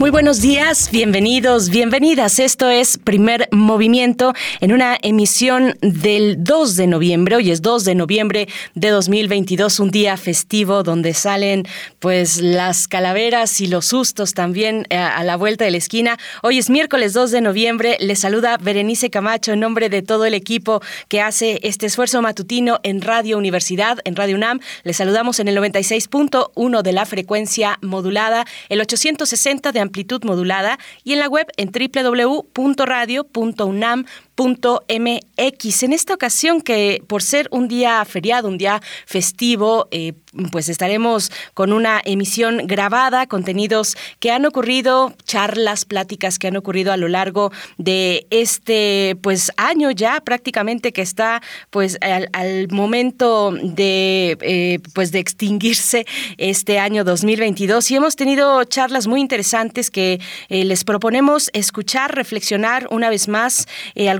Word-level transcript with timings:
Muy 0.00 0.10
buenos 0.10 0.40
días, 0.40 0.90
bienvenidos, 0.90 1.70
bienvenidas. 1.70 2.40
Esto 2.40 2.68
es 2.68 2.98
Primer 2.98 3.48
Movimiento 3.52 4.34
en 4.60 4.72
una 4.72 4.98
emisión 5.00 5.78
del 5.82 6.42
2 6.42 6.74
de 6.74 6.88
noviembre. 6.88 7.36
Hoy 7.36 7.52
es 7.52 7.62
2 7.62 7.84
de 7.84 7.94
noviembre 7.94 8.48
de 8.74 8.90
2022, 8.90 9.78
un 9.78 9.92
día 9.92 10.16
festivo 10.16 10.82
donde 10.82 11.14
salen 11.14 11.64
pues 12.00 12.38
las 12.38 12.88
calaveras 12.88 13.60
y 13.60 13.68
los 13.68 13.86
sustos 13.86 14.34
también 14.34 14.84
a, 14.90 14.94
eh, 14.94 14.98
a 14.98 15.22
la 15.22 15.36
vuelta 15.36 15.64
de 15.64 15.70
la 15.70 15.76
esquina. 15.76 16.18
Hoy 16.42 16.58
es 16.58 16.70
miércoles 16.70 17.12
2 17.12 17.30
de 17.30 17.40
noviembre. 17.40 17.96
Les 18.00 18.18
saluda 18.18 18.58
Berenice 18.58 19.10
Camacho 19.10 19.52
en 19.52 19.60
nombre 19.60 19.90
de 19.90 20.02
todo 20.02 20.24
el 20.24 20.34
equipo 20.34 20.82
que 21.06 21.20
hace 21.20 21.60
este 21.62 21.86
esfuerzo 21.86 22.20
matutino 22.20 22.80
en 22.82 23.00
Radio 23.00 23.38
Universidad, 23.38 24.00
en 24.04 24.16
Radio 24.16 24.34
UNAM. 24.34 24.58
Les 24.82 24.96
saludamos 24.96 25.38
en 25.38 25.46
el 25.46 25.56
96.1 25.56 26.82
de 26.82 26.92
la 26.92 27.06
frecuencia 27.06 27.78
modulada, 27.80 28.44
el 28.68 28.80
860 28.80 29.70
de 29.70 29.83
amplitud 29.84 30.24
modulada 30.24 30.80
y 31.04 31.12
en 31.12 31.20
la 31.20 31.28
web 31.28 31.46
en 31.56 31.70
www.radio.unam 31.70 34.04
mx 34.36 35.82
En 35.82 35.92
esta 35.92 36.14
ocasión, 36.14 36.60
que 36.60 37.02
por 37.06 37.22
ser 37.22 37.48
un 37.50 37.68
día 37.68 38.04
feriado, 38.04 38.48
un 38.48 38.58
día 38.58 38.80
festivo, 39.06 39.88
eh, 39.90 40.14
pues 40.50 40.68
estaremos 40.68 41.30
con 41.54 41.72
una 41.72 42.00
emisión 42.04 42.66
grabada, 42.66 43.26
contenidos 43.26 43.96
que 44.18 44.30
han 44.30 44.46
ocurrido, 44.46 45.14
charlas, 45.24 45.84
pláticas 45.84 46.38
que 46.38 46.48
han 46.48 46.56
ocurrido 46.56 46.92
a 46.92 46.96
lo 46.96 47.08
largo 47.08 47.52
de 47.78 48.26
este 48.30 49.16
pues 49.22 49.52
año 49.56 49.90
ya 49.90 50.20
prácticamente 50.20 50.92
que 50.92 51.02
está 51.02 51.42
pues 51.70 51.98
al, 52.00 52.68
momento 52.70 53.52
de 53.52 54.36
eh, 54.40 54.80
pues 54.94 55.12
de 55.12 55.18
extinguirse 55.18 56.06
este 56.38 56.78
año 56.78 57.04
2022 57.04 57.90
y 57.90 57.96
hemos 57.96 58.16
tenido 58.16 58.64
charlas 58.64 59.06
muy 59.06 59.20
interesantes 59.20 59.90
que 59.90 60.20
eh, 60.48 60.64
les 60.64 60.84
proponemos 60.84 61.50
escuchar, 61.52 62.14
reflexionar 62.14 62.88
una 62.90 63.10
vez 63.10 63.28
más 63.28 63.66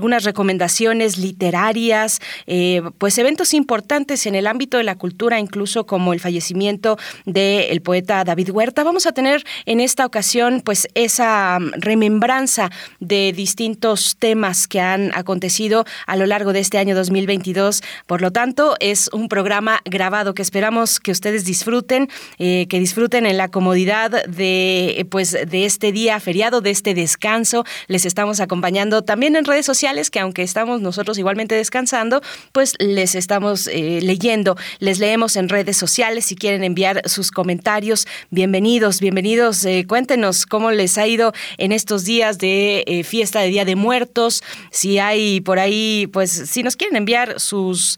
algunas 0.05 0.23
recomendaciones 0.23 1.17
literarias, 1.17 2.19
eh, 2.45 2.83
pues 2.99 3.17
eventos 3.17 3.55
importantes 3.55 4.27
en 4.27 4.35
el 4.35 4.45
ámbito 4.45 4.77
de 4.77 4.83
la 4.83 4.93
cultura, 4.99 5.39
incluso 5.39 5.87
como 5.87 6.13
el 6.13 6.19
fallecimiento 6.19 6.99
del 7.25 7.81
poeta 7.81 8.23
David 8.23 8.51
Huerta. 8.51 8.83
Vamos 8.83 9.07
a 9.07 9.13
tener 9.13 9.43
en 9.65 9.79
esta 9.79 10.05
ocasión 10.05 10.61
pues 10.63 10.87
esa 10.93 11.57
mm, 11.59 11.71
remembranza 11.77 12.69
de 12.99 13.33
distintos 13.33 14.15
temas 14.19 14.67
que 14.67 14.79
han 14.79 15.11
acontecido 15.15 15.85
a 16.05 16.15
lo 16.17 16.27
largo 16.27 16.53
de 16.53 16.59
este 16.59 16.77
año 16.77 16.93
2022. 16.93 17.81
Por 18.05 18.21
lo 18.21 18.29
tanto, 18.29 18.75
es 18.79 19.09
un 19.11 19.27
programa 19.27 19.81
grabado 19.85 20.35
que 20.35 20.43
esperamos 20.43 20.99
que 20.99 21.09
ustedes 21.09 21.45
disfruten, 21.45 22.09
eh, 22.37 22.67
que 22.69 22.79
disfruten 22.79 23.25
en 23.25 23.37
la 23.37 23.47
comodidad 23.47 24.23
de 24.27 25.07
pues 25.09 25.31
de 25.31 25.65
este 25.65 25.91
día 25.91 26.19
feriado, 26.19 26.61
de 26.61 26.69
este 26.69 26.93
descanso. 26.93 27.65
Les 27.87 28.05
estamos 28.05 28.39
acompañando 28.39 29.03
también 29.03 29.35
en 29.35 29.45
redes 29.45 29.65
sociales 29.65 29.94
que 30.11 30.19
aunque 30.19 30.43
estamos 30.43 30.81
nosotros 30.81 31.17
igualmente 31.17 31.55
descansando, 31.55 32.21
pues 32.51 32.73
les 32.79 33.15
estamos 33.15 33.67
eh, 33.67 33.99
leyendo, 34.01 34.57
les 34.79 34.99
leemos 34.99 35.35
en 35.35 35.49
redes 35.49 35.77
sociales. 35.77 36.25
Si 36.25 36.35
quieren 36.35 36.63
enviar 36.63 37.01
sus 37.07 37.31
comentarios, 37.31 38.07
bienvenidos, 38.29 38.99
bienvenidos. 38.99 39.63
Eh, 39.65 39.85
cuéntenos 39.87 40.45
cómo 40.45 40.71
les 40.71 40.97
ha 40.97 41.07
ido 41.07 41.33
en 41.57 41.71
estos 41.71 42.03
días 42.03 42.37
de 42.39 42.83
eh, 42.87 43.03
fiesta 43.03 43.39
de 43.39 43.47
Día 43.47 43.65
de 43.65 43.75
Muertos. 43.75 44.43
Si 44.71 44.99
hay 44.99 45.41
por 45.41 45.59
ahí, 45.59 46.07
pues 46.11 46.31
si 46.31 46.63
nos 46.63 46.75
quieren 46.75 46.97
enviar 46.97 47.39
sus 47.39 47.97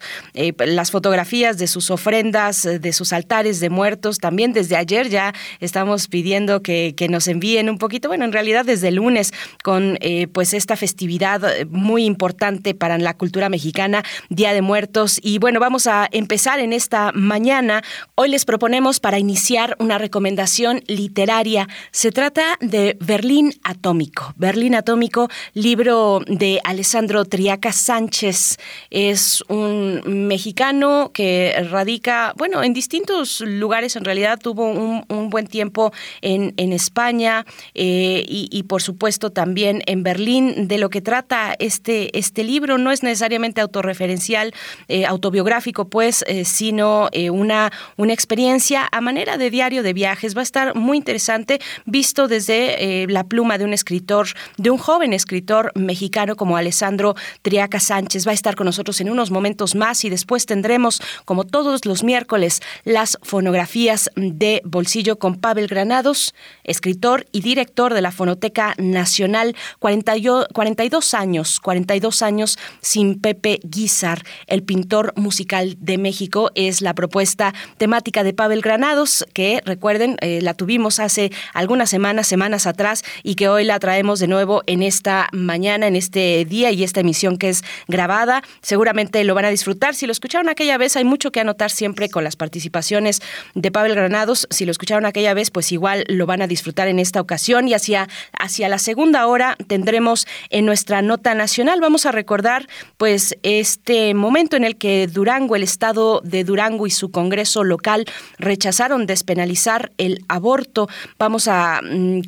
las 0.58 0.90
fotografías 0.90 1.58
de 1.58 1.66
sus 1.66 1.90
ofrendas, 1.90 2.62
de 2.62 2.92
sus 2.92 3.12
altares 3.12 3.60
de 3.60 3.70
muertos, 3.70 4.18
también 4.18 4.52
desde 4.52 4.76
ayer 4.76 5.08
ya 5.08 5.34
estamos 5.60 6.08
pidiendo 6.08 6.62
que, 6.62 6.94
nos 7.08 7.26
envíen 7.26 7.70
un 7.70 7.78
poquito, 7.78 8.08
bueno, 8.08 8.24
en 8.24 8.32
realidad 8.32 8.64
desde 8.64 8.88
el 8.88 8.96
lunes 8.96 9.32
con 9.64 9.98
pues 10.32 10.52
esta 10.52 10.76
festividad 10.76 11.42
muy 11.70 11.87
importante 11.96 12.74
para 12.74 12.98
la 12.98 13.14
cultura 13.14 13.48
mexicana, 13.48 14.04
Día 14.28 14.52
de 14.52 14.62
Muertos. 14.62 15.18
Y 15.22 15.38
bueno, 15.38 15.60
vamos 15.60 15.86
a 15.86 16.08
empezar 16.12 16.60
en 16.60 16.72
esta 16.72 17.12
mañana. 17.12 17.82
Hoy 18.14 18.28
les 18.28 18.44
proponemos 18.44 19.00
para 19.00 19.18
iniciar 19.18 19.76
una 19.78 19.96
recomendación 19.96 20.82
literaria. 20.86 21.68
Se 21.90 22.12
trata 22.12 22.58
de 22.60 22.96
Berlín 23.00 23.54
Atómico. 23.62 24.34
Berlín 24.36 24.74
Atómico, 24.74 25.28
libro 25.54 26.20
de 26.26 26.60
Alessandro 26.64 27.24
Triaca 27.24 27.72
Sánchez. 27.72 28.58
Es 28.90 29.42
un 29.48 30.02
mexicano 30.28 31.10
que 31.14 31.54
radica, 31.70 32.34
bueno, 32.36 32.62
en 32.62 32.74
distintos 32.74 33.40
lugares. 33.40 33.96
En 33.96 34.04
realidad 34.04 34.38
tuvo 34.38 34.66
un, 34.68 35.30
buen 35.30 35.46
tiempo 35.46 35.92
en, 36.22 36.72
España 36.72 37.46
eh, 37.74 38.24
y, 38.26 38.48
y 38.50 38.64
por 38.64 38.82
supuesto 38.82 39.30
también 39.30 39.82
en 39.86 40.02
Berlín. 40.02 40.68
De 40.68 40.78
lo 40.78 40.90
que 40.90 41.00
trata 41.00 41.54
este 41.58 41.77
este, 41.78 42.18
este, 42.18 42.42
libro. 42.42 42.76
No 42.76 42.90
es 42.90 43.04
necesariamente 43.04 43.60
autorreferencial, 43.60 44.52
eh, 44.88 45.06
autobiográfico, 45.06 45.88
pues, 45.88 46.24
eh, 46.26 46.44
sino 46.44 47.08
eh, 47.12 47.30
una, 47.30 47.72
una 47.96 48.12
experiencia 48.12 48.88
a 48.90 49.00
manera 49.00 49.36
de 49.36 49.48
diario 49.48 49.84
de 49.84 49.92
viajes. 49.92 50.36
Va 50.36 50.40
a 50.40 50.42
estar 50.42 50.74
muy 50.74 50.96
interesante, 50.96 51.60
visto 51.86 52.26
desde 52.26 53.06
la 53.08 53.24
pluma 53.24 53.58
de 53.58 53.64
un 53.64 53.72
escritor, 53.72 54.26
de 54.56 54.70
un 54.70 54.78
joven 54.78 55.12
escritor 55.12 55.70
mexicano 55.76 56.34
como 56.34 56.56
Alessandro 56.56 57.14
Triaca 57.42 57.78
Sánchez. 57.78 58.26
Va 58.26 58.32
a 58.32 58.34
estar 58.34 58.56
con 58.56 58.64
nosotros 58.64 59.00
en 59.00 59.10
unos 59.10 59.30
momentos 59.30 59.76
más 59.76 60.04
y 60.04 60.10
después 60.10 60.46
tendremos, 60.46 61.00
como 61.24 61.44
todos 61.44 61.84
los 61.84 62.02
miércoles, 62.02 62.60
las 62.84 63.18
fonografías 63.22 64.10
de 64.16 64.62
bolsillo 64.64 65.18
con 65.18 65.36
Pavel 65.36 65.68
Granados, 65.68 66.34
escritor 66.64 67.26
y 67.30 67.40
director 67.40 67.94
de 67.94 68.02
la 68.02 68.10
Fonoteca 68.10 68.74
Nacional, 68.78 69.54
42 69.78 71.14
años, 71.14 71.60
42 71.68 72.22
años 72.22 72.58
sin 72.80 73.20
Pepe 73.20 73.60
Guizar, 73.62 74.22
el 74.46 74.62
pintor 74.62 75.12
musical 75.16 75.76
de 75.78 75.98
México. 75.98 76.50
Es 76.54 76.80
la 76.80 76.94
propuesta 76.94 77.52
temática 77.76 78.24
de 78.24 78.32
Pavel 78.32 78.62
Granados, 78.62 79.26
que 79.34 79.60
recuerden, 79.66 80.16
eh, 80.22 80.40
la 80.40 80.54
tuvimos 80.54 80.98
hace 80.98 81.30
algunas 81.52 81.90
semanas, 81.90 82.26
semanas 82.26 82.66
atrás, 82.66 83.02
y 83.22 83.34
que 83.34 83.50
hoy 83.50 83.64
la 83.64 83.78
traemos 83.80 84.18
de 84.18 84.28
nuevo 84.28 84.62
en 84.64 84.82
esta 84.82 85.28
mañana, 85.32 85.86
en 85.86 85.94
este 85.94 86.46
día 86.46 86.70
y 86.70 86.84
esta 86.84 87.00
emisión 87.00 87.36
que 87.36 87.50
es 87.50 87.62
grabada. 87.86 88.42
Seguramente 88.62 89.22
lo 89.24 89.34
van 89.34 89.44
a 89.44 89.50
disfrutar. 89.50 89.94
Si 89.94 90.06
lo 90.06 90.12
escucharon 90.12 90.48
aquella 90.48 90.78
vez, 90.78 90.96
hay 90.96 91.04
mucho 91.04 91.32
que 91.32 91.40
anotar 91.40 91.70
siempre 91.70 92.08
con 92.08 92.24
las 92.24 92.36
participaciones 92.36 93.20
de 93.54 93.70
Pavel 93.70 93.94
Granados. 93.94 94.46
Si 94.48 94.64
lo 94.64 94.70
escucharon 94.70 95.04
aquella 95.04 95.34
vez, 95.34 95.50
pues 95.50 95.70
igual 95.70 96.06
lo 96.08 96.24
van 96.24 96.40
a 96.40 96.46
disfrutar 96.46 96.88
en 96.88 96.98
esta 96.98 97.20
ocasión. 97.20 97.68
Y 97.68 97.74
hacia, 97.74 98.08
hacia 98.32 98.70
la 98.70 98.78
segunda 98.78 99.26
hora 99.26 99.58
tendremos 99.66 100.26
en 100.48 100.64
nuestra 100.64 101.02
nota 101.02 101.34
nacional 101.34 101.57
Vamos 101.58 102.06
a 102.06 102.12
recordar 102.12 102.68
pues 102.98 103.36
este 103.42 104.14
momento 104.14 104.56
en 104.56 104.62
el 104.62 104.76
que 104.76 105.08
Durango, 105.08 105.56
el 105.56 105.64
estado 105.64 106.20
de 106.22 106.44
Durango 106.44 106.86
y 106.86 106.90
su 106.90 107.10
Congreso 107.10 107.64
local 107.64 108.04
rechazaron 108.38 109.06
despenalizar 109.06 109.90
el 109.98 110.24
aborto. 110.28 110.88
Vamos 111.18 111.48
a, 111.48 111.80
mm, 111.82 112.20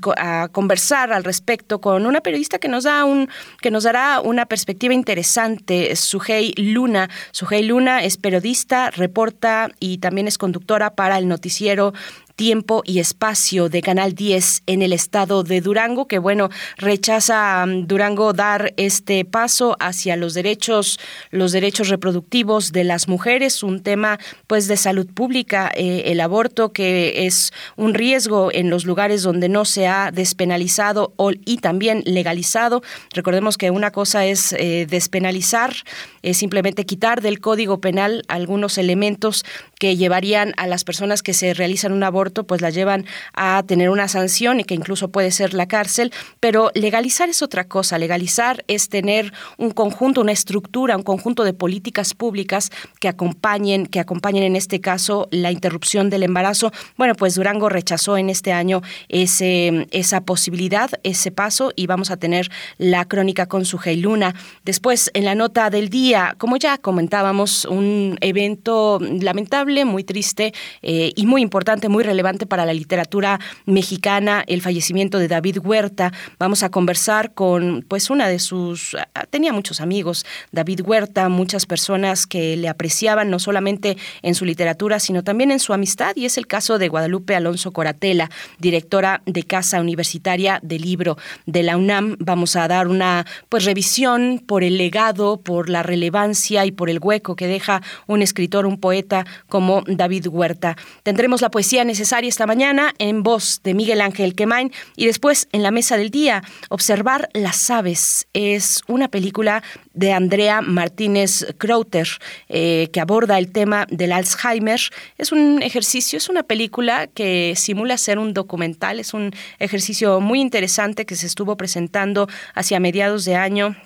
conversar 0.50 1.12
al 1.12 1.22
respecto 1.22 1.80
con 1.80 2.06
una 2.06 2.22
periodista 2.22 2.58
que 2.58 2.66
nos 2.66 2.84
da 2.84 3.04
un 3.04 3.28
que 3.62 3.70
nos 3.70 3.84
dará 3.84 4.20
una 4.20 4.46
perspectiva 4.46 4.94
interesante, 4.94 5.94
Sujei 5.94 6.52
Luna. 6.56 7.08
Sujei 7.30 7.62
Luna 7.62 8.02
es 8.02 8.16
periodista, 8.16 8.90
reporta 8.90 9.70
y 9.78 9.98
también 9.98 10.26
es 10.26 10.38
conductora 10.38 10.90
para 10.96 11.18
el 11.18 11.28
noticiero 11.28 11.92
tiempo 12.40 12.80
y 12.86 13.00
espacio 13.00 13.68
de 13.68 13.82
Canal 13.82 14.14
10 14.14 14.62
en 14.64 14.80
el 14.80 14.94
estado 14.94 15.42
de 15.42 15.60
Durango, 15.60 16.08
que 16.08 16.18
bueno, 16.18 16.48
rechaza 16.78 17.66
mm, 17.66 17.86
Durango 17.86 18.32
dar 18.32 18.72
este 18.78 19.26
paso 19.26 19.76
hacia 19.78 20.16
los 20.16 20.32
derechos, 20.32 20.98
los 21.30 21.52
derechos 21.52 21.90
reproductivos 21.90 22.72
de 22.72 22.84
las 22.84 23.08
mujeres, 23.08 23.62
un 23.62 23.82
tema 23.82 24.18
pues 24.46 24.68
de 24.68 24.78
salud 24.78 25.06
pública, 25.12 25.70
eh, 25.74 26.04
el 26.06 26.18
aborto 26.18 26.72
que 26.72 27.26
es 27.26 27.52
un 27.76 27.92
riesgo 27.92 28.48
en 28.50 28.70
los 28.70 28.86
lugares 28.86 29.22
donde 29.22 29.50
no 29.50 29.66
se 29.66 29.86
ha 29.86 30.10
despenalizado 30.10 31.12
y 31.44 31.58
también 31.58 32.02
legalizado. 32.06 32.80
Recordemos 33.12 33.58
que 33.58 33.70
una 33.70 33.90
cosa 33.90 34.24
es 34.24 34.54
eh, 34.54 34.86
despenalizar, 34.88 35.74
es 36.22 36.38
simplemente 36.38 36.86
quitar 36.86 37.20
del 37.20 37.38
Código 37.40 37.82
Penal 37.82 38.22
algunos 38.28 38.78
elementos 38.78 39.44
que 39.80 39.96
llevarían 39.96 40.52
a 40.58 40.66
las 40.66 40.84
personas 40.84 41.22
que 41.22 41.32
se 41.32 41.54
realizan 41.54 41.92
un 41.92 42.04
aborto, 42.04 42.44
pues 42.44 42.60
las 42.60 42.74
llevan 42.74 43.06
a 43.32 43.62
tener 43.66 43.88
una 43.88 44.08
sanción 44.08 44.60
y 44.60 44.64
que 44.64 44.74
incluso 44.74 45.08
puede 45.08 45.30
ser 45.30 45.54
la 45.54 45.66
cárcel, 45.66 46.12
pero 46.38 46.70
legalizar 46.74 47.30
es 47.30 47.42
otra 47.42 47.64
cosa. 47.64 47.98
Legalizar 47.98 48.62
es 48.68 48.90
tener 48.90 49.32
un 49.56 49.70
conjunto, 49.70 50.20
una 50.20 50.32
estructura, 50.32 50.98
un 50.98 51.02
conjunto 51.02 51.44
de 51.44 51.54
políticas 51.54 52.12
públicas 52.12 52.70
que 53.00 53.08
acompañen, 53.08 53.86
que 53.86 54.00
acompañen 54.00 54.42
en 54.42 54.54
este 54.54 54.82
caso 54.82 55.28
la 55.30 55.50
interrupción 55.50 56.10
del 56.10 56.24
embarazo. 56.24 56.72
Bueno, 56.98 57.14
pues 57.14 57.34
Durango 57.34 57.70
rechazó 57.70 58.18
en 58.18 58.28
este 58.28 58.52
año 58.52 58.82
ese, 59.08 59.86
esa 59.92 60.20
posibilidad, 60.20 60.90
ese 61.04 61.30
paso, 61.30 61.72
y 61.74 61.86
vamos 61.86 62.10
a 62.10 62.18
tener 62.18 62.50
la 62.76 63.06
crónica 63.06 63.46
con 63.46 63.64
su 63.64 63.80
Luna. 63.96 64.34
Después, 64.64 65.10
en 65.14 65.24
la 65.24 65.34
nota 65.34 65.70
del 65.70 65.88
día, 65.88 66.34
como 66.36 66.58
ya 66.58 66.76
comentábamos, 66.76 67.64
un 67.64 68.18
evento 68.20 68.98
lamentable, 69.00 69.69
muy 69.70 70.04
triste 70.04 70.52
eh, 70.82 71.12
y 71.14 71.26
muy 71.26 71.42
importante, 71.42 71.88
muy 71.88 72.02
relevante 72.02 72.44
para 72.44 72.66
la 72.66 72.74
literatura 72.74 73.38
mexicana, 73.66 74.42
el 74.46 74.62
fallecimiento 74.62 75.18
de 75.18 75.28
David 75.28 75.58
Huerta. 75.62 76.12
Vamos 76.38 76.62
a 76.64 76.70
conversar 76.70 77.34
con 77.34 77.84
pues 77.86 78.10
una 78.10 78.28
de 78.28 78.40
sus 78.40 78.96
ah, 79.14 79.26
tenía 79.30 79.52
muchos 79.52 79.80
amigos, 79.80 80.26
David 80.50 80.80
Huerta, 80.84 81.28
muchas 81.28 81.66
personas 81.66 82.26
que 82.26 82.56
le 82.56 82.68
apreciaban 82.68 83.30
no 83.30 83.38
solamente 83.38 83.96
en 84.22 84.34
su 84.34 84.44
literatura, 84.44 84.98
sino 84.98 85.22
también 85.22 85.52
en 85.52 85.60
su 85.60 85.72
amistad 85.72 86.16
y 86.16 86.24
es 86.24 86.36
el 86.36 86.48
caso 86.48 86.78
de 86.78 86.88
Guadalupe 86.88 87.36
Alonso 87.36 87.72
Coratela, 87.72 88.28
directora 88.58 89.22
de 89.26 89.44
Casa 89.44 89.80
Universitaria 89.80 90.58
del 90.62 90.82
Libro 90.82 91.16
de 91.46 91.62
la 91.62 91.76
UNAM. 91.76 92.16
Vamos 92.18 92.56
a 92.56 92.66
dar 92.66 92.88
una 92.88 93.24
pues 93.48 93.64
revisión 93.64 94.42
por 94.44 94.64
el 94.64 94.78
legado, 94.78 95.40
por 95.40 95.68
la 95.68 95.84
relevancia 95.84 96.66
y 96.66 96.72
por 96.72 96.90
el 96.90 96.98
hueco 97.00 97.36
que 97.36 97.46
deja 97.46 97.82
un 98.06 98.22
escritor, 98.22 98.66
un 98.66 98.80
poeta 98.80 99.24
como 99.48 99.59
David 99.86 100.26
Huerta. 100.28 100.76
Tendremos 101.02 101.40
la 101.40 101.50
poesía 101.50 101.84
necesaria 101.84 102.28
esta 102.28 102.46
mañana 102.46 102.94
en 102.98 103.22
voz 103.22 103.60
de 103.62 103.74
Miguel 103.74 104.00
Ángel 104.00 104.34
Quemain 104.34 104.72
y 104.96 105.06
después 105.06 105.48
en 105.52 105.62
la 105.62 105.70
mesa 105.70 105.96
del 105.96 106.10
día 106.10 106.42
Observar 106.68 107.28
las 107.32 107.70
aves 107.70 108.26
es 108.32 108.82
una 108.86 109.08
película 109.08 109.62
de 109.92 110.12
Andrea 110.12 110.60
Martínez 110.60 111.46
Krauter 111.58 112.08
eh, 112.48 112.88
que 112.92 113.00
aborda 113.00 113.38
el 113.38 113.52
tema 113.52 113.86
del 113.90 114.12
Alzheimer. 114.12 114.80
Es 115.18 115.32
un 115.32 115.62
ejercicio, 115.62 116.16
es 116.16 116.28
una 116.28 116.42
película 116.42 117.06
que 117.06 117.54
simula 117.56 117.98
ser 117.98 118.18
un 118.18 118.34
documental, 118.34 119.00
es 119.00 119.14
un 119.14 119.32
ejercicio 119.58 120.20
muy 120.20 120.40
interesante 120.40 121.06
que 121.06 121.16
se 121.16 121.26
estuvo 121.26 121.56
presentando 121.56 122.28
hacia 122.54 122.80
mediados 122.80 123.24
de 123.24 123.36
año 123.36 123.76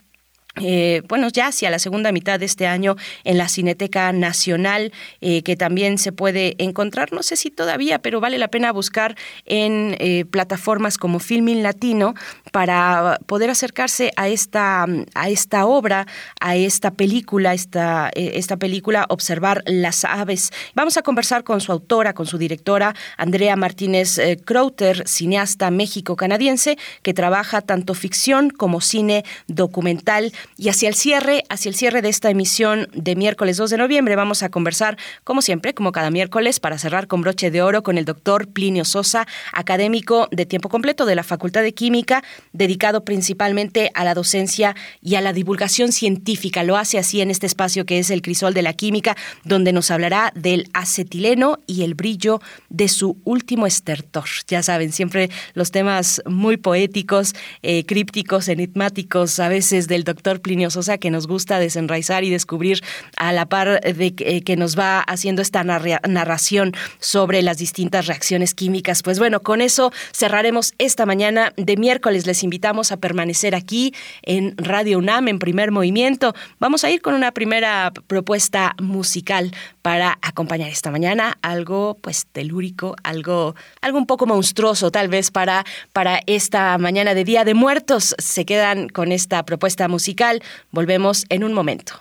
eh, 0.61 1.03
bueno, 1.09 1.29
ya 1.29 1.49
hacia 1.49 1.69
la 1.71 1.81
segunda 1.81 2.13
mitad 2.13 2.39
de 2.39 2.47
este 2.47 2.69
año 2.69 2.95
en 3.25 3.39
la 3.39 3.49
Cineteca 3.49 4.13
Nacional, 4.13 4.93
eh, 5.21 5.43
que 5.43 5.57
también 5.57 5.99
se 5.99 6.13
puede 6.13 6.55
encontrar, 6.59 7.13
no 7.13 7.25
sé 7.25 7.35
si 7.35 7.51
todavía, 7.51 7.99
pero 7.99 8.21
vale 8.21 8.39
la 8.39 8.49
pena 8.49 8.71
buscar 8.71 9.17
en 9.47 9.97
eh, 9.99 10.25
plataformas 10.31 10.97
como 10.97 11.19
Filming 11.19 11.65
Latino 11.65 12.15
para 12.53 13.19
poder 13.27 13.51
acercarse 13.51 14.13
a 14.17 14.29
esta, 14.29 14.87
a 15.15 15.29
esta 15.29 15.67
obra, 15.67 16.07
a 16.41 16.55
esta 16.55 16.93
película, 16.93 17.53
esta, 17.53 18.11
esta 18.15 18.57
película, 18.57 19.07
Observar 19.09 19.63
las 19.67 20.05
aves. 20.05 20.51
Vamos 20.75 20.97
a 20.97 21.03
conversar 21.03 21.45
con 21.45 21.61
su 21.61 21.73
autora, 21.73 22.15
con 22.15 22.27
su 22.27 22.39
directora, 22.39 22.95
Andrea 23.17 23.57
Martínez 23.57 24.21
Crowter, 24.45 25.07
cineasta 25.07 25.71
méxico-canadiense, 25.71 26.79
que 27.03 27.15
trabaja 27.15 27.61
tanto 27.61 27.95
ficción 27.95 28.51
como 28.51 28.81
cine 28.81 29.25
documental. 29.47 30.33
Y 30.57 30.69
hacia 30.69 30.89
el 30.89 30.95
cierre, 30.95 31.45
hacia 31.49 31.69
el 31.69 31.75
cierre 31.75 32.03
de 32.03 32.09
esta 32.09 32.31
emisión 32.31 32.89
de 32.93 33.17
miércoles 33.17 33.57
2 33.57 33.71
de 33.71 33.79
noviembre, 33.79 34.17
vamos 34.17 34.43
a 34.43 34.49
conversar, 34.49 34.97
como 35.25 35.43
siempre, 35.43 35.75
como 35.75 35.93
cada 35.93 36.11
miércoles, 36.11 36.61
para 36.61 36.79
cerrar 36.79 37.07
con 37.07 37.23
broche 37.23 37.51
de 37.51 37.63
oro 37.63 37.83
con 37.83 37.99
el 37.99 38.05
doctor 38.05 38.49
Plinio 38.49 38.85
Sosa, 38.85 39.27
académico 39.53 40.29
de 40.31 40.47
tiempo 40.47 40.69
completo 40.69 41.07
de 41.07 41.15
la 41.15 41.23
Facultad 41.23 41.63
de 41.63 41.75
Química, 41.75 42.23
dedicado 42.53 43.05
principalmente 43.05 43.91
a 43.95 44.05
la 44.05 44.15
docencia 44.15 44.77
y 45.03 45.17
a 45.17 45.21
la 45.21 45.33
divulgación 45.33 45.93
científica. 45.93 46.63
Lo 46.63 46.77
hace 46.77 46.99
así 46.99 47.21
en 47.21 47.31
este 47.31 47.47
espacio 47.47 47.87
que 47.87 47.99
es 47.99 48.11
el 48.11 48.23
Crisol 48.23 48.55
de 48.55 48.63
la 48.63 48.75
Química, 48.75 49.17
donde 49.45 49.73
nos 49.73 49.91
hablará 49.91 50.33
del 50.35 50.69
acetileno 50.73 51.59
y 51.67 51.83
el 51.83 51.95
brillo 51.95 52.41
de 52.69 52.89
su 52.89 53.19
último 53.25 53.67
estertor. 53.67 54.25
Ya 54.49 54.63
saben, 54.63 54.93
siempre 54.93 55.31
los 55.55 55.71
temas 55.71 56.23
muy 56.27 56.57
poéticos, 56.57 57.35
eh, 57.63 57.85
crípticos, 57.87 58.49
enigmáticos, 58.49 59.39
a 59.41 59.49
veces 59.49 59.89
del 59.89 60.05
doctor 60.05 60.34
Plinio 60.41 60.71
Sosa 60.71 60.99
que 60.99 61.11
nos 61.11 61.27
gusta 61.27 61.59
desenraizar 61.59 62.25
y 62.25 62.31
descubrir 62.31 62.83
a 63.17 63.33
la 63.33 63.47
par 63.47 63.81
de 63.81 64.15
que, 64.15 64.43
eh, 64.47 64.57
nos 64.57 64.79
va 64.79 65.01
haciendo 65.01 65.43
esta 65.43 65.65
narración 65.65 66.73
sobre 67.01 67.43
las 67.43 67.59
distintas 67.59 68.07
reacciones 68.07 68.55
químicas. 68.55 69.03
Pues 69.03 69.19
bueno, 69.19 69.41
con 69.41 69.61
eso 69.61 69.93
cerraremos 70.13 70.75
esta 70.79 71.07
mañana 71.07 71.53
de 71.57 71.77
miércoles. 71.77 72.27
Les 72.27 72.43
invitamos 72.43 72.93
a 72.93 72.99
permanecer 72.99 73.55
aquí 73.55 73.95
en 74.23 74.57
Radio 74.57 74.99
UNAM 74.99 75.29
en 75.29 75.39
primer 75.39 75.71
movimiento. 75.71 76.35
Vamos 76.59 76.85
a 76.85 76.91
ir 76.91 77.03
con 77.03 77.15
una 77.15 77.33
primera 77.33 77.93
propuesta 78.07 78.75
musical 78.81 79.53
para 79.85 80.19
acompañar 80.23 80.71
esta 80.71 80.91
mañana, 80.91 81.37
algo 81.43 81.99
pues 82.01 82.25
telúrico, 82.33 82.97
algo, 83.03 83.55
algo 83.83 83.99
un 83.99 84.07
poco 84.07 84.25
monstruoso 84.25 84.91
tal 84.91 85.09
vez 85.09 85.31
para, 85.31 85.63
para 85.93 86.23
esta 86.25 86.79
mañana 86.79 87.13
de 87.13 87.23
Día 87.23 87.45
de 87.45 87.53
Muertos. 87.53 88.15
Se 88.17 88.47
quedan 88.47 88.89
con 88.89 89.13
esta 89.13 89.45
propuesta 89.45 89.87
musical. 89.87 90.43
Volvemos 90.71 91.27
en 91.29 91.45
un 91.45 91.53
momento. 91.53 92.01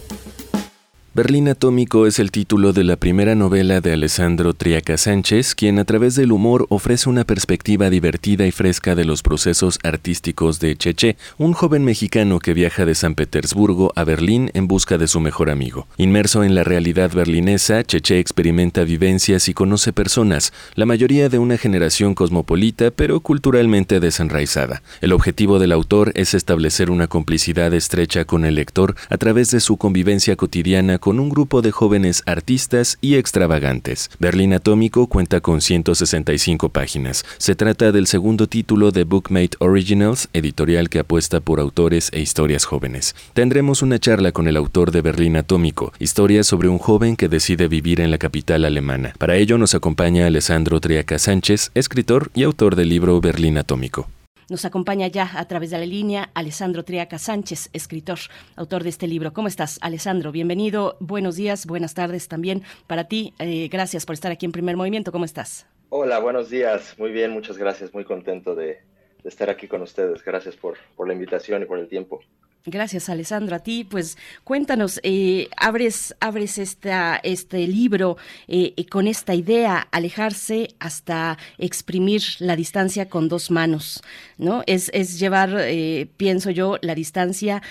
Berlín 1.13 1.49
Atómico 1.49 2.07
es 2.07 2.19
el 2.19 2.31
título 2.31 2.71
de 2.71 2.85
la 2.85 2.95
primera 2.95 3.35
novela 3.35 3.81
de 3.81 3.91
Alessandro 3.91 4.53
Triaca 4.53 4.95
Sánchez, 4.95 5.55
quien 5.55 5.77
a 5.77 5.83
través 5.83 6.15
del 6.15 6.31
humor 6.31 6.67
ofrece 6.69 7.09
una 7.09 7.25
perspectiva 7.25 7.89
divertida 7.89 8.47
y 8.47 8.51
fresca 8.51 8.95
de 8.95 9.03
los 9.03 9.21
procesos 9.21 9.77
artísticos 9.83 10.61
de 10.61 10.73
Cheche, 10.77 11.17
un 11.37 11.51
joven 11.51 11.83
mexicano 11.83 12.39
que 12.39 12.53
viaja 12.53 12.85
de 12.85 12.95
San 12.95 13.15
Petersburgo 13.15 13.91
a 13.97 14.05
Berlín 14.05 14.51
en 14.53 14.69
busca 14.69 14.97
de 14.97 15.09
su 15.09 15.19
mejor 15.19 15.49
amigo. 15.49 15.85
Inmerso 15.97 16.45
en 16.45 16.55
la 16.55 16.63
realidad 16.63 17.11
berlinesa, 17.11 17.83
Cheche 17.83 18.17
experimenta 18.17 18.85
vivencias 18.85 19.49
y 19.49 19.53
conoce 19.53 19.91
personas, 19.91 20.53
la 20.75 20.85
mayoría 20.85 21.27
de 21.27 21.39
una 21.39 21.57
generación 21.57 22.15
cosmopolita 22.15 22.89
pero 22.89 23.19
culturalmente 23.19 23.99
desenraizada. 23.99 24.81
El 25.01 25.11
objetivo 25.11 25.59
del 25.59 25.73
autor 25.73 26.13
es 26.15 26.33
establecer 26.33 26.89
una 26.89 27.07
complicidad 27.07 27.73
estrecha 27.73 28.23
con 28.23 28.45
el 28.45 28.55
lector 28.55 28.95
a 29.09 29.17
través 29.17 29.51
de 29.51 29.59
su 29.59 29.75
convivencia 29.75 30.37
cotidiana 30.37 30.99
con 31.01 31.19
un 31.19 31.27
grupo 31.27 31.61
de 31.61 31.71
jóvenes 31.71 32.23
artistas 32.25 32.97
y 33.01 33.15
extravagantes. 33.15 34.09
Berlín 34.19 34.53
Atómico 34.53 35.07
cuenta 35.07 35.41
con 35.41 35.59
165 35.59 36.69
páginas. 36.69 37.25
Se 37.37 37.55
trata 37.55 37.91
del 37.91 38.07
segundo 38.07 38.47
título 38.47 38.91
de 38.91 39.03
Bookmate 39.03 39.57
Originals, 39.59 40.29
editorial 40.31 40.87
que 40.89 40.99
apuesta 40.99 41.41
por 41.41 41.59
autores 41.59 42.09
e 42.13 42.21
historias 42.21 42.63
jóvenes. 42.63 43.15
Tendremos 43.33 43.81
una 43.81 43.99
charla 43.99 44.31
con 44.31 44.47
el 44.47 44.55
autor 44.55 44.91
de 44.91 45.01
Berlín 45.01 45.35
Atómico, 45.35 45.91
historia 45.99 46.43
sobre 46.43 46.69
un 46.69 46.77
joven 46.77 47.17
que 47.17 47.27
decide 47.27 47.67
vivir 47.67 47.99
en 47.99 48.11
la 48.11 48.17
capital 48.17 48.63
alemana. 48.63 49.13
Para 49.17 49.35
ello 49.35 49.57
nos 49.57 49.75
acompaña 49.75 50.27
Alessandro 50.27 50.79
Triaca 50.79 51.19
Sánchez, 51.19 51.71
escritor 51.73 52.31
y 52.35 52.43
autor 52.43 52.75
del 52.75 52.89
libro 52.89 53.19
Berlín 53.19 53.57
Atómico. 53.57 54.07
Nos 54.51 54.65
acompaña 54.65 55.07
ya 55.07 55.31
a 55.39 55.47
través 55.47 55.69
de 55.69 55.77
la 55.77 55.85
línea 55.85 56.29
Alessandro 56.33 56.83
Triaca 56.83 57.17
Sánchez, 57.17 57.69
escritor, 57.71 58.19
autor 58.57 58.83
de 58.83 58.89
este 58.89 59.07
libro. 59.07 59.31
¿Cómo 59.31 59.47
estás, 59.47 59.79
Alessandro? 59.81 60.33
Bienvenido. 60.33 60.97
Buenos 60.99 61.37
días, 61.37 61.65
buenas 61.65 61.93
tardes 61.93 62.27
también 62.27 62.61
para 62.85 63.05
ti. 63.05 63.33
Eh, 63.39 63.69
gracias 63.69 64.05
por 64.05 64.13
estar 64.13 64.29
aquí 64.29 64.45
en 64.45 64.51
Primer 64.51 64.75
Movimiento. 64.75 65.13
¿Cómo 65.13 65.23
estás? 65.23 65.67
Hola, 65.87 66.19
buenos 66.19 66.49
días. 66.49 66.95
Muy 66.99 67.13
bien, 67.13 67.31
muchas 67.31 67.57
gracias. 67.57 67.93
Muy 67.93 68.03
contento 68.03 68.53
de, 68.53 68.79
estar 69.23 69.49
aquí 69.49 69.69
con 69.69 69.83
ustedes. 69.83 70.21
Gracias 70.21 70.57
por, 70.57 70.77
por 70.97 71.07
la 71.07 71.13
invitación 71.13 71.61
y 71.61 71.65
por 71.65 71.79
el 71.79 71.87
tiempo. 71.87 72.19
Gracias, 72.65 73.09
Alessandro. 73.09 73.55
A 73.55 73.59
ti, 73.59 73.83
pues 73.83 74.19
cuéntanos, 74.43 74.99
eh, 75.01 75.49
abres, 75.57 76.15
abres 76.19 76.59
esta, 76.59 77.19
este 77.23 77.67
libro 77.67 78.17
eh, 78.47 78.75
con 78.87 79.07
esta 79.07 79.33
idea, 79.33 79.87
alejarse 79.91 80.75
hasta 80.79 81.39
exprimir 81.57 82.21
la 82.37 82.55
distancia 82.55 83.09
con 83.09 83.29
dos 83.29 83.49
manos, 83.49 84.03
¿no? 84.37 84.61
Es, 84.67 84.91
es 84.93 85.19
llevar, 85.19 85.55
eh, 85.57 86.07
pienso 86.17 86.51
yo, 86.51 86.77
la 86.83 86.93
distancia 86.93 87.63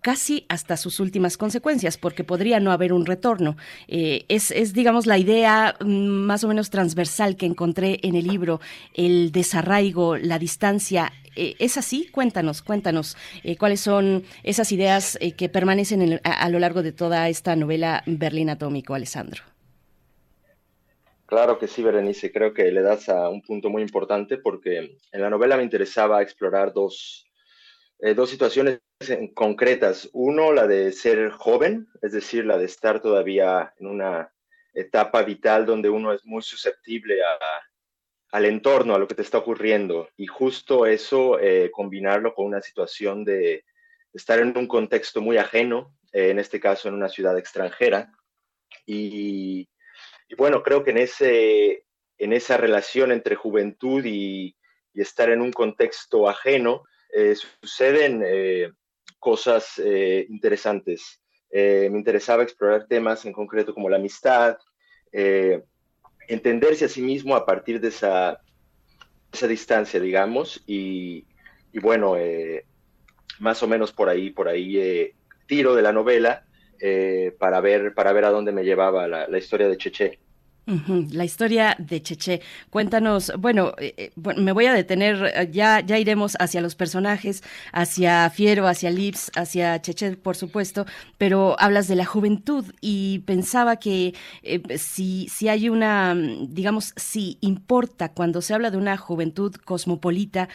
casi 0.00 0.46
hasta 0.48 0.76
sus 0.76 1.00
últimas 1.00 1.36
consecuencias, 1.36 1.98
porque 1.98 2.24
podría 2.24 2.60
no 2.60 2.72
haber 2.72 2.92
un 2.92 3.06
retorno. 3.06 3.56
es, 3.88 4.50
es, 4.50 4.72
digamos, 4.72 5.06
la 5.06 5.18
idea 5.18 5.76
mm, 5.80 5.86
más 5.86 6.44
o 6.44 6.48
menos 6.48 6.70
transversal 6.70 7.36
que 7.36 7.46
encontré 7.46 8.00
en 8.02 8.14
el 8.14 8.26
libro, 8.26 8.60
el 8.94 9.32
desarraigo, 9.32 10.16
la 10.16 10.38
distancia, 10.38 11.12
eh, 11.38 11.54
¿Es 11.60 11.78
así? 11.78 12.08
Cuéntanos, 12.10 12.62
cuéntanos 12.62 13.16
eh, 13.44 13.56
cuáles 13.56 13.80
son 13.80 14.24
esas 14.42 14.72
ideas 14.72 15.16
eh, 15.20 15.36
que 15.36 15.48
permanecen 15.48 16.20
a, 16.24 16.48
lo 16.48 16.58
largo 16.58 16.82
de 16.82 16.90
toda 16.90 17.28
esta 17.28 17.54
novela 17.54 18.02
Berlín 18.06 18.50
Atómico, 18.50 18.94
Alessandro. 18.94 19.44
Claro 21.26 21.56
que 21.60 21.68
sí, 21.68 21.80
Berenice. 21.84 22.32
Creo 22.32 22.52
que 22.52 22.72
le 22.72 22.82
das 22.82 23.08
a 23.08 23.28
un 23.28 23.42
punto 23.42 23.70
muy 23.70 23.82
importante 23.82 24.38
porque 24.38 24.98
en 25.12 25.20
la 25.20 25.30
novela 25.30 25.56
me 25.56 25.62
interesaba 25.62 26.22
explorar 26.22 26.72
dos, 26.72 27.24
dos 28.16 28.30
situaciones 28.30 28.80
concretas. 29.34 30.08
Uno, 30.12 30.52
la 30.52 30.66
de 30.66 30.92
ser 30.92 31.30
joven, 31.30 31.88
es 32.02 32.12
decir, 32.12 32.44
la 32.44 32.58
de 32.58 32.64
estar 32.64 33.00
todavía 33.00 33.72
en 33.78 33.86
una 33.86 34.32
etapa 34.74 35.22
vital 35.22 35.66
donde 35.66 35.88
uno 35.88 36.12
es 36.12 36.24
muy 36.24 36.42
susceptible 36.42 37.22
a, 37.22 37.38
al 38.32 38.44
entorno, 38.44 38.94
a 38.94 38.98
lo 38.98 39.06
que 39.06 39.14
te 39.14 39.22
está 39.22 39.38
ocurriendo. 39.38 40.08
Y 40.16 40.26
justo 40.26 40.86
eso, 40.86 41.38
eh, 41.38 41.70
combinarlo 41.72 42.34
con 42.34 42.46
una 42.46 42.60
situación 42.60 43.24
de 43.24 43.64
estar 44.12 44.40
en 44.40 44.56
un 44.56 44.66
contexto 44.66 45.20
muy 45.20 45.36
ajeno, 45.36 45.94
eh, 46.12 46.30
en 46.30 46.38
este 46.38 46.60
caso 46.60 46.88
en 46.88 46.94
una 46.94 47.08
ciudad 47.08 47.38
extranjera. 47.38 48.12
Y, 48.84 49.68
bueno, 50.36 50.62
creo 50.62 50.82
que 50.82 50.90
en, 50.90 50.98
ese, 50.98 51.84
en 52.18 52.32
esa 52.32 52.56
relación 52.56 53.12
entre 53.12 53.36
juventud 53.36 54.04
y, 54.04 54.54
estar 54.94 55.30
en 55.30 55.40
un 55.40 55.52
contexto 55.52 56.28
ajeno, 56.28 56.82
eh, 57.14 57.36
suceden 57.36 58.24
cosas 59.18 59.80
interesantes. 60.28 61.20
me 61.52 61.86
interesaba 61.86 62.42
explorar 62.42 62.86
temas 62.86 63.24
en 63.24 63.32
concreto 63.32 63.74
como 63.74 63.88
la 63.88 63.96
amistad, 63.96 64.58
entenderse 66.28 66.84
a 66.84 66.88
sí 66.88 67.02
mismo 67.02 67.34
a 67.34 67.44
partir 67.44 67.80
de 67.80 67.88
esa, 67.88 68.40
esa 69.32 69.46
distancia, 69.46 69.98
digamos, 69.98 70.62
y, 70.66 71.24
bueno, 71.72 72.16
eh, 72.16 72.64
más 73.40 73.62
o 73.62 73.68
menos 73.68 73.92
por 73.92 74.08
ahí, 74.08 74.30
por 74.30 74.48
ahí 74.48 74.78
eh, 74.78 75.14
tiro 75.46 75.74
de 75.74 75.82
la 75.82 75.92
novela 75.92 76.44
eh, 76.80 77.34
para, 77.38 77.60
ver, 77.60 77.94
para 77.94 78.12
ver 78.12 78.24
a 78.24 78.30
dónde 78.30 78.52
me 78.52 78.64
llevaba 78.64 79.08
la, 79.08 79.26
la 79.26 79.38
historia 79.38 79.68
de 79.68 79.76
Cheche. 79.76 80.18
La 80.68 81.24
historia 81.24 81.76
de 81.78 82.02
Cheche. 82.02 82.42
Cuéntanos, 82.68 83.32
bueno, 83.38 83.72
eh, 83.78 83.94
eh, 83.96 84.10
me 84.36 84.52
voy 84.52 84.66
a 84.66 84.74
detener, 84.74 85.32
eh, 85.34 85.48
ya, 85.50 85.80
ya 85.80 85.98
iremos 85.98 86.36
hacia 86.38 86.60
los 86.60 86.74
personajes, 86.74 87.42
hacia 87.72 88.28
Fiero, 88.28 88.66
hacia 88.66 88.90
Lips, 88.90 89.30
hacia 89.34 89.80
Cheche, 89.80 90.16
por 90.16 90.36
supuesto, 90.36 90.84
pero 91.16 91.56
hablas 91.58 91.88
de 91.88 91.96
la 91.96 92.04
juventud 92.04 92.66
y 92.82 93.20
pensaba 93.20 93.76
que 93.76 94.12
si, 94.76 95.28
si 95.30 95.48
hay 95.48 95.70
una, 95.70 96.14
digamos, 96.14 96.92
si 96.96 97.38
importa 97.40 98.10
cuando 98.10 98.42
se 98.42 98.52
habla 98.52 98.70
de 98.70 98.76
una 98.76 98.98
juventud 98.98 99.54
cosmopolita, 99.64 100.50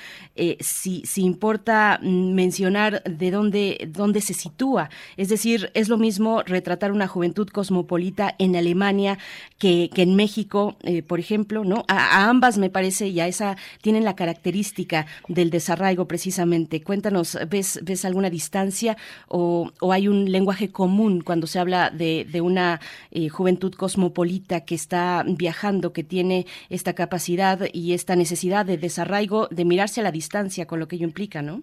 si, 0.59 1.01
si 1.05 1.23
importa 1.23 1.99
mencionar 2.03 3.01
de 3.03 3.31
dónde, 3.31 3.89
dónde 3.89 4.21
se 4.21 4.35
sitúa. 4.35 4.91
Es 5.17 5.29
decir, 5.29 5.71
es 5.73 5.89
lo 5.89 5.97
mismo 5.97 6.43
retratar 6.43 6.91
una 6.91 7.07
juventud 7.07 7.47
cosmopolita 7.47 8.35
en 8.37 8.55
Alemania 8.55 9.17
que 9.57 9.89
en 10.03 10.15
México, 10.15 10.75
eh, 10.83 11.01
por 11.01 11.19
ejemplo, 11.19 11.63
¿no? 11.63 11.85
A, 11.87 12.29
ambas 12.29 12.57
me 12.57 12.69
parece 12.69 13.07
y 13.07 13.21
a 13.21 13.27
esa 13.27 13.55
tienen 13.81 14.03
la 14.03 14.15
característica 14.15 15.05
del 15.29 15.49
desarraigo 15.49 16.07
precisamente. 16.07 16.83
Cuéntanos, 16.83 17.37
¿ves, 17.49 17.79
ves 17.83 18.03
alguna 18.03 18.29
distancia 18.29 18.97
o, 19.27 19.71
hay 19.91 20.07
un 20.09 20.29
lenguaje 20.29 20.71
común 20.71 21.21
cuando 21.21 21.47
se 21.47 21.59
habla 21.59 21.89
de, 21.89 22.41
una 22.41 22.81
eh, 23.11 23.29
juventud 23.29 23.73
cosmopolita 23.73 24.65
que 24.65 24.75
está 24.75 25.23
viajando, 25.25 25.93
que 25.93 26.03
tiene 26.03 26.45
esta 26.69 26.93
capacidad 26.93 27.59
y 27.71 27.93
esta 27.93 28.15
necesidad 28.17 28.65
de 28.65 28.77
desarraigo, 28.77 29.47
de 29.49 29.63
mirarse 29.63 30.01
a 30.01 30.03
la 30.03 30.11
distancia 30.11 30.65
con 30.65 30.79
lo 30.79 30.87
que 30.87 30.97
ello 30.97 31.07
implica, 31.07 31.41
¿no? 31.41 31.61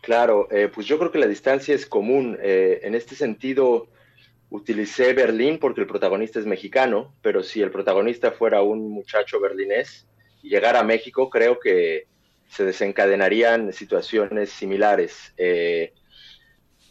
Claro, 0.00 0.48
eh, 0.50 0.68
pues 0.74 0.88
yo 0.88 0.98
creo 0.98 1.12
que 1.12 1.20
la 1.20 1.28
distancia 1.28 1.74
es 1.74 1.86
común. 1.86 2.36
en 2.42 2.94
este 2.96 3.14
sentido, 3.14 3.86
utilicé 4.52 5.14
Berlín 5.14 5.58
porque 5.58 5.80
el 5.80 5.86
protagonista 5.86 6.38
es 6.38 6.44
mexicano, 6.44 7.14
pero 7.22 7.42
si 7.42 7.62
el 7.62 7.70
protagonista 7.70 8.32
fuera 8.32 8.62
un 8.62 8.90
muchacho 8.90 9.40
berlinés 9.40 10.06
y 10.42 10.50
llegara 10.50 10.80
a 10.80 10.84
México, 10.84 11.30
creo 11.30 11.58
que 11.58 12.06
se 12.48 12.66
desencadenarían 12.66 13.72
situaciones 13.72 14.50
similares. 14.50 15.32
Eh, 15.38 15.94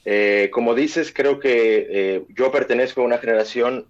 eh, 0.05 0.49
como 0.51 0.73
dices, 0.73 1.13
creo 1.13 1.39
que 1.39 1.87
eh, 1.91 2.25
yo 2.29 2.51
pertenezco 2.51 3.01
a 3.01 3.05
una 3.05 3.19
generación 3.19 3.87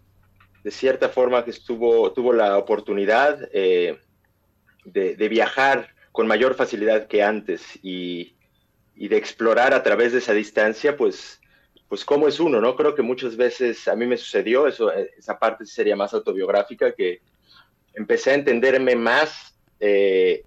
de 0.65 0.71
cierta 0.71 1.07
forma 1.07 1.45
que 1.45 1.51
estuvo, 1.51 2.11
tuvo 2.11 2.33
la 2.33 2.57
oportunidad 2.57 3.49
de, 3.49 3.97
viajar 5.29 5.95
con 6.11 6.27
mayor 6.27 6.55
facilidad 6.55 7.07
que 7.07 7.23
antes 7.23 7.79
y 7.81 8.35
de 8.95 9.15
explorar 9.15 9.73
a 9.73 9.81
través 9.81 10.11
de 10.11 10.19
esa 10.19 10.33
distancia, 10.33 10.97
pues 10.97 11.40
pues 11.91 12.05
cómo 12.05 12.29
es 12.29 12.39
uno, 12.39 12.61
¿no? 12.61 12.73
Creo 12.77 12.95
que 12.95 13.01
muchas 13.01 13.35
veces 13.35 13.85
a 13.89 13.97
mí 13.97 14.05
me 14.05 14.15
sucedió, 14.15 14.65
eso, 14.65 14.93
eh, 14.93 15.11
esa 15.17 15.37
parte 15.37 15.65
sería 15.65 15.93
más 15.93 16.13
autobiográfica, 16.13 16.93
que 16.93 17.19
empecé 17.93 18.31
a 18.31 18.35
entenderme 18.35 18.95
más 18.95 19.59
eh, 19.77 20.45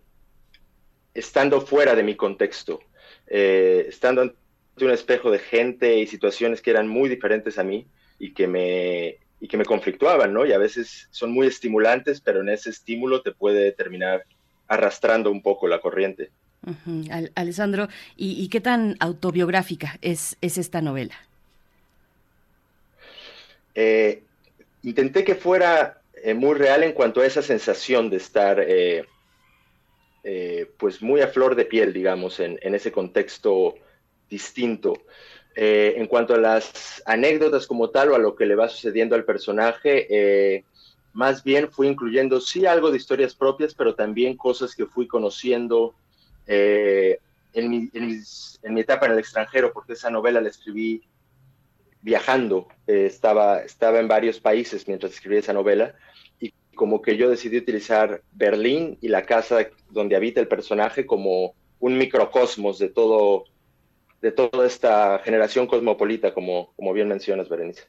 estando 1.12 1.60
fuera 1.60 1.94
de 1.94 2.02
mi 2.02 2.16
contexto, 2.16 2.80
eh, 3.26 3.84
estando 3.86 4.22
ante 4.22 4.36
un 4.80 4.90
espejo 4.90 5.30
de 5.30 5.38
gente 5.38 5.98
y 5.98 6.06
situaciones 6.06 6.62
que 6.62 6.70
eran 6.70 6.88
muy 6.88 7.10
diferentes 7.10 7.58
a 7.58 7.62
mí 7.62 7.86
y 8.18 8.32
que 8.32 8.46
me, 8.46 9.18
y 9.38 9.46
que 9.46 9.58
me 9.58 9.66
conflictuaban, 9.66 10.32
¿no? 10.32 10.46
Y 10.46 10.52
a 10.52 10.58
veces 10.58 11.08
son 11.10 11.30
muy 11.30 11.46
estimulantes, 11.46 12.22
pero 12.22 12.40
en 12.40 12.48
ese 12.48 12.70
estímulo 12.70 13.20
te 13.20 13.32
puede 13.32 13.70
terminar 13.72 14.24
arrastrando 14.66 15.30
un 15.30 15.42
poco 15.42 15.68
la 15.68 15.82
corriente. 15.82 16.30
Alessandro, 17.34 17.88
¿y, 18.16 18.48
qué 18.48 18.62
tan 18.62 18.96
autobiográfica 18.98 19.98
es, 20.00 20.38
es 20.40 20.56
esta 20.56 20.80
novela? 20.80 21.14
Eh, 23.74 24.22
intenté 24.82 25.24
que 25.24 25.34
fuera 25.34 26.00
eh, 26.22 26.34
muy 26.34 26.54
real 26.54 26.82
en 26.82 26.92
cuanto 26.92 27.20
a 27.20 27.26
esa 27.26 27.42
sensación 27.42 28.08
de 28.10 28.16
estar 28.16 28.58
eh, 28.60 29.06
pues 30.78 31.02
muy 31.02 31.20
a 31.20 31.28
flor 31.28 31.54
de 31.54 31.66
piel, 31.66 31.92
digamos, 31.92 32.40
en, 32.40 32.58
ese 32.62 32.90
contexto 32.90 33.74
distinto. 34.30 34.94
en 35.54 36.06
cuanto 36.06 36.34
a 36.34 36.38
las 36.38 37.02
anécdotas 37.04 37.66
como 37.66 37.90
tal 37.90 38.10
o 38.10 38.14
a 38.14 38.18
lo 38.18 38.34
que 38.34 38.46
le 38.46 38.54
va 38.54 38.68
sucediendo 38.68 39.14
al 39.14 39.26
personaje, 39.26 40.64
más 41.12 41.44
bien 41.44 41.70
fui 41.70 41.88
incluyendo 41.88 42.40
sí 42.40 42.64
algo 42.64 42.90
de 42.90 42.96
historias 42.96 43.34
propias, 43.34 43.74
pero 43.74 43.94
también 43.94 44.36
cosas 44.36 44.74
que 44.74 44.86
fui 44.86 45.06
conociendo 45.06 45.94
en 46.46 47.70
mi, 47.70 47.90
en, 47.92 48.74
mi, 48.74 48.80
etapa 48.80 49.06
en 49.06 49.12
el 49.12 49.18
extranjero, 49.18 49.74
porque 49.74 49.92
esa 49.92 50.10
novela 50.10 50.40
la 50.40 50.48
escribí 50.48 51.02
viajando, 52.04 52.68
eh, 52.86 53.06
estaba, 53.06 53.62
estaba 53.62 53.98
en 53.98 54.08
varios 54.08 54.38
países 54.38 54.86
mientras 54.86 55.12
escribía 55.12 55.38
esa 55.38 55.54
novela 55.54 55.94
y 56.38 56.52
como 56.74 57.00
que 57.00 57.16
yo 57.16 57.30
decidí 57.30 57.56
utilizar 57.56 58.20
Berlín 58.32 58.98
y 59.00 59.08
la 59.08 59.22
casa 59.22 59.66
donde 59.90 60.14
habita 60.14 60.38
el 60.38 60.46
personaje 60.46 61.06
como 61.06 61.54
un 61.80 61.96
microcosmos 61.96 62.78
de 62.78 62.90
todo 62.90 63.44
de 64.20 64.32
toda 64.32 64.66
esta 64.66 65.18
generación 65.18 65.66
cosmopolita, 65.66 66.32
como, 66.32 66.72
como 66.76 66.94
bien 66.94 67.08
mencionas, 67.08 67.50
Berenice. 67.50 67.82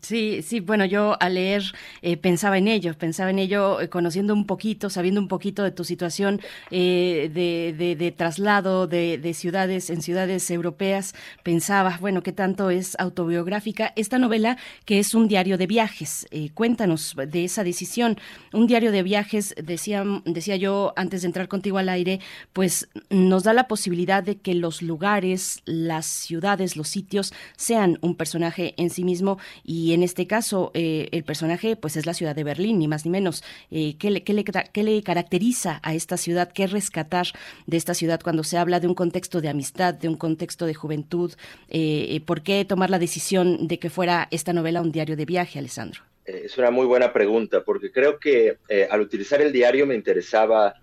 Sí, 0.00 0.40
sí, 0.40 0.60
bueno, 0.60 0.86
yo 0.86 1.18
al 1.20 1.34
leer 1.34 1.62
eh, 2.00 2.16
pensaba 2.16 2.56
en 2.56 2.66
ello, 2.66 2.94
pensaba 2.94 3.28
en 3.28 3.38
ello 3.38 3.78
eh, 3.78 3.90
conociendo 3.90 4.32
un 4.32 4.46
poquito, 4.46 4.88
sabiendo 4.88 5.20
un 5.20 5.28
poquito 5.28 5.62
de 5.62 5.70
tu 5.70 5.84
situación 5.84 6.40
eh, 6.70 7.30
de, 7.30 8.10
traslado 8.12 8.86
de, 8.86 9.34
ciudades 9.34 9.90
en 9.90 10.00
ciudades 10.00 10.50
europeas, 10.50 11.14
pensaba, 11.42 11.98
bueno, 12.00 12.22
qué 12.22 12.32
tanto 12.32 12.70
es 12.70 12.96
autobiográfica 12.98 13.92
esta 13.96 14.18
novela 14.18 14.56
que 14.86 14.98
es 14.98 15.14
un 15.14 15.28
diario 15.28 15.58
de 15.58 15.66
viajes. 15.66 16.26
cuéntanos 16.54 17.14
de 17.14 17.44
esa 17.44 17.64
decisión. 17.64 18.16
Un 18.52 18.66
diario 18.66 18.92
de 18.92 19.02
viajes, 19.02 19.54
decía, 19.62 20.04
decía 20.24 20.56
yo 20.56 20.94
antes 20.96 21.20
de 21.20 21.26
entrar 21.26 21.48
contigo 21.48 21.76
al 21.76 21.90
aire, 21.90 22.20
pues 22.54 22.88
nos 23.10 23.42
da 23.42 23.52
la 23.52 23.68
posibilidad 23.68 24.22
de 24.22 24.36
que 24.36 24.54
los 24.54 24.80
lugares, 24.80 25.60
las 25.66 26.06
ciudades, 26.06 26.76
los 26.76 26.88
sitios 26.88 27.34
sean 27.56 27.98
un 28.00 28.14
personaje 28.14 28.72
en 28.78 28.88
sí 28.88 29.04
mismo 29.04 29.33
y 29.64 29.92
en 29.92 30.02
este 30.02 30.26
caso 30.26 30.70
eh, 30.74 31.08
el 31.12 31.24
personaje 31.24 31.76
pues 31.76 31.96
es 31.96 32.06
la 32.06 32.14
ciudad 32.14 32.34
de 32.34 32.44
Berlín, 32.44 32.78
ni 32.78 32.88
más 32.88 33.04
ni 33.04 33.10
menos. 33.10 33.42
Eh, 33.70 33.96
¿qué, 33.98 34.10
le, 34.10 34.22
qué, 34.22 34.34
le, 34.82 35.02
caracteriza 35.02 35.80
a 35.82 35.94
esta 35.94 36.16
ciudad? 36.16 36.52
¿Qué 36.52 36.66
rescatar 36.66 37.26
de 37.66 37.76
esta 37.76 37.94
ciudad 37.94 38.20
cuando 38.22 38.44
se 38.44 38.58
habla 38.58 38.80
de 38.80 38.86
un 38.86 38.94
contexto 38.94 39.40
de 39.40 39.48
amistad, 39.48 39.94
de 39.94 40.08
un 40.08 40.16
contexto 40.16 40.66
de 40.66 40.74
juventud? 40.74 41.32
Eh, 41.68 42.20
¿Por 42.26 42.42
qué 42.42 42.64
tomar 42.64 42.90
la 42.90 42.98
decisión 42.98 43.66
de 43.66 43.78
que 43.78 43.90
fuera 43.90 44.28
esta 44.30 44.52
novela 44.52 44.80
un 44.80 44.92
diario 44.92 45.16
de 45.16 45.24
viaje, 45.24 45.58
Alessandro? 45.58 46.02
Es 46.24 46.56
una 46.56 46.70
muy 46.70 46.86
buena 46.86 47.12
pregunta, 47.12 47.62
porque 47.64 47.92
creo 47.92 48.18
que 48.18 48.56
al 48.90 49.00
utilizar 49.00 49.42
el 49.42 49.52
diario 49.52 49.86
me 49.86 49.94
interesaba, 49.94 50.74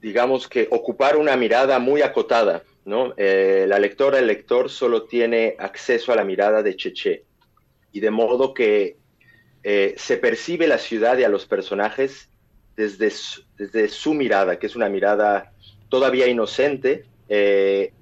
digamos 0.00 0.48
que, 0.48 0.66
ocupar 0.70 1.16
una 1.16 1.36
mirada 1.36 1.78
muy 1.78 2.00
acotada 2.00 2.62
¿no? 2.84 3.14
Eh, 3.16 3.64
la 3.68 3.78
lectora, 3.78 4.18
el 4.18 4.26
lector 4.26 4.70
solo 4.70 5.04
tiene 5.04 5.56
acceso 5.58 6.12
a 6.12 6.16
la 6.16 6.24
mirada 6.24 6.62
de 6.62 6.76
Cheche 6.76 7.24
y 7.92 8.00
de 8.00 8.10
modo 8.10 8.52
que 8.52 8.98
eh, 9.62 9.94
se 9.96 10.18
percibe 10.18 10.66
la 10.66 10.78
ciudad 10.78 11.16
y 11.18 11.24
a 11.24 11.28
los 11.28 11.46
personajes 11.46 12.28
desde 12.76 13.10
su, 13.10 13.42
desde 13.56 13.88
su 13.88 14.14
mirada, 14.14 14.58
que 14.58 14.66
es 14.66 14.76
una 14.76 14.88
mirada 14.88 15.52
todavía 15.88 16.26
inocente, 16.26 17.06
eh, 17.28 17.92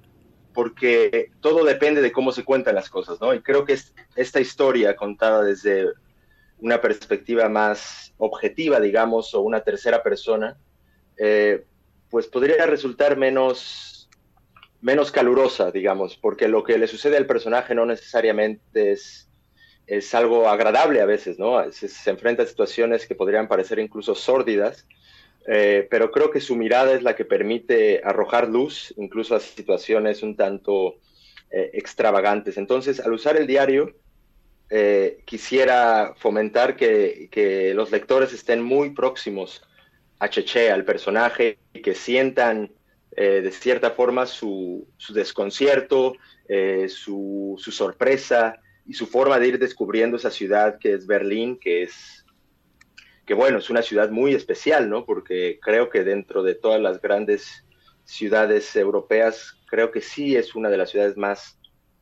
porque 0.53 1.31
todo 1.39 1.63
depende 1.63 2.01
de 2.01 2.11
cómo 2.11 2.31
se 2.31 2.43
cuentan 2.43 2.75
las 2.75 2.89
cosas, 2.89 3.19
¿no? 3.21 3.33
Y 3.33 3.41
creo 3.41 3.65
que 3.65 3.77
esta 4.15 4.39
historia 4.39 4.95
contada 4.95 5.43
desde 5.43 5.87
una 6.59 6.81
perspectiva 6.81 7.49
más 7.49 8.13
objetiva, 8.17 8.79
digamos, 8.79 9.33
o 9.33 9.41
una 9.41 9.61
tercera 9.61 10.03
persona, 10.03 10.57
pues 12.09 12.27
podría 12.27 12.65
resultar 12.65 13.17
menos 13.17 13.92
menos 14.83 15.11
calurosa, 15.11 15.71
digamos, 15.71 16.17
porque 16.17 16.49
lo 16.49 16.63
que 16.63 16.77
le 16.77 16.87
sucede 16.87 17.15
al 17.15 17.25
personaje 17.25 17.73
no 17.73 17.85
necesariamente 17.85 18.91
es, 18.91 19.29
es 19.87 20.13
algo 20.13 20.49
agradable 20.49 20.99
a 21.01 21.05
veces, 21.05 21.39
¿no? 21.39 21.71
Se, 21.71 22.09
enfrenta 22.09 22.43
a 22.43 22.45
situaciones 22.45 23.07
que 23.07 23.15
podrían 23.15 23.47
parecer 23.47 23.79
incluso 23.79 24.13
sórdidas, 24.13 24.85
eh, 25.47 25.87
pero 25.89 26.11
creo 26.11 26.29
que 26.31 26.41
su 26.41 26.57
mirada 26.57 26.93
es 26.93 27.01
la 27.01 27.15
que 27.15 27.23
permite 27.23 28.01
arrojar 28.03 28.49
luz 28.49 28.93
incluso 28.97 29.35
a 29.35 29.39
situaciones 29.39 30.21
un 30.21 30.35
tanto 30.35 30.97
eh, 31.49 31.71
extravagantes. 31.73 32.57
Entonces, 32.57 32.99
al 32.99 33.13
usar 33.13 33.37
el 33.37 33.47
diario, 33.47 33.95
eh, 34.69 35.19
quisiera 35.23 36.13
fomentar 36.17 36.75
que, 36.75 37.29
que, 37.31 37.73
los 37.73 37.89
lectores 37.89 38.33
estén 38.33 38.61
muy 38.61 38.89
próximos 38.89 39.63
a 40.19 40.29
Cheche, 40.29 40.71
al 40.71 40.83
personaje, 40.83 41.57
y 41.73 41.81
que 41.81 41.95
sientan 41.95 42.69
eh, 43.15 43.41
de 43.41 43.51
cierta 43.51 43.91
forma 43.91 44.25
su, 44.25 44.87
desconcierto, 45.09 46.13
eh, 46.47 46.87
su, 46.89 47.55
sorpresa 47.57 48.59
y 48.85 48.93
su 48.93 49.05
forma 49.05 49.39
de 49.39 49.47
ir 49.49 49.59
descubriendo 49.59 50.17
esa 50.17 50.31
ciudad 50.31 50.79
que 50.79 50.93
es 50.93 51.05
Berlín, 51.05 51.59
que 51.59 51.83
es, 51.83 52.25
que 53.25 53.33
bueno, 53.33 53.59
es 53.59 53.69
una 53.69 53.81
ciudad 53.81 54.09
muy 54.09 54.33
especial, 54.33 54.89
¿no? 54.89 55.05
Porque 55.05 55.59
creo 55.61 55.89
que 55.89 56.03
dentro 56.03 56.43
de 56.43 56.55
todas 56.55 56.81
las 56.81 57.01
grandes 57.01 57.63
ciudades 58.03 58.75
europeas, 58.75 59.59
creo 59.67 59.91
que 59.91 60.01
sí 60.01 60.35
es 60.35 60.55
una 60.55 60.69
de 60.69 60.77
las 60.77 60.89
ciudades 60.89 61.15
más 61.15 61.59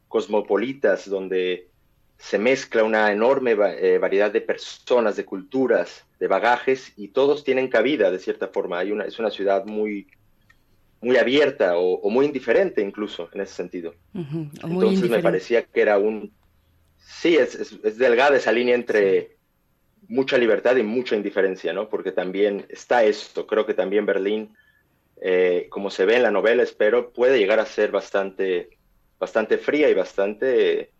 cosmopolitas, 0.08 1.10
donde 1.10 1.70
se 2.18 2.38
mezcla 2.38 2.84
una 2.84 3.12
enorme 3.12 3.52
eh, 3.52 3.98
variedad 3.98 4.32
de 4.32 4.42
personas, 4.42 5.16
de 5.16 5.26
culturas, 5.26 6.06
de 6.20 6.28
bagajes, 6.28 6.94
y 6.96 7.10
todos 7.10 7.44
tienen 7.44 7.68
cabida 7.68 8.12
de 8.12 8.20
cierta 8.20 8.48
forma. 8.48 8.80
Hay 8.80 8.92
una, 8.92 9.06
es 9.06 9.20
una 9.20 9.32
ciudad 9.32 9.66
muy, 9.66 10.08
muy 11.02 11.18
abierta 11.18 11.78
o, 11.78 12.10
muy 12.10 12.28
indiferente 12.28 12.82
incluso 12.82 13.30
en 13.34 13.42
ese 13.42 13.54
sentido. 13.54 13.96
Entonces 14.14 15.10
me 15.10 15.20
parecía 15.20 15.64
que 15.64 15.82
era 15.82 15.98
un... 15.98 16.32
Sí, 17.00 17.36
es, 17.36 17.82
delgada 17.98 18.38
esa 18.38 18.52
línea 18.52 18.76
entre 18.76 19.38
mucha 20.08 20.38
libertad 20.38 20.76
y 20.76 20.84
mucha 20.84 21.16
indiferencia, 21.16 21.74
¿no? 21.74 21.90
Porque 21.90 22.12
también 22.12 22.66
está 22.70 23.04
esto, 23.04 23.48
creo 23.48 23.66
que 23.66 23.74
también 23.74 24.06
Berlín, 24.06 24.56
eh, 25.22 25.68
como 25.70 25.90
se 25.90 26.06
ve 26.06 26.18
en 26.18 26.24
la 26.24 26.32
novela, 26.32 26.64
espero, 26.64 27.12
puede 27.12 27.40
llegar 27.40 27.60
a 27.60 27.66
ser 27.66 27.92
bastante, 27.92 28.78
bastante 29.20 29.58
fría 29.58 29.90
y 29.90 29.94
bastante 29.96 30.92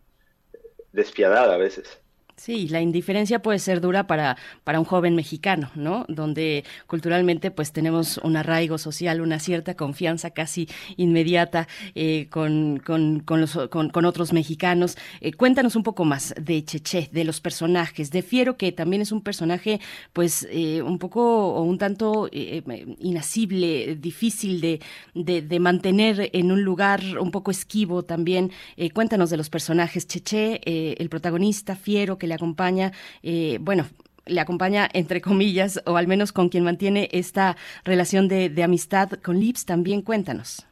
despiadada 0.92 1.54
a 1.54 1.58
veces. 1.58 2.01
Sí, 2.44 2.66
la 2.66 2.80
indiferencia 2.80 3.40
puede 3.40 3.60
ser 3.60 3.80
dura 3.80 4.08
para, 4.08 4.36
para 4.64 4.80
un 4.80 4.84
joven 4.84 5.14
mexicano, 5.14 5.70
¿no? 5.76 6.04
Donde 6.08 6.64
culturalmente 6.88 7.52
pues 7.52 7.70
tenemos 7.70 8.18
un 8.18 8.36
arraigo 8.36 8.78
social, 8.78 9.20
una 9.20 9.38
cierta 9.38 9.76
confianza 9.76 10.30
casi 10.30 10.68
inmediata 10.96 11.68
eh, 11.94 12.26
con, 12.30 12.80
con, 12.84 13.20
con, 13.20 13.42
los, 13.42 13.56
con, 13.70 14.04
otros 14.04 14.32
mexicanos. 14.32 14.96
Eh, 15.20 15.32
cuéntanos 15.34 15.76
un 15.76 15.84
poco 15.84 16.04
más 16.04 16.34
de 16.36 16.64
Cheche, 16.64 17.10
de 17.12 17.22
los 17.22 17.40
personajes, 17.40 18.10
de 18.10 18.22
Fiero, 18.22 18.56
que 18.56 18.72
también 18.72 19.02
es 19.02 19.12
un 19.12 19.20
personaje 19.20 19.80
pues 20.12 20.44
eh, 20.50 20.82
un 20.82 20.98
poco 20.98 21.54
o 21.54 21.62
un 21.62 21.78
tanto 21.78 22.28
inasible, 22.32 23.94
difícil 23.94 24.60
de, 24.60 24.80
de, 25.14 25.42
de, 25.42 25.60
mantener 25.60 26.28
en 26.32 26.50
un 26.50 26.64
lugar 26.64 27.02
un 27.20 27.30
poco 27.30 27.52
esquivo 27.52 28.02
también. 28.02 28.50
cuéntanos 28.94 29.30
de 29.30 29.36
los 29.36 29.48
personajes, 29.48 30.08
Cheche, 30.08 30.60
el 31.00 31.08
protagonista, 31.08 31.76
Fiero, 31.76 32.18
que 32.18 32.31
le 32.32 32.36
acompaña, 32.36 32.92
eh, 33.22 33.58
bueno, 33.60 33.86
le 34.24 34.40
acompaña 34.40 34.88
entre 34.94 35.20
comillas, 35.20 35.82
o 35.84 35.96
al 35.98 36.06
menos 36.06 36.32
con 36.32 36.48
quien 36.48 36.64
mantiene 36.64 37.10
esta 37.12 37.56
relación 37.84 38.26
de, 38.26 38.62
amistad 38.62 39.10
con 39.22 39.38
Lips, 39.38 39.66
también 39.66 40.00
cuéntanos. 40.00 40.66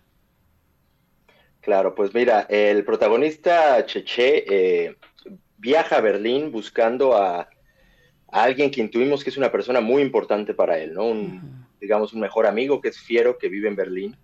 Claro, 1.61 1.95
pues 1.95 2.15
mira, 2.15 2.47
el 2.49 2.85
protagonista 2.85 3.85
Cheche 3.85 4.45
eh, 4.49 4.97
viaja 5.59 5.99
a 5.99 6.01
Berlín 6.01 6.51
buscando 6.51 7.15
a, 7.15 7.49
alguien 8.29 8.71
que 8.71 8.81
intuimos 8.81 9.23
que 9.23 9.31
es 9.31 9.37
una 9.37 9.51
persona 9.53 9.81
muy 9.81 10.01
importante 10.01 10.55
para 10.55 10.79
él, 10.79 10.95
¿no? 10.95 11.05
Un, 11.07 11.67
digamos, 11.81 12.15
un 12.15 12.21
mejor 12.21 12.47
amigo 12.47 12.81
que 12.81 12.89
es 12.89 12.99
Fiero, 12.99 13.37
que 13.37 13.49
vive 13.49 13.69
en 13.69 13.77
Berlín. 13.77 14.17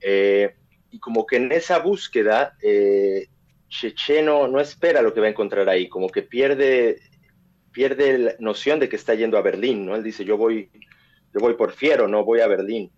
Eh, 0.00 0.54
y 0.90 0.98
como 1.00 1.26
que 1.26 1.36
en 1.36 1.50
esa 1.50 1.78
búsqueda 1.78 2.56
Checheno 3.68 4.48
no 4.48 4.60
espera 4.60 5.02
lo 5.02 5.12
que 5.12 5.20
va 5.20 5.26
a 5.26 5.30
encontrar 5.30 5.68
ahí, 5.68 5.88
como 5.88 6.08
que 6.08 6.22
pierde, 6.22 7.00
pierde 7.72 8.18
la 8.18 8.34
noción 8.38 8.80
de 8.80 8.88
que 8.88 8.96
está 8.96 9.14
yendo 9.14 9.38
a 9.38 9.42
Berlín, 9.42 9.86
¿no? 9.86 9.94
Él 9.94 10.02
dice, 10.02 10.24
yo 10.24 10.36
voy, 10.36 10.70
yo 11.34 11.40
voy 11.40 11.54
por 11.54 11.72
fiero, 11.72 12.08
no 12.08 12.24
voy 12.24 12.40
a 12.40 12.46
Berlín. 12.46 12.90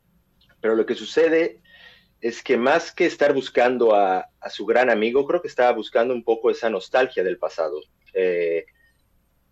Pero 0.61 0.77
lo 0.77 0.87
que 0.87 0.95
sucede 0.95 1.61
es 2.21 2.43
que 2.43 2.57
más 2.57 2.93
que 2.93 3.07
estar 3.07 3.33
buscando 3.33 3.95
a, 3.95 4.29
su 4.51 4.67
gran 4.67 4.91
amigo, 4.91 5.27
creo 5.27 5.41
que 5.41 5.49
estaba 5.49 5.73
buscando 5.73 6.15
un 6.15 6.23
poco 6.23 6.51
esa 6.51 6.71
nostalgia 6.71 7.25
del 7.25 7.39
pasado. 7.39 7.81
Eh, 8.13 8.67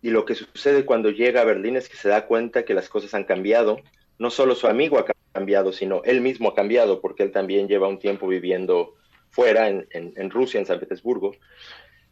y 0.01 0.11
lo 0.11 0.23
que 0.23 0.35
sucede 0.35 0.85
cuando 0.85 1.09
llega 1.09 1.41
a 1.41 1.45
Berlín 1.45 1.75
es 1.75 1.89
que 1.89 1.97
se 1.97 2.09
da 2.09 2.25
cuenta 2.25 2.63
que 2.63 2.73
las 2.73 2.87
cosas 2.89 3.13
han 3.13 3.25
cambiado. 3.25 3.79
No 4.17 4.29
solo 4.29 4.55
su 4.55 4.67
amigo 4.67 4.99
ha 4.99 5.05
cambiado, 5.33 5.73
sino 5.73 6.03
él 6.03 6.21
mismo 6.21 6.49
ha 6.49 6.55
cambiado, 6.55 7.01
porque 7.01 7.23
él 7.23 7.31
también 7.31 7.67
lleva 7.67 7.87
un 7.87 7.99
tiempo 7.99 8.27
viviendo 8.27 8.95
fuera, 9.29 9.67
en, 9.67 10.29
Rusia, 10.29 10.59
en 10.59 10.65
San 10.65 10.79
Petersburgo. 10.79 11.35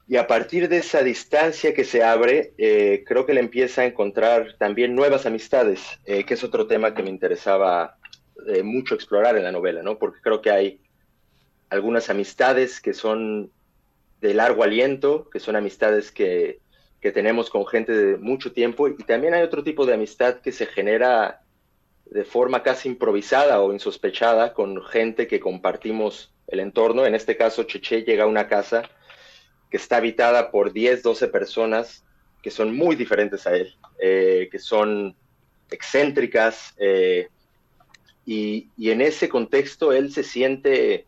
y 0.08 0.16
a 0.16 0.28
partir 0.28 0.70
de 0.70 0.78
esa 0.78 1.04
distancia 1.04 1.74
que 1.74 1.84
se 1.84 2.04
abre, 2.04 2.54
eh, 2.58 3.04
creo 3.06 3.26
que 3.26 3.34
le 3.34 3.42
empieza 3.42 3.82
a 3.82 3.86
encontrar 3.86 4.56
también 4.58 4.96
nuevas 4.96 5.26
amistades, 5.26 6.00
eh, 6.06 6.24
que 6.24 6.36
es 6.36 6.44
otro 6.44 6.66
tema 6.66 6.94
que 6.94 7.04
me 7.04 7.10
interesaba 7.10 7.98
eh, 8.48 8.64
mucho 8.64 8.96
explorar 8.96 9.36
en 9.36 9.44
la 9.44 9.52
novela, 9.52 9.84
¿no? 9.84 9.98
Porque 9.98 10.22
creo 10.22 10.42
que 10.42 10.52
hay 10.52 10.80
algunas 11.70 12.10
amistades 12.10 12.80
que 12.80 12.94
son 12.94 13.52
de 14.22 14.34
largo 14.34 14.64
aliento, 14.64 15.30
que 15.30 15.40
son 15.40 15.58
amistades 15.58 16.12
que, 16.12 16.62
que 17.02 17.12
tenemos 17.12 17.50
con 17.50 17.68
gente 17.68 17.92
de 17.92 18.18
mucho 18.18 18.54
tiempo, 18.54 18.88
y 18.88 18.96
también 19.04 19.34
hay 19.34 19.44
otro 19.44 19.64
tipo 19.64 19.86
de 19.86 19.96
amistad 19.96 20.40
que 20.40 20.54
se 20.54 20.66
genera 20.66 21.42
de 22.06 22.24
forma 22.24 22.64
casi 22.64 22.90
improvisada 22.90 23.60
o 23.62 23.74
insospechada 23.74 24.54
con 24.54 24.82
gente 24.86 25.28
que 25.28 25.40
compartimos 25.40 26.34
el 26.48 26.60
entorno. 26.60 27.06
En 27.06 27.16
este 27.16 27.38
caso, 27.38 27.64
Cheche 27.64 28.04
llega 28.04 28.24
a 28.24 28.28
una 28.28 28.48
casa 28.48 28.84
que 29.70 29.78
está 29.78 29.98
habitada 29.98 30.52
por 30.52 30.74
10, 30.74 31.04
12 31.04 31.28
personas 31.28 32.04
que 32.42 32.52
son 32.52 32.76
muy 32.76 32.96
diferentes 32.96 33.46
a 33.46 33.56
él, 33.56 33.76
eh, 34.00 34.48
que 34.52 34.60
son 34.60 35.16
excéntricas, 35.70 36.74
eh, 36.78 37.28
y, 38.26 38.70
en 38.78 39.02
ese 39.02 39.30
contexto 39.30 39.94
él 39.94 40.12
se 40.12 40.24
siente 40.24 41.06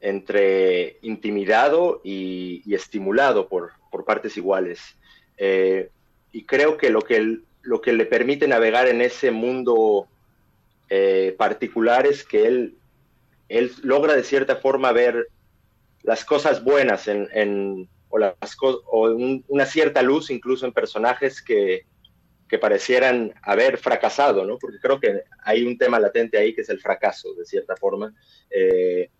entre 0.00 0.98
intimidado 1.02 2.00
y, 2.04 2.62
estimulado 2.74 3.48
por, 3.48 3.72
por, 3.90 4.04
partes 4.04 4.36
iguales. 4.36 4.96
Eh, 5.36 5.90
y 6.32 6.44
creo 6.44 6.76
que 6.76 6.90
lo, 6.90 7.02
que 7.02 7.40
lo 7.62 7.80
que 7.80 7.92
le 7.92 8.06
permite 8.06 8.48
navegar 8.48 8.88
en 8.88 9.02
ese 9.02 9.30
mundo 9.30 10.06
particular 11.36 12.06
es 12.06 12.24
que 12.24 12.46
él, 12.46 12.74
él 13.50 13.72
logra 13.82 14.14
de 14.14 14.22
cierta 14.22 14.56
forma 14.56 14.92
ver 14.92 15.28
las 16.02 16.24
cosas 16.24 16.62
buenas 16.62 17.08
en, 17.08 17.88
o, 18.08 18.16
las, 18.16 18.34
o 18.62 19.10
una 19.48 19.66
cierta 19.66 20.02
luz 20.02 20.30
incluso 20.30 20.64
en 20.64 20.72
personajes 20.72 21.42
que, 21.42 21.84
que, 22.48 22.58
parecieran 22.58 23.34
haber 23.42 23.76
fracasado, 23.76 24.46
¿no? 24.46 24.56
Porque 24.56 24.78
creo 24.78 25.00
que 25.00 25.24
hay 25.42 25.64
un 25.64 25.76
tema 25.76 25.98
latente 25.98 26.38
ahí 26.38 26.54
que 26.54 26.60
es 26.62 26.68
el 26.68 26.80
fracaso, 26.80 27.34
de 27.34 27.44
cierta 27.44 27.76
forma. 27.76 28.14
Eh, 28.50 29.10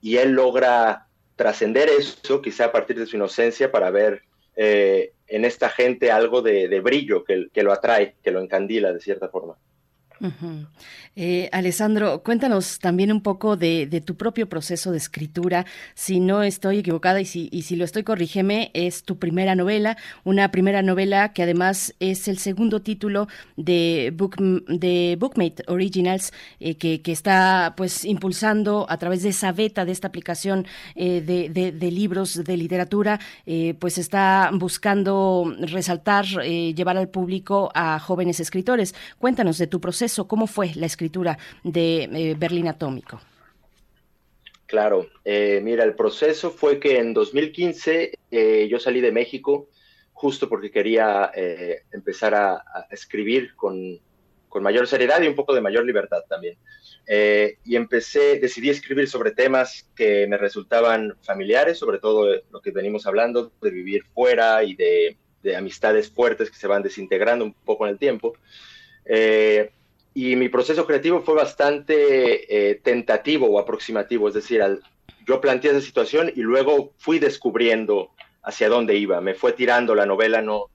y 0.00 0.18
él 0.18 0.32
logra 0.32 1.08
trascender 1.34 1.88
eso, 1.88 2.42
quizá 2.42 2.66
a 2.66 2.72
partir 2.72 2.98
de 2.98 3.06
su 3.06 3.16
inocencia, 3.16 3.72
para 3.72 3.90
ver 3.90 4.22
eh, 4.56 5.14
en 5.26 5.46
esta 5.46 5.70
gente 5.70 6.10
algo 6.10 6.42
de, 6.42 6.68
de 6.68 6.80
brillo 6.80 7.24
que, 7.24 7.48
que, 7.52 7.62
lo 7.62 7.72
atrae, 7.72 8.16
que 8.22 8.30
lo 8.30 8.40
encandila 8.40 8.92
de 8.92 9.00
cierta 9.00 9.30
forma. 9.30 9.56
Eh, 11.16 11.48
Alessandro, 11.52 12.22
cuéntanos 12.22 12.78
también 12.78 13.12
un 13.12 13.20
poco 13.20 13.56
de, 13.56 14.02
tu 14.04 14.16
propio 14.16 14.48
proceso 14.48 14.90
de 14.90 14.98
escritura. 14.98 15.66
Si 15.94 16.20
no 16.20 16.42
estoy 16.42 16.78
equivocada 16.78 17.20
y 17.20 17.24
si, 17.24 17.76
lo 17.76 17.84
estoy, 17.84 18.02
corrígeme, 18.02 18.70
es 18.74 19.04
tu 19.04 19.18
primera 19.18 19.54
novela, 19.54 19.96
una 20.24 20.50
primera 20.50 20.82
novela 20.82 21.32
que 21.32 21.42
además 21.42 21.94
es 22.00 22.28
el 22.28 22.38
segundo 22.38 22.82
título 22.82 23.28
de, 23.56 24.12
Book, 24.16 24.36
de 24.68 25.16
Bookmate 25.18 25.64
Originals, 25.68 26.32
eh, 26.60 26.76
que, 26.76 27.00
está 27.14 27.74
pues 27.76 28.04
impulsando 28.04 28.86
a 28.88 28.98
través 28.98 29.22
de 29.22 29.28
esa 29.28 29.52
beta, 29.52 29.84
de 29.84 29.92
esta 29.92 30.08
aplicación 30.08 30.66
eh, 30.96 31.20
de, 31.20 31.90
libros 31.90 32.42
de 32.42 32.56
literatura, 32.56 33.20
pues 33.78 33.98
está 33.98 34.50
buscando 34.52 35.54
resaltar, 35.60 36.24
llevar 36.24 36.96
al 36.96 37.08
público 37.08 37.70
a 37.74 38.00
jóvenes 38.00 38.40
escritores. 38.40 38.94
Cuéntanos 39.18 39.58
de 39.58 39.68
tu 39.68 39.80
proceso, 39.80 40.03
cómo 40.26 40.46
fue 40.46 40.72
la 40.74 40.86
escritura 40.86 41.38
de 41.62 42.04
eh, 42.04 42.34
Berlín 42.36 42.68
Atómico? 42.68 43.20
Claro, 44.66 45.08
eh, 45.24 45.60
mira, 45.62 45.84
el 45.84 45.94
proceso 45.94 46.50
fue 46.50 46.78
que 46.78 46.98
en 46.98 47.14
2015 47.14 48.18
eh, 48.30 48.68
yo 48.70 48.78
salí 48.78 49.00
de 49.00 49.12
México 49.12 49.68
justo 50.12 50.48
porque 50.48 50.70
quería 50.70 51.30
empezar 51.92 52.34
a, 52.34 52.62
escribir 52.90 53.54
con, 53.56 53.98
con, 54.48 54.62
mayor 54.62 54.86
seriedad 54.86 55.20
y 55.20 55.26
un 55.26 55.34
poco 55.34 55.54
de 55.54 55.60
mayor 55.60 55.84
libertad 55.84 56.22
también. 56.28 56.56
y 57.64 57.76
empecé, 57.76 58.38
decidí 58.38 58.70
escribir 58.70 59.08
sobre 59.08 59.32
temas 59.32 59.90
que 59.96 60.26
me 60.28 60.38
resultaban 60.38 61.16
familiares, 61.22 61.78
sobre 61.78 61.98
todo 61.98 62.26
lo 62.50 62.60
que 62.62 62.70
venimos 62.70 63.06
hablando, 63.06 63.52
de 63.60 63.70
vivir 63.70 64.04
fuera 64.14 64.62
y 64.62 64.74
de, 64.76 65.18
de 65.42 65.56
amistades 65.56 66.10
fuertes 66.10 66.50
que 66.50 66.56
se 66.56 66.66
van 66.66 66.82
desintegrando 66.82 67.44
un 67.44 67.52
poco 67.52 67.86
en 67.86 67.92
el 67.92 67.98
tiempo. 67.98 68.34
Eh, 69.04 69.70
y 70.14 70.36
mi 70.36 70.48
proceso 70.48 70.86
creativo 70.86 71.22
fue 71.22 71.34
bastante 71.34 72.70
eh, 72.70 72.76
tentativo 72.76 73.46
o 73.46 73.58
aproximativo, 73.58 74.28
es 74.28 74.34
decir, 74.34 74.62
yo 75.26 75.40
planteé 75.40 75.72
esa 75.72 75.80
situación 75.80 76.32
y 76.34 76.40
luego 76.42 76.94
fui 76.98 77.18
descubriendo 77.18 78.12
hacia 78.44 78.68
dónde 78.68 78.94
iba, 78.94 79.20
me 79.20 79.34
fue 79.34 79.52
tirando 79.52 79.92
la 79.92 80.06
novela, 80.06 80.40
no, 80.40 80.66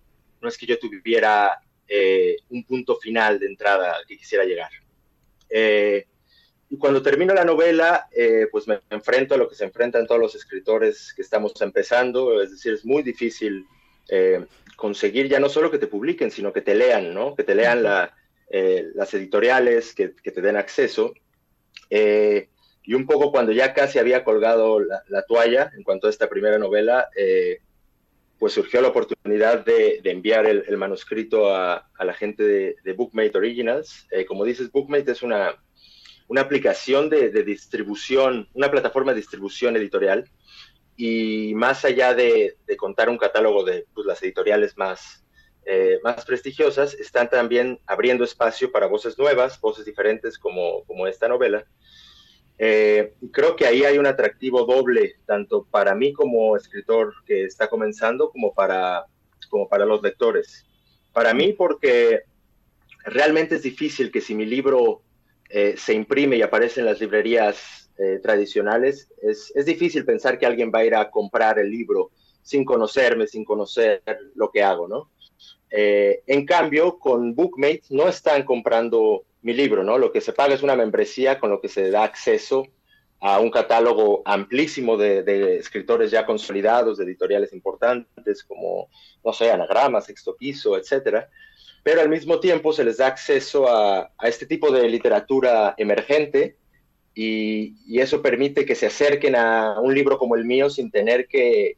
no 0.42 0.50
es 0.50 0.58
que 0.58 0.66
yo 0.66 0.78
tuviera 0.78 1.62
eh, 1.88 2.36
un 2.50 2.66
punto 2.66 2.98
final 2.98 3.40
de 3.40 3.48
entrada 3.48 3.96
al 3.96 4.06
que 4.06 4.18
quisiera 4.18 4.44
llegar. 4.44 4.72
Eh, 5.50 6.06
y 6.70 6.78
cuando 6.78 7.02
termino 7.02 7.34
la 7.34 7.46
novela, 7.46 8.08
pues 8.52 8.68
me 8.68 8.80
enfrento 8.92 9.34
a 9.34 9.38
lo 9.38 9.50
que 9.50 9.56
se 9.56 9.64
enfrentan 9.64 10.06
todos 10.06 10.22
los 10.22 10.36
escritores 10.36 11.14
que 11.16 11.24
estamos 11.24 11.60
empezando, 11.62 12.44
es 12.44 12.52
decir, 12.52 12.74
es 12.74 12.86
muy 12.86 13.02
difícil 13.02 13.66
conseguir 14.76 15.28
ya 15.28 15.40
no 15.40 15.50
solo 15.50 15.72
que 15.72 15.80
te 15.80 15.88
publiquen, 15.88 16.30
sino 16.30 16.54
que 16.54 16.62
te 16.62 16.76
lean, 16.76 17.12
¿no? 17.12 17.36
Que 17.36 17.44
te 17.44 17.56
lean 17.56 17.82
la, 17.82 18.14
eh, 18.50 18.88
las 18.96 19.14
editoriales 19.14 19.94
que, 19.94 20.10
te 20.10 20.42
den 20.42 20.58
acceso. 20.58 21.14
Eh, 21.90 22.50
y 22.84 22.94
un 22.96 23.06
poco 23.06 23.32
cuando 23.32 23.52
ya 23.52 23.74
casi 23.74 24.00
había 24.00 24.24
colgado 24.24 24.80
la, 24.80 25.22
toalla 25.28 25.72
en 25.76 25.84
cuanto 25.84 26.08
a 26.08 26.10
esta 26.10 26.30
primera 26.30 26.58
novela, 26.58 27.10
eh, 27.16 27.60
pues 28.40 28.54
surgió 28.54 28.82
la 28.82 28.88
oportunidad 28.88 29.64
de, 29.64 30.02
enviar 30.06 30.48
el, 30.48 30.78
manuscrito 30.78 31.54
a, 31.54 31.90
la 32.00 32.14
gente 32.14 32.44
de, 32.84 32.94
Bookmate 32.94 33.38
Originals. 33.38 34.08
como 34.28 34.46
dices, 34.46 34.72
Bookmate 34.72 35.12
es 35.12 35.22
una, 35.22 35.62
una 36.30 36.42
aplicación 36.42 37.10
de, 37.10 37.30
distribución, 37.44 38.48
una 38.54 38.72
plataforma 38.72 39.12
de 39.12 39.18
distribución 39.18 39.76
editorial. 39.76 40.30
Y 40.96 41.54
más 41.56 41.86
allá 41.86 42.14
de, 42.14 42.58
contar 42.78 43.10
un 43.10 43.18
catálogo 43.18 43.64
de 43.64 43.86
pues, 43.94 44.08
las 44.08 44.22
editoriales 44.24 44.78
más, 44.78 45.24
eh, 45.66 46.00
más 46.04 46.26
prestigiosas 46.26 46.94
están 46.96 47.30
también 47.30 47.80
abriendo 47.86 48.24
espacio 48.24 48.72
para 48.72 48.88
voces 48.88 49.18
nuevas, 49.18 49.60
voces 49.60 49.86
diferentes 49.86 50.38
como, 50.38 50.84
como 50.86 51.06
esta 51.06 51.28
novela. 51.28 51.66
Eh, 52.58 53.14
creo 53.32 53.56
que 53.56 53.66
ahí 53.66 53.84
hay 53.84 53.98
un 53.98 54.06
atractivo 54.06 54.66
doble, 54.66 55.16
tanto 55.26 55.66
para 55.66 55.96
mí 55.96 56.12
como 56.12 56.58
escritor 56.58 57.14
que 57.26 57.46
está 57.46 57.70
comenzando, 57.70 58.32
como 58.32 58.54
para, 58.54 59.06
como 59.50 59.70
para 59.70 59.86
los 59.86 60.02
lectores. 60.02 60.66
Para 61.14 61.34
mí 61.34 61.54
porque 61.54 62.24
realmente 63.06 63.56
es 63.56 63.64
difícil 63.64 64.12
que 64.12 64.22
si 64.22 64.36
mi 64.36 64.46
libro 64.46 65.02
eh, 65.50 65.76
se 65.78 65.94
imprime 65.94 66.38
y 66.38 66.42
aparece 66.42 66.80
en 66.80 66.86
las 66.86 67.00
librerías 67.00 67.86
tradicionales, 68.24 69.12
es, 69.22 69.52
es 69.54 69.66
difícil 69.66 70.06
pensar 70.06 70.40
que 70.40 70.46
alguien 70.46 70.72
va 70.74 70.80
a 70.80 70.86
ir 70.86 70.96
a 70.96 71.12
comprar 71.12 71.60
el 71.60 71.70
libro 71.70 72.12
sin 72.42 72.64
conocerme, 72.64 73.28
sin 73.28 73.44
conocer 73.44 74.02
lo 74.36 74.50
que 74.52 74.64
hago, 74.64 74.88
¿no? 74.88 75.12
Eh, 75.72 76.24
en 76.26 76.46
cambio, 76.46 76.98
con 76.98 77.36
Bookmate 77.36 77.84
no 77.90 78.08
están 78.08 78.44
comprando 78.44 79.26
mi 79.42 79.54
libro, 79.54 79.84
¿no? 79.84 79.98
Lo 79.98 80.12
que 80.12 80.22
se 80.22 80.34
paga 80.34 80.56
es 80.56 80.64
una 80.64 80.76
membresía 80.76 81.40
con 81.40 81.50
lo 81.50 81.62
que 81.62 81.70
se 81.70 81.92
da 81.92 82.04
acceso 82.04 82.68
a 83.22 83.40
un 83.40 83.52
catálogo 83.52 84.22
amplísimo 84.26 84.98
de, 84.98 85.58
escritores 85.58 86.10
ya 86.10 86.26
consolidados, 86.26 86.98
de 86.98 87.04
editoriales 87.04 87.52
importantes 87.54 88.44
como, 88.44 88.90
no 89.24 89.34
sé, 89.34 89.52
Anagrama, 89.52 90.02
Sexto 90.02 90.36
Piso, 90.36 90.78
etcétera. 90.78 91.30
Pero 91.84 92.02
al 92.02 92.10
mismo 92.10 92.40
tiempo 92.40 92.74
se 92.74 92.84
les 92.84 92.98
da 92.98 93.08
acceso 93.08 93.68
a, 93.70 94.12
este 94.24 94.46
tipo 94.46 94.72
de 94.72 94.88
literatura 94.90 95.76
emergente 95.78 96.58
y, 97.14 98.00
eso 98.00 98.22
permite 98.22 98.66
que 98.66 98.76
se 98.76 98.88
acerquen 98.88 99.36
a 99.36 99.80
un 99.80 99.94
libro 99.94 100.18
como 100.18 100.36
el 100.36 100.46
mío 100.46 100.70
sin 100.70 100.90
tener 100.90 101.28
que 101.28 101.78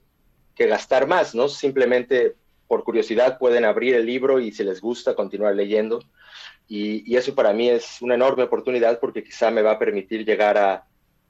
gastar 0.57 1.07
más, 1.07 1.33
¿no? 1.33 1.47
Simplemente 1.49 2.35
por 2.71 2.85
curiosidad 2.85 3.37
pueden 3.37 3.65
abrir 3.65 3.95
el 3.95 4.05
libro 4.05 4.39
y 4.39 4.53
si 4.53 4.63
les 4.63 4.79
gusta 4.79 5.13
continuar 5.13 5.53
leyendo. 5.53 5.99
Y, 6.69 7.17
eso 7.17 7.35
para 7.35 7.51
mí 7.51 7.67
es 7.67 8.01
una 8.01 8.15
enorme 8.15 8.43
oportunidad 8.43 8.97
porque 9.01 9.25
quizá 9.25 9.51
me 9.51 9.61
va 9.61 9.71
a 9.71 9.77
permitir 9.77 10.25
llegar 10.25 10.57
a, 10.57 10.85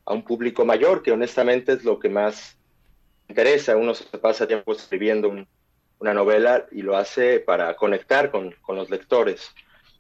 un 0.06 0.24
público 0.24 0.66
mayor, 0.66 1.02
que 1.02 1.12
honestamente 1.12 1.74
es 1.74 1.84
lo 1.84 1.98
que 1.98 2.10
más 2.10 2.60
interesa. 3.28 3.76
Uno 3.76 3.96
se 3.96 4.06
pasa 4.20 4.46
tiempo 4.46 4.72
escribiendo 4.72 5.34
una 5.98 6.14
novela 6.14 6.68
y 6.72 6.84
lo 6.84 6.96
hace 6.96 7.40
para 7.40 7.76
conectar 7.76 8.30
con, 8.30 8.54
los 8.68 8.92
lectores. 8.92 9.52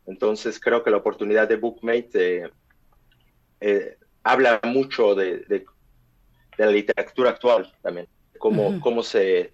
Entonces 0.05 0.59
creo 0.59 0.83
que 0.83 0.91
la 0.91 0.97
oportunidad 0.97 1.47
de 1.47 1.55
Bookmate 1.55 2.43
eh, 2.43 2.49
eh, 3.61 3.97
habla 4.21 4.59
mucho 4.63 5.15
de, 5.15 5.65
la 6.57 6.67
literatura 6.67 7.31
actual 7.31 7.73
también, 7.81 8.07
cómo, 8.37 8.79
cómo 8.79 9.01
se 9.01 9.53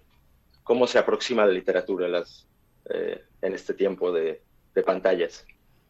cómo 0.68 0.86
se 0.86 0.98
aproxima 0.98 1.46
la 1.46 1.52
literatura 1.52 2.06
eh, 2.90 3.24
en 3.40 3.54
este 3.54 3.72
tiempo 3.72 4.12
de, 4.12 4.42
pantallas. 4.86 5.44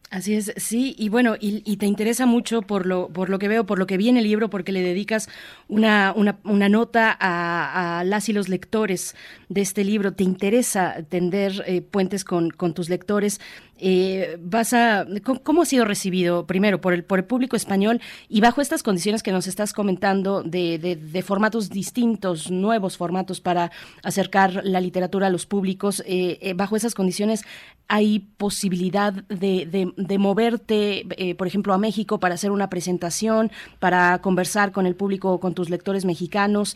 Así 0.09 0.33
es, 0.33 0.51
sí, 0.57 0.95
y 0.97 1.09
bueno, 1.09 1.35
y, 1.39 1.77
te 1.77 1.85
interesa 1.85 2.25
mucho 2.25 2.63
por 2.63 2.87
lo, 2.87 3.09
por 3.09 3.29
lo 3.29 3.37
que 3.37 3.47
veo, 3.47 3.67
por 3.67 3.77
lo 3.77 3.85
que 3.85 3.97
viene 3.97 4.17
el 4.17 4.25
libro, 4.25 4.49
porque 4.49 4.71
le 4.71 4.81
dedicas 4.81 5.29
una, 5.67 6.15
nota 6.15 7.15
a, 7.19 8.03
las 8.03 8.29
y 8.29 8.33
los 8.33 8.49
lectores 8.49 9.15
de 9.49 9.61
este 9.61 9.83
libro. 9.83 10.13
Te 10.13 10.23
interesa 10.23 11.03
tender 11.07 11.63
eh, 11.67 11.81
puentes 11.83 12.23
con 12.25 12.73
tus 12.73 12.89
lectores. 12.89 13.39
Eh, 13.81 14.37
vas 14.41 14.73
a 14.73 15.05
¿cómo, 15.43 15.61
ha 15.61 15.65
sido 15.65 15.85
recibido 15.85 16.45
primero 16.45 16.81
por 16.81 16.93
el 16.93 17.05
por 17.05 17.19
el 17.19 17.25
público 17.25 17.55
español 17.55 18.01
y 18.27 18.41
bajo 18.41 18.59
estas 18.59 18.83
condiciones 18.83 19.23
que 19.23 19.31
nos 19.31 19.47
estás 19.47 19.71
comentando 19.71 20.43
de, 20.43 21.23
formatos 21.25 21.69
distintos 21.69 22.51
nuevos 22.51 22.97
formatos 22.97 23.39
para 23.39 23.71
acercar 24.03 24.61
la 24.65 24.81
literatura 24.81 25.27
a 25.27 25.29
los 25.29 25.45
públicos 25.45 26.03
eh, 26.05 26.39
eh, 26.41 26.53
bajo 26.55 26.75
esas 26.75 26.93
condiciones 26.93 27.45
hay 27.87 28.19
posibilidad 28.19 29.13
de, 29.13 30.17
moverte 30.19 31.35
por 31.37 31.47
ejemplo 31.47 31.73
a 31.73 31.77
México 31.77 32.19
para 32.19 32.35
hacer 32.35 32.51
una 32.51 32.69
presentación 32.69 33.49
para 33.79 34.19
conversar 34.19 34.71
con 34.71 34.85
el 34.85 34.95
público 34.95 35.39
con 35.39 35.53
tus 35.53 35.69
lectores 35.69 36.05
mexicanos 36.05 36.75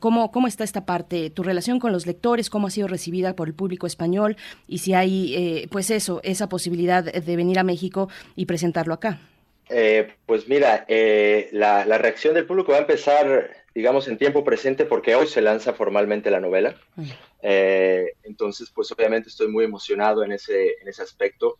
cómo 0.00 0.30
cómo 0.32 0.48
está 0.48 0.64
esta 0.64 0.84
parte 0.84 1.30
tu 1.30 1.42
relación 1.42 1.78
con 1.78 1.92
los 1.92 2.06
lectores 2.06 2.50
cómo 2.50 2.66
ha 2.66 2.70
sido 2.70 2.88
recibida 2.88 3.34
por 3.34 3.48
el 3.48 3.54
público 3.54 3.86
español 3.86 4.36
y 4.68 4.78
si 4.78 4.92
hay 4.92 5.68
pues 5.70 5.90
eso 5.90 6.20
es 6.24 6.39
esa 6.40 6.48
posibilidad 6.48 7.04
de 7.04 7.36
venir 7.36 7.58
a 7.58 7.64
México 7.64 8.08
y 8.34 8.46
presentarlo 8.46 8.94
acá? 8.94 9.20
Eh, 9.68 10.14
pues 10.26 10.48
mira, 10.48 10.86
eh, 10.88 11.48
la, 11.52 11.84
reacción 11.98 12.34
del 12.34 12.46
público 12.46 12.72
va 12.72 12.78
a 12.78 12.80
empezar, 12.80 13.50
digamos, 13.74 14.08
en 14.08 14.16
tiempo 14.16 14.42
presente 14.42 14.86
porque 14.86 15.14
hoy 15.14 15.26
se 15.26 15.42
lanza 15.42 15.74
formalmente 15.74 16.30
la 16.30 16.40
novela. 16.40 16.74
Mm. 16.96 17.04
Eh, 17.42 18.12
entonces, 18.22 18.70
pues 18.74 18.90
obviamente 18.90 19.28
estoy 19.28 19.48
muy 19.48 19.64
emocionado 19.64 20.24
en 20.24 20.32
ese, 20.32 20.76
en 20.80 20.88
ese 20.88 21.02
aspecto. 21.02 21.58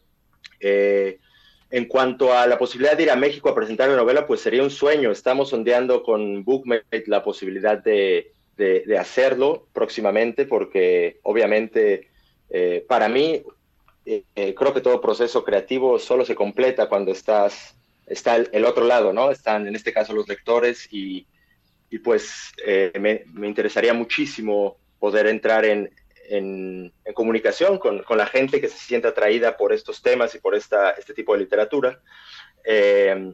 en 1.72 1.84
cuanto 1.86 2.32
a 2.32 2.48
la 2.48 2.58
posibilidad 2.58 2.96
de 2.96 3.04
ir 3.04 3.10
a 3.10 3.16
México 3.16 3.48
a 3.48 3.54
presentar 3.54 3.88
la 3.88 3.96
novela, 3.96 4.26
pues 4.26 4.40
sería 4.40 4.62
un 4.62 4.70
sueño. 4.70 5.12
Estamos 5.12 5.50
sondeando 5.50 6.02
con 6.02 6.42
Bookmate 6.42 7.04
la 7.06 7.22
posibilidad 7.22 7.78
de, 7.78 8.32
de 8.56 8.98
hacerlo 8.98 9.68
próximamente 9.72 10.46
porque 10.46 11.20
obviamente 11.22 12.08
para 12.88 13.08
mí 13.08 13.44
eh, 14.34 14.54
creo 14.54 14.74
que 14.74 14.80
todo 14.80 15.00
proceso 15.00 15.44
creativo 15.44 15.98
solo 15.98 16.24
se 16.24 16.34
completa 16.34 16.88
cuando 16.88 17.12
estás, 17.12 17.76
está 18.06 18.36
el, 18.36 18.64
otro 18.64 18.84
lado, 18.84 19.12
¿no? 19.12 19.30
Están 19.30 19.68
en 19.68 19.76
este 19.76 19.92
caso 19.92 20.12
los 20.12 20.28
lectores 20.28 20.88
y, 20.92 21.26
y 21.90 21.98
pues 21.98 22.52
eh, 22.66 22.92
me, 22.98 23.22
me, 23.32 23.46
interesaría 23.46 23.94
muchísimo 23.94 24.78
poder 24.98 25.26
entrar 25.26 25.64
en, 25.64 25.90
en, 26.28 26.92
comunicación 27.14 27.78
con, 27.78 28.02
con, 28.02 28.18
la 28.18 28.26
gente 28.26 28.60
que 28.60 28.68
se 28.68 28.78
siente 28.78 29.08
atraída 29.08 29.56
por 29.56 29.72
estos 29.72 30.02
temas 30.02 30.34
y 30.34 30.38
por 30.38 30.54
esta, 30.54 30.90
este 30.92 31.14
tipo 31.14 31.34
de 31.34 31.40
literatura. 31.40 32.00
Eh, 32.64 33.32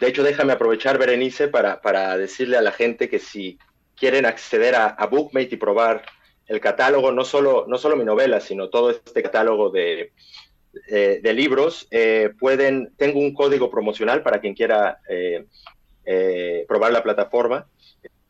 de 0.00 0.06
hecho, 0.06 0.22
déjame 0.22 0.52
aprovechar, 0.52 0.98
Berenice, 0.98 1.48
para, 1.48 1.80
para, 1.80 2.16
decirle 2.16 2.56
a 2.56 2.62
la 2.62 2.72
gente 2.72 3.08
que 3.08 3.18
si 3.18 3.58
quieren 3.96 4.26
acceder 4.26 4.74
a, 4.74 4.86
a 4.86 5.06
Bookmate 5.06 5.54
y 5.54 5.58
probar 5.58 6.04
el 6.48 6.60
catálogo, 6.60 7.12
no 7.12 7.24
solo, 7.24 7.66
no 7.68 7.78
solo 7.78 7.96
mi 7.96 8.04
novela, 8.04 8.40
sino 8.40 8.68
todo 8.70 8.90
este 8.90 9.22
catálogo 9.22 9.70
de, 9.70 10.12
eh, 10.88 11.20
de 11.22 11.32
libros, 11.32 11.86
eh, 11.90 12.30
pueden, 12.38 12.92
tengo 12.96 13.18
un 13.20 13.32
código 13.34 13.70
promocional 13.70 14.22
para 14.22 14.40
quien 14.40 14.54
quiera 14.54 15.00
eh, 15.08 15.46
probar 16.66 16.92
la 16.92 17.02
plataforma. 17.02 17.66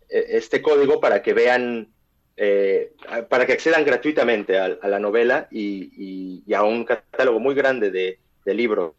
este 0.09 0.61
código 0.61 0.99
para 0.99 1.21
que 1.21 1.33
vean, 1.33 1.89
eh, 2.35 2.93
para 3.29 3.45
que 3.45 3.53
accedan 3.53 3.83
gratuitamente 3.83 4.57
a, 4.57 4.77
la 4.83 4.99
novela 4.99 5.47
y, 5.51 6.43
a 6.53 6.63
un 6.63 6.85
catálogo 6.85 7.39
muy 7.39 7.55
grande 7.55 7.91
de, 7.91 8.19
libros, 8.53 8.93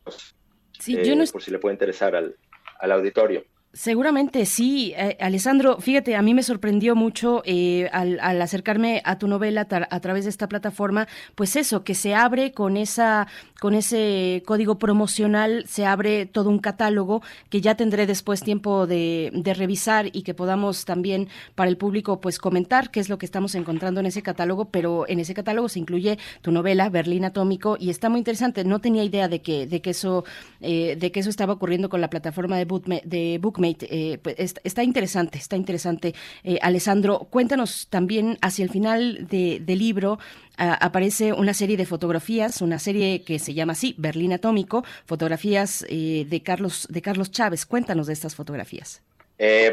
eh, 0.87 1.25
por 1.33 1.42
si 1.42 1.51
le 1.51 1.59
puede 1.59 1.75
interesar 1.75 2.14
al, 2.14 2.37
al 2.81 2.92
auditorio. 2.92 3.44
Seguramente 3.74 4.46
sí, 4.46 4.94
eh, 4.96 5.18
Alessandro. 5.20 5.78
Fíjate, 5.78 6.16
a 6.16 6.22
mí 6.22 6.33
me 6.33 6.42
sorprendió 6.42 6.96
mucho 6.96 7.42
eh, 7.44 7.90
al, 7.92 8.18
acercarme 8.40 9.02
a 9.04 9.18
tu 9.18 9.28
novela 9.28 9.68
a 9.70 10.00
través 10.00 10.24
de 10.24 10.31
esta 10.31 10.48
plataforma, 10.48 11.07
pues 11.35 11.54
eso, 11.54 11.85
que 11.85 11.94
se 11.94 12.14
abre 12.14 12.52
con 12.52 12.78
esa, 12.78 13.28
con 13.61 13.74
ese 13.74 14.42
código 14.46 14.78
promocional, 14.78 15.66
se 15.68 15.85
abre 15.85 16.24
todo 16.24 16.48
un 16.48 16.61
catálogo 16.61 17.22
que 17.50 17.61
ya 17.61 17.74
tendré 17.74 18.07
después 18.07 18.40
tiempo 18.42 18.87
de, 18.87 19.31
revisar 19.44 20.07
y 20.12 20.22
que 20.22 20.35
podamos 20.35 20.85
también 20.85 21.28
para 21.54 21.68
el 21.68 21.76
público 21.76 22.20
pues 22.20 22.38
comentar 22.38 22.90
qué 22.90 23.00
es 23.00 23.09
lo 23.09 23.18
que 23.18 23.26
estamos 23.26 23.54
encontrando 23.54 24.00
en 24.00 24.07
ese 24.07 24.22
catálogo, 24.22 24.66
pero 24.66 25.07
en 25.09 25.20
ese 25.20 25.35
catálogo 25.35 25.68
se 25.68 25.78
incluye 25.78 26.18
tu 26.40 26.52
novela 26.52 26.88
Berlín 26.88 27.24
Atómico 27.24 27.76
y 27.78 27.90
está 27.90 28.09
muy 28.09 28.18
interesante. 28.18 28.64
No 28.64 28.81
tenía 28.81 29.04
idea 29.04 29.28
de 29.28 29.42
que, 29.42 29.66
de 29.66 29.83
que 29.83 29.90
eso, 29.90 30.24
eh, 30.61 30.96
de 30.98 31.12
que 31.12 31.20
eso 31.20 31.31
estaba 31.31 31.52
ocurriendo 31.52 31.88
con 31.88 32.00
la 32.00 32.09
plataforma 32.09 32.57
de, 32.57 32.66
de 33.04 33.38
Eh, 33.64 34.18
pues, 34.23 34.37
está, 34.38 34.83
interesante, 34.83 35.38
está 35.38 35.57
interesante. 35.57 36.14
Eh, 36.44 36.59
Alessandro, 36.62 37.27
cuéntanos 37.31 37.88
también 37.90 38.38
hacia 38.40 38.64
el 38.64 38.71
final 38.71 39.27
del 39.29 39.79
libro. 39.79 40.18
aparece 40.57 41.33
una 41.33 41.55
serie 41.55 41.77
de 41.77 41.87
fotografías, 41.87 42.62
una 42.62 42.79
serie 42.79 43.23
que 43.23 43.38
se 43.38 43.55
llama 43.55 43.73
así, 43.73 43.94
Berlín 43.97 44.33
Atómico, 44.33 44.85
fotografías 45.07 45.85
eh, 45.88 46.27
de, 46.29 46.42
Carlos, 46.42 46.87
de 46.90 47.01
Carlos 47.01 47.31
Chávez. 47.31 47.64
Cuéntanos 47.64 48.07
de 48.07 48.12
estas 48.12 48.35
fotografías. 48.35 49.03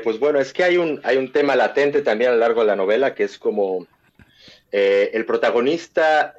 pues 0.03 0.19
bueno, 0.19 0.39
es 0.39 0.53
que 0.53 0.63
hay 0.63 0.77
un, 0.77 0.99
hay 1.03 1.17
un 1.17 1.31
tema 1.31 1.55
latente 1.55 2.01
también 2.01 2.31
a 2.31 2.33
lo 2.33 2.39
largo 2.39 2.61
de 2.61 2.67
la 2.67 2.75
novela, 2.75 3.13
que 3.15 3.23
es 3.23 3.37
como 3.37 3.87
el 4.71 5.25
protagonista 5.25 6.35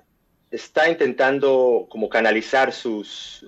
está 0.51 0.91
intentando 0.91 1.87
como 1.89 2.09
canalizar 2.09 2.73
sus 2.73 3.45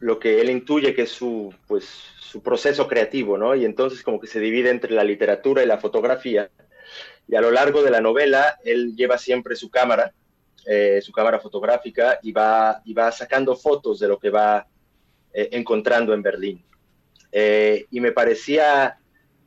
lo 0.00 0.18
que 0.18 0.40
él 0.40 0.50
intuye 0.50 0.94
que 0.94 1.02
es 1.02 1.10
su 1.10 1.54
pues 1.66 1.88
su 2.34 2.42
proceso 2.42 2.88
creativo, 2.88 3.38
¿no? 3.38 3.54
Y 3.54 3.64
entonces 3.64 4.02
como 4.02 4.18
que 4.18 4.26
se 4.26 4.40
divide 4.40 4.68
entre 4.70 4.92
la 4.92 5.04
literatura 5.04 5.62
y 5.62 5.66
la 5.66 5.78
fotografía. 5.78 6.50
Y 7.28 7.36
a 7.36 7.40
lo 7.40 7.52
largo 7.52 7.80
de 7.84 7.92
la 7.92 8.00
novela, 8.00 8.58
él 8.64 8.96
lleva 8.96 9.18
siempre 9.18 9.54
su 9.54 9.70
cámara, 9.70 10.12
eh, 10.66 11.00
su 11.00 11.12
cámara 11.12 11.38
fotográfica, 11.38 12.18
y 12.22 12.32
va, 12.32 12.82
y 12.84 12.92
va 12.92 13.12
sacando 13.12 13.54
fotos 13.54 14.00
de 14.00 14.08
lo 14.08 14.18
que 14.18 14.30
va 14.30 14.66
eh, 15.32 15.50
encontrando 15.52 16.12
en 16.12 16.22
Berlín. 16.22 16.64
Eh, 17.30 17.86
y 17.92 18.00
me 18.00 18.10
parecía 18.10 18.98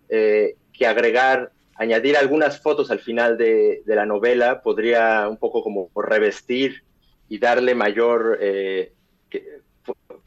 que 0.08 0.88
agregar, 0.88 1.52
añadir 1.76 2.16
algunas 2.16 2.62
fotos 2.62 2.90
al 2.90 3.00
final 3.00 3.38
de, 3.38 3.82
de, 3.86 3.96
la 3.96 4.06
novela 4.06 4.62
podría 4.62 5.28
un 5.28 5.36
poco 5.36 5.62
como 5.62 5.92
revestir 5.94 6.84
y 7.28 7.40
darle 7.40 7.76
mayor, 7.76 8.40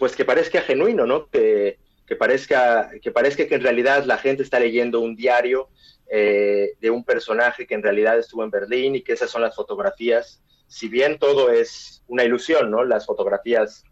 pues 0.00 0.16
que 0.16 0.24
parezca 0.24 0.62
genuino, 0.62 1.04
¿no? 1.04 1.28
Que, 1.28 1.78
que 2.06 2.16
parezca, 2.16 2.90
que 3.02 3.10
parezca 3.12 3.46
que 3.46 3.54
en 3.54 3.60
realidad 3.60 4.04
la 4.06 4.16
gente 4.16 4.42
está 4.42 4.58
leyendo 4.58 4.98
un 4.98 5.14
diario 5.14 5.68
eh, 6.10 6.72
de 6.80 6.90
un 6.90 7.04
personaje 7.04 7.66
que 7.66 7.74
en 7.74 7.82
realidad 7.82 8.18
estuvo 8.18 8.42
en 8.42 8.50
Berlín 8.50 8.96
y 8.96 9.02
que 9.02 9.12
esas 9.12 9.30
son 9.30 9.42
las 9.42 9.54
fotografías. 9.54 10.42
Si 10.68 10.88
bien 10.88 11.18
todo 11.18 11.50
es 11.50 12.02
una 12.08 12.24
ilusión, 12.24 12.70
¿no? 12.70 12.82
Las 12.82 13.04
fotografías 13.04 13.84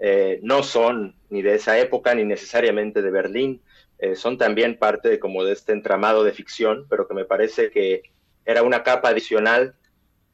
eh, 0.00 0.40
no 0.42 0.64
son 0.64 1.14
ni 1.30 1.40
de 1.40 1.54
esa 1.54 1.78
época 1.78 2.16
ni 2.16 2.24
necesariamente 2.24 3.00
de 3.00 3.12
Berlín, 3.12 3.62
eh, 4.00 4.16
son 4.16 4.36
también 4.36 4.76
parte 4.76 5.08
de, 5.08 5.18
como 5.20 5.44
de 5.44 5.52
este 5.52 5.70
entramado 5.70 6.24
de 6.24 6.32
ficción, 6.32 6.86
pero 6.90 7.06
que 7.06 7.14
me 7.14 7.26
parece 7.26 7.70
que 7.70 8.02
era 8.44 8.64
una 8.64 8.82
capa 8.82 9.10
adicional 9.10 9.76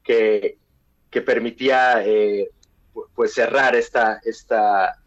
que, 0.03 0.57
que 1.11 1.21
permitía 1.21 2.03
pues 3.15 3.33
cerrar 3.33 3.75
esta, 3.75 4.21
esta 4.23 4.97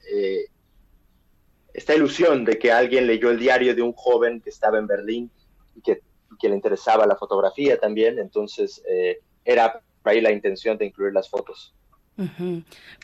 esta 1.75 1.95
ilusión 1.95 2.45
de 2.45 2.57
que 2.57 2.73
alguien 2.73 3.07
leyó 3.07 3.31
el 3.31 3.39
diario 3.39 3.75
de 3.75 3.83
un 3.83 3.93
joven 3.93 4.41
que 4.41 4.51
estaba 4.51 4.79
en 4.79 4.87
Berlín 4.87 5.31
y 5.75 5.83
que, 5.83 6.03
que 6.39 6.49
le 6.49 6.55
interesaba 6.55 7.05
la 7.05 7.17
fotografía 7.17 7.79
también, 7.79 8.21
entonces 8.21 8.81
eh, 8.89 9.19
era 9.45 9.83
ahí 10.05 10.21
la 10.21 10.31
intención 10.31 10.79
de 10.79 10.87
incluir 10.87 11.13
las 11.13 11.29
fotos. 11.29 11.75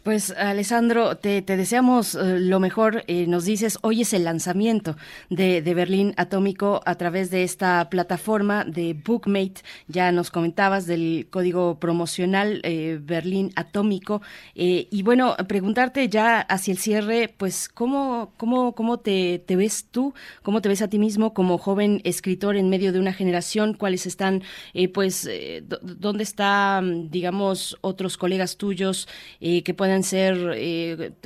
Pues 0.04 0.30
Alessandro, 0.30 1.16
te, 1.16 1.42
deseamos 1.42 2.14
eh, 2.14 2.38
lo 2.38 2.60
mejor. 2.60 3.02
Eh, 3.08 3.26
nos 3.26 3.44
dices, 3.44 3.76
hoy 3.82 4.02
es 4.02 4.12
el 4.12 4.22
lanzamiento 4.22 4.96
de, 5.30 5.60
Berlín 5.74 6.14
Atómico 6.16 6.80
a 6.86 6.94
través 6.94 7.30
de 7.30 7.42
esta 7.42 7.90
plataforma 7.90 8.64
de 8.64 8.94
Bookmate. 8.94 9.62
Ya 9.88 10.12
nos 10.12 10.30
comentabas 10.30 10.86
del 10.86 11.26
código 11.28 11.80
promocional 11.80 12.60
eh, 12.62 13.00
Berlín 13.02 13.52
Atómico. 13.56 14.22
y 14.54 15.02
bueno, 15.02 15.36
preguntarte 15.48 16.08
ya 16.08 16.40
hacia 16.40 16.72
el 16.72 16.78
cierre, 16.78 17.34
pues, 17.36 17.68
¿cómo, 17.68 18.32
cómo, 18.36 18.74
cómo 18.76 19.00
te, 19.00 19.40
te, 19.40 19.56
ves 19.56 19.86
tú? 19.90 20.14
¿Cómo 20.42 20.62
te 20.62 20.68
ves 20.68 20.82
a 20.82 20.88
ti 20.88 20.98
mismo 21.00 21.34
como 21.34 21.58
joven 21.58 22.00
escritor 22.04 22.56
en 22.56 22.68
medio 22.70 22.92
de 22.92 23.00
una 23.00 23.12
generación? 23.12 23.74
¿Cuáles 23.74 24.06
están, 24.06 24.42
pues, 24.94 25.28
dónde 25.82 26.22
están, 26.22 27.10
digamos, 27.10 27.76
otros 27.80 28.16
colegas 28.16 28.56
tuyos? 28.56 28.99
Libros 29.00 29.64
que 29.64 29.74
puedan 29.74 30.02
ser, 30.02 30.34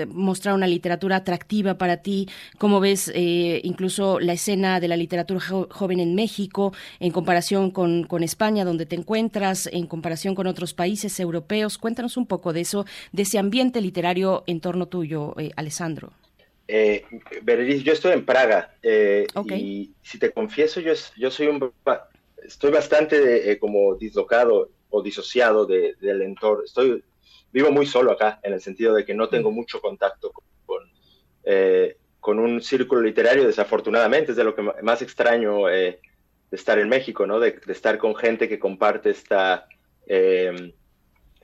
mostrar 0.08 0.54
una 0.54 0.66
literatura 0.66 1.16
atractiva 1.16 1.78
para 1.78 1.98
ti? 1.98 2.28
¿Cómo 2.58 2.80
ves 2.80 3.12
incluso 3.14 4.20
la 4.20 4.32
escena 4.34 4.80
de 4.80 4.88
la 4.88 4.96
literatura 4.96 5.40
joven 5.40 6.00
en 6.00 6.14
México 6.14 6.72
en 7.00 7.10
comparación 7.12 7.70
con, 7.70 8.04
con 8.04 8.22
España, 8.22 8.64
donde 8.64 8.86
te 8.86 8.96
encuentras, 8.96 9.68
en 9.72 9.86
comparación 9.86 10.34
con 10.34 10.46
otros 10.46 10.74
países 10.74 11.18
europeos? 11.20 11.78
Cuéntanos 11.78 12.16
un 12.16 12.26
poco 12.26 12.52
de 12.52 12.60
eso, 12.60 12.84
de 13.12 13.22
ese 13.22 13.38
ambiente 13.38 13.80
literario 13.80 14.44
en 14.46 14.60
torno 14.60 14.86
tuyo, 14.86 15.34
Alessandro. 15.56 16.12
Eh, 16.66 17.04
yo 17.82 17.92
estoy 17.92 18.12
en 18.12 18.24
Praga 18.24 18.74
eh, 18.82 19.26
y 19.50 19.92
si 20.02 20.18
te 20.18 20.32
confieso, 20.32 20.80
yo, 20.80 20.94
yo 21.16 21.30
soy 21.30 21.48
un, 21.48 21.72
estoy 22.42 22.70
bastante 22.70 23.50
eh, 23.50 23.58
como 23.58 23.94
dislocado 23.96 24.70
o 24.88 25.02
disociado 25.02 25.66
del 25.66 26.22
entorno. 26.22 26.64
Estoy, 26.64 27.02
vivo 27.54 27.70
muy 27.70 27.86
solo 27.86 28.12
acá, 28.12 28.40
en 28.42 28.52
el 28.52 28.60
sentido 28.60 28.92
de 28.92 29.06
que 29.06 29.14
no 29.14 29.30
tengo 29.30 29.50
mucho 29.50 29.80
contacto 29.80 30.30
con, 30.66 30.82
eh, 31.44 31.96
con, 32.20 32.38
un 32.38 32.60
círculo 32.60 33.00
literario, 33.00 33.46
desafortunadamente, 33.46 34.32
es 34.32 34.36
de 34.36 34.44
lo 34.44 34.54
que 34.54 34.62
más 34.82 35.00
extraño 35.00 35.68
de 35.68 36.00
estar 36.50 36.78
en 36.78 36.90
México, 36.90 37.26
¿no? 37.26 37.40
de, 37.40 37.58
estar 37.68 37.96
con 37.96 38.14
gente 38.14 38.48
que 38.48 38.58
comparte 38.58 39.10
esta, 39.10 39.66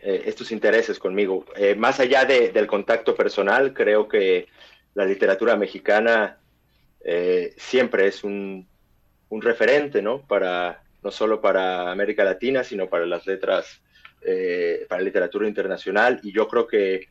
estos 0.02 0.52
intereses 0.52 0.98
conmigo. 0.98 1.46
más 1.78 2.00
allá 2.00 2.26
del 2.26 2.66
contacto 2.66 3.14
personal, 3.14 3.72
creo 3.72 4.08
que 4.08 4.48
la 4.94 5.06
literatura 5.06 5.56
mexicana 5.56 6.40
eh, 7.02 7.54
siempre 7.56 8.06
es 8.06 8.24
un, 8.24 8.68
referente, 9.30 10.02
¿no? 10.02 10.22
Para, 10.22 10.82
no 11.02 11.10
solo 11.10 11.40
para 11.40 11.90
América 11.90 12.24
Latina, 12.24 12.64
sino 12.64 12.88
para 12.88 13.06
las 13.06 13.26
letras, 13.26 13.80
eh, 14.22 14.86
para 14.88 15.02
literatura 15.02 15.46
internacional. 15.46 16.20
Y 16.22 16.32
yo 16.32 16.48
creo 16.48 16.66
que 16.66 17.08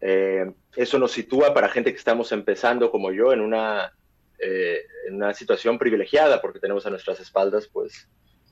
eh, 0.00 0.52
eso 0.76 0.98
nos 0.98 1.12
sitúa 1.12 1.54
para 1.54 1.68
gente 1.68 1.92
que 1.92 1.98
estamos 1.98 2.32
empezando 2.32 2.90
como 2.90 3.12
yo 3.12 3.32
en 3.32 3.40
una, 3.40 3.92
en 4.38 5.14
una 5.14 5.34
situación 5.34 5.78
privilegiada, 5.78 6.40
porque 6.40 6.58
tenemos 6.58 6.86
a 6.86 6.90
nuestras 6.90 7.20
espaldas, 7.20 7.68
pues, 7.68 8.08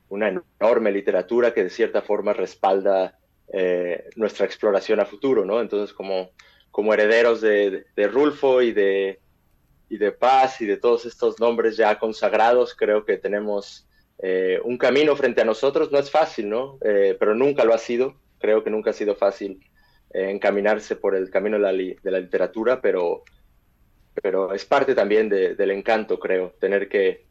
una 0.08 0.28
enorme 0.60 0.92
literatura 0.92 1.52
que 1.52 1.64
de 1.64 1.70
cierta 1.70 2.02
forma 2.02 2.32
respalda 2.32 3.16
nuestra 4.14 4.46
exploración 4.46 5.00
a 5.00 5.04
futuro, 5.04 5.44
¿no? 5.44 5.60
Entonces, 5.60 5.92
como 5.92 6.30
como 6.70 6.94
herederos 6.94 7.40
de, 7.40 7.84
Rulfo 8.10 8.62
y 8.62 8.72
de, 8.72 9.20
y 9.88 9.98
de 9.98 10.12
Paz 10.12 10.60
y 10.60 10.66
de 10.66 10.76
todos 10.76 11.04
estos 11.04 11.40
nombres 11.40 11.76
ya 11.76 11.98
consagrados, 11.98 12.74
creo 12.74 13.04
que 13.04 13.16
tenemos 13.16 13.86
eh, 14.22 14.60
un 14.64 14.76
camino 14.76 15.16
frente 15.16 15.40
a 15.40 15.44
nosotros. 15.44 15.90
No 15.90 15.98
es 15.98 16.10
fácil, 16.10 16.48
¿no? 16.48 16.78
Eh, 16.82 17.16
pero 17.18 17.34
nunca 17.34 17.64
lo 17.64 17.74
ha 17.74 17.78
sido. 17.78 18.16
Creo 18.38 18.62
que 18.62 18.70
nunca 18.70 18.90
ha 18.90 18.94
sido 18.94 19.14
fácil 19.14 19.60
eh, 20.12 20.30
encaminarse 20.30 20.96
por 20.96 21.14
el 21.14 21.30
camino 21.30 21.56
de 21.56 21.62
la, 21.62 21.72
de 21.72 22.10
la, 22.10 22.20
literatura, 22.20 22.80
pero, 22.80 23.22
pero 24.22 24.52
es 24.54 24.64
parte 24.64 24.94
también 24.94 25.28
del 25.28 25.70
encanto, 25.70 26.18
creo, 26.18 26.54
tener 26.58 26.88
que, 26.88 27.28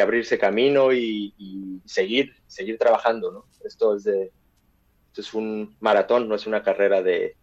abrirse 0.00 0.38
camino 0.38 0.92
y, 0.92 1.34
y, 1.38 1.80
seguir, 1.84 2.34
seguir 2.46 2.78
trabajando, 2.78 3.30
¿no? 3.30 3.46
Esto 3.64 3.94
es, 3.94 4.04
de, 4.04 4.32
esto 5.06 5.20
es 5.20 5.34
un 5.34 5.76
maratón, 5.78 6.28
no 6.28 6.34
es 6.34 6.46
una 6.48 6.62
carrera 6.64 7.00
de, 7.00 7.36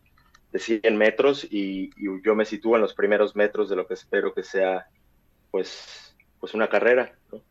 de 0.51 0.59
100 0.59 0.97
metros 0.97 1.47
y, 1.49 1.89
yo 2.23 2.35
me 2.35 2.45
sitúo 2.45 2.75
en 2.75 2.81
los 2.81 2.93
primeros 2.93 3.35
metros 3.35 3.69
de 3.69 3.75
lo 3.75 3.87
que 3.87 3.93
espero 3.93 4.33
que 4.33 4.43
sea 4.43 4.87
pues, 5.49 6.15
pues 6.39 6.53
una 6.53 6.67
carrera. 6.69 7.13
¿no? 7.31 7.41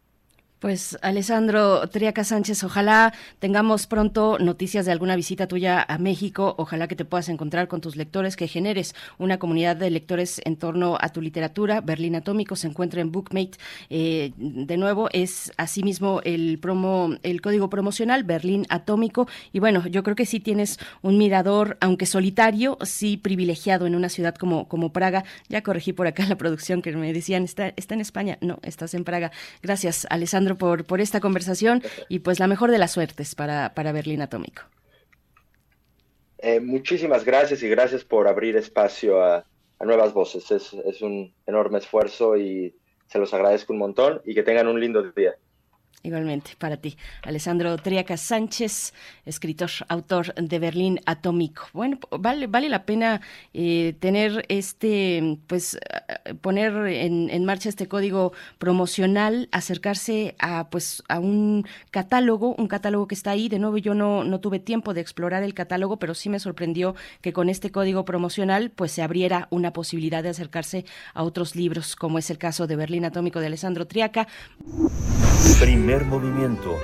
Pues 0.61 0.99
Alessandro 1.01 1.89
Triaca 1.89 2.23
Sánchez, 2.23 2.65
ojalá 2.65 3.15
tengamos 3.39 3.87
pronto 3.87 4.39
noticias 4.39 4.85
de 4.85 4.93
alguna 4.93 5.17
visita 5.17 5.49
tuya 5.49 5.83
a 5.89 5.97
México, 5.97 6.55
ojalá 6.59 6.87
que 6.87 6.97
te 6.97 7.07
puedas 7.07 7.31
encontrar 7.31 7.67
con 7.67 7.81
tus 7.81 7.97
lectores, 7.97 8.37
que 8.37 8.47
generes 8.47 8.95
una 9.17 9.39
comunidad 9.39 9.77
de 9.77 9.89
lectores 9.89 10.39
en 10.45 10.57
torno 10.57 10.99
a 11.01 11.09
tu 11.09 11.23
literatura. 11.23 11.81
Berlín 11.81 12.15
Atómico 12.15 12.57
se 12.57 12.67
encuentra 12.67 13.01
en 13.01 13.11
Bookmate. 13.11 13.53
Eh, 13.89 14.33
de 14.37 14.77
nuevo, 14.77 15.09
es 15.15 15.51
asimismo 15.57 16.21
el 16.25 16.59
promo, 16.59 17.17
el 17.23 17.41
código 17.41 17.71
promocional 17.71 18.25
Berlín 18.25 18.67
Atómico. 18.69 19.29
Y 19.55 19.61
bueno, 19.61 19.87
yo 19.87 20.03
creo 20.03 20.15
que 20.15 20.27
sí 20.27 20.41
tienes 20.41 20.79
un 21.01 21.17
mirador, 21.17 21.79
aunque 21.81 22.05
solitario, 22.05 22.77
sí 22.83 23.17
privilegiado 23.17 23.87
en 23.87 23.95
una 23.95 24.11
ciudad 24.11 24.35
como, 24.35 24.69
como 24.69 24.93
Praga. 24.93 25.25
Ya 25.49 25.63
corregí 25.63 25.95
por 25.95 26.07
acá 26.07 26.27
la 26.27 26.37
producción 26.37 26.83
que 26.83 26.95
me 26.95 27.15
decían, 27.15 27.45
está, 27.45 27.73
está 27.77 27.95
en 27.95 28.03
España. 28.03 28.37
No, 28.43 28.59
estás 28.63 28.93
en 28.93 29.05
Praga. 29.05 29.33
Gracias, 29.63 30.07
Alessandro 30.11 30.50
por, 30.57 30.85
por 30.85 31.01
esta 31.01 31.21
conversación 31.21 31.83
y 32.09 32.21
pues 32.21 32.39
la 32.39 32.47
mejor 32.47 32.71
de 32.71 32.79
las 32.79 32.93
suertes 32.93 33.35
para, 33.35 33.75
para 33.75 33.93
Berlín 33.93 34.23
Atómico. 34.23 34.63
Eh, 36.39 36.61
muchísimas 36.61 37.25
gracias 37.25 37.63
y 37.63 37.69
gracias 37.69 38.05
por 38.05 38.27
abrir 38.27 38.57
espacio 38.57 39.23
a, 39.23 39.45
a 39.79 39.85
nuevas 39.85 40.13
voces. 40.13 40.51
Es, 40.51 40.73
es 40.73 41.03
un 41.03 41.33
enorme 41.47 41.79
esfuerzo 41.79 42.37
y 42.37 42.75
se 43.07 43.19
los 43.19 43.35
agradezco 43.35 43.73
un 43.73 43.79
montón 43.81 44.23
y 44.25 44.35
que 44.35 44.43
tengan 44.43 44.69
un 44.69 44.81
lindo 44.81 45.03
día. 45.03 45.35
Igualmente, 46.03 46.53
para 46.57 46.79
ti. 46.79 46.97
Alessandro 47.23 47.77
Triaca 47.77 48.17
Sánchez, 48.17 48.95
escritor, 49.27 49.69
autor 49.89 50.35
de 50.35 50.59
Berlín 50.59 50.99
Atómico. 51.05 51.67
Bueno, 51.75 51.99
vale, 52.11 52.47
vale 52.47 52.71
la 52.71 52.87
pena 52.87 53.21
eh, 53.53 53.95
tener 54.01 54.47
este, 54.49 55.37
pues, 55.47 55.75
eh, 55.75 56.35
poner 56.41 56.73
en, 56.87 57.29
en, 57.29 57.45
marcha 57.45 57.69
este 57.69 57.87
código 57.87 58.33
promocional, 58.57 59.51
acercarse 59.53 60.37
a, 60.39 60.71
pues, 60.71 61.03
a 61.09 61.21
un 61.21 61.67
catálogo, 61.91 62.55
un 62.55 62.67
catálogo 62.67 63.07
que 63.07 63.15
está 63.15 63.33
ahí. 63.33 63.51
De 63.51 63.59
nuevo, 63.59 63.77
yo 63.77 63.93
no, 63.93 64.25
no 64.25 64.41
tuve 64.41 64.59
tiempo 64.59 64.95
de 64.95 65.03
explorar 65.03 65.43
el 65.43 65.53
catálogo, 65.53 65.99
pero 65.99 66.15
sí 66.15 66.31
me 66.31 66.41
sorprendió 66.41 66.95
que 67.21 67.35
con 67.35 67.51
este 67.51 67.71
código 67.71 68.07
promocional, 68.07 68.71
pues, 68.71 68.91
se 68.93 69.03
abriera 69.03 69.49
una 69.51 69.75
posibilidad 69.75 70.23
de 70.23 70.31
acercarse 70.31 70.87
a 71.13 71.25
otros 71.25 71.57
libros, 71.57 71.95
como 71.95 72.19
es 72.19 72.31
el 72.31 72.39
caso 72.39 72.67
de 72.67 72.77
Berlín 72.77 73.05
Atómico 73.05 73.39
de 73.39 73.49
Alessandro 73.49 73.87
Triaca 73.87 74.27
movimiento. 75.99 76.79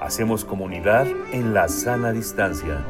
Hacemos 0.00 0.46
comunidad 0.46 1.06
en 1.32 1.52
la 1.52 1.68
sana 1.68 2.10
distancia. 2.10 2.82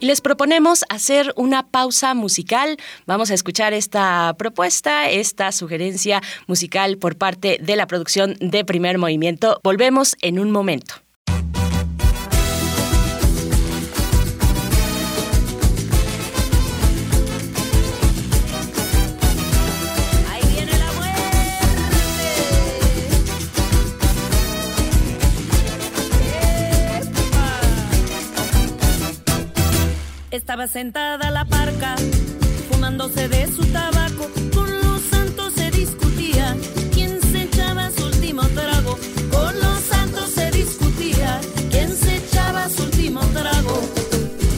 Les 0.00 0.20
proponemos 0.20 0.84
hacer 0.88 1.32
una 1.36 1.66
pausa 1.66 2.14
musical. 2.14 2.76
Vamos 3.06 3.32
a 3.32 3.34
escuchar 3.34 3.72
esta 3.72 4.34
propuesta, 4.38 5.10
esta 5.10 5.50
sugerencia 5.50 6.22
musical 6.46 6.98
por 6.98 7.16
parte 7.16 7.58
de 7.60 7.74
la 7.74 7.88
producción 7.88 8.36
de 8.40 8.64
Primer 8.64 8.96
Movimiento. 8.96 9.60
Volvemos 9.64 10.16
en 10.22 10.38
un 10.38 10.52
momento. 10.52 10.94
Estaba 30.40 30.66
sentada 30.66 31.30
la 31.30 31.44
parca, 31.44 31.94
fumándose 32.70 33.28
de 33.28 33.46
su 33.46 33.62
tabaco. 33.66 34.26
Con 34.54 34.72
los 34.80 35.02
santos 35.02 35.52
se 35.52 35.70
discutía 35.70 36.56
quién 36.94 37.20
se 37.20 37.42
echaba 37.42 37.90
su 37.90 38.06
último 38.06 38.42
trago. 38.48 38.98
Con 39.30 39.60
los 39.60 39.78
santos 39.80 40.30
se 40.30 40.50
discutía 40.50 41.40
quién 41.70 41.94
se 41.94 42.16
echaba 42.16 42.70
su 42.70 42.84
último 42.84 43.20
trago. 43.34 43.82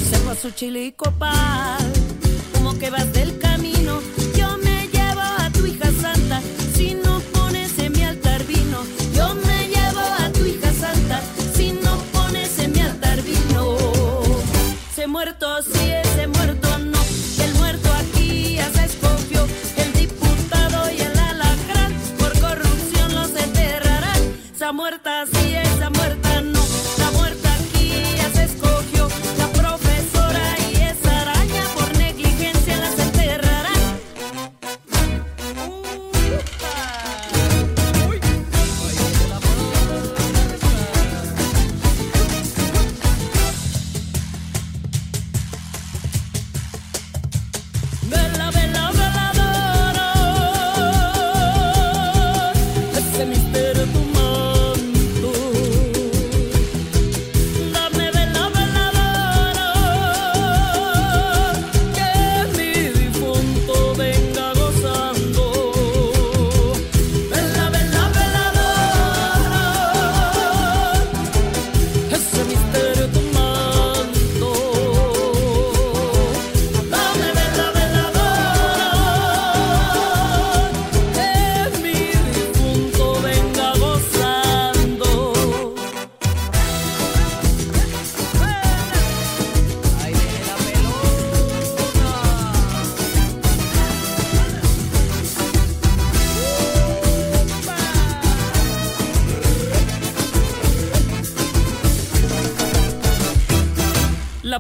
Se 0.08 0.16
fue 0.18 0.32
a 0.32 0.36
su 0.36 0.52
chile 0.52 0.94
como 0.96 2.78
que 2.78 2.88
vas 2.88 3.12
del 3.12 3.38
camino. 3.40 4.21
Muerto 15.22 15.62
muertas 15.68 16.11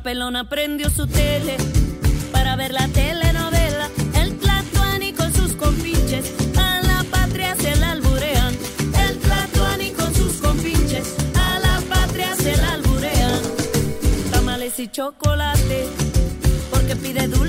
pelona 0.02 0.48
prendió 0.48 0.90
su 0.90 1.06
tele 1.06 1.56
para 2.32 2.56
ver 2.56 2.72
la 2.72 2.88
telenovela. 2.88 3.88
El 4.14 4.36
Tlatuani 4.38 5.12
con 5.12 5.32
sus 5.32 5.52
compinches 5.52 6.32
a 6.56 6.80
la 6.82 7.04
patria 7.10 7.54
se 7.56 7.76
la 7.76 7.92
alburean. 7.92 8.54
El 9.08 9.18
Tlatuani 9.18 9.90
con 9.92 10.12
sus 10.14 10.34
compinches 10.38 11.14
a 11.36 11.58
la 11.60 11.80
patria 11.88 12.34
se 12.34 12.56
la 12.56 12.72
alburean. 12.72 13.40
Tamales 14.32 14.78
y 14.80 14.88
chocolate, 14.88 15.86
porque 16.70 16.96
pide 16.96 17.28
dulce 17.28 17.41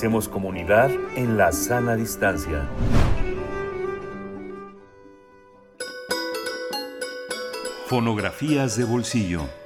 Hacemos 0.00 0.30
comunidad 0.30 0.90
en 1.14 1.36
la 1.36 1.52
sana 1.52 1.94
distancia. 1.94 2.66
Fonografías 7.84 8.78
de 8.78 8.84
bolsillo. 8.84 9.59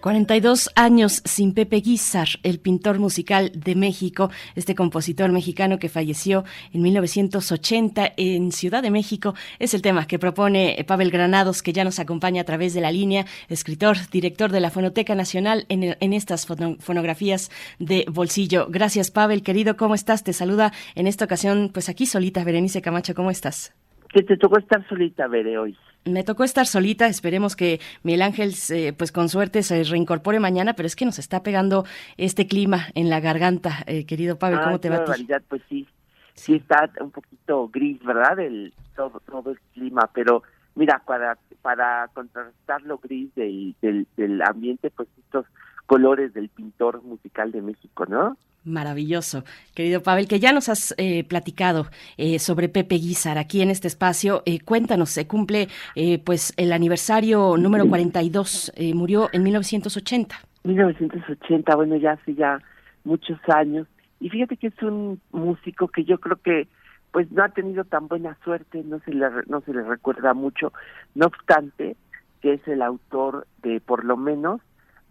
42 0.00 0.70
años 0.76 1.22
sin 1.24 1.52
Pepe 1.54 1.80
Guizar, 1.80 2.28
el 2.44 2.60
pintor 2.60 3.00
musical 3.00 3.50
de 3.52 3.74
México, 3.74 4.30
este 4.54 4.76
compositor 4.76 5.32
mexicano 5.32 5.80
que 5.80 5.88
falleció 5.88 6.44
en 6.72 6.82
1980 6.82 8.12
en 8.16 8.52
Ciudad 8.52 8.82
de 8.82 8.92
México, 8.92 9.34
es 9.58 9.74
el 9.74 9.82
tema 9.82 10.06
que 10.06 10.20
propone 10.20 10.76
Pavel 10.86 11.10
Granados, 11.10 11.62
que 11.62 11.72
ya 11.72 11.82
nos 11.82 11.98
acompaña 11.98 12.42
a 12.42 12.44
través 12.44 12.74
de 12.74 12.80
la 12.80 12.92
línea, 12.92 13.26
escritor, 13.48 13.96
director 14.12 14.52
de 14.52 14.60
la 14.60 14.70
Fonoteca 14.70 15.16
Nacional 15.16 15.66
en, 15.68 15.96
en 15.98 16.12
estas 16.12 16.46
fono- 16.46 16.76
fonografías 16.78 17.50
de 17.80 18.04
bolsillo. 18.08 18.68
Gracias, 18.70 19.10
Pavel, 19.10 19.42
querido, 19.42 19.76
¿cómo 19.76 19.96
estás? 19.96 20.22
Te 20.22 20.32
saluda 20.32 20.72
en 20.94 21.08
esta 21.08 21.24
ocasión, 21.24 21.70
pues 21.74 21.88
aquí 21.88 22.06
solita, 22.06 22.44
Berenice 22.44 22.82
Camacho, 22.82 23.14
¿cómo 23.14 23.30
estás? 23.32 23.74
que 24.10 24.22
te 24.22 24.38
tocó 24.38 24.58
estar 24.58 24.88
solita, 24.88 25.26
Veré, 25.28 25.58
hoy. 25.58 25.76
Me 26.04 26.24
tocó 26.24 26.44
estar 26.44 26.66
solita, 26.66 27.06
esperemos 27.06 27.54
que 27.54 27.80
Miguel 28.02 28.22
Ángel, 28.22 28.54
eh, 28.70 28.92
pues 28.92 29.12
con 29.12 29.28
suerte, 29.28 29.62
se 29.62 29.82
reincorpore 29.84 30.40
mañana, 30.40 30.74
pero 30.74 30.86
es 30.86 30.96
que 30.96 31.04
nos 31.04 31.18
está 31.18 31.42
pegando 31.42 31.84
este 32.16 32.46
clima 32.46 32.86
en 32.94 33.10
la 33.10 33.20
garganta, 33.20 33.84
eh, 33.86 34.06
querido 34.06 34.38
Pavel, 34.38 34.60
¿cómo 34.60 34.76
Ah, 34.76 34.78
te 34.78 34.88
va 34.88 34.96
a 34.96 35.14
ti? 35.14 35.26
Pues 35.48 35.62
sí, 35.68 35.86
sí 36.34 36.54
está 36.54 36.90
un 37.00 37.10
poquito 37.10 37.68
gris, 37.68 38.02
¿verdad? 38.02 38.38
El, 38.38 38.72
todo, 38.96 39.20
todo 39.20 39.50
el 39.50 39.60
clima, 39.74 40.08
pero 40.14 40.42
mira, 40.74 41.02
para, 41.04 41.36
para 41.60 42.08
contrastar 42.14 42.82
lo 42.82 42.98
gris 42.98 43.34
del, 43.34 43.74
del, 43.82 44.06
del 44.16 44.40
ambiente, 44.42 44.90
pues 44.90 45.08
estos 45.18 45.44
colores 45.86 46.32
del 46.32 46.48
pintor 46.48 47.02
musical 47.02 47.52
de 47.52 47.62
México, 47.62 48.06
¿no? 48.06 48.36
Maravilloso, 48.64 49.44
querido 49.74 50.02
Pavel, 50.02 50.28
que 50.28 50.40
ya 50.40 50.52
nos 50.52 50.68
has 50.68 50.94
eh, 50.98 51.24
platicado 51.24 51.86
eh, 52.16 52.38
sobre 52.38 52.68
Pepe 52.68 52.96
Guizar 52.96 53.38
aquí 53.38 53.62
en 53.62 53.70
este 53.70 53.88
espacio. 53.88 54.42
Eh, 54.46 54.60
cuéntanos, 54.60 55.10
se 55.10 55.26
cumple 55.26 55.68
eh, 55.94 56.18
pues 56.18 56.52
el 56.56 56.72
aniversario 56.72 57.56
número 57.56 57.88
42, 57.88 58.72
eh, 58.76 58.94
murió 58.94 59.28
en 59.32 59.42
1980. 59.44 60.36
1980, 60.64 61.76
bueno, 61.76 61.96
ya 61.96 62.12
hace 62.12 62.34
ya 62.34 62.60
muchos 63.04 63.38
años. 63.48 63.86
Y 64.20 64.28
fíjate 64.28 64.56
que 64.56 64.66
es 64.66 64.82
un 64.82 65.20
músico 65.32 65.88
que 65.88 66.04
yo 66.04 66.18
creo 66.18 66.36
que 66.36 66.68
pues 67.12 67.30
no 67.32 67.42
ha 67.42 67.48
tenido 67.48 67.84
tan 67.84 68.08
buena 68.08 68.36
suerte, 68.44 68.82
no 68.84 68.98
se 69.00 69.12
le, 69.12 69.26
no 69.46 69.60
se 69.62 69.72
le 69.72 69.82
recuerda 69.82 70.34
mucho, 70.34 70.72
no 71.14 71.26
obstante 71.26 71.96
que 72.42 72.54
es 72.54 72.68
el 72.68 72.82
autor 72.82 73.46
de 73.62 73.80
por 73.80 74.04
lo 74.04 74.16
menos 74.16 74.60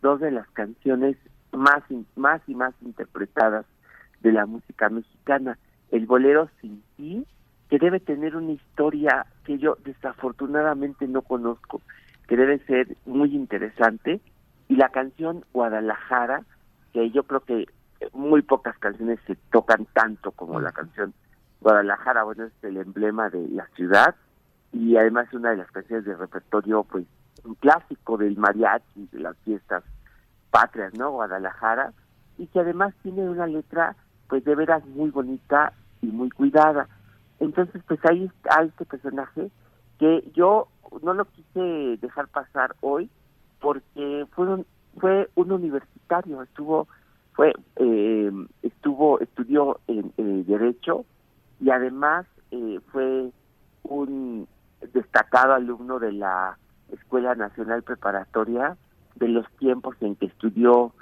dos 0.01 0.19
de 0.19 0.31
las 0.31 0.47
canciones 0.49 1.17
más, 1.51 1.83
más 2.15 2.41
y 2.47 2.55
más 2.55 2.73
interpretadas 2.81 3.65
de 4.21 4.31
la 4.31 4.45
música 4.45 4.89
mexicana. 4.89 5.57
El 5.91 6.05
bolero 6.05 6.49
Sin 6.61 6.83
ti, 6.95 7.25
que 7.69 7.79
debe 7.79 7.99
tener 7.99 8.35
una 8.35 8.51
historia 8.51 9.25
que 9.43 9.57
yo 9.57 9.77
desafortunadamente 9.83 11.07
no 11.07 11.21
conozco, 11.21 11.81
que 12.27 12.37
debe 12.37 12.59
ser 12.59 12.95
muy 13.05 13.35
interesante, 13.35 14.19
y 14.67 14.75
la 14.75 14.89
canción 14.89 15.45
Guadalajara, 15.53 16.43
que 16.93 17.09
yo 17.11 17.23
creo 17.23 17.41
que 17.41 17.67
muy 18.13 18.41
pocas 18.41 18.77
canciones 18.79 19.19
se 19.25 19.35
tocan 19.51 19.85
tanto 19.93 20.31
como 20.31 20.59
la 20.59 20.71
canción 20.71 21.13
Guadalajara, 21.61 22.23
bueno, 22.23 22.45
es 22.45 22.63
el 22.63 22.77
emblema 22.77 23.29
de 23.29 23.47
la 23.49 23.65
ciudad. 23.75 24.15
Y 24.73 24.97
además 24.97 25.31
una 25.33 25.51
de 25.51 25.57
las 25.57 25.71
canciones 25.71 26.05
de 26.05 26.15
repertorio, 26.15 26.83
pues, 26.83 27.05
un 27.43 27.55
clásico 27.55 28.17
del 28.17 28.37
mariachi, 28.37 29.07
de 29.11 29.19
las 29.19 29.37
fiestas 29.39 29.83
patrias, 30.51 30.93
¿no? 30.93 31.11
Guadalajara, 31.11 31.93
y 32.37 32.47
que 32.47 32.59
además 32.59 32.93
tiene 33.03 33.29
una 33.29 33.47
letra, 33.47 33.95
pues, 34.27 34.43
de 34.43 34.55
veras 34.55 34.85
muy 34.85 35.09
bonita 35.09 35.73
y 36.01 36.07
muy 36.07 36.29
cuidada. 36.29 36.87
Entonces, 37.39 37.81
pues 37.87 37.99
ahí 38.05 38.25
está 38.25 38.63
este 38.63 38.85
personaje 38.85 39.51
que 39.99 40.29
yo 40.33 40.67
no 41.01 41.13
lo 41.13 41.25
quise 41.25 41.97
dejar 42.01 42.27
pasar 42.27 42.75
hoy 42.81 43.09
porque 43.59 44.25
fue 44.31 44.47
un, 44.47 44.65
fue 44.99 45.29
un 45.35 45.51
universitario, 45.51 46.41
estuvo 46.43 46.87
fue 47.33 47.53
eh, 47.75 48.31
estuvo 48.63 49.19
estudió 49.19 49.79
en, 49.87 50.11
derecho 50.45 51.05
y 51.59 51.69
además 51.69 52.25
eh, 52.51 52.79
fue 52.91 53.31
un 53.83 54.47
destacado 54.93 55.53
alumno 55.53 55.99
de 55.99 56.13
la 56.13 56.57
Escuela 56.91 57.35
Nacional 57.35 57.83
Preparatoria 57.83 58.77
de 59.19 59.27
los 59.27 59.49
tiempos 59.59 59.95
en 60.01 60.15
que 60.15 60.27
estudió 60.27 60.93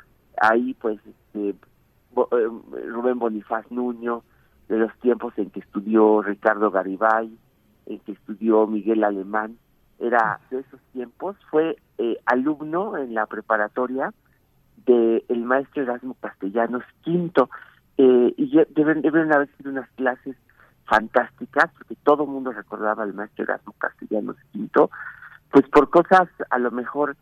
ahí 0.41 0.73
pues 0.75 0.99
este 1.05 1.49
eh, 1.49 2.49
Rubén 2.89 3.19
Bonifaz 3.19 3.69
Nuño 3.71 4.23
de 4.67 4.77
los 4.77 4.93
tiempos 4.99 5.33
en 5.37 5.49
que 5.49 5.59
estudió 5.59 6.21
Ricardo 6.21 6.71
Garibay 6.71 7.37
en 7.85 7.99
que 7.99 8.13
estudió 8.13 8.65
Miguel 8.67 9.03
Alemán. 9.03 9.57
Era 9.99 10.39
de 10.49 10.59
esos 10.59 10.79
tiempos. 10.91 11.37
Fue 11.49 11.77
eh, 11.97 12.17
alumno 12.25 12.97
en 12.97 13.13
la 13.13 13.27
preparatoria 13.27 14.13
de 14.85 15.23
el 15.29 15.43
maestro 15.43 15.83
Erasmo 15.83 16.15
Castellanos 16.19 16.83
Quinto. 17.01 17.49
Eh, 17.97 18.33
y 18.35 18.51
deben 18.75 19.01
deben 19.01 19.31
haber 19.33 19.49
sido 19.55 19.71
unas 19.71 19.89
clases 19.91 20.35
fantásticas 20.85 21.71
porque 21.77 21.95
todo 22.03 22.23
el 22.23 22.29
mundo 22.29 22.51
recordaba 22.51 23.03
al 23.03 23.13
maestro 23.13 23.45
Erasmo 23.45 23.73
Castellanos 23.77 24.35
Quinto 24.51 24.89
pues 25.51 25.69
por 25.69 25.89
cosas 25.89 26.27
a 26.49 26.59
lo 26.59 26.69
mejor 26.71 27.15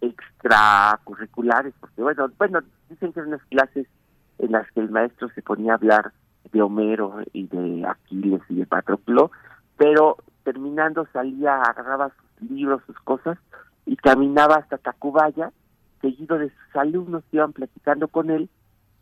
extracurriculares 0.00 1.74
porque 1.80 2.02
bueno 2.02 2.28
bueno 2.38 2.60
dicen 2.88 3.12
que 3.12 3.20
eran 3.20 3.34
unas 3.34 3.44
clases 3.46 3.86
en 4.38 4.52
las 4.52 4.70
que 4.72 4.80
el 4.80 4.90
maestro 4.90 5.28
se 5.30 5.42
ponía 5.42 5.72
a 5.72 5.76
hablar 5.76 6.12
de 6.52 6.62
Homero 6.62 7.18
y 7.32 7.46
de 7.46 7.86
Aquiles 7.86 8.42
y 8.48 8.56
de 8.56 8.66
Patroclo 8.66 9.30
pero 9.76 10.16
terminando 10.44 11.06
salía 11.12 11.62
agarraba 11.62 12.10
sus 12.38 12.50
libros 12.50 12.82
sus 12.86 12.98
cosas 13.00 13.38
y 13.86 13.96
caminaba 13.96 14.56
hasta 14.56 14.78
Tacubaya 14.78 15.52
seguido 16.00 16.38
de 16.38 16.50
sus 16.50 16.76
alumnos 16.76 17.24
que 17.30 17.38
iban 17.38 17.52
platicando 17.52 18.08
con 18.08 18.30
él 18.30 18.48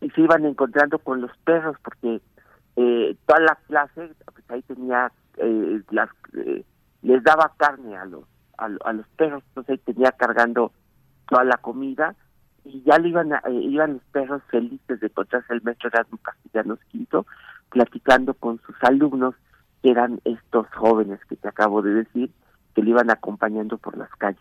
y 0.00 0.10
se 0.10 0.20
iban 0.20 0.44
encontrando 0.44 0.98
con 0.98 1.20
los 1.20 1.36
perros 1.38 1.76
porque 1.82 2.20
eh, 2.76 3.16
toda 3.26 3.40
la 3.40 3.58
clase 3.66 4.10
pues 4.32 4.50
ahí 4.50 4.62
tenía 4.62 5.12
eh, 5.38 5.82
las 5.90 6.08
eh, 6.36 6.64
les 7.02 7.22
daba 7.22 7.52
carne 7.56 7.96
a 7.96 8.04
los 8.04 8.24
a, 8.58 8.68
a 8.84 8.92
los 8.92 9.06
perros 9.16 9.42
entonces 9.48 9.72
ahí 9.72 9.94
tenía 9.94 10.12
cargando 10.12 10.72
toda 11.28 11.44
la 11.44 11.56
comida 11.58 12.14
y 12.64 12.82
ya 12.82 12.98
lo 12.98 13.08
iban 13.08 13.32
a- 13.32 13.42
eh, 13.46 13.52
iban 13.52 13.94
los 13.94 14.02
perros 14.12 14.42
felices 14.50 15.00
de 15.00 15.06
encontrarse 15.08 15.52
el 15.52 15.62
maestro 15.62 15.88
Erasmo 15.88 16.18
Castellanos 16.18 16.78
Quinto 16.90 17.26
platicando 17.70 18.34
con 18.34 18.58
sus 18.66 18.76
alumnos 18.82 19.34
que 19.82 19.90
eran 19.90 20.20
estos 20.24 20.66
jóvenes 20.74 21.20
que 21.28 21.36
te 21.36 21.48
acabo 21.48 21.82
de 21.82 21.92
decir 21.94 22.30
que 22.74 22.82
lo 22.82 22.90
iban 22.90 23.10
acompañando 23.10 23.76
por 23.78 23.96
las 23.98 24.10
calles. 24.16 24.40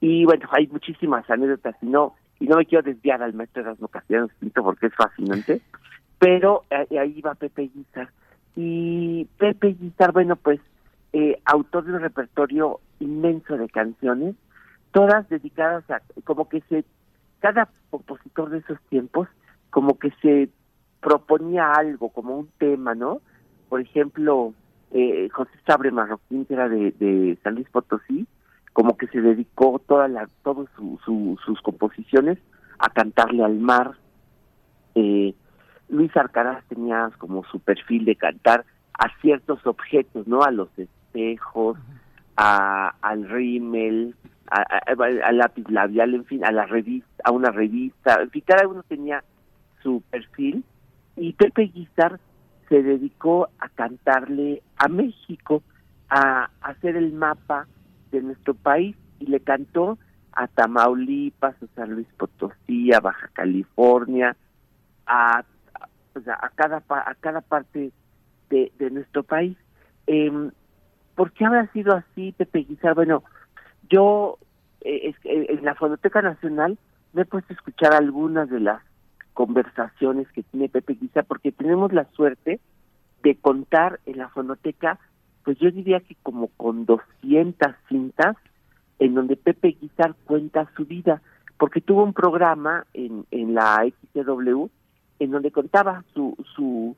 Y 0.00 0.24
bueno, 0.24 0.48
hay 0.52 0.66
muchísimas 0.68 1.28
anécdotas 1.28 1.74
y 1.82 1.86
no, 1.86 2.14
y 2.40 2.46
no 2.46 2.56
me 2.56 2.66
quiero 2.66 2.82
desviar 2.82 3.22
al 3.22 3.34
maestro 3.34 3.62
Erasmo 3.62 3.88
Castellanos 3.88 4.30
Pinto 4.38 4.62
porque 4.62 4.86
es 4.86 4.94
fascinante, 4.94 5.60
pero 6.18 6.64
eh, 6.70 6.98
ahí 6.98 7.20
va 7.20 7.34
Pepe 7.34 7.70
Guizar. 7.74 8.08
Y 8.56 9.26
Pepe 9.38 9.76
Guizar, 9.78 10.12
bueno, 10.12 10.36
pues 10.36 10.60
eh, 11.12 11.40
autor 11.44 11.84
de 11.84 11.92
un 11.92 12.00
repertorio 12.00 12.80
inmenso 13.00 13.56
de 13.56 13.68
canciones, 13.68 14.34
todas 14.92 15.28
dedicadas 15.28 15.88
a, 15.90 16.00
como 16.24 16.48
que 16.48 16.62
se, 16.68 16.84
cada 17.40 17.68
compositor 17.90 18.50
de 18.50 18.58
esos 18.58 18.80
tiempos, 18.88 19.28
como 19.70 19.98
que 19.98 20.10
se 20.22 20.48
proponía 21.00 21.72
algo, 21.72 22.10
como 22.10 22.36
un 22.36 22.48
tema, 22.58 22.94
¿no? 22.94 23.20
Por 23.68 23.80
ejemplo, 23.80 24.54
eh, 24.92 25.28
José 25.30 25.52
Sabre 25.66 25.90
Marroquín, 25.90 26.44
que 26.46 26.54
era 26.54 26.68
de, 26.68 27.38
San 27.42 27.54
Luis 27.54 27.68
Potosí, 27.70 28.26
como 28.72 28.96
que 28.96 29.06
se 29.08 29.20
dedicó 29.20 29.80
toda 29.86 30.08
la, 30.08 30.28
todas 30.42 30.68
sus 31.04 31.60
composiciones 31.62 32.38
a 32.78 32.90
cantarle 32.90 33.44
al 33.44 33.58
mar. 33.58 33.92
Eh, 34.94 35.34
Luis 35.88 36.16
Arcaraz 36.16 36.64
tenía 36.68 37.10
como 37.18 37.44
su 37.44 37.60
perfil 37.60 38.04
de 38.04 38.16
cantar 38.16 38.64
a 38.98 39.08
ciertos 39.20 39.66
objetos, 39.66 40.26
¿no? 40.26 40.42
A 40.42 40.50
los 40.50 40.68
espejos, 40.78 41.78
a, 42.40 42.94
al 43.02 43.28
rímel, 43.28 44.14
al 44.46 45.38
lápiz 45.38 45.68
labial, 45.68 46.14
en 46.14 46.24
fin, 46.24 46.44
a 46.44 46.52
la 46.52 46.66
revista, 46.66 47.24
a 47.24 47.32
una 47.32 47.50
revista, 47.50 48.22
en 48.22 48.30
fin, 48.30 48.44
cada 48.46 48.68
uno 48.68 48.84
tenía 48.84 49.24
su 49.82 50.02
perfil. 50.08 50.64
Y 51.16 51.32
Pepe 51.32 51.62
Guizar 51.62 52.20
se 52.68 52.84
dedicó 52.84 53.48
a 53.58 53.68
cantarle 53.70 54.62
a 54.76 54.86
México, 54.86 55.64
a, 56.08 56.48
hacer 56.62 56.96
el 56.96 57.12
mapa 57.12 57.66
de 58.12 58.22
nuestro 58.22 58.54
país. 58.54 58.96
Y 59.18 59.26
le 59.26 59.40
cantó 59.40 59.98
a 60.30 60.46
Tamaulipas, 60.46 61.60
a 61.60 61.66
San 61.74 61.90
Luis 61.90 62.06
Potosí, 62.16 62.92
a 62.92 63.00
Baja 63.00 63.28
California, 63.32 64.36
a, 65.06 65.42
a 66.14 66.48
cada 66.54 66.84
a 66.88 67.14
cada 67.16 67.40
parte 67.40 67.90
de, 68.48 68.70
de 68.78 68.90
nuestro 68.92 69.24
país. 69.24 69.56
Eh, 70.06 70.30
¿Por 71.18 71.32
qué 71.32 71.46
habrá 71.46 71.66
sido 71.72 71.96
así, 71.96 72.30
Pepe 72.30 72.60
Guizar? 72.60 72.94
Bueno, 72.94 73.24
yo 73.90 74.38
eh, 74.82 75.12
en 75.24 75.64
la 75.64 75.74
Fonoteca 75.74 76.22
Nacional 76.22 76.78
me 77.12 77.22
he 77.22 77.24
puesto 77.24 77.52
a 77.52 77.56
escuchar 77.56 77.92
algunas 77.92 78.48
de 78.48 78.60
las 78.60 78.80
conversaciones 79.34 80.30
que 80.30 80.44
tiene 80.44 80.68
Pepe 80.68 80.94
Guizar, 80.94 81.24
porque 81.24 81.50
tenemos 81.50 81.92
la 81.92 82.04
suerte 82.12 82.60
de 83.24 83.34
contar 83.34 83.98
en 84.06 84.18
la 84.18 84.28
fonoteca, 84.28 85.00
pues 85.42 85.58
yo 85.58 85.72
diría 85.72 85.98
que 85.98 86.14
como 86.22 86.50
con 86.56 86.86
200 86.86 87.74
cintas 87.88 88.36
en 89.00 89.16
donde 89.16 89.34
Pepe 89.34 89.76
Guizar 89.80 90.14
cuenta 90.24 90.70
su 90.76 90.84
vida, 90.84 91.20
porque 91.58 91.80
tuvo 91.80 92.04
un 92.04 92.12
programa 92.12 92.86
en, 92.94 93.26
en 93.32 93.54
la 93.54 93.84
XCW 94.14 94.66
en 95.18 95.30
donde 95.32 95.50
contaba 95.50 96.04
su, 96.14 96.36
su 96.54 96.94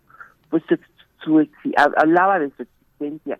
pues 0.50 0.62
su, 1.24 1.48
hablaba 1.96 2.38
de 2.38 2.50
su 2.50 2.64
existencia. 2.64 3.38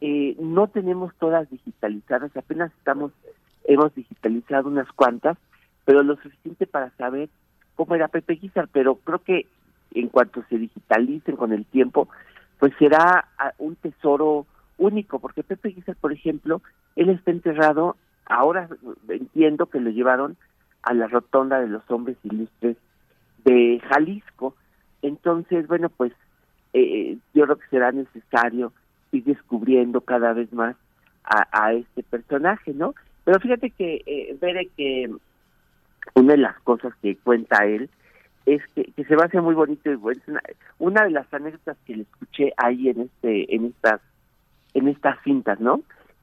Eh, 0.00 0.36
no 0.38 0.68
tenemos 0.68 1.14
todas 1.16 1.50
digitalizadas, 1.50 2.36
apenas 2.36 2.72
estamos, 2.78 3.12
hemos 3.64 3.94
digitalizado 3.94 4.68
unas 4.68 4.90
cuantas, 4.92 5.36
pero 5.84 6.02
lo 6.02 6.16
suficiente 6.16 6.66
para 6.66 6.90
saber 6.90 7.28
cómo 7.74 7.94
era 7.94 8.08
Pepe 8.08 8.34
Guizar, 8.34 8.68
pero 8.70 8.96
creo 8.96 9.20
que 9.20 9.46
en 9.94 10.08
cuanto 10.08 10.44
se 10.48 10.58
digitalicen 10.58 11.36
con 11.36 11.52
el 11.52 11.64
tiempo, 11.64 12.08
pues 12.58 12.72
será 12.78 13.28
ah, 13.38 13.52
un 13.58 13.76
tesoro 13.76 14.46
único, 14.76 15.18
porque 15.18 15.42
Pepe 15.42 15.70
Guizar, 15.70 15.96
por 15.96 16.12
ejemplo, 16.12 16.62
él 16.96 17.08
está 17.10 17.30
enterrado, 17.30 17.96
ahora 18.26 18.68
entiendo 19.08 19.66
que 19.66 19.80
lo 19.80 19.90
llevaron 19.90 20.36
a 20.82 20.94
la 20.94 21.06
rotonda 21.06 21.60
de 21.60 21.68
los 21.68 21.82
hombres 21.90 22.16
ilustres 22.22 22.76
de 23.44 23.80
Jalisco. 23.88 24.54
Entonces, 25.02 25.66
bueno, 25.66 25.88
pues 25.88 26.12
eh, 26.72 27.18
yo 27.34 27.44
creo 27.44 27.56
que 27.56 27.68
será 27.68 27.92
necesario 27.92 28.72
ir 29.12 29.24
descubriendo 29.24 30.00
cada 30.00 30.32
vez 30.32 30.52
más 30.52 30.76
a, 31.24 31.72
este 31.74 32.02
personaje, 32.02 32.72
¿no? 32.72 32.94
Pero 33.24 33.38
fíjate 33.40 33.70
que, 33.70 34.02
eh, 34.06 34.36
veré 34.40 34.66
que 34.76 35.10
una 36.14 36.32
de 36.32 36.38
las 36.38 36.58
cosas 36.60 36.94
que 37.02 37.16
cuenta 37.16 37.66
él 37.66 37.90
es 38.46 38.62
que, 38.74 38.90
se 39.04 39.16
me 39.16 39.22
hace 39.22 39.40
muy 39.40 39.54
bonito 39.54 39.90
y 39.90 39.96
bueno, 39.96 40.22
una, 40.78 41.04
de 41.04 41.10
las 41.10 41.32
anécdotas 41.32 41.76
que 41.86 41.96
le 41.96 42.02
escuché 42.02 42.52
ahí 42.56 42.88
en 42.88 43.02
este 43.02 43.54
en 43.54 43.66
estas 43.66 44.00
en 44.72 44.88
estas 44.88 45.22
cintas 45.22 45.60
no 45.60 45.82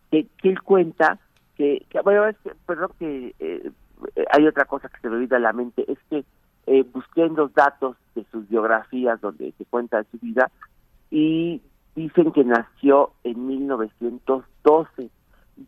que, 0.10 0.26
que 0.42 0.50
él 0.50 0.62
cuenta 0.64 1.20
que, 1.56 1.86
que 1.90 2.02
bueno 2.02 2.26
es 2.28 2.36
que, 2.40 2.52
perdón 2.66 2.90
que 2.98 3.36
eh, 3.40 3.72
hay 4.32 4.48
otra 4.48 4.66
cosa 4.66 4.90
que 4.90 5.00
se 5.02 5.10
me 5.10 5.18
olvida 5.18 5.38
a 5.38 5.40
la 5.40 5.54
mente 5.54 5.86
es 5.88 6.00
que 6.10 6.26
eh, 6.66 6.84
busqué 6.92 7.26
en 7.26 7.36
los 7.36 7.54
datos 7.54 7.96
de 8.16 8.26
sus 8.32 8.50
biografías 8.50 9.22
donde 9.22 9.52
se 9.52 9.66
cuenta 9.66 9.98
de 10.00 10.10
su 10.10 10.18
vida 10.18 10.50
y 11.12 11.62
dicen 11.96 12.32
que 12.32 12.43
nació 12.43 13.12
en 13.24 13.48
1912 13.48 15.10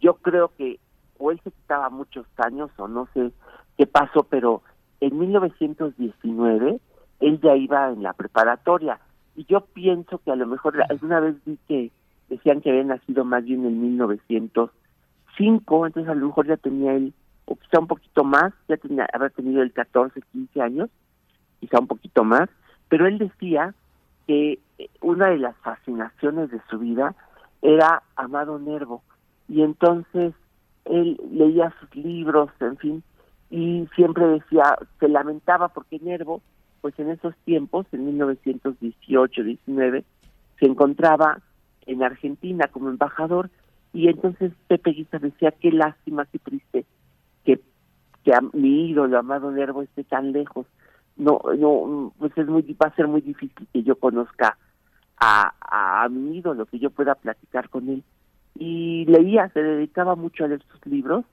yo 0.02 0.16
creo 0.16 0.52
que 0.58 0.80
o 1.18 1.32
él 1.32 1.40
se 1.44 1.52
quitaba 1.52 1.90
muchos 1.90 2.26
años 2.38 2.70
o 2.78 2.88
no 2.88 3.10
sé 3.14 3.32
qué 3.78 3.86
pasó, 3.88 4.24
pero 4.24 4.62
en 5.00 5.18
1919 5.18 6.80
él 7.20 7.40
ya 7.42 7.56
iba 7.56 7.92
en 7.92 8.04
la 8.04 8.14
preparatoria. 8.14 9.00
Y 9.36 9.46
yo 9.46 9.62
pienso 9.62 10.20
que 10.20 10.30
a 10.32 10.36
lo 10.36 10.46
mejor 10.46 10.80
alguna 10.90 11.20
vez 11.20 11.36
vi 11.46 11.58
que 11.68 11.90
decían 12.30 12.62
que 12.62 12.70
había 12.70 12.84
nacido 12.84 13.26
más 13.26 13.44
bien 13.44 13.66
en 13.66 13.82
1905, 13.82 15.88
entonces 15.88 16.12
a 16.12 16.16
lo 16.16 16.28
mejor 16.28 16.46
ya 16.48 16.58
tenía 16.58 16.94
él, 16.94 17.14
o 17.46 17.56
quizá 17.56 17.80
un 17.80 17.88
poquito 17.88 18.24
más, 18.24 18.54
ya 18.68 18.78
tenía, 18.78 19.08
había 19.14 19.30
tenido 19.30 19.64
el 19.64 19.74
14, 19.74 20.22
15 20.34 20.62
años, 20.62 20.92
quizá 21.60 21.80
un 21.80 21.88
poquito 21.88 22.24
más, 22.24 22.48
pero 22.90 23.08
él 23.08 23.18
decía 23.18 23.74
que 24.28 24.60
una 25.02 25.30
de 25.30 25.40
las 25.40 25.56
fascinaciones 25.58 26.52
de 26.52 26.62
su 26.70 26.78
vida 26.80 27.16
era 27.62 28.04
Amado 28.16 28.60
Nervo, 28.60 29.02
y 29.48 29.62
entonces 29.62 30.34
él 30.86 31.20
leía 31.32 31.74
sus 31.80 31.96
libros, 31.96 32.50
en 32.60 32.78
fin, 32.78 33.04
y 33.50 33.88
siempre 33.96 34.28
decía, 34.28 34.78
se 35.00 35.08
lamentaba 35.08 35.70
porque 35.70 36.00
Nervo, 36.00 36.42
pues 36.82 37.00
en 37.00 37.10
esos 37.10 37.36
tiempos, 37.46 37.88
en 37.92 38.18
1918-19, 38.18 40.04
se 40.60 40.66
encontraba 40.66 41.40
en 41.86 42.04
Argentina 42.04 42.68
como 42.68 42.90
embajador 42.90 43.50
y 43.94 44.10
entonces 44.10 44.52
Pepe 44.68 44.92
Guisa 44.92 45.18
decía, 45.20 45.52
qué 45.52 45.72
lástima, 45.72 46.26
qué 46.26 46.40
triste 46.40 46.86
que, 47.46 47.62
que 48.24 48.32
mi 48.54 48.90
ídolo, 48.90 49.18
amado 49.18 49.52
Nervo, 49.52 49.82
esté 49.82 50.04
tan 50.04 50.34
lejos. 50.34 50.68
No, 51.18 51.42
no, 51.58 52.14
pues 52.20 52.32
es 52.38 52.48
muy, 52.48 52.62
va 52.82 52.88
a 52.88 52.96
ser 52.96 53.08
muy 53.08 53.22
difícil 53.22 53.68
que 53.74 53.84
yo 53.84 53.96
conozca 53.96 54.58
a, 55.18 55.54
a, 55.60 56.04
a 56.04 56.10
mi 56.10 56.38
ídolo, 56.38 56.66
que 56.68 56.80
yo 56.80 56.92
pueda 56.92 57.16
platicar 57.16 57.70
con 57.70 57.90
él 57.90 58.04
y 58.60 59.06
leía, 59.06 59.50
se 59.50 59.62
dedicaba 59.62 60.16
mucho 60.16 60.44
a 60.44 60.48
leer 60.48 60.64
sus 60.72 60.86
libros 60.86 61.26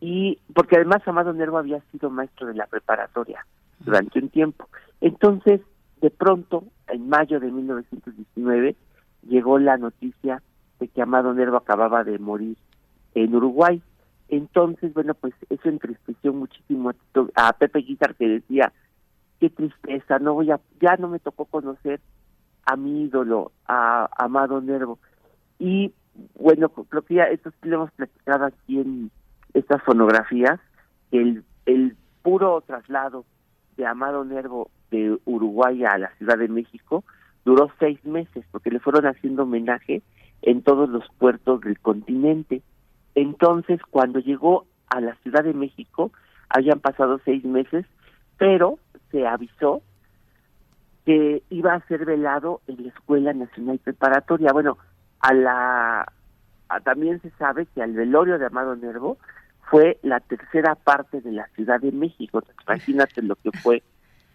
y 0.00 0.38
porque 0.54 0.76
además 0.76 1.06
Amado 1.06 1.32
Nervo 1.32 1.58
había 1.58 1.80
sido 1.92 2.10
maestro 2.10 2.46
de 2.46 2.54
la 2.54 2.66
preparatoria 2.66 3.44
durante 3.80 4.18
un 4.18 4.28
tiempo. 4.28 4.68
Entonces, 5.00 5.60
de 6.00 6.10
pronto, 6.10 6.64
en 6.88 7.08
mayo 7.08 7.40
de 7.40 7.50
1919, 7.50 8.76
llegó 9.28 9.58
la 9.58 9.76
noticia 9.76 10.42
de 10.78 10.88
que 10.88 11.02
Amado 11.02 11.34
Nervo 11.34 11.56
acababa 11.56 12.04
de 12.04 12.18
morir 12.18 12.56
en 13.14 13.34
Uruguay. 13.34 13.82
Entonces, 14.28 14.92
bueno, 14.94 15.14
pues 15.14 15.34
eso 15.50 15.68
entristeció 15.68 16.32
muchísimo 16.32 16.92
a 17.34 17.52
Pepe 17.54 17.80
Guizar 17.80 18.14
que 18.14 18.28
decía, 18.28 18.72
qué 19.40 19.50
tristeza, 19.50 20.18
no 20.18 20.34
voy 20.34 20.50
a, 20.50 20.60
ya 20.80 20.96
no 20.96 21.08
me 21.08 21.18
tocó 21.18 21.44
conocer 21.44 22.00
a 22.64 22.76
mi 22.76 23.04
ídolo, 23.04 23.52
a 23.66 24.08
Amado 24.16 24.60
Nervo. 24.60 24.98
Y 25.58 25.92
bueno, 26.34 26.68
creo 26.68 27.02
que 27.02 27.14
ya 27.14 27.24
esto 27.24 27.50
lo 27.62 27.76
hemos 27.76 27.90
platicado 27.92 28.46
aquí 28.46 28.80
en 28.80 29.10
estas 29.54 29.82
fonografías, 29.82 30.60
el, 31.10 31.44
el 31.66 31.96
puro 32.22 32.60
traslado 32.60 33.24
de 33.76 33.86
Amado 33.86 34.24
Nervo 34.24 34.70
de 34.90 35.18
Uruguay 35.24 35.84
a 35.84 35.98
la 35.98 36.10
Ciudad 36.16 36.38
de 36.38 36.48
México 36.48 37.04
duró 37.44 37.70
seis 37.78 38.04
meses 38.04 38.44
porque 38.50 38.70
le 38.70 38.80
fueron 38.80 39.06
haciendo 39.06 39.44
homenaje 39.44 40.02
en 40.42 40.62
todos 40.62 40.88
los 40.88 41.04
puertos 41.18 41.60
del 41.62 41.78
continente. 41.78 42.62
Entonces, 43.14 43.80
cuando 43.90 44.18
llegó 44.18 44.66
a 44.88 45.00
la 45.00 45.14
Ciudad 45.16 45.44
de 45.44 45.54
México, 45.54 46.12
habían 46.48 46.80
pasado 46.80 47.20
seis 47.24 47.44
meses, 47.44 47.86
pero 48.36 48.78
se 49.10 49.26
avisó 49.26 49.82
que 51.04 51.42
iba 51.50 51.74
a 51.74 51.86
ser 51.86 52.04
velado 52.04 52.60
en 52.66 52.82
la 52.82 52.88
Escuela 52.90 53.32
Nacional 53.32 53.78
Preparatoria. 53.78 54.52
Bueno, 54.52 54.76
a 55.20 55.32
la 55.32 56.12
también 56.84 57.20
se 57.22 57.30
sabe 57.30 57.66
que 57.66 57.82
al 57.82 57.92
velorio 57.92 58.38
de 58.38 58.46
Amado 58.46 58.76
Nervo 58.76 59.16
fue 59.70 59.98
la 60.02 60.20
tercera 60.20 60.74
parte 60.74 61.20
de 61.20 61.32
la 61.32 61.46
Ciudad 61.54 61.80
de 61.80 61.92
México. 61.92 62.42
Imagínate 62.66 63.22
lo 63.22 63.36
que 63.36 63.50
fue 63.52 63.82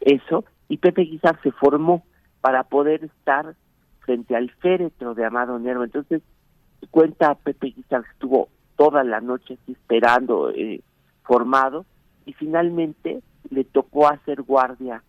eso. 0.01 0.45
Y 0.67 0.77
Pepe 0.77 1.03
Guizar 1.03 1.39
se 1.43 1.51
formó 1.51 2.03
para 2.41 2.63
poder 2.63 3.03
estar 3.03 3.55
frente 3.99 4.35
al 4.35 4.49
féretro 4.49 5.13
de 5.13 5.25
Amado 5.25 5.59
Nervo. 5.59 5.83
Entonces, 5.83 6.21
cuenta 6.89 7.35
Pepe 7.35 7.67
Guizar 7.67 8.03
que 8.03 8.09
estuvo 8.11 8.49
toda 8.75 9.03
la 9.03 9.21
noche 9.21 9.57
esperando 9.67 10.49
eh, 10.49 10.81
formado 11.23 11.85
y 12.25 12.33
finalmente 12.33 13.21
le 13.49 13.63
tocó 13.63 14.07
hacer 14.07 14.41
guardia 14.41 15.03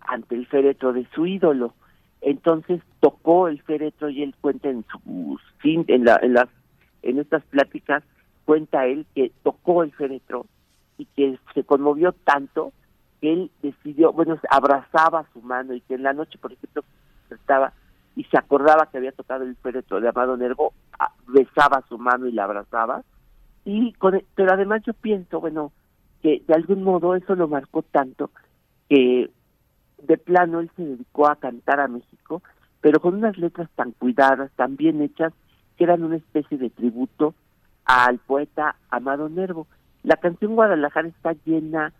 ante 0.00 0.34
el 0.34 0.46
féretro 0.46 0.92
de 0.92 1.06
su 1.14 1.26
ídolo. 1.26 1.74
Entonces 2.20 2.80
tocó 3.00 3.48
el 3.48 3.60
féretro 3.62 4.08
y 4.08 4.22
él 4.22 4.34
cuenta 4.40 4.68
en 4.68 4.84
su 4.90 5.38
en, 5.64 6.04
la, 6.04 6.18
en 6.22 6.34
las 6.34 6.48
en 7.02 7.18
estas 7.18 7.42
pláticas 7.44 8.02
cuenta 8.44 8.86
él 8.86 9.06
que 9.14 9.32
tocó 9.42 9.82
el 9.82 9.92
féretro 9.92 10.46
y 10.98 11.06
que 11.06 11.38
se 11.54 11.64
conmovió 11.64 12.12
tanto 12.12 12.72
que 13.20 13.32
él 13.32 13.50
decidió, 13.62 14.12
bueno, 14.12 14.38
abrazaba 14.50 15.26
su 15.32 15.40
mano 15.42 15.74
y 15.74 15.80
que 15.80 15.94
en 15.94 16.02
la 16.02 16.12
noche, 16.12 16.38
por 16.38 16.52
ejemplo, 16.52 16.84
estaba 17.30 17.72
y 18.14 18.24
se 18.24 18.38
acordaba 18.38 18.86
que 18.86 18.98
había 18.98 19.12
tocado 19.12 19.44
el 19.44 19.56
féretro 19.56 20.00
de 20.00 20.08
Amado 20.08 20.36
Nervo, 20.36 20.74
besaba 21.28 21.82
su 21.88 21.98
mano 21.98 22.26
y 22.26 22.32
la 22.32 22.44
abrazaba. 22.44 23.02
Y 23.64 23.92
con, 23.94 24.22
pero 24.34 24.52
además 24.52 24.82
yo 24.84 24.92
pienso, 24.92 25.40
bueno, 25.40 25.72
que 26.22 26.42
de 26.46 26.54
algún 26.54 26.82
modo 26.82 27.14
eso 27.14 27.34
lo 27.34 27.48
marcó 27.48 27.82
tanto 27.82 28.30
que 28.88 29.30
de 30.02 30.18
plano 30.18 30.60
él 30.60 30.70
se 30.76 30.84
dedicó 30.84 31.28
a 31.28 31.36
cantar 31.36 31.80
a 31.80 31.88
México, 31.88 32.42
pero 32.80 33.00
con 33.00 33.14
unas 33.14 33.38
letras 33.38 33.70
tan 33.74 33.92
cuidadas, 33.92 34.50
tan 34.56 34.76
bien 34.76 35.00
hechas, 35.00 35.32
que 35.76 35.84
eran 35.84 36.02
una 36.02 36.16
especie 36.16 36.58
de 36.58 36.70
tributo 36.70 37.34
al 37.84 38.18
poeta 38.18 38.76
Amado 38.90 39.28
Nervo. 39.28 39.66
La 40.02 40.16
canción 40.16 40.54
Guadalajara 40.54 41.08
está 41.08 41.34
llena 41.44 41.92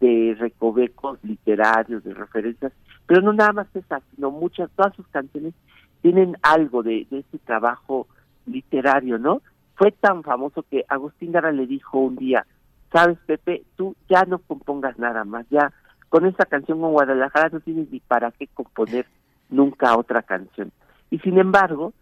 de 0.00 0.36
recovecos 0.38 1.18
literarios, 1.24 2.04
de 2.04 2.14
referencias, 2.14 2.72
pero 3.06 3.20
no 3.20 3.32
nada 3.32 3.52
más 3.52 3.66
esas, 3.74 4.02
sino 4.14 4.30
muchas, 4.30 4.70
todas 4.70 4.94
sus 4.94 5.06
canciones 5.08 5.54
tienen 6.02 6.36
algo 6.42 6.84
de, 6.84 7.06
de 7.10 7.24
trabajo 7.44 8.06
literario, 8.46 9.18
¿no? 9.18 9.42
Fue 9.74 9.90
tan 9.92 10.22
famoso 10.22 10.62
que 10.62 10.84
Agustín 10.88 11.32
Gara 11.32 11.50
le 11.50 11.66
dijo 11.66 11.98
un 11.98 12.16
día, 12.16 12.46
sabes 12.92 13.18
Pepe, 13.26 13.64
tú 13.76 13.96
ya 14.08 14.24
no 14.24 14.38
compongas 14.38 14.98
nada 14.98 15.24
más, 15.24 15.46
ya 15.50 15.72
con 16.08 16.26
esta 16.26 16.46
canción 16.46 16.80
con 16.80 16.92
Guadalajara 16.92 17.50
no 17.50 17.60
tienes 17.60 17.90
ni 17.90 18.00
para 18.00 18.30
qué 18.32 18.46
componer 18.48 19.06
nunca 19.50 19.96
otra 19.96 20.22
canción. 20.22 20.72
Y 21.10 21.18
sin 21.20 21.38
embargo, 21.38 21.92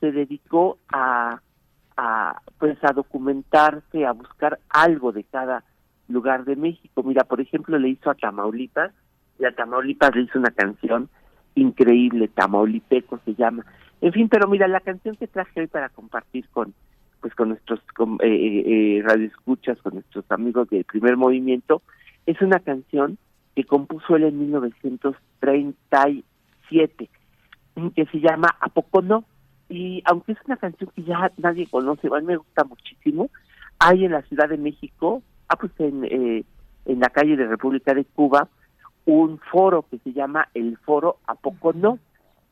se 0.00 0.12
dedicó 0.12 0.78
a, 0.92 1.40
a 1.96 2.40
pues 2.58 2.78
a 2.82 2.92
documentarse, 2.92 4.06
a 4.06 4.12
buscar 4.12 4.58
algo 4.68 5.12
de 5.12 5.24
cada 5.24 5.64
lugar 6.08 6.44
de 6.44 6.56
México. 6.56 7.02
Mira, 7.02 7.24
por 7.24 7.40
ejemplo, 7.40 7.78
le 7.78 7.88
hizo 7.88 8.10
a 8.10 8.14
Tamaulipas, 8.14 8.92
y 9.38 9.44
a 9.44 9.54
Tamaulipas 9.54 10.14
le 10.14 10.22
hizo 10.22 10.38
una 10.38 10.50
canción 10.50 11.08
increíble, 11.54 12.28
Tamaulipeco 12.28 13.18
se 13.24 13.34
llama. 13.34 13.64
En 14.00 14.12
fin, 14.12 14.28
pero 14.28 14.48
mira, 14.48 14.68
la 14.68 14.80
canción 14.80 15.16
que 15.16 15.26
traje 15.26 15.60
hoy 15.60 15.66
para 15.66 15.88
compartir 15.88 16.48
con 16.50 16.74
pues 17.20 17.34
con 17.34 17.50
nuestros 17.50 17.80
con, 17.94 18.14
eh, 18.22 18.26
eh, 18.26 18.98
eh 18.98 19.02
radioescuchas, 19.02 19.76
con 19.82 19.94
nuestros 19.94 20.24
amigos 20.30 20.70
del 20.70 20.84
primer 20.84 21.16
movimiento, 21.16 21.82
es 22.26 22.40
una 22.40 22.60
canción 22.60 23.18
que 23.54 23.64
compuso 23.64 24.16
él 24.16 24.24
en 24.24 24.38
1937, 24.38 27.10
que 27.94 28.06
se 28.06 28.20
llama 28.20 28.56
¿A 28.60 28.68
poco 28.68 29.02
no? 29.02 29.24
Y 29.68 30.02
aunque 30.04 30.32
es 30.32 30.38
una 30.46 30.56
canción 30.56 30.90
que 30.94 31.02
ya 31.02 31.32
nadie 31.38 31.66
conoce, 31.66 32.08
a 32.08 32.20
mí 32.20 32.26
me 32.26 32.36
gusta 32.36 32.64
muchísimo, 32.64 33.30
hay 33.78 34.04
en 34.04 34.12
la 34.12 34.22
Ciudad 34.22 34.48
de 34.48 34.58
México 34.58 35.22
ah, 35.48 35.56
pues 35.56 35.72
en, 35.78 36.04
eh, 36.04 36.44
en 36.84 37.00
la 37.00 37.10
calle 37.10 37.36
de 37.36 37.46
República 37.46 37.94
de 37.94 38.04
Cuba, 38.04 38.48
un 39.04 39.38
foro 39.38 39.84
que 39.90 39.98
se 39.98 40.12
llama 40.12 40.48
el 40.54 40.76
Foro 40.78 41.18
A 41.26 41.34
Poco 41.34 41.72
No, 41.72 41.98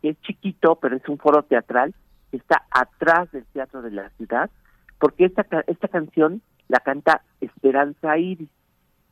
que 0.01 0.11
es 0.11 0.21
chiquito, 0.23 0.77
pero 0.77 0.97
es 0.97 1.09
un 1.09 1.19
foro 1.19 1.43
teatral 1.43 1.95
que 2.35 2.39
está 2.39 2.65
atrás 2.73 3.31
del 3.31 3.45
Teatro 3.53 3.81
de 3.81 3.93
la 3.93 4.11
Ciudad, 4.17 4.51
porque 4.99 5.25
esta, 5.25 5.47
esta 5.69 5.87
canción 5.87 6.43
la 6.67 6.81
canta 6.81 7.23
Esperanza 7.41 8.19
Iris 8.19 8.49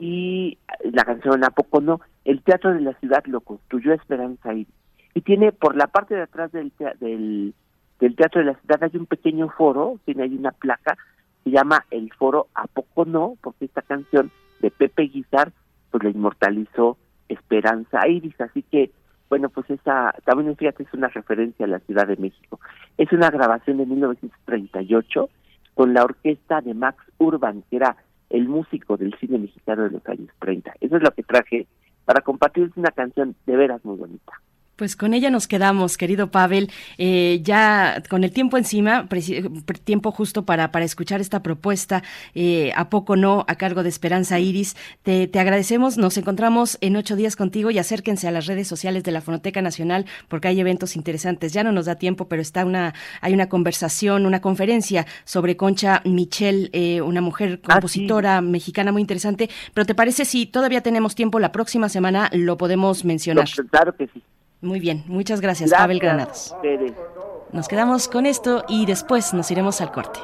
y 0.01 0.59
la 0.83 1.05
canción 1.05 1.45
A 1.45 1.51
Poco 1.51 1.81
No, 1.81 2.01
el 2.25 2.43
Teatro 2.43 2.75
de 2.75 2.81
la 2.81 2.95
Ciudad 2.95 3.23
lo 3.27 3.41
construyó 3.41 3.93
Esperanza 3.93 4.53
Iris. 4.53 4.75
Y 5.15 5.21
tiene 5.21 5.53
por 5.53 5.77
la 5.77 5.87
parte 5.87 6.17
de 6.17 6.23
atrás 6.23 6.51
del, 6.51 6.73
del, 6.99 7.55
del 8.01 8.17
Teatro 8.17 8.41
de 8.41 8.47
la 8.47 8.59
Ciudad 8.59 8.83
hay 8.83 8.99
un 8.99 9.07
pequeño 9.07 9.51
foro, 9.51 10.01
tiene 10.05 10.25
ahí 10.25 10.35
una 10.35 10.51
placa 10.51 10.99
se 11.45 11.51
llama 11.51 11.85
El 11.93 12.13
Foro 12.15 12.49
A 12.57 12.67
Poco 12.67 13.05
No, 13.05 13.37
porque 13.41 13.67
esta 13.67 13.83
canción 13.83 14.33
de 14.61 14.73
Pepe 14.73 15.05
Guizar, 15.05 15.53
pues 15.93 16.03
la 16.03 16.11
inmortalizó 16.11 16.99
Esperanza 17.29 18.09
Iris, 18.09 18.41
así 18.41 18.63
que, 18.63 18.91
bueno, 19.33 19.49
pues 19.49 19.71
esa, 19.71 20.15
también 20.27 20.55
fíjate, 20.59 20.83
es 20.83 20.93
una 20.93 21.09
referencia 21.09 21.65
a 21.65 21.69
la 21.71 21.79
Ciudad 21.79 22.07
de 22.07 22.19
México. 22.19 22.61
Es 22.99 23.11
una 23.13 23.31
grabación 23.31 23.79
de 23.79 23.87
1938 23.87 25.31
con 25.73 25.95
la 25.95 26.05
orquesta 26.05 26.61
de 26.61 26.75
Max 26.75 27.03
Urban, 27.17 27.65
que 27.71 27.77
era 27.77 27.97
el 28.29 28.47
músico 28.47 28.99
del 28.99 29.15
cine 29.19 29.39
mexicano 29.39 29.85
de 29.85 29.91
los 29.93 30.07
años 30.07 30.29
30. 30.39 30.75
Eso 30.83 30.99
es 30.99 31.03
lo 31.03 31.13
que 31.13 31.23
traje 31.23 31.67
para 32.05 32.21
compartirles 32.21 32.77
una 32.77 32.91
canción 32.91 33.35
de 33.47 33.57
veras 33.57 33.83
muy 33.87 33.97
bonita. 33.97 34.35
Pues 34.83 34.97
con 34.97 35.15
ella 35.15 35.31
nos 35.31 35.47
quedamos, 35.47 35.97
querido 35.97 36.33
Pavel, 36.33 36.69
eh, 36.99 37.39
ya 37.45 38.03
con 38.11 38.25
el 38.25 38.33
tiempo 38.33 38.57
encima, 38.59 39.09
tiempo 39.85 40.11
justo 40.11 40.45
para, 40.45 40.73
para 40.73 40.85
escuchar 40.85 41.21
esta 41.21 41.41
propuesta, 41.41 42.03
eh, 42.35 42.73
a 42.75 42.91
poco 42.91 43.15
no, 43.15 43.45
a 43.47 43.55
cargo 43.55 43.85
de 43.85 43.89
Esperanza 43.89 44.41
Iris. 44.41 44.75
Te, 45.05 45.29
te, 45.29 45.39
agradecemos, 45.39 45.99
nos 45.99 46.17
encontramos 46.17 46.79
en 46.81 46.97
ocho 46.97 47.15
días 47.15 47.37
contigo 47.37 47.71
y 47.71 47.79
acérquense 47.79 48.27
a 48.27 48.33
las 48.33 48.47
redes 48.47 48.67
sociales 48.67 49.05
de 49.05 49.13
la 49.13 49.21
Fonoteca 49.21 49.63
Nacional 49.63 50.05
porque 50.27 50.49
hay 50.49 50.59
eventos 50.59 50.97
interesantes. 50.97 51.53
Ya 51.53 51.63
no 51.63 51.71
nos 51.71 51.87
da 51.87 51.95
tiempo, 51.95 52.27
pero 52.27 52.43
está 52.43 52.65
una, 52.65 52.93
hay 53.21 53.35
una 53.35 53.49
conversación, 53.49 54.27
una 54.27 54.41
conferencia 54.41 55.07
sobre 55.25 55.57
Concha 55.57 56.03
Michel, 56.05 56.71
eh, 56.73 57.03
una 57.03 57.21
mujer 57.21 57.61
ah, 57.63 57.75
compositora 57.75 58.41
mexicana 58.41 58.91
muy 58.91 59.03
interesante. 59.03 59.49
Pero 59.75 59.87
¿te 59.87 59.95
parece 59.95 60.25
si 60.25 60.47
todavía 60.47 60.81
tenemos 60.81 61.15
tiempo 61.15 61.39
la 61.39 61.53
próxima 61.53 61.89
semana 61.89 62.29
lo 62.33 62.57
podemos 62.57 63.05
mencionar? 63.05 63.49
Claro 63.71 63.95
que 63.95 64.09
sí. 64.09 64.21
Muy 64.63 64.79
bien, 64.79 65.03
muchas 65.09 65.41
gracias, 65.41 65.73
Pavel 65.73 65.99
Granados. 65.99 66.55
Nos 67.51 67.67
quedamos 67.67 68.07
con 68.07 68.27
esto 68.27 68.65
y 68.69 68.87
después 68.87 69.35
nos 69.35 69.51
iremos 69.51 69.81
al 69.81 69.91
corte. 69.91 70.21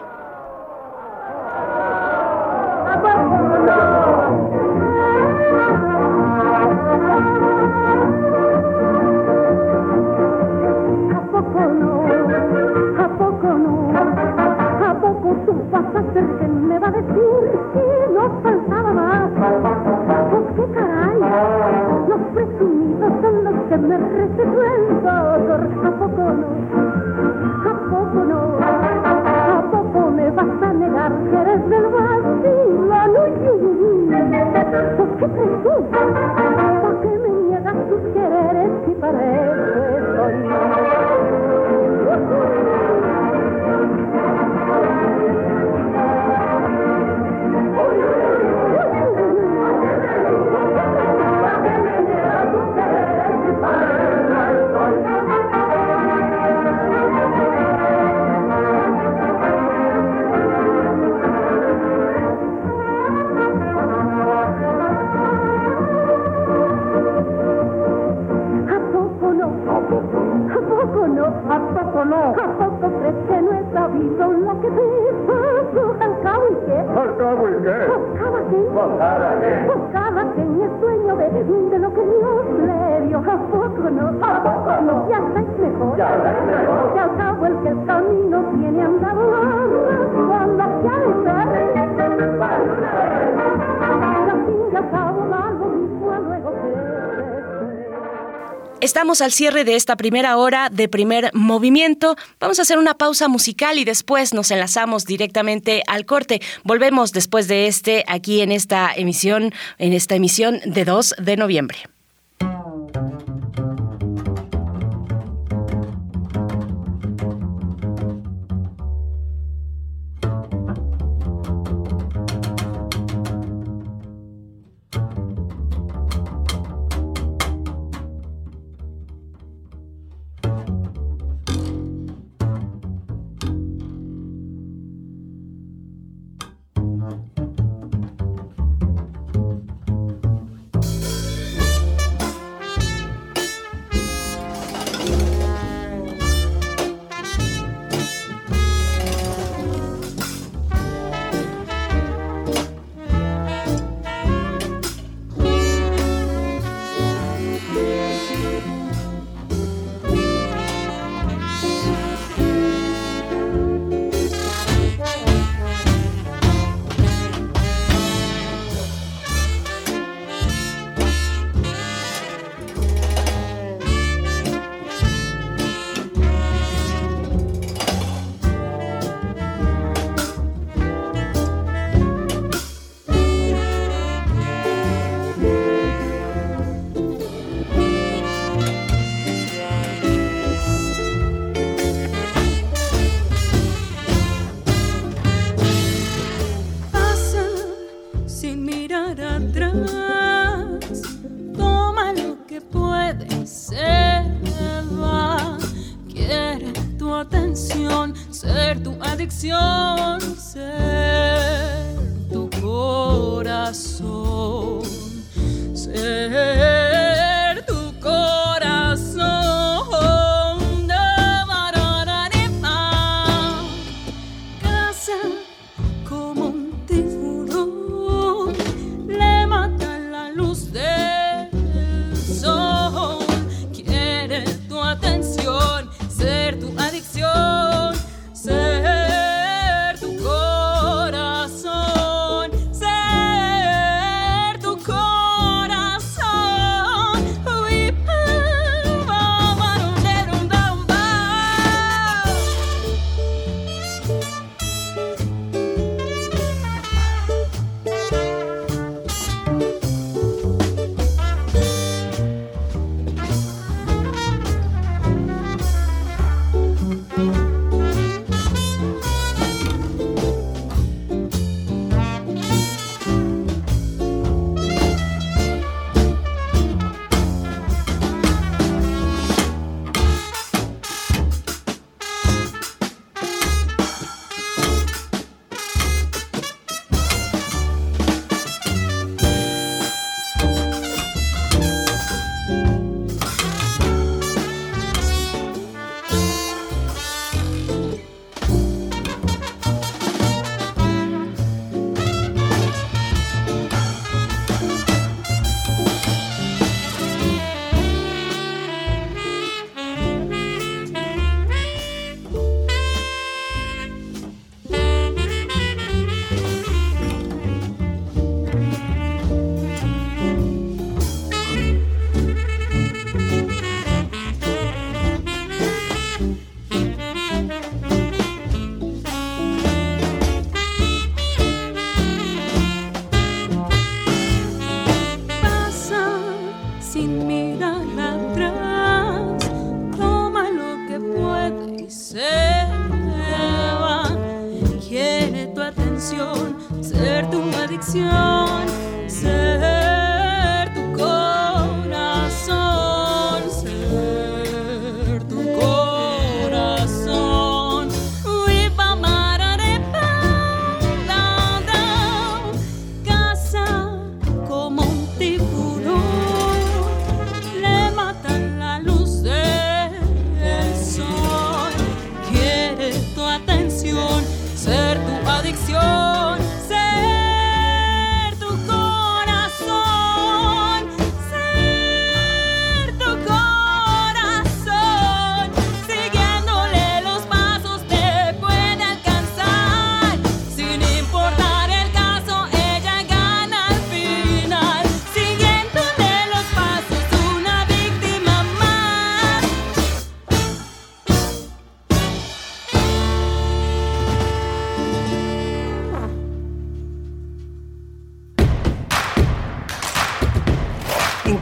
Estamos 99.09 99.23
al 99.23 99.33
cierre 99.33 99.65
de 99.65 99.75
esta 99.75 99.97
primera 99.97 100.37
hora 100.37 100.69
de 100.71 100.87
primer 100.87 101.31
movimiento. 101.33 102.15
Vamos 102.41 102.59
a 102.59 102.63
hacer 102.63 102.77
una 102.77 102.93
pausa 102.93 103.27
musical 103.27 103.79
y 103.79 103.87
después 103.87 104.35
nos 104.35 104.51
enlazamos 104.51 105.07
directamente 105.07 105.83
al 105.87 106.05
corte. 106.05 106.43
Volvemos 106.63 107.13
después 107.13 107.49
de 107.49 107.69
este 107.69 108.05
aquí 108.07 108.43
en 108.43 108.53
esta 108.53 108.93
emisión, 108.95 109.55
en 109.79 109.95
esta 109.95 110.15
emisión 110.15 110.61
de 110.67 110.85
2 110.85 111.15
de 111.21 111.39
noviembre. 111.39 111.79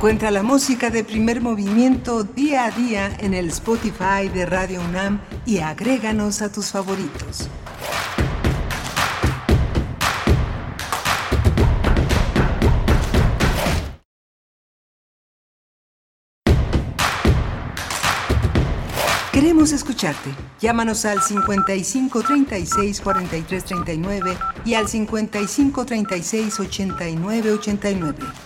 Encuentra 0.06 0.30
la 0.30 0.44
música 0.44 0.88
de 0.88 1.02
primer 1.02 1.40
movimiento 1.40 2.22
día 2.22 2.66
a 2.66 2.70
día 2.70 3.16
en 3.18 3.34
el 3.34 3.48
Spotify 3.48 4.28
de 4.32 4.46
Radio 4.46 4.80
UNAM 4.80 5.20
y 5.44 5.58
agréganos 5.58 6.42
a 6.42 6.52
tus 6.52 6.70
favoritos. 6.70 7.48
Queremos 19.32 19.72
escucharte. 19.72 20.30
Llámanos 20.60 21.04
al 21.04 21.20
55 21.20 22.22
36 22.22 23.00
43 23.00 23.64
39 23.64 24.38
y 24.64 24.74
al 24.74 24.86
55 24.86 25.84
36 25.84 26.60
89 26.60 27.50
89. 27.50 28.45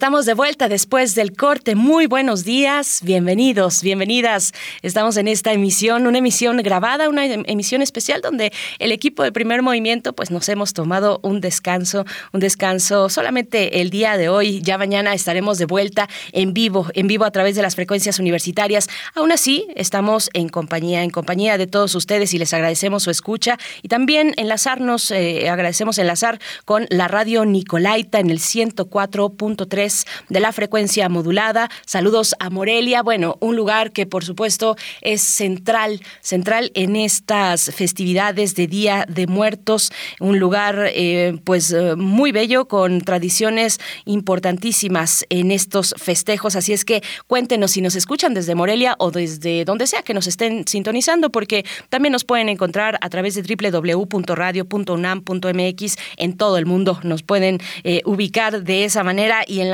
Estamos 0.00 0.24
de 0.24 0.32
vuelta 0.32 0.70
después 0.70 1.14
del 1.14 1.36
corte. 1.36 1.74
Muy 1.74 2.06
buenos 2.06 2.42
días, 2.42 3.00
bienvenidos, 3.02 3.82
bienvenidas. 3.82 4.54
Estamos 4.80 5.18
en 5.18 5.28
esta 5.28 5.52
emisión, 5.52 6.06
una 6.06 6.16
emisión 6.16 6.56
grabada, 6.56 7.10
una 7.10 7.26
em, 7.26 7.44
emisión 7.46 7.82
especial 7.82 8.22
donde 8.22 8.50
el 8.78 8.92
equipo 8.92 9.22
de 9.22 9.30
primer 9.30 9.60
movimiento 9.60 10.14
pues 10.14 10.30
nos 10.30 10.48
hemos 10.48 10.72
tomado 10.72 11.20
un 11.22 11.42
descanso, 11.42 12.06
un 12.32 12.40
descanso 12.40 13.10
solamente 13.10 13.82
el 13.82 13.90
día 13.90 14.16
de 14.16 14.30
hoy. 14.30 14.62
Ya 14.62 14.78
mañana 14.78 15.12
estaremos 15.12 15.58
de 15.58 15.66
vuelta 15.66 16.08
en 16.32 16.54
vivo, 16.54 16.86
en 16.94 17.06
vivo 17.06 17.26
a 17.26 17.30
través 17.30 17.54
de 17.54 17.60
las 17.60 17.74
frecuencias 17.74 18.18
universitarias. 18.18 18.88
Aún 19.14 19.32
así, 19.32 19.66
estamos 19.76 20.30
en 20.32 20.48
compañía, 20.48 21.02
en 21.02 21.10
compañía 21.10 21.58
de 21.58 21.66
todos 21.66 21.94
ustedes 21.94 22.32
y 22.32 22.38
les 22.38 22.54
agradecemos 22.54 23.02
su 23.02 23.10
escucha 23.10 23.58
y 23.82 23.88
también 23.88 24.32
enlazarnos, 24.38 25.10
eh, 25.10 25.50
agradecemos 25.50 25.98
enlazar 25.98 26.40
con 26.64 26.86
la 26.88 27.06
radio 27.06 27.44
Nicolaita 27.44 28.18
en 28.18 28.30
el 28.30 28.38
104.3 28.38 29.89
de 30.28 30.40
la 30.40 30.52
frecuencia 30.52 31.08
modulada. 31.08 31.70
Saludos 31.86 32.34
a 32.38 32.50
Morelia, 32.50 33.02
bueno, 33.02 33.36
un 33.40 33.56
lugar 33.56 33.92
que 33.92 34.06
por 34.06 34.24
supuesto 34.24 34.76
es 35.00 35.22
central, 35.22 36.00
central 36.20 36.70
en 36.74 36.96
estas 36.96 37.70
festividades 37.74 38.54
de 38.54 38.66
Día 38.66 39.06
de 39.08 39.26
Muertos, 39.26 39.92
un 40.20 40.38
lugar 40.38 40.90
eh, 40.94 41.38
pues 41.44 41.72
eh, 41.72 41.96
muy 41.96 42.32
bello 42.32 42.66
con 42.66 43.00
tradiciones 43.00 43.80
importantísimas 44.04 45.24
en 45.28 45.50
estos 45.50 45.94
festejos, 45.98 46.56
así 46.56 46.72
es 46.72 46.84
que 46.84 47.02
cuéntenos 47.26 47.72
si 47.72 47.80
nos 47.80 47.96
escuchan 47.96 48.34
desde 48.34 48.54
Morelia 48.54 48.94
o 48.98 49.10
desde 49.10 49.64
donde 49.64 49.86
sea 49.86 50.02
que 50.02 50.12
nos 50.14 50.26
estén 50.26 50.66
sintonizando, 50.66 51.30
porque 51.30 51.64
también 51.88 52.12
nos 52.12 52.24
pueden 52.24 52.48
encontrar 52.48 52.98
a 53.00 53.08
través 53.08 53.34
de 53.34 53.42
www.radio.unam.mx 53.42 55.96
en 56.16 56.36
todo 56.36 56.58
el 56.58 56.66
mundo, 56.66 56.98
nos 57.02 57.22
pueden 57.22 57.58
eh, 57.84 58.02
ubicar 58.04 58.62
de 58.62 58.84
esa 58.84 59.04
manera 59.04 59.42
y 59.46 59.60
en 59.60 59.70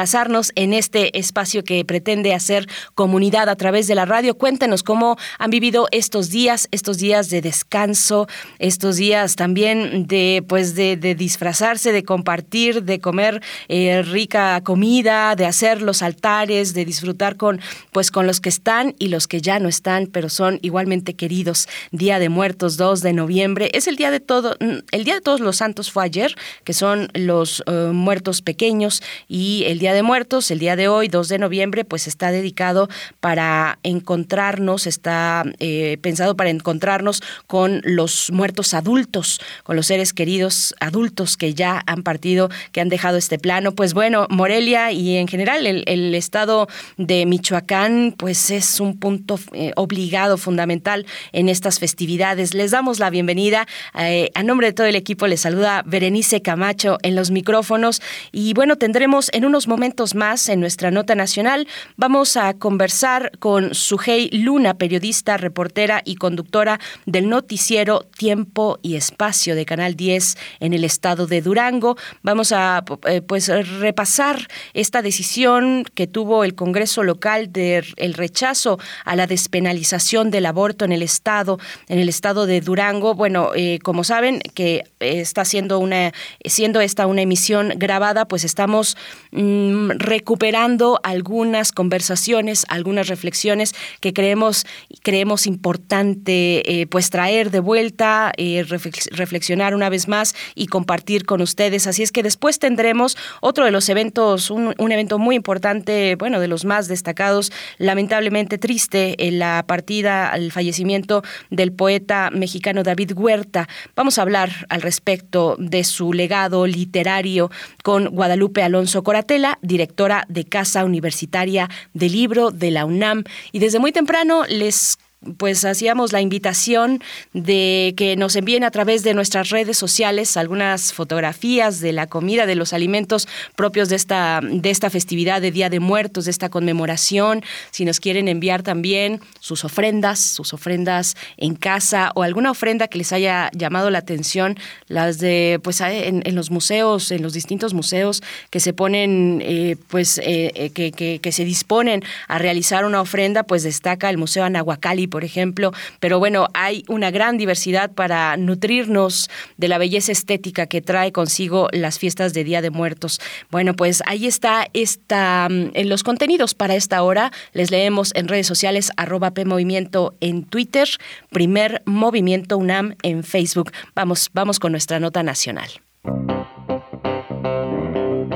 en 0.55 0.73
este 0.73 1.19
espacio 1.19 1.65
que 1.65 1.85
pretende 1.85 2.33
hacer 2.33 2.69
comunidad 2.95 3.49
a 3.49 3.57
través 3.57 3.89
de 3.89 3.97
la 3.97 4.05
radio. 4.05 4.37
Cuéntenos 4.37 4.85
cómo 4.85 5.17
han 5.39 5.51
vivido 5.51 5.89
estos 5.91 6.31
días, 6.31 6.69
estos 6.71 6.99
días 6.99 7.29
de 7.29 7.41
descanso, 7.41 8.29
estos 8.61 8.97
días 8.97 9.35
también 9.35 10.07
de 10.07 10.45
pues 10.47 10.75
de, 10.75 10.97
disfrazarse, 10.97 11.93
de 11.93 12.05
compartir, 12.05 12.85
de 12.85 13.01
comer 13.01 13.43
eh, 13.69 14.03
rica 14.03 14.61
comida, 14.63 15.35
de 15.35 15.47
hacer 15.47 15.83
los 15.83 16.03
altares, 16.03 16.75
de 16.75 16.85
disfrutar 16.85 17.37
con 17.37 17.61
pues 17.93 18.11
con 18.11 18.27
los 18.27 18.41
que 18.41 18.51
están 18.51 18.95
y 18.99 19.09
los 19.09 19.27
que 19.27 19.41
ya 19.41 19.59
no 19.59 19.69
están, 19.69 20.07
pero 20.07 20.29
son 20.29 20.59
igualmente 20.63 21.15
queridos. 21.15 21.69
Día 21.91 22.19
de 22.19 22.29
Muertos, 22.29 22.77
2 22.77 23.01
de 23.01 23.13
noviembre, 23.13 23.71
es 23.73 23.89
el 23.89 23.97
día 23.97 24.11
de 24.11 24.21
todo, 24.21 24.57
el 24.61 25.05
día 25.05 25.15
de 25.15 25.21
todos 25.21 25.41
los 25.41 25.57
santos 25.57 25.91
fue 25.91 26.05
ayer, 26.05 26.37
que 26.65 26.75
son 26.75 27.09
los 27.15 27.65
eh, 27.67 27.91
muertos 27.93 28.43
pequeños 28.43 29.03
y 29.27 29.65
el 29.67 29.79
día 29.79 29.87
Día 29.87 29.95
de 29.97 30.03
Muertos, 30.03 30.51
el 30.51 30.59
día 30.59 30.77
de 30.77 30.89
hoy, 30.89 31.09
2 31.09 31.29
de 31.29 31.39
noviembre, 31.39 31.85
pues 31.85 32.07
está 32.07 32.31
dedicado 32.31 32.89
para 33.21 33.79
encontrarnos, 33.83 34.87
está 34.87 35.43
eh, 35.59 35.97
pensado 36.03 36.37
para 36.37 36.51
encontrarnos 36.51 37.23
con 37.47 37.81
los 37.83 38.31
muertos 38.31 38.75
adultos, 38.75 39.41
con 39.65 39.75
los 39.75 39.87
seres 39.87 40.13
queridos 40.13 40.75
adultos 40.81 41.39
que 41.39 41.55
ya 41.55 41.83
han 41.87 42.03
partido, 42.03 42.51
que 42.73 42.83
han 42.83 42.91
dejado 42.91 43.17
este 43.17 43.39
plano. 43.39 43.73
Pues 43.73 43.95
bueno, 43.95 44.27
Morelia 44.29 44.93
y 44.93 45.17
en 45.17 45.29
general 45.29 45.67
el, 45.67 46.15
estado 46.15 46.69
de 46.99 47.25
Michoacán, 47.25 48.15
pues 48.17 48.51
es 48.51 48.81
un 48.81 48.99
punto 48.99 49.41
eh, 49.53 49.73
obligado, 49.77 50.37
fundamental 50.37 51.07
en 51.33 51.49
estas 51.49 51.79
festividades. 51.79 52.53
Les 52.53 52.71
damos 52.71 52.99
la 52.99 53.09
bienvenida. 53.09 53.67
Eh, 53.99 54.31
a 54.35 54.43
nombre 54.43 54.67
de 54.69 54.73
todo 54.75 54.87
el 54.87 54.97
equipo 54.97 55.27
les 55.27 55.41
saluda 55.41 55.83
Berenice 55.87 56.43
Camacho 56.43 56.99
en 57.03 57.17
los 57.17 57.31
micrófonos 57.31 58.03
y 58.31 58.53
bueno, 58.53 58.77
tendremos 58.77 59.31
en 59.33 59.47
unos 59.47 59.67
momentos 59.67 59.86
más 60.15 60.49
en 60.49 60.59
nuestra 60.59 60.91
nota 60.91 61.15
nacional 61.15 61.69
vamos 61.97 62.37
a 62.37 62.55
conversar 62.55 63.31
con 63.39 63.73
Sujei 63.73 64.29
Luna, 64.33 64.75
periodista, 64.75 65.37
reportera 65.37 66.03
y 66.05 66.17
conductora 66.17 66.81
del 67.07 67.29
noticiero 67.29 68.01
Tiempo 68.01 68.81
y 68.83 68.97
Espacio 68.97 69.55
de 69.55 69.65
Canal 69.65 69.95
10 69.95 70.37
en 70.59 70.73
el 70.75 70.83
estado 70.83 71.29
de 71.29 71.41
Durango. 71.41 71.97
Vamos 72.23 72.51
a 72.51 72.85
eh, 73.07 73.23
pues 73.23 73.49
repasar 73.79 74.49
esta 74.75 75.03
decisión 75.03 75.85
que 75.95 76.09
tuvo 76.09 76.43
el 76.43 76.57
Congreso 76.57 77.05
local 77.05 77.53
del 77.53 78.15
rechazo 78.15 78.79
a 79.05 79.15
la 79.15 79.29
despenalización 79.29 80.33
del 80.33 80.47
aborto 80.47 80.85
en 80.85 80.93
el 80.93 81.03
estado, 81.03 81.59
en 81.89 82.01
el 82.01 82.09
estado 82.09 82.47
de 82.47 82.61
Durango. 82.61 83.15
Bueno, 83.15 83.51
eh, 83.55 83.79
como 83.85 84.03
saben 84.03 84.41
que 84.55 84.83
está 84.99 85.45
siendo 85.45 85.79
una 85.79 86.13
siendo 86.45 86.81
esta 86.81 87.07
una 87.07 87.23
emisión 87.23 87.73
grabada, 87.77 88.27
pues 88.27 88.43
estamos 88.43 88.97
mm, 89.31 89.66
Mm, 89.67 89.91
recuperando 89.99 91.01
algunas 91.03 91.73
conversaciones, 91.73 92.67
algunas 92.69 93.09
reflexiones 93.09 93.75
que 94.01 94.13
creemos, 94.13 94.67
creemos 95.03 95.47
importante 95.47 96.81
eh, 96.81 96.87
pues 96.87 97.11
traer 97.11 97.51
de 97.51 97.61
vuelta, 97.61 98.33
eh, 98.37 98.65
reflexionar 99.11 99.75
una 99.75 99.89
vez 99.89 100.09
más 100.09 100.35
y 100.55 100.67
compartir 100.67 101.27
con 101.27 101.41
ustedes. 101.41 101.87
Así 101.87 102.03
es 102.03 102.13
que 102.13 102.23
después 102.23 102.59
tendremos 102.59 103.17
otro 103.41 103.65
de 103.65 103.71
los 103.71 103.89
eventos, 103.89 104.51
un, 104.51 104.75
evento 104.93 105.19
muy 105.19 105.37
importante, 105.37 106.17
bueno, 106.17 106.41
de 106.41 106.49
los 106.49 106.65
más 106.65 106.89
destacados, 106.89 107.53
lamentablemente 107.79 108.59
triste, 108.59 109.17
la 109.33 109.65
partida, 109.67 110.31
el 110.35 110.53
fallecimiento 110.53 111.23
del 111.51 111.73
poeta 111.73 112.31
mexicano 112.33 112.83
David 112.83 113.13
Huerta. 113.17 113.69
Vamos 113.95 114.19
a 114.19 114.23
hablar 114.23 114.67
al 114.69 114.83
respecto 114.83 115.57
de 115.59 115.85
su 115.85 116.13
legado 116.13 116.67
literario 116.67 117.51
con 117.83 118.07
Guadalupe 118.07 118.63
Alonso 118.63 119.03
Coratela 119.03 119.56
directora 119.63 120.25
de 120.29 120.45
Casa 120.45 120.85
Universitaria 120.85 121.69
del 121.95 122.13
Libro 122.13 122.51
de 122.51 122.71
la 122.71 122.85
UNAM. 122.85 123.25
Y 123.53 123.59
desde 123.59 123.79
muy 123.79 123.93
temprano 123.93 124.45
les 124.49 124.99
pues 125.39 125.65
hacíamos 125.65 126.13
la 126.13 126.21
invitación 126.21 127.03
de 127.33 127.95
que 127.97 128.17
nos 128.17 128.37
envíen 128.37 128.65
a 128.65 128.71
través 128.71 129.03
de 129.03 129.15
nuestras 129.15 129.51
redes 129.51 129.77
sociales 129.77 130.37
algunas 130.37 130.93
fotografías 130.93 131.81
de 131.81 131.93
la 131.93 132.07
comida, 132.07 132.47
de 132.47 132.55
los 132.55 132.73
alimentos 132.73 133.27
propios 133.57 133.89
de 133.89 133.97
esta, 133.97 134.41
de 134.43 134.71
esta 134.71 134.91
festividad 134.91 135.41
de 135.41 135.51
Día 135.51 135.71
de 135.71 135.81
Muertos, 135.81 136.27
de 136.27 136.31
esta 136.31 136.49
conmemoración. 136.49 137.43
Si 137.71 137.85
nos 137.85 137.99
quieren 137.99 138.29
enviar 138.29 138.63
también 138.63 139.21
sus 139.41 139.65
ofrendas, 139.65 140.21
sus 140.21 140.53
ofrendas 140.53 141.17
en 141.37 141.55
casa 141.55 142.13
o 142.15 142.23
alguna 142.23 142.51
ofrenda 142.51 142.89
que 142.89 142.99
les 142.99 143.13
haya 143.13 143.51
llamado 143.53 143.91
la 143.91 143.99
atención, 143.99 144.57
las 144.87 145.19
de, 145.19 145.61
pues 145.63 145.81
en, 145.81 146.23
los 146.35 146.51
museos, 146.51 147.11
en 147.11 147.23
los 147.23 147.33
distintos 147.33 147.75
museos 147.75 148.23
que 148.51 148.61
se 148.61 148.73
ponen, 148.73 149.43
eh, 149.43 149.77
pues 149.89 150.19
eh, 150.19 150.53
eh, 150.55 150.71
que, 150.71 151.33
se 151.33 151.45
disponen 151.45 152.03
a 152.29 152.39
realizar 152.39 152.85
una 152.85 153.01
ofrenda, 153.01 153.43
pues 153.43 153.63
destaca 153.63 154.09
el 154.09 154.17
Museo 154.17 154.45
Anahuacali, 154.45 155.07
por 155.17 155.25
ejemplo, 155.25 155.73
pero 155.99 156.19
bueno, 156.19 156.49
hay 156.53 156.85
una 156.89 157.11
gran 157.11 157.39
diversidad 157.39 157.91
para 157.91 158.37
nutrirnos 158.37 159.31
de 159.57 159.67
la 159.67 159.79
belleza 159.79 160.13
estética 160.13 160.67
que 160.67 160.83
trae 160.83 161.11
consigo 161.11 161.69
las 161.73 161.99
fiestas 161.99 162.35
de 162.35 162.45
Día 162.45 162.61
de 162.61 162.69
Muertos. 162.69 163.19
Bueno, 163.51 163.73
pues 163.73 164.03
ahí 164.05 164.27
está 164.27 164.69
esta, 164.75 165.49
mm, 165.49 165.71
en 165.73 165.89
los 165.89 166.03
contenidos 166.03 166.53
para 166.53 166.75
esta 166.75 167.03
hora. 167.03 167.33
Les 167.55 167.71
leemos 167.71 168.13
en 168.15 168.29
redes 168.29 168.47
sociales 168.47 168.91
arroba 168.99 169.31
PMovimiento 169.31 170.15
en 170.21 170.45
Twitter, 170.45 170.87
primer 171.31 171.81
Movimiento 171.87 172.59
UNAM 172.59 172.95
en 173.03 173.25
Facebook. 173.25 173.73
Vamos, 173.95 174.29
vamos 174.35 174.59
con 174.59 174.73
nuestra 174.73 175.01
nota 175.01 175.23
nacional. 175.23 175.71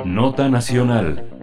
Nota 0.07 0.49
nacional. 0.49 1.40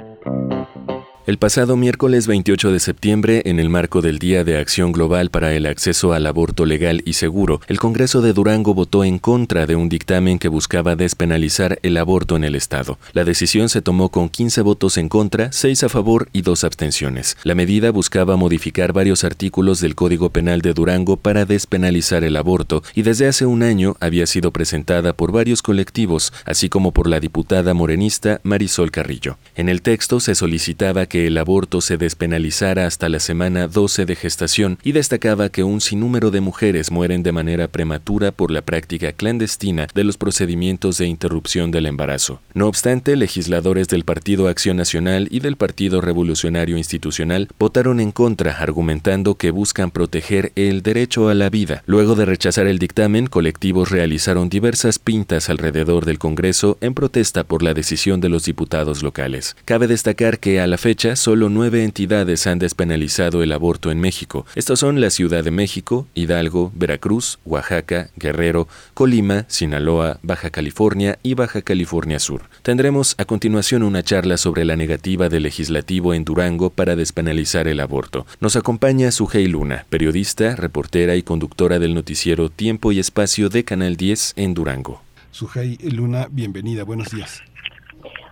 El 1.28 1.38
pasado 1.38 1.75
miércoles 1.75 2.25
28 2.25 2.71
de 2.71 2.80
septiembre, 2.80 3.41
en 3.43 3.59
el 3.59 3.67
marco 3.69 3.99
del 4.01 4.17
Día 4.17 4.45
de 4.45 4.57
Acción 4.57 4.93
Global 4.93 5.30
para 5.30 5.53
el 5.53 5.65
Acceso 5.65 6.13
al 6.13 6.25
Aborto 6.25 6.65
Legal 6.65 7.01
y 7.03 7.13
Seguro, 7.13 7.59
el 7.67 7.80
Congreso 7.80 8.21
de 8.21 8.32
Durango 8.32 8.73
votó 8.73 9.03
en 9.03 9.19
contra 9.19 9.65
de 9.65 9.75
un 9.75 9.89
dictamen 9.89 10.39
que 10.39 10.47
buscaba 10.47 10.95
despenalizar 10.95 11.80
el 11.84 11.97
aborto 11.97 12.38
en 12.38 12.45
el 12.45 12.55
Estado. 12.55 12.97
La 13.11 13.25
decisión 13.25 13.67
se 13.67 13.82
tomó 13.82 14.07
con 14.07 14.30
15 14.30 14.61
votos 14.61 14.97
en 14.97 15.09
contra, 15.09 15.51
6 15.51 15.84
a 15.84 15.89
favor 15.89 16.30
y 16.32 16.43
2 16.43 16.63
abstenciones. 16.63 17.36
La 17.43 17.55
medida 17.55 17.91
buscaba 17.91 18.38
modificar 18.38 18.93
varios 18.93 19.25
artículos 19.25 19.82
del 19.82 19.95
Código 19.95 20.30
Penal 20.30 20.61
de 20.61 20.73
Durango 20.73 21.17
para 21.17 21.43
despenalizar 21.43 22.23
el 22.23 22.38
aborto 22.38 22.84
y 22.95 23.01
desde 23.01 23.28
hace 23.28 23.45
un 23.45 23.63
año 23.63 23.97
había 23.99 24.28
sido 24.28 24.51
presentada 24.53 25.11
por 25.11 25.34
varios 25.34 25.61
colectivos, 25.61 26.32
así 26.45 26.69
como 26.69 26.93
por 26.93 27.09
la 27.09 27.19
diputada 27.19 27.73
morenista 27.73 28.39
Marisol 28.43 28.91
Carrillo. 28.91 29.38
En 29.57 29.67
el 29.67 29.82
texto 29.82 30.21
se 30.21 30.34
solicitaba 30.34 31.05
que 31.05 31.16
el 31.26 31.38
aborto 31.38 31.82
se 31.82 31.97
despenalizara 31.97 32.86
hasta 32.86 33.09
la 33.09 33.20
semana 33.20 33.68
12 33.68 34.05
de 34.05 34.15
gestación 34.15 34.78
y 34.84 34.91
destacaba 34.91 35.49
que 35.49 35.63
un 35.63 35.82
sinnúmero 35.82 36.32
de 36.32 36.41
mujeres 36.41 36.91
mueren 36.91 37.24
de 37.24 37.32
manera 37.32 37.68
prematura 37.68 38.32
por 38.32 38.51
la 38.51 38.61
práctica 38.61 39.13
clandestina 39.13 39.88
de 39.95 40.03
los 40.03 40.18
procedimientos 40.18 40.97
de 40.97 41.07
interrupción 41.07 41.72
del 41.72 41.86
embarazo. 41.86 42.41
No 42.53 42.68
obstante, 42.68 43.15
legisladores 43.15 43.88
del 43.88 44.03
Partido 44.03 44.47
Acción 44.47 44.78
Nacional 44.78 45.28
y 45.32 45.39
del 45.39 45.55
Partido 45.55 46.01
Revolucionario 46.01 46.78
Institucional 46.78 47.47
votaron 47.57 47.99
en 47.99 48.11
contra, 48.11 48.59
argumentando 48.59 49.36
que 49.36 49.51
buscan 49.51 49.91
proteger 49.91 50.51
el 50.55 50.84
derecho 50.84 51.30
a 51.30 51.34
la 51.34 51.49
vida. 51.49 51.84
Luego 51.86 52.15
de 52.15 52.26
rechazar 52.26 52.68
el 52.68 52.80
dictamen, 52.80 53.28
colectivos 53.28 53.89
realizaron 53.89 54.49
diversas 54.49 54.99
pintas 54.99 55.49
alrededor 55.49 56.05
del 56.05 56.20
Congreso 56.20 56.78
en 56.82 56.93
protesta 56.93 57.43
por 57.43 57.63
la 57.63 57.74
decisión 57.74 58.22
de 58.22 58.30
los 58.30 58.45
diputados 58.45 59.03
locales. 59.03 59.55
Cabe 59.65 59.88
destacar 59.88 60.39
que 60.39 60.59
a 60.59 60.68
la 60.68 60.78
fecha 60.78 61.07
solo 61.16 61.49
nueve 61.49 61.84
entidades 61.84 62.47
han 62.47 62.60
despenalizado 62.60 63.41
el 63.43 63.51
aborto 63.51 63.91
en 63.91 63.99
México. 63.99 64.45
Estos 64.55 64.80
son 64.80 64.99
la 64.99 65.10
Ciudad 65.10 65.43
de 65.43 65.51
México, 65.51 66.08
Hidalgo, 66.14 66.72
Veracruz, 66.76 67.39
Oaxaca, 67.45 68.10
Guerrero, 68.18 68.68
Colima, 68.93 69.45
Sinaloa, 69.47 70.20
Baja 70.22 70.49
California 70.49 71.20
y 71.24 71.34
Baja 71.34 71.62
California 71.62 72.20
Sur. 72.20 72.43
Tendremos 72.64 73.16
a 73.18 73.26
continuación 73.26 73.84
una 73.84 74.03
charla 74.03 74.38
sobre 74.38 74.66
la 74.66 74.76
negativa 74.76 75.30
del 75.30 75.43
legislativo 75.43 76.14
en 76.14 76.26
Durango 76.26 76.70
para 76.70 76.95
despenalizar 76.95 77.68
el 77.68 77.80
aborto. 77.80 78.26
Nos 78.39 78.55
acompaña 78.55 79.12
Sujei 79.12 79.47
Luna, 79.47 79.86
periodista, 79.89 80.55
reportera 80.55 81.16
y 81.16 81.24
conductora 81.24 81.80
del 81.80 81.93
noticiero 81.93 82.49
Tiempo 82.49 82.91
y 82.91 82.99
Espacio 82.99 83.49
de 83.49 83.64
Canal 83.64 83.95
10 83.95 84.34
en 84.36 84.53
Durango. 84.53 85.01
Sujei 85.32 85.78
Luna, 85.84 86.28
bienvenida, 86.32 86.84
buenos 86.84 87.12
días. 87.12 87.41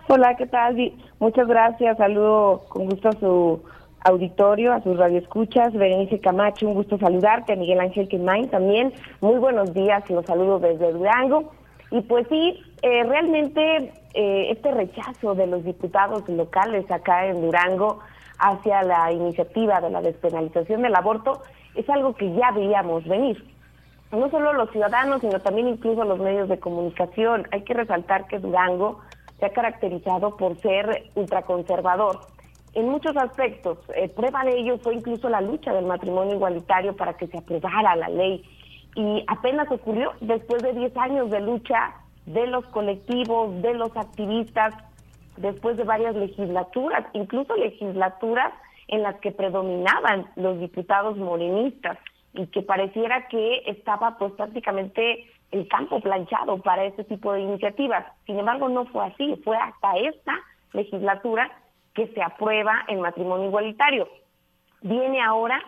Hola, 0.08 0.36
¿qué 0.36 0.46
tal? 0.46 0.76
Muchas 1.18 1.48
gracias. 1.48 1.98
Saludo 1.98 2.62
con 2.68 2.84
gusto 2.86 3.08
a 3.08 3.12
su 3.14 3.60
auditorio, 4.04 4.72
a 4.72 4.80
sus 4.80 4.96
radioescuchas. 4.96 5.72
Berenice 5.72 6.20
Camacho, 6.20 6.68
un 6.68 6.74
gusto 6.74 6.96
saludarte. 6.96 7.56
Miguel 7.56 7.80
Ángel 7.80 8.08
Quemain 8.08 8.48
también. 8.48 8.92
Muy 9.20 9.36
buenos 9.40 9.74
días, 9.74 10.08
los 10.08 10.24
saludo 10.24 10.60
desde 10.60 10.92
Durango. 10.92 11.52
Y 11.90 12.02
pues 12.02 12.24
sí, 12.28 12.62
eh, 12.82 13.02
realmente 13.02 13.92
eh, 14.14 14.50
este 14.52 14.70
rechazo 14.70 15.34
de 15.34 15.48
los 15.48 15.64
diputados 15.64 16.28
locales 16.28 16.88
acá 16.88 17.26
en 17.26 17.40
Durango 17.40 17.98
hacia 18.38 18.84
la 18.84 19.10
iniciativa 19.10 19.80
de 19.80 19.90
la 19.90 20.02
despenalización 20.02 20.82
del 20.82 20.94
aborto 20.94 21.42
es 21.74 21.88
algo 21.90 22.14
que 22.14 22.32
ya 22.32 22.52
veíamos 22.52 23.02
venir. 23.08 23.44
No 24.12 24.30
solo 24.30 24.52
los 24.52 24.70
ciudadanos, 24.70 25.20
sino 25.20 25.40
también 25.40 25.66
incluso 25.66 26.04
los 26.04 26.20
medios 26.20 26.48
de 26.48 26.60
comunicación. 26.60 27.48
Hay 27.50 27.62
que 27.62 27.74
resaltar 27.74 28.28
que 28.28 28.38
Durango 28.38 29.00
se 29.38 29.46
ha 29.46 29.52
caracterizado 29.52 30.36
por 30.36 30.56
ser 30.60 31.10
ultraconservador 31.14 32.20
en 32.74 32.88
muchos 32.88 33.16
aspectos. 33.16 33.78
Eh, 33.94 34.08
prueba 34.08 34.44
de 34.44 34.58
ello 34.58 34.78
fue 34.78 34.94
incluso 34.94 35.28
la 35.28 35.40
lucha 35.40 35.72
del 35.72 35.86
matrimonio 35.86 36.34
igualitario 36.34 36.94
para 36.94 37.14
que 37.14 37.26
se 37.26 37.38
aprobara 37.38 37.96
la 37.96 38.08
ley. 38.08 38.42
Y 38.94 39.24
apenas 39.26 39.70
ocurrió 39.70 40.12
después 40.20 40.62
de 40.62 40.72
10 40.72 40.96
años 40.96 41.30
de 41.30 41.40
lucha 41.40 41.94
de 42.26 42.46
los 42.46 42.66
colectivos, 42.66 43.62
de 43.62 43.74
los 43.74 43.96
activistas, 43.96 44.74
después 45.36 45.76
de 45.76 45.84
varias 45.84 46.14
legislaturas, 46.16 47.06
incluso 47.12 47.56
legislaturas 47.56 48.52
en 48.88 49.02
las 49.02 49.16
que 49.20 49.32
predominaban 49.32 50.26
los 50.36 50.58
diputados 50.60 51.16
morenistas 51.16 51.98
y 52.34 52.46
que 52.48 52.62
pareciera 52.62 53.28
que 53.28 53.62
estaba 53.66 54.18
pues 54.18 54.32
prácticamente 54.32 55.26
el 55.50 55.68
campo 55.68 56.00
planchado 56.00 56.58
para 56.58 56.84
este 56.84 57.04
tipo 57.04 57.32
de 57.32 57.40
iniciativas. 57.40 58.04
Sin 58.26 58.38
embargo, 58.38 58.68
no 58.68 58.86
fue 58.86 59.06
así, 59.06 59.40
fue 59.44 59.56
hasta 59.56 59.96
esta 59.96 60.34
legislatura 60.72 61.50
que 61.94 62.08
se 62.08 62.22
aprueba 62.22 62.84
el 62.88 62.98
matrimonio 62.98 63.46
igualitario. 63.46 64.08
Viene 64.82 65.22
ahora 65.22 65.62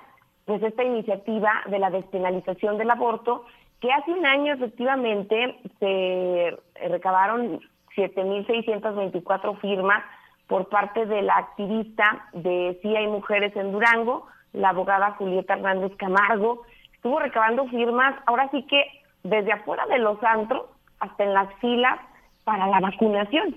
pues 0.44 0.62
esta 0.62 0.82
iniciativa 0.82 1.62
de 1.66 1.78
la 1.78 1.90
despenalización 1.90 2.78
del 2.78 2.90
aborto, 2.90 3.44
que 3.80 3.92
hace 3.92 4.10
un 4.10 4.24
año 4.24 4.54
efectivamente 4.54 5.58
se 5.78 6.56
recabaron 6.88 7.60
7.624 7.94 9.60
firmas 9.60 10.02
por 10.46 10.68
parte 10.70 11.04
de 11.04 11.20
la 11.20 11.36
activista 11.36 12.28
de 12.32 12.78
Sí 12.80 12.96
hay 12.96 13.06
mujeres 13.06 13.54
en 13.56 13.72
Durango, 13.72 14.26
la 14.54 14.70
abogada 14.70 15.12
Julieta 15.12 15.52
Hernández 15.54 15.94
Camargo, 15.96 16.62
estuvo 16.94 17.18
recabando 17.18 17.66
firmas, 17.66 18.14
ahora 18.26 18.48
sí 18.50 18.62
que 18.62 18.86
desde 19.28 19.52
afuera 19.52 19.86
de 19.86 19.98
los 19.98 20.22
antros 20.22 20.66
hasta 21.00 21.24
en 21.24 21.34
las 21.34 21.52
filas 21.56 21.98
para 22.44 22.66
la 22.66 22.80
vacunación. 22.80 23.56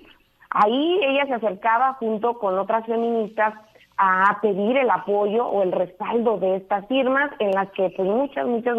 Ahí 0.49 0.99
ella 1.03 1.25
se 1.25 1.33
acercaba 1.35 1.93
junto 1.93 2.37
con 2.37 2.57
otras 2.59 2.85
feministas 2.85 3.53
a 3.97 4.39
pedir 4.41 4.77
el 4.77 4.89
apoyo 4.89 5.45
o 5.45 5.63
el 5.63 5.71
respaldo 5.71 6.37
de 6.37 6.57
estas 6.57 6.87
firmas 6.87 7.31
en 7.39 7.51
las 7.51 7.69
que 7.71 7.89
pues 7.95 8.07
muchas, 8.07 8.45
muchas 8.47 8.77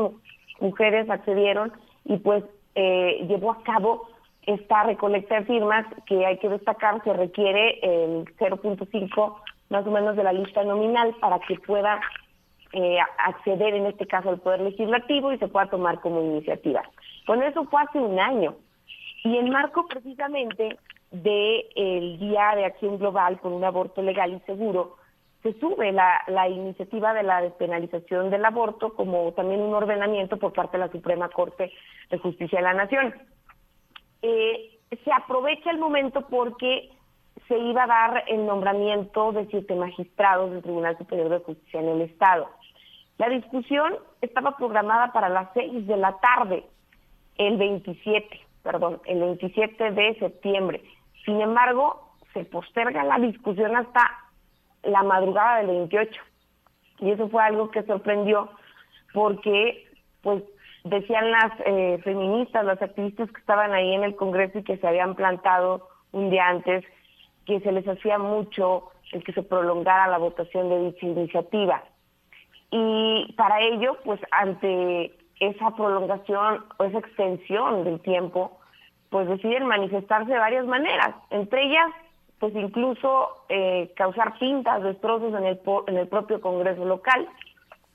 mujeres 0.61 1.09
accedieron 1.09 1.73
y 2.05 2.19
pues 2.19 2.45
eh, 2.75 3.25
llevó 3.29 3.53
a 3.53 3.63
cabo 3.63 4.09
esta 4.47 4.83
recolecta 4.83 5.37
de 5.37 5.47
firmas 5.47 5.87
que 6.07 6.27
hay 6.27 6.39
que 6.39 6.49
destacar 6.49 7.03
se 7.05 7.13
requiere 7.13 7.79
el 7.83 8.25
0.5 8.37 9.35
más 9.71 9.87
o 9.87 9.91
menos 9.91 10.17
de 10.17 10.25
la 10.25 10.33
lista 10.33 10.65
nominal 10.65 11.15
para 11.21 11.39
que 11.39 11.55
pueda 11.61 12.01
eh, 12.73 12.99
acceder 13.19 13.75
en 13.75 13.87
este 13.87 14.07
caso 14.07 14.31
al 14.31 14.41
Poder 14.41 14.61
Legislativo 14.61 15.33
y 15.33 15.39
se 15.39 15.49
pueda 15.49 15.67
tomar 15.67 16.01
como 16.01 16.23
iniciativa. 16.23 16.83
Con 17.27 17.43
eso 17.43 17.65
fue 17.65 17.83
hace 17.83 17.99
un 17.99 18.19
año. 18.19 18.57
Y 19.25 19.37
en 19.37 19.51
marco 19.51 19.87
precisamente 19.87 20.79
del 21.11 22.19
Día 22.19 22.53
de 22.57 22.65
Acción 22.65 22.99
Global 22.99 23.39
por 23.39 23.53
un 23.53 23.65
aborto 23.65 24.03
legal 24.03 24.33
y 24.33 24.41
seguro, 24.41 24.97
se 25.43 25.59
sube 25.59 25.93
la, 25.93 26.23
la 26.29 26.49
iniciativa 26.49 27.13
de 27.15 27.25
la 27.25 27.43
despenalización 27.43 28.31
del 28.31 28.45
aborto 28.45 28.95
como 28.95 29.33
también 29.33 29.61
un 29.61 29.75
ordenamiento 29.75 30.39
por 30.39 30.53
parte 30.53 30.79
de 30.79 30.87
la 30.87 30.93
Suprema 30.93 31.29
Corte 31.29 31.73
de 32.11 32.19
Justicia 32.19 32.59
de 32.59 32.65
la 32.65 32.75
Nación. 32.75 33.15
Eh, 34.23 34.79
se 35.05 35.13
aprovecha 35.13 35.71
el 35.71 35.79
momento 35.79 36.27
porque 36.29 36.91
se 37.49 37.59
iba 37.59 37.85
a 37.85 37.87
dar 37.87 38.25
el 38.29 38.47
nombramiento 38.47 39.33
de 39.33 39.47
siete 39.47 39.75
magistrados 39.75 40.51
del 40.53 40.63
Tribunal 40.63 40.97
Superior 40.97 41.29
de 41.29 41.39
Justicia 41.41 41.81
en 41.81 41.89
el 41.89 42.03
Estado. 42.03 42.49
La 43.19 43.29
discusión 43.29 43.95
estaba 44.21 44.57
programada 44.57 45.13
para 45.13 45.29
las 45.29 45.49
6 45.55 45.87
de 45.87 45.97
la 45.97 46.17
tarde, 46.19 46.65
el 47.37 47.57
27, 47.57 48.41
perdón, 48.63 49.01
el 49.05 49.21
27 49.21 49.91
de 49.93 50.19
septiembre. 50.19 50.83
Sin 51.25 51.41
embargo, 51.41 52.15
se 52.33 52.45
posterga 52.45 53.05
la 53.05 53.19
discusión 53.19 53.77
hasta 53.77 54.01
la 54.83 55.03
madrugada 55.03 55.59
del 55.59 55.69
28. 55.69 56.21
Y 57.01 57.11
eso 57.11 57.29
fue 57.29 57.43
algo 57.43 57.71
que 57.71 57.83
sorprendió 57.83 58.51
porque, 59.13 59.87
pues, 60.23 60.43
decían 60.85 61.31
las 61.31 61.53
eh, 61.65 62.01
feministas, 62.03 62.65
las 62.65 62.81
activistas 62.83 63.31
que 63.31 63.41
estaban 63.41 63.73
ahí 63.73 63.95
en 63.95 64.05
el 64.05 64.17
Congreso 64.17 64.59
y 64.59 64.65
que 64.65 64.79
se 64.79 64.87
habían 64.87 65.15
plantado 65.15 65.89
un 66.13 66.31
día 66.31 66.49
antes, 66.49 66.85
que 67.47 67.61
se 67.61 67.73
les 67.73 67.87
hacía 67.87 68.19
mucho 68.19 68.91
el 69.13 69.23
que 69.25 69.33
se 69.33 69.43
prolongara 69.43 70.09
la 70.09 70.19
votación 70.19 70.69
de 70.69 70.87
dicha 70.87 71.07
iniciativa. 71.07 71.83
Y 72.73 73.33
para 73.37 73.61
ello, 73.61 73.99
pues 74.03 74.19
ante 74.31 75.13
esa 75.39 75.71
prolongación 75.77 76.65
o 76.79 76.85
esa 76.85 76.99
extensión 76.99 77.85
del 77.85 78.01
tiempo, 78.01 78.59
pues 79.11 79.29
deciden 79.29 79.67
manifestarse 79.67 80.33
de 80.33 80.39
varias 80.39 80.67
maneras, 80.67 81.15
entre 81.31 81.65
ellas, 81.65 81.91
pues 82.39 82.55
incluso 82.57 83.45
eh, 83.51 83.93
causar 83.95 84.39
pintas, 84.39 84.83
destrozos 84.83 85.35
en 85.35 85.45
el, 85.45 85.61
en 85.87 85.99
el 85.99 86.09
propio 86.09 86.41
Congreso 86.41 86.85
local, 86.85 87.29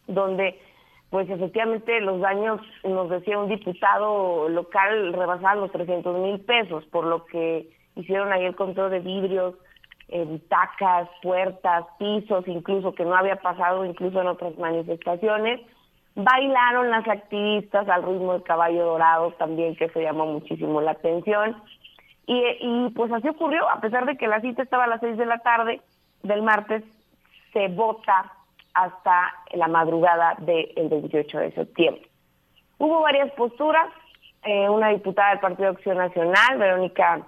donde 0.05 0.61
pues 1.09 1.29
efectivamente 1.29 1.99
los 2.01 2.21
daños, 2.21 2.61
nos 2.83 3.09
decía 3.09 3.39
un 3.39 3.49
diputado 3.49 4.47
local, 4.49 5.13
rebasaban 5.13 5.61
los 5.61 5.71
300 5.71 6.17
mil 6.19 6.39
pesos, 6.41 6.85
por 6.85 7.05
lo 7.05 7.25
que 7.25 7.69
hicieron 7.95 8.31
ahí 8.31 8.45
el 8.45 8.55
control 8.55 8.91
de 8.91 8.99
vidrios, 8.99 9.55
eh, 10.09 10.23
butacas, 10.23 11.09
puertas, 11.21 11.85
pisos, 11.99 12.47
incluso 12.47 12.93
que 12.93 13.03
no 13.03 13.15
había 13.15 13.35
pasado 13.37 13.85
incluso 13.85 14.21
en 14.21 14.27
otras 14.27 14.57
manifestaciones. 14.57 15.61
Bailaron 16.15 16.89
las 16.89 17.07
activistas 17.07 17.87
al 17.89 18.03
ritmo 18.03 18.33
del 18.33 18.43
caballo 18.43 18.85
dorado 18.85 19.31
también, 19.33 19.75
que 19.75 19.89
se 19.89 20.01
llamó 20.01 20.25
muchísimo 20.25 20.81
la 20.81 20.91
atención. 20.91 21.61
Y, 22.25 22.41
y 22.59 22.89
pues 22.95 23.11
así 23.11 23.27
ocurrió, 23.27 23.69
a 23.69 23.79
pesar 23.79 24.05
de 24.05 24.17
que 24.17 24.27
la 24.27 24.41
cita 24.41 24.63
estaba 24.63 24.85
a 24.85 24.87
las 24.87 24.99
seis 24.99 25.17
de 25.17 25.25
la 25.25 25.39
tarde, 25.39 25.81
del 26.23 26.41
martes 26.41 26.83
se 27.53 27.67
vota 27.69 28.31
hasta 28.73 29.33
la 29.53 29.67
madrugada 29.67 30.35
del 30.39 30.89
28 30.89 31.37
de 31.39 31.51
septiembre. 31.51 32.09
Hubo 32.77 33.01
varias 33.01 33.31
posturas, 33.31 33.87
eh, 34.43 34.69
una 34.69 34.89
diputada 34.89 35.31
del 35.31 35.39
Partido 35.39 35.69
de 35.69 35.77
Acción 35.77 35.97
Nacional, 35.97 36.57
Verónica 36.57 37.21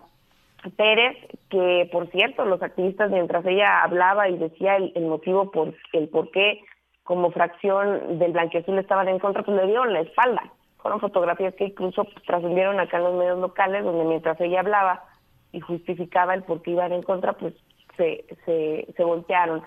Pérez, 0.76 1.18
que 1.50 1.90
por 1.92 2.10
cierto, 2.12 2.46
los 2.46 2.62
activistas 2.62 3.12
mientras 3.12 3.46
ella 3.46 3.84
hablaba 3.84 4.30
y 4.30 4.38
decía 4.38 4.76
el, 4.76 5.06
motivo 5.06 5.52
por 5.52 5.74
el 5.94 6.10
por 6.10 6.32
qué 6.32 6.62
como 7.04 7.32
fracción 7.32 8.20
del 8.20 8.34
Blanqueazul 8.34 8.78
estaban 8.78 9.08
en 9.08 9.20
contra, 9.20 9.44
pues 9.44 9.58
le 9.58 9.68
dieron 9.68 9.94
la 9.94 10.02
espalda. 10.02 10.44
Fueron 10.78 11.00
fotografías 11.00 11.56
que 11.56 11.66
incluso 11.66 12.06
trascendieron 12.26 12.80
acá 12.80 12.98
en 12.98 13.04
los 13.04 13.16
medios 13.16 13.40
locales, 13.40 13.84
donde 13.84 14.06
mientras 14.06 14.40
ella 14.40 14.60
hablaba 14.60 15.04
y 15.52 15.60
justificaba 15.60 16.34
el 16.36 16.44
por 16.44 16.62
qué 16.62 16.72
iban 16.72 16.94
en 16.94 17.02
contra, 17.02 17.34
pues 17.34 17.54
se, 17.98 18.26
se, 18.46 18.88
se 18.96 19.04
voltearon. 19.04 19.64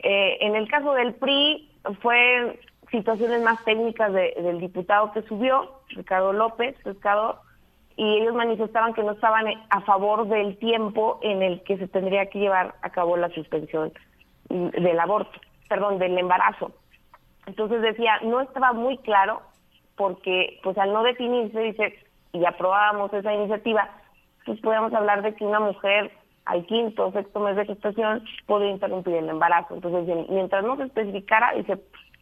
Eh, 0.00 0.38
en 0.40 0.56
el 0.56 0.68
caso 0.68 0.92
del 0.94 1.14
PRI, 1.14 1.70
fue 2.00 2.58
situaciones 2.90 3.42
más 3.42 3.64
técnicas 3.64 4.12
del 4.12 4.60
diputado 4.60 5.12
que 5.12 5.22
subió, 5.22 5.70
Ricardo 5.88 6.32
López, 6.32 6.76
pescador, 6.82 7.36
y 7.96 8.18
ellos 8.18 8.34
manifestaban 8.34 8.94
que 8.94 9.02
no 9.02 9.12
estaban 9.12 9.46
a 9.70 9.80
favor 9.82 10.28
del 10.28 10.56
tiempo 10.58 11.18
en 11.22 11.42
el 11.42 11.62
que 11.62 11.78
se 11.78 11.88
tendría 11.88 12.26
que 12.26 12.38
llevar 12.38 12.74
a 12.82 12.90
cabo 12.90 13.16
la 13.16 13.28
suspensión 13.30 13.92
del 14.48 15.00
aborto, 15.00 15.38
perdón, 15.68 15.98
del 15.98 16.16
embarazo. 16.18 16.72
Entonces 17.46 17.82
decía, 17.82 18.18
no 18.22 18.40
estaba 18.40 18.72
muy 18.72 18.98
claro 18.98 19.42
porque 19.96 20.58
pues 20.62 20.76
al 20.78 20.92
no 20.92 21.02
definirse, 21.02 21.60
dice, 21.60 21.98
y 22.32 22.44
aprobábamos 22.44 23.12
esa 23.12 23.32
iniciativa, 23.32 23.90
pues 24.46 24.60
podíamos 24.60 24.92
hablar 24.92 25.22
de 25.22 25.34
que 25.34 25.44
una 25.44 25.60
mujer 25.60 26.10
al 26.44 26.66
quinto 26.66 27.06
o 27.06 27.12
sexto 27.12 27.40
mes 27.40 27.56
de 27.56 27.66
gestación 27.66 28.24
puede 28.46 28.70
interrumpir 28.70 29.14
el 29.14 29.28
embarazo. 29.28 29.74
Entonces, 29.74 30.28
mientras 30.28 30.64
no 30.64 30.76
se 30.76 30.84
especificara, 30.84 31.52
dice, 31.54 31.78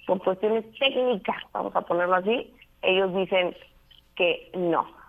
por 0.07 0.23
cuestiones 0.23 0.65
técnicas, 0.79 1.43
vamos 1.53 1.75
a 1.75 1.83
ponerlo 1.83 2.17
así, 2.17 2.53
ellos 2.83 3.15
dicen 3.15 3.57
que 4.17 4.51
no. 4.55 5.00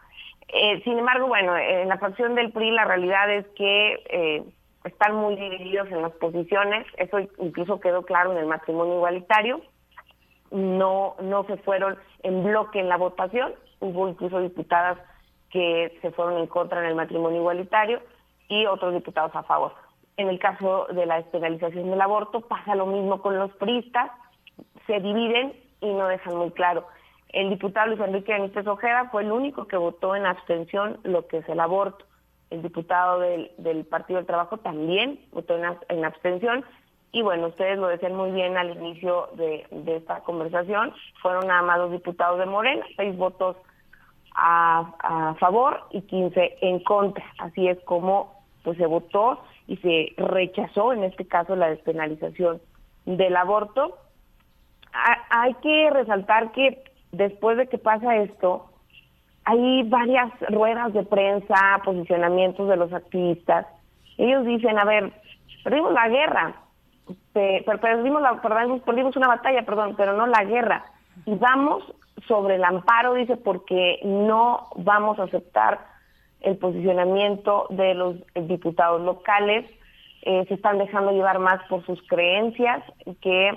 Eh, 0.54 0.82
sin 0.84 1.00
embargo, 1.00 1.28
bueno, 1.28 1.58
en 1.58 1.88
la 1.88 1.98
fracción 1.98 2.36
del 2.36 2.52
PRI 2.52 2.72
la 2.72 2.86
realidad 2.86 3.32
es 3.32 3.46
que 3.56 4.04
eh, 4.10 4.44
están 4.84 5.16
muy 5.16 5.36
divididos 5.36 5.90
en 5.90 6.02
las 6.02 6.12
posiciones, 6.14 6.86
eso 6.98 7.20
incluso 7.40 7.80
quedó 7.80 8.04
claro 8.04 8.32
en 8.34 8.40
el 8.40 8.48
matrimonio 8.48 8.96
igualitario, 8.96 9.62
no, 10.52 11.16
no 11.22 11.46
se 11.46 11.58
fueron 11.58 11.98
en 12.24 12.44
bloque 12.44 12.80
en 12.80 12.90
la 12.90 12.98
votación, 12.98 13.54
hubo 13.80 14.10
incluso 14.10 14.42
diputadas 14.42 14.98
que 15.50 15.98
se 16.02 16.12
fueron 16.12 16.38
en 16.40 16.48
contra 16.48 16.80
en 16.80 16.88
el 16.88 16.96
matrimonio 16.96 17.40
igualitario, 17.40 18.02
y 18.52 18.66
otros 18.66 18.94
diputados 18.94 19.34
a 19.34 19.44
favor. 19.44 19.74
En 20.18 20.28
el 20.28 20.38
caso 20.38 20.88
de 20.94 21.06
la 21.06 21.16
despenalización 21.16 21.90
del 21.90 22.02
aborto 22.02 22.42
pasa 22.42 22.76
lo 22.76 22.86
mismo 22.86 23.22
con 23.22 23.40
los 23.40 23.52
priistas, 23.54 24.12
se 24.86 25.00
dividen 25.00 25.54
y 25.80 25.94
no 25.94 26.08
dejan 26.08 26.36
muy 26.36 26.52
claro. 26.52 26.86
El 27.32 27.50
diputado 27.50 27.88
Luis 27.88 28.00
Enrique 28.02 28.34
Benítez 28.34 28.68
Ojeda 28.68 29.10
fue 29.10 29.24
el 29.24 29.32
único 29.32 29.66
que 29.66 29.78
votó 29.78 30.16
en 30.16 30.26
abstención 30.26 31.00
lo 31.04 31.28
que 31.28 31.38
es 31.38 31.50
el 31.50 31.60
aborto. 31.60 32.06
El 32.50 32.62
diputado 32.62 33.20
del, 33.20 33.86
Partido 33.90 34.18
del 34.18 34.28
Trabajo 34.28 34.58
también 34.58 35.20
votó 35.32 35.56
en, 35.88 36.06
abstención. 36.06 36.66
Y 37.14 37.22
bueno, 37.22 37.48
ustedes 37.48 37.78
lo 37.78 37.88
decían 37.88 38.16
muy 38.16 38.32
bien 38.32 38.58
al 38.58 38.72
inicio 38.72 39.30
de, 39.36 39.66
de 39.72 39.98
esta 39.98 40.20
conversación, 40.22 40.94
fueron 41.22 41.48
nada 41.48 41.62
más 41.62 41.78
dos 41.78 41.92
diputados 41.92 42.40
de 42.40 42.46
Morena, 42.46 42.86
seis 42.98 43.16
votos 43.16 43.56
a, 44.36 44.94
a 45.00 45.36
favor 45.36 45.86
y 45.92 46.02
15 46.02 46.58
en 46.62 46.80
contra. 46.84 47.24
Así 47.40 47.68
es 47.68 47.80
como 47.86 48.42
pues 48.64 48.78
se 48.78 48.86
votó 48.86 49.42
y 49.68 49.78
se 49.78 50.14
rechazó 50.18 50.92
en 50.92 51.06
este 51.06 51.26
caso 51.26 51.56
la 51.56 51.70
despenalización 51.70 52.62
del 53.06 53.36
aborto. 53.38 53.98
hay 55.30 55.54
que 55.56 55.90
resaltar 55.90 56.52
que 56.52 56.91
después 57.12 57.58
de 57.58 57.68
que 57.68 57.78
pasa 57.78 58.18
esto, 58.18 58.68
hay 59.44 59.84
varias 59.84 60.32
ruedas 60.50 60.94
de 60.94 61.04
prensa, 61.04 61.82
posicionamientos 61.84 62.68
de 62.68 62.78
los 62.78 62.94
activistas. 62.94 63.66
Ellos 64.18 64.46
dicen, 64.46 64.78
a 64.78 64.86
ver, 64.86 65.12
perdimos 65.64 65.94
la 65.94 66.08
guerra, 66.10 66.56
perdimos, 67.34 68.22
la, 68.22 68.42
perdimos, 68.42 68.82
perdimos 68.82 69.16
una 69.16 69.28
batalla, 69.28 69.66
perdón, 69.66 69.96
pero 69.98 70.16
no 70.16 70.28
la 70.28 70.44
guerra. 70.44 70.86
Y 71.26 71.36
vamos 71.36 71.84
sobre 72.28 72.56
el 72.56 72.64
amparo, 72.64 73.16
dice, 73.16 73.36
porque 73.36 74.00
no 74.04 74.68
vamos 74.76 75.20
a 75.20 75.24
aceptar 75.24 75.80
el 76.42 76.58
posicionamiento 76.58 77.68
de 77.70 77.94
los 77.94 78.16
diputados 78.36 79.02
locales, 79.02 79.70
eh, 80.24 80.46
se 80.48 80.54
están 80.54 80.78
dejando 80.78 81.12
llevar 81.12 81.40
más 81.40 81.62
por 81.68 81.86
sus 81.86 82.02
creencias 82.08 82.84
que 83.22 83.52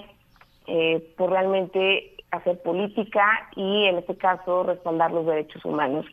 eh, 0.67 1.15
por 1.19 1.31
realmente 1.31 2.14
hacer 2.35 2.61
política 2.63 3.49
y 3.57 3.87
en 3.87 3.99
este 3.99 4.17
caso 4.17 4.63
respaldar 4.63 5.13
los 5.13 5.27
derechos 5.27 5.65
humanos. 5.65 6.07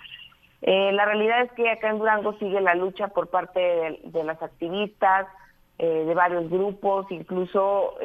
Eh, 0.61 0.91
la 0.91 1.05
realidad 1.05 1.41
es 1.41 1.51
que 1.53 1.69
acá 1.69 1.89
en 1.89 1.99
Durango 1.99 2.33
sigue 2.37 2.61
la 2.61 2.75
lucha 2.75 3.07
por 3.09 3.29
parte 3.29 3.59
de, 4.03 4.23
las 4.23 4.41
activistas, 4.41 5.27
de 5.77 6.13
varios 6.13 6.47
grupos, 6.47 7.07
incluso 7.09 7.95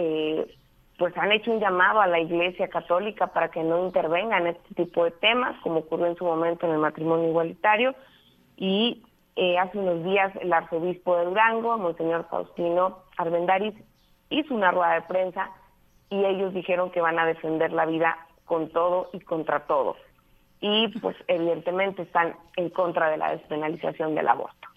pues 0.98 1.16
han 1.16 1.32
hecho 1.32 1.52
un 1.52 1.60
llamado 1.60 2.01
a 2.01 2.06
la 2.06 2.18
Iglesia 2.18 2.68
Católica 2.68 3.26
para 3.28 3.51
que 3.51 3.62
no 3.62 3.84
intervenga 3.84 4.38
en 4.38 4.48
este 4.48 4.74
tipo 4.74 5.05
de 5.05 5.10
temas, 5.10 5.55
como 5.62 5.80
ocurrió 5.80 6.06
en 6.06 6.16
su 6.16 6.24
momento 6.24 6.66
en 6.66 6.72
el 6.72 6.78
matrimonio 6.78 7.28
igualitario 7.28 7.94
y 8.56 9.02
eh, 9.36 9.59
hace 9.59 9.78
unos 9.78 10.02
días 10.05 10.34
el 10.40 10.52
arzobispo 10.52 11.16
de 11.16 11.26
Durango, 11.26 11.76
Monseñor 11.76 12.26
Faustino 12.30 13.01
Arbendaris, 13.18 13.74
hizo 14.30 14.55
una 14.55 14.70
rueda 14.70 14.94
de 14.94 15.02
prensa 15.02 15.51
y 16.10 16.24
ellos 16.24 16.54
dijeron 16.54 16.90
que 16.90 17.00
van 17.00 17.18
a 17.18 17.26
defender 17.26 17.72
la 17.72 17.86
vida 17.86 18.16
con 18.44 18.70
todo 18.70 19.10
y 19.12 19.20
contra 19.20 19.66
todo. 19.66 19.96
Y 20.60 20.88
pues 21.00 21.16
evidentemente 21.26 22.02
están 22.02 22.34
en 22.56 22.70
contra 22.70 23.10
de 23.10 23.18
la 23.18 23.32
despenalización 23.32 24.14
del 24.14 24.28
aborto. 24.28 24.68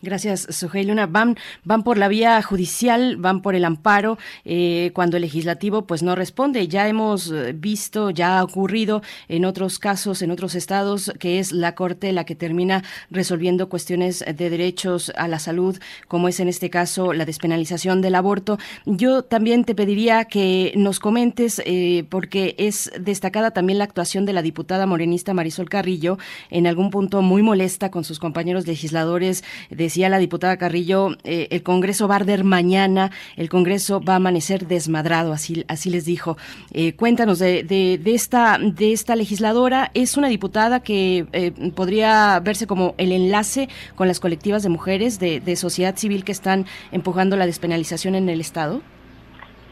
Gracias, 0.00 0.46
Sujei 0.50 0.84
Luna. 0.84 1.06
Van, 1.06 1.36
van 1.64 1.82
por 1.82 1.98
la 1.98 2.06
vía 2.06 2.40
judicial, 2.42 3.16
van 3.16 3.42
por 3.42 3.56
el 3.56 3.64
amparo, 3.64 4.16
eh, 4.44 4.92
cuando 4.94 5.16
el 5.16 5.22
legislativo 5.22 5.84
pues 5.84 6.02
no 6.04 6.14
responde. 6.14 6.68
Ya 6.68 6.86
hemos 6.88 7.30
eh, 7.32 7.52
visto, 7.52 8.10
ya 8.10 8.38
ha 8.38 8.44
ocurrido 8.44 9.02
en 9.28 9.44
otros 9.44 9.80
casos, 9.80 10.22
en 10.22 10.30
otros 10.30 10.54
estados, 10.54 11.12
que 11.18 11.40
es 11.40 11.50
la 11.50 11.74
Corte 11.74 12.12
la 12.12 12.24
que 12.24 12.36
termina 12.36 12.84
resolviendo 13.10 13.68
cuestiones 13.68 14.24
de 14.24 14.50
derechos 14.50 15.10
a 15.16 15.26
la 15.26 15.40
salud, 15.40 15.76
como 16.06 16.28
es 16.28 16.38
en 16.38 16.48
este 16.48 16.70
caso 16.70 17.12
la 17.12 17.24
despenalización 17.24 18.00
del 18.00 18.14
aborto. 18.14 18.58
Yo 18.86 19.22
también 19.22 19.64
te 19.64 19.74
pediría 19.74 20.26
que 20.26 20.72
nos 20.76 21.00
comentes, 21.00 21.60
eh, 21.64 22.04
porque 22.10 22.54
es 22.58 22.92
destacada 23.00 23.50
también 23.50 23.78
la 23.78 23.84
actuación 23.84 24.24
de 24.24 24.34
la 24.34 24.42
diputada 24.42 24.86
morenista 24.86 25.34
Marisol 25.34 25.68
Carrillo, 25.68 26.18
en 26.50 26.68
algún 26.68 26.90
punto 26.90 27.22
muy 27.22 27.42
molesta 27.42 27.90
con 27.90 28.04
sus 28.04 28.20
compañeros 28.20 28.68
legisladores 28.68 29.31
decía 29.70 30.08
la 30.08 30.18
diputada 30.18 30.56
Carrillo, 30.56 31.10
eh, 31.24 31.48
el 31.50 31.62
Congreso 31.62 32.08
va 32.08 32.14
a 32.14 32.18
arder 32.18 32.44
mañana, 32.44 33.10
el 33.36 33.48
Congreso 33.48 34.00
va 34.00 34.14
a 34.14 34.16
amanecer 34.16 34.66
desmadrado, 34.66 35.32
así, 35.32 35.64
así 35.68 35.90
les 35.90 36.04
dijo. 36.04 36.36
Eh, 36.72 36.94
cuéntanos 36.94 37.38
de, 37.38 37.62
de, 37.62 38.14
esta, 38.14 38.58
de 38.58 38.92
esta 38.92 39.16
legisladora, 39.16 39.90
es 39.94 40.16
una 40.16 40.28
diputada 40.28 40.80
que 40.80 41.26
eh, 41.32 41.52
podría 41.74 42.40
verse 42.40 42.66
como 42.66 42.94
el 42.98 43.12
enlace 43.12 43.68
con 43.96 44.08
las 44.08 44.20
colectivas 44.20 44.62
de 44.62 44.68
mujeres 44.68 45.18
de, 45.18 45.40
de 45.40 45.56
sociedad 45.56 45.96
civil 45.96 46.24
que 46.24 46.32
están 46.32 46.66
empujando 46.90 47.36
la 47.36 47.46
despenalización 47.46 48.14
en 48.14 48.28
el 48.28 48.40
Estado. 48.40 48.82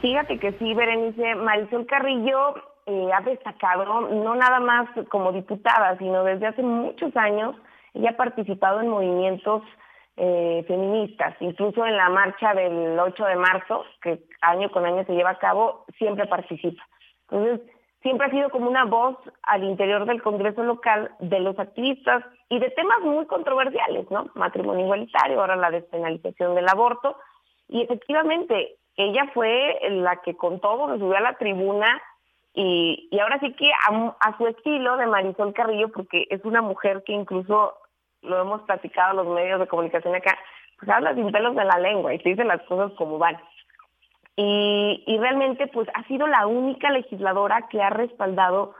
Fíjate 0.00 0.38
que 0.38 0.52
sí, 0.58 0.72
Berenice, 0.72 1.34
Marisol 1.34 1.86
Carrillo 1.86 2.54
ha 3.14 3.20
destacado, 3.22 3.84
no 4.08 4.34
nada 4.34 4.58
más 4.60 4.88
como 5.10 5.32
diputada, 5.32 5.96
sino 5.98 6.24
desde 6.24 6.46
hace 6.46 6.62
muchos 6.62 7.16
años 7.16 7.54
ella 7.94 8.10
ha 8.10 8.16
participado 8.16 8.80
en 8.80 8.88
movimientos 8.88 9.62
eh, 10.16 10.64
feministas, 10.66 11.34
incluso 11.40 11.86
en 11.86 11.96
la 11.96 12.08
marcha 12.08 12.52
del 12.54 12.98
8 12.98 13.24
de 13.24 13.36
marzo, 13.36 13.84
que 14.02 14.20
año 14.42 14.70
con 14.70 14.84
año 14.84 15.04
se 15.04 15.14
lleva 15.14 15.30
a 15.30 15.38
cabo, 15.38 15.84
siempre 15.96 16.26
participa. 16.26 16.82
Entonces, 17.30 17.60
siempre 18.02 18.26
ha 18.26 18.30
sido 18.30 18.50
como 18.50 18.68
una 18.68 18.84
voz 18.84 19.16
al 19.42 19.64
interior 19.64 20.04
del 20.06 20.22
Congreso 20.22 20.62
local 20.62 21.10
de 21.20 21.40
los 21.40 21.58
activistas 21.58 22.24
y 22.48 22.58
de 22.58 22.70
temas 22.70 23.00
muy 23.00 23.26
controversiales, 23.26 24.10
¿no? 24.10 24.26
Matrimonio 24.34 24.84
igualitario, 24.84 25.40
ahora 25.40 25.56
la 25.56 25.70
despenalización 25.70 26.54
del 26.54 26.68
aborto. 26.68 27.16
Y 27.68 27.82
efectivamente, 27.82 28.76
ella 28.96 29.30
fue 29.32 29.78
la 29.90 30.16
que 30.16 30.36
con 30.36 30.60
todo 30.60 30.88
nos 30.88 30.98
subió 30.98 31.16
a 31.16 31.20
la 31.20 31.38
tribuna 31.38 32.00
y, 32.54 33.08
y 33.10 33.18
ahora 33.20 33.38
sí 33.40 33.52
que 33.54 33.70
a, 33.70 34.16
a, 34.20 34.36
su 34.36 34.46
estilo 34.46 34.96
de 34.96 35.06
Marisol 35.06 35.52
Carrillo, 35.54 35.88
porque 35.90 36.26
es 36.30 36.44
una 36.44 36.62
mujer 36.62 37.02
que 37.04 37.12
incluso 37.12 37.74
lo 38.22 38.40
hemos 38.40 38.62
platicado 38.62 39.22
los 39.22 39.34
medios 39.34 39.60
de 39.60 39.68
comunicación 39.68 40.14
acá, 40.14 40.36
pues 40.78 40.90
habla 40.90 41.14
sin 41.14 41.30
pelos 41.30 41.54
de 41.54 41.64
la 41.64 41.78
lengua 41.78 42.12
y 42.12 42.18
se 42.18 42.30
dicen 42.30 42.48
las 42.48 42.62
cosas 42.62 42.92
como 42.98 43.18
van. 43.18 43.38
Y, 44.36 45.04
y 45.06 45.18
realmente 45.18 45.66
pues 45.68 45.88
ha 45.94 46.02
sido 46.04 46.26
la 46.26 46.46
única 46.46 46.90
legisladora 46.90 47.68
que 47.68 47.82
ha 47.82 47.90
respaldado 47.90 48.74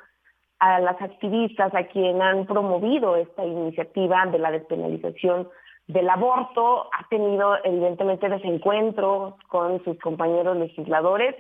a 0.58 0.78
las 0.80 1.00
activistas, 1.00 1.74
a 1.74 1.84
quien 1.84 2.20
han 2.20 2.46
promovido 2.46 3.16
esta 3.16 3.44
iniciativa 3.44 4.26
de 4.26 4.38
la 4.38 4.50
despenalización 4.50 5.48
del 5.86 6.08
aborto, 6.08 6.88
ha 6.92 7.08
tenido 7.08 7.56
evidentemente 7.64 8.28
desencuentros 8.28 9.34
con 9.48 9.82
sus 9.84 9.98
compañeros 9.98 10.56
legisladores 10.56 11.34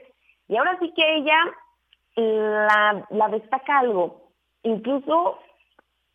y 0.48 0.56
ahora 0.56 0.76
sí 0.80 0.92
que 0.96 1.16
ella 1.16 1.38
la, 2.20 3.06
la 3.10 3.28
destaca 3.28 3.78
algo, 3.78 4.30
incluso 4.62 5.38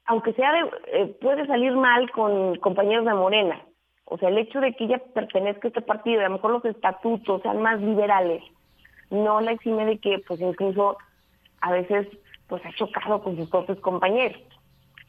aunque 0.06 0.34
sea 0.34 0.52
de, 0.52 0.72
eh, 0.94 1.18
puede 1.20 1.48
salir 1.48 1.74
mal 1.74 2.10
con 2.12 2.56
compañeros 2.58 3.06
de 3.06 3.14
Morena, 3.14 3.62
o 4.06 4.18
sea, 4.18 4.30
el 4.30 4.38
hecho 4.38 4.62
de 4.62 4.74
que 4.74 4.84
ella 4.84 5.02
pertenezca 5.14 5.68
a 5.68 5.70
este 5.70 5.82
partido, 5.82 6.22
a 6.22 6.26
lo 6.26 6.36
mejor 6.36 6.52
los 6.52 6.66
estatutos 6.66 7.42
sean 7.42 7.62
más 7.62 7.82
liberales, 7.82 8.44
no 9.10 9.42
la 9.42 9.52
exime 9.52 9.86
de 9.86 9.98
que 9.98 10.20
pues 10.28 10.40
incluso 10.42 10.98
a 11.62 11.72
veces 11.72 12.08
pues 12.48 12.64
ha 12.66 12.72
chocado 12.74 13.24
con 13.24 13.36
sus 13.36 13.50
propios 13.50 13.80
compañeros. 13.80 14.40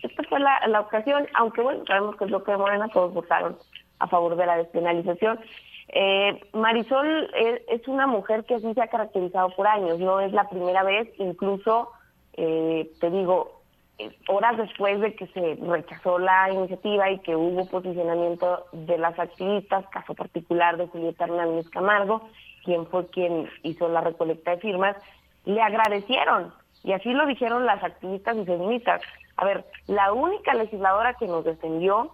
Esta 0.02 0.22
fue 0.24 0.40
la, 0.40 0.66
la 0.68 0.80
ocasión, 0.80 1.26
aunque 1.34 1.60
bueno, 1.60 1.84
sabemos 1.86 2.16
que 2.16 2.24
el 2.24 2.30
bloque 2.30 2.52
de 2.52 2.58
Morena 2.58 2.88
todos 2.88 3.12
votaron 3.12 3.58
a 3.98 4.06
favor 4.06 4.36
de 4.36 4.46
la 4.46 4.56
despenalización. 4.58 5.38
Eh, 5.88 6.40
Marisol 6.52 7.30
es, 7.34 7.62
es, 7.68 7.88
una 7.88 8.06
mujer 8.06 8.44
que 8.44 8.56
así 8.56 8.74
se 8.74 8.82
ha 8.82 8.88
caracterizado 8.88 9.50
por 9.50 9.66
años, 9.66 9.98
no 9.98 10.20
es 10.20 10.32
la 10.32 10.48
primera 10.48 10.82
vez, 10.82 11.08
incluso, 11.18 11.90
eh, 12.32 12.90
te 13.00 13.10
digo, 13.10 13.62
eh, 13.98 14.10
horas 14.28 14.56
después 14.58 15.00
de 15.00 15.14
que 15.14 15.26
se 15.28 15.58
rechazó 15.62 16.18
la 16.18 16.50
iniciativa 16.50 17.10
y 17.10 17.18
que 17.20 17.36
hubo 17.36 17.66
posicionamiento 17.66 18.66
de 18.72 18.98
las 18.98 19.18
activistas, 19.18 19.86
caso 19.88 20.14
particular 20.14 20.76
de 20.76 20.88
Julieta 20.88 21.24
Hernández 21.24 21.70
Camargo, 21.70 22.28
quien 22.64 22.86
fue 22.88 23.06
quien 23.06 23.48
hizo 23.62 23.88
la 23.88 24.00
recolecta 24.00 24.50
de 24.50 24.58
firmas, 24.58 24.96
le 25.44 25.62
agradecieron, 25.62 26.52
y 26.82 26.92
así 26.92 27.12
lo 27.12 27.26
dijeron 27.26 27.64
las 27.64 27.82
activistas 27.82 28.36
y 28.36 28.44
feministas. 28.44 29.00
A 29.36 29.44
ver, 29.44 29.64
la 29.86 30.12
única 30.12 30.52
legisladora 30.54 31.14
que 31.14 31.26
nos 31.26 31.44
defendió 31.44 32.12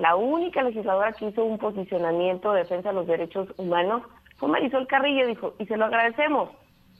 la 0.00 0.16
única 0.16 0.62
legisladora 0.62 1.12
que 1.12 1.26
hizo 1.26 1.44
un 1.44 1.58
posicionamiento 1.58 2.52
de 2.52 2.60
defensa 2.60 2.88
de 2.88 2.94
los 2.94 3.06
derechos 3.06 3.48
humanos 3.58 4.02
fue 4.38 4.48
Marisol 4.48 4.86
Carrillo, 4.86 5.26
dijo, 5.26 5.52
y 5.58 5.66
se 5.66 5.76
lo 5.76 5.84
agradecemos. 5.84 6.48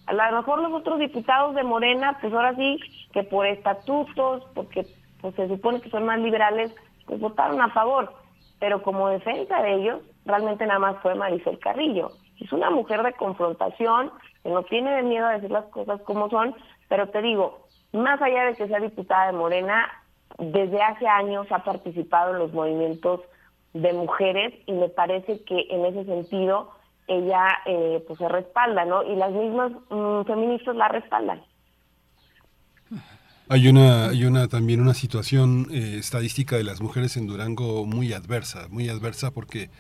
A 0.05 0.13
lo 0.13 0.37
mejor 0.37 0.61
los 0.61 0.73
otros 0.75 0.99
diputados 0.99 1.55
de 1.55 1.63
Morena, 1.63 2.19
pues 2.21 2.31
ahora 2.35 2.55
sí, 2.57 2.79
que 3.15 3.23
por 3.23 3.47
estatutos, 3.47 4.45
porque 4.55 4.87
pues 5.23 5.35
se 5.35 5.49
supone 5.49 5.81
que 5.81 5.89
son 5.89 6.05
más 6.05 6.19
liberales, 6.19 6.75
pues 7.07 7.19
votaron 7.21 7.63
a 7.63 7.71
favor. 7.71 8.13
Pero 8.59 8.83
como 8.83 9.09
defensa 9.09 9.63
de 9.63 9.77
ellos, 9.77 10.03
realmente 10.27 10.67
nada 10.67 10.81
más 10.81 10.97
fue 11.01 11.15
Marisol 11.15 11.59
Carrillo. 11.59 12.11
Es 12.39 12.53
una 12.53 12.69
mujer 12.69 13.03
de 13.03 13.15
confrontación, 13.15 14.11
que 14.43 14.51
no 14.51 14.63
tiene 14.65 15.03
miedo 15.05 15.25
a 15.27 15.33
decir 15.33 15.51
las 15.51 15.65
cosas 15.67 16.03
como 16.03 16.29
son, 16.29 16.55
pero 16.91 17.09
te 17.09 17.23
digo, 17.23 17.67
más 17.93 18.21
allá 18.21 18.45
de 18.45 18.57
que 18.57 18.69
sea 18.69 18.79
diputada 18.79 19.29
de 19.29 19.39
Morena, 19.39 19.89
desde 20.39 20.83
hace 20.83 21.07
años 21.07 21.47
ha 21.51 21.65
participado 21.65 22.33
en 22.33 22.39
los 22.39 22.53
movimientos 22.53 23.21
de 23.75 23.93
mujeres 23.93 24.55
y 24.67 24.73
me 24.73 24.89
parece 24.89 25.43
que 25.45 25.67
en 25.71 25.85
ese 25.87 26.05
sentido 26.05 26.71
ella 27.07 27.47
eh, 27.67 28.03
pues 28.07 28.19
se 28.19 28.29
respalda, 28.29 28.85
¿no? 28.85 29.03
Y 29.03 29.17
las 29.17 29.33
mismas 29.33 29.73
mm, 29.91 30.23
feministas 30.27 30.77
la 30.77 30.89
respaldan. 30.89 31.43
Hay 33.49 33.67
una, 33.67 34.11
hay 34.11 34.25
una 34.25 34.47
también 34.47 34.81
una 34.81 34.95
situación 34.95 35.67
eh, 35.73 35.97
estadística 35.99 36.57
de 36.57 36.63
las 36.63 36.81
mujeres 36.81 37.17
en 37.17 37.27
Durango 37.27 37.85
muy 37.85 38.13
adversa, 38.13 38.69
muy 38.71 38.89
adversa 38.89 39.33
porque 39.33 39.71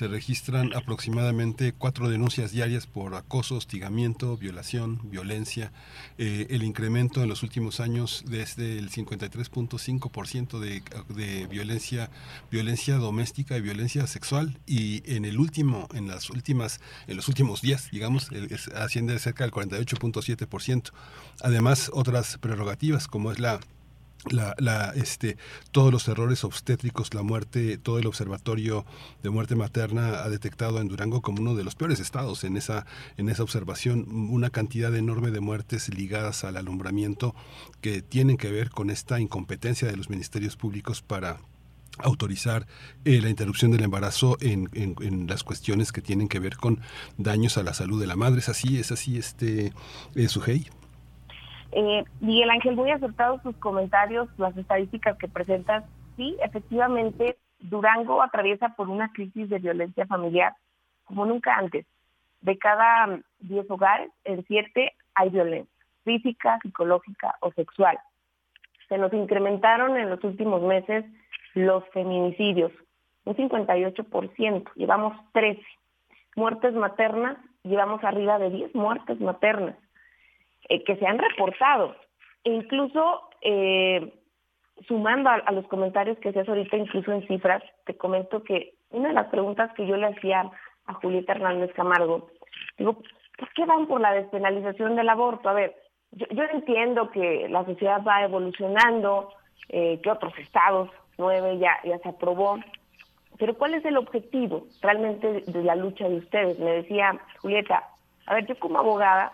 se 0.00 0.08
registran 0.08 0.72
aproximadamente 0.74 1.74
cuatro 1.74 2.08
denuncias 2.08 2.52
diarias 2.52 2.86
por 2.86 3.14
acoso, 3.14 3.56
hostigamiento, 3.56 4.38
violación, 4.38 4.98
violencia. 5.10 5.72
Eh, 6.16 6.46
el 6.48 6.62
incremento 6.62 7.22
en 7.22 7.28
los 7.28 7.42
últimos 7.42 7.80
años 7.80 8.24
desde 8.26 8.78
el 8.78 8.90
53.5% 8.90 10.58
de, 10.58 10.82
de 11.14 11.46
violencia, 11.48 12.08
violencia 12.50 12.96
doméstica 12.96 13.58
y 13.58 13.60
violencia 13.60 14.06
sexual 14.06 14.58
y 14.66 15.02
en 15.04 15.26
el 15.26 15.38
último, 15.38 15.86
en 15.92 16.08
las 16.08 16.30
últimas, 16.30 16.80
en 17.06 17.16
los 17.16 17.28
últimos 17.28 17.60
días, 17.60 17.90
digamos, 17.92 18.30
asciende 18.74 19.18
cerca 19.18 19.44
del 19.44 19.52
48.7%. 19.52 20.92
Además, 21.42 21.90
otras 21.92 22.38
prerrogativas 22.38 23.06
como 23.06 23.32
es 23.32 23.38
la 23.38 23.60
la, 24.28 24.54
la, 24.58 24.92
este, 24.94 25.36
todos 25.72 25.92
los 25.92 26.06
errores 26.08 26.44
obstétricos, 26.44 27.14
la 27.14 27.22
muerte, 27.22 27.78
todo 27.78 27.98
el 27.98 28.06
observatorio 28.06 28.84
de 29.22 29.30
muerte 29.30 29.56
materna 29.56 30.22
ha 30.22 30.28
detectado 30.28 30.80
en 30.80 30.88
Durango 30.88 31.22
como 31.22 31.40
uno 31.40 31.54
de 31.54 31.64
los 31.64 31.74
peores 31.74 32.00
estados 32.00 32.44
en 32.44 32.56
esa, 32.56 32.86
en 33.16 33.28
esa 33.28 33.42
observación, 33.42 34.06
una 34.30 34.50
cantidad 34.50 34.94
enorme 34.94 35.30
de 35.30 35.40
muertes 35.40 35.88
ligadas 35.94 36.44
al 36.44 36.56
alumbramiento 36.56 37.34
que 37.80 38.02
tienen 38.02 38.36
que 38.36 38.50
ver 38.50 38.70
con 38.70 38.90
esta 38.90 39.20
incompetencia 39.20 39.88
de 39.88 39.96
los 39.96 40.10
ministerios 40.10 40.56
públicos 40.56 41.02
para 41.02 41.38
autorizar 41.98 42.66
eh, 43.04 43.20
la 43.20 43.30
interrupción 43.30 43.70
del 43.70 43.82
embarazo 43.82 44.36
en, 44.40 44.70
en, 44.72 45.26
las 45.26 45.44
cuestiones 45.44 45.92
que 45.92 46.00
tienen 46.00 46.28
que 46.28 46.38
ver 46.38 46.56
con 46.56 46.80
daños 47.18 47.58
a 47.58 47.62
la 47.62 47.74
salud 47.74 48.00
de 48.00 48.06
la 48.06 48.16
madre. 48.16 48.40
¿Es 48.40 48.48
así? 48.48 48.78
¿Es 48.78 48.92
así, 48.92 49.18
este, 49.18 49.72
eh, 50.14 50.28
Sujei? 50.28 50.68
Eh, 51.72 52.04
Miguel 52.20 52.50
Ángel, 52.50 52.76
muy 52.76 52.90
acertados 52.90 53.42
sus 53.42 53.56
comentarios, 53.56 54.28
las 54.38 54.56
estadísticas 54.56 55.16
que 55.18 55.28
presentas. 55.28 55.84
Sí, 56.16 56.36
efectivamente, 56.42 57.36
Durango 57.60 58.22
atraviesa 58.22 58.70
por 58.70 58.88
una 58.88 59.12
crisis 59.12 59.48
de 59.48 59.58
violencia 59.58 60.06
familiar 60.06 60.54
como 61.04 61.26
nunca 61.26 61.56
antes. 61.56 61.86
De 62.40 62.56
cada 62.56 63.20
10 63.40 63.70
hogares, 63.70 64.10
en 64.24 64.44
7 64.46 64.92
hay 65.14 65.30
violencia 65.30 65.80
física, 66.04 66.58
psicológica 66.62 67.36
o 67.40 67.52
sexual. 67.52 67.98
Se 68.88 68.98
nos 68.98 69.12
incrementaron 69.12 69.96
en 69.96 70.10
los 70.10 70.22
últimos 70.24 70.62
meses 70.62 71.04
los 71.54 71.86
feminicidios, 71.90 72.72
un 73.24 73.36
58%, 73.36 74.70
llevamos 74.74 75.16
13. 75.32 75.60
Muertes 76.36 76.74
maternas, 76.74 77.36
llevamos 77.64 78.02
arriba 78.04 78.38
de 78.38 78.50
10 78.50 78.74
muertes 78.74 79.20
maternas. 79.20 79.76
Eh, 80.70 80.84
que 80.84 80.94
se 80.96 81.06
han 81.06 81.18
reportado. 81.18 81.96
E 82.44 82.50
incluso, 82.50 83.28
eh, 83.42 84.14
sumando 84.86 85.28
a, 85.28 85.50
los 85.50 85.66
comentarios 85.66 86.16
que 86.18 86.28
haces 86.28 86.48
ahorita, 86.48 86.76
incluso 86.76 87.12
en 87.12 87.26
cifras, 87.26 87.60
te 87.86 87.96
comento 87.96 88.44
que 88.44 88.74
una 88.90 89.08
de 89.08 89.14
las 89.14 89.26
preguntas 89.30 89.72
que 89.74 89.84
yo 89.84 89.96
le 89.96 90.06
hacía 90.06 90.48
a 90.86 90.94
Julieta 90.94 91.32
Hernández 91.32 91.72
Camargo, 91.74 92.30
digo, 92.78 93.02
¿por 93.36 93.52
qué 93.52 93.64
van 93.66 93.88
por 93.88 94.00
la 94.00 94.12
despenalización 94.12 94.94
del 94.94 95.08
aborto? 95.08 95.48
A 95.48 95.54
ver, 95.54 95.74
yo, 96.12 96.44
entiendo 96.44 97.10
que 97.10 97.48
la 97.48 97.64
sociedad 97.64 98.02
va 98.06 98.22
evolucionando, 98.22 99.32
eh, 99.70 99.98
que 100.00 100.10
otros 100.10 100.38
estados, 100.38 100.88
nueve 101.18 101.58
ya, 101.58 101.80
ya 101.82 101.98
se 101.98 102.10
aprobó, 102.10 102.60
pero 103.38 103.54
¿cuál 103.54 103.74
es 103.74 103.84
el 103.84 103.96
objetivo 103.96 104.66
realmente 104.82 105.40
de 105.40 105.64
la 105.64 105.74
lucha 105.74 106.08
de 106.08 106.18
ustedes? 106.18 106.60
Me 106.60 106.70
decía 106.70 107.18
Julieta, 107.42 107.88
a 108.26 108.34
ver, 108.34 108.46
yo 108.46 108.56
como 108.60 108.78
abogada 108.78 109.32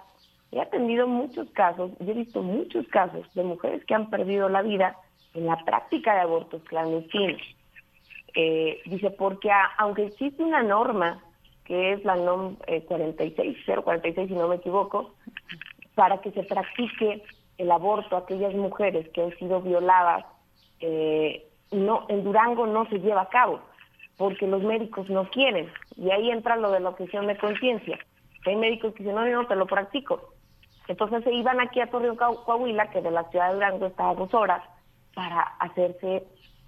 He 0.53 0.61
atendido 0.61 1.07
muchos 1.07 1.51
casos, 1.51 1.91
y 2.01 2.11
he 2.11 2.15
visto 2.15 2.43
muchos 2.43 2.87
casos 2.89 3.27
de 3.35 3.43
mujeres 3.43 3.85
que 3.85 3.95
han 3.95 4.11
perdido 4.11 4.49
la 4.49 4.63
vida 4.63 4.97
en 5.35 5.47
la 5.47 5.57
práctica 5.65 6.15
de 6.15 6.21
abortos 6.21 6.63
clandestinos. 6.65 7.43
Eh, 8.35 8.81
dice, 8.87 9.11
porque 9.11 9.51
aunque 9.79 10.07
existe 10.07 10.43
una 10.43 10.63
norma, 10.63 11.23
que 11.65 11.95
es 11.95 12.05
la 12.05 12.17
NOM 12.17 12.57
46, 12.87 13.57
eh, 13.67 13.77
046 13.83 14.29
si 14.29 14.35
no 14.35 14.49
me 14.49 14.57
equivoco, 14.57 15.15
para 15.95 16.21
que 16.21 16.31
se 16.31 16.43
practique 16.45 17.23
el 17.59 17.71
aborto 17.71 18.17
a 18.17 18.21
aquellas 18.21 18.55
mujeres 18.55 19.09
que 19.09 19.23
han 19.23 19.37
sido 19.39 19.61
violadas, 19.61 20.25
eh, 20.81 21.47
no, 21.73 22.07
en 22.09 22.23
Durango 22.25 22.67
no 22.67 22.87
se 22.89 23.01
lleva 23.01 23.23
a 23.23 23.29
cabo, 23.29 23.61
porque 24.17 24.47
los 24.47 24.63
médicos 24.63 25.09
no 25.09 25.29
quieren. 25.31 25.71
Y 25.97 26.11
ahí 26.11 26.31
entra 26.31 26.57
lo 26.57 26.71
de 26.71 26.81
la 26.81 26.91
objeción 26.91 27.27
de 27.27 27.37
conciencia. 27.37 27.99
Hay 28.45 28.57
médicos 28.57 28.93
que 28.93 29.03
dicen, 29.03 29.17
no, 29.17 29.27
yo 29.27 29.43
no 29.43 29.49
te 29.49 29.57
lo 29.57 29.67
practico. 29.67 30.35
Entonces 30.89 31.25
se 31.25 31.33
iban 31.33 31.61
aquí 31.61 31.81
a 31.81 31.91
Torreón, 31.91 32.17
Coahuila, 32.17 32.91
que 32.91 33.03
de 33.03 33.11
la 33.11 33.25
ciudad 33.25 33.49
de 33.49 33.55
Durango 33.55 33.87
está 33.87 34.11
a 34.11 34.15
dos 34.15 34.33
horas, 34.35 34.63
para 35.15 35.41
hacerse 35.61 36.25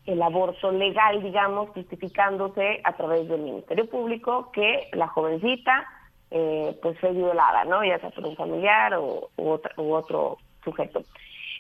el 0.07 0.23
aborto 0.23 0.73
legal, 0.73 1.23
digamos, 1.23 1.69
justificándose 1.70 2.81
a 2.82 2.95
través 2.95 3.28
del 3.28 3.43
Ministerio 3.43 3.89
Público 3.90 4.51
que 4.53 4.89
la 4.95 5.07
jovencita 5.09 5.86
eh, 6.31 6.78
pues 6.81 6.99
fue 6.99 7.12
violada, 7.12 7.65
¿no? 7.65 7.85
Ya 7.85 7.99
sea 7.99 8.11
por 8.11 8.27
un 8.27 8.35
familiar 8.35 8.95
o 8.95 9.28
u, 9.36 9.93
otro 9.93 10.39
sujeto. 10.65 11.03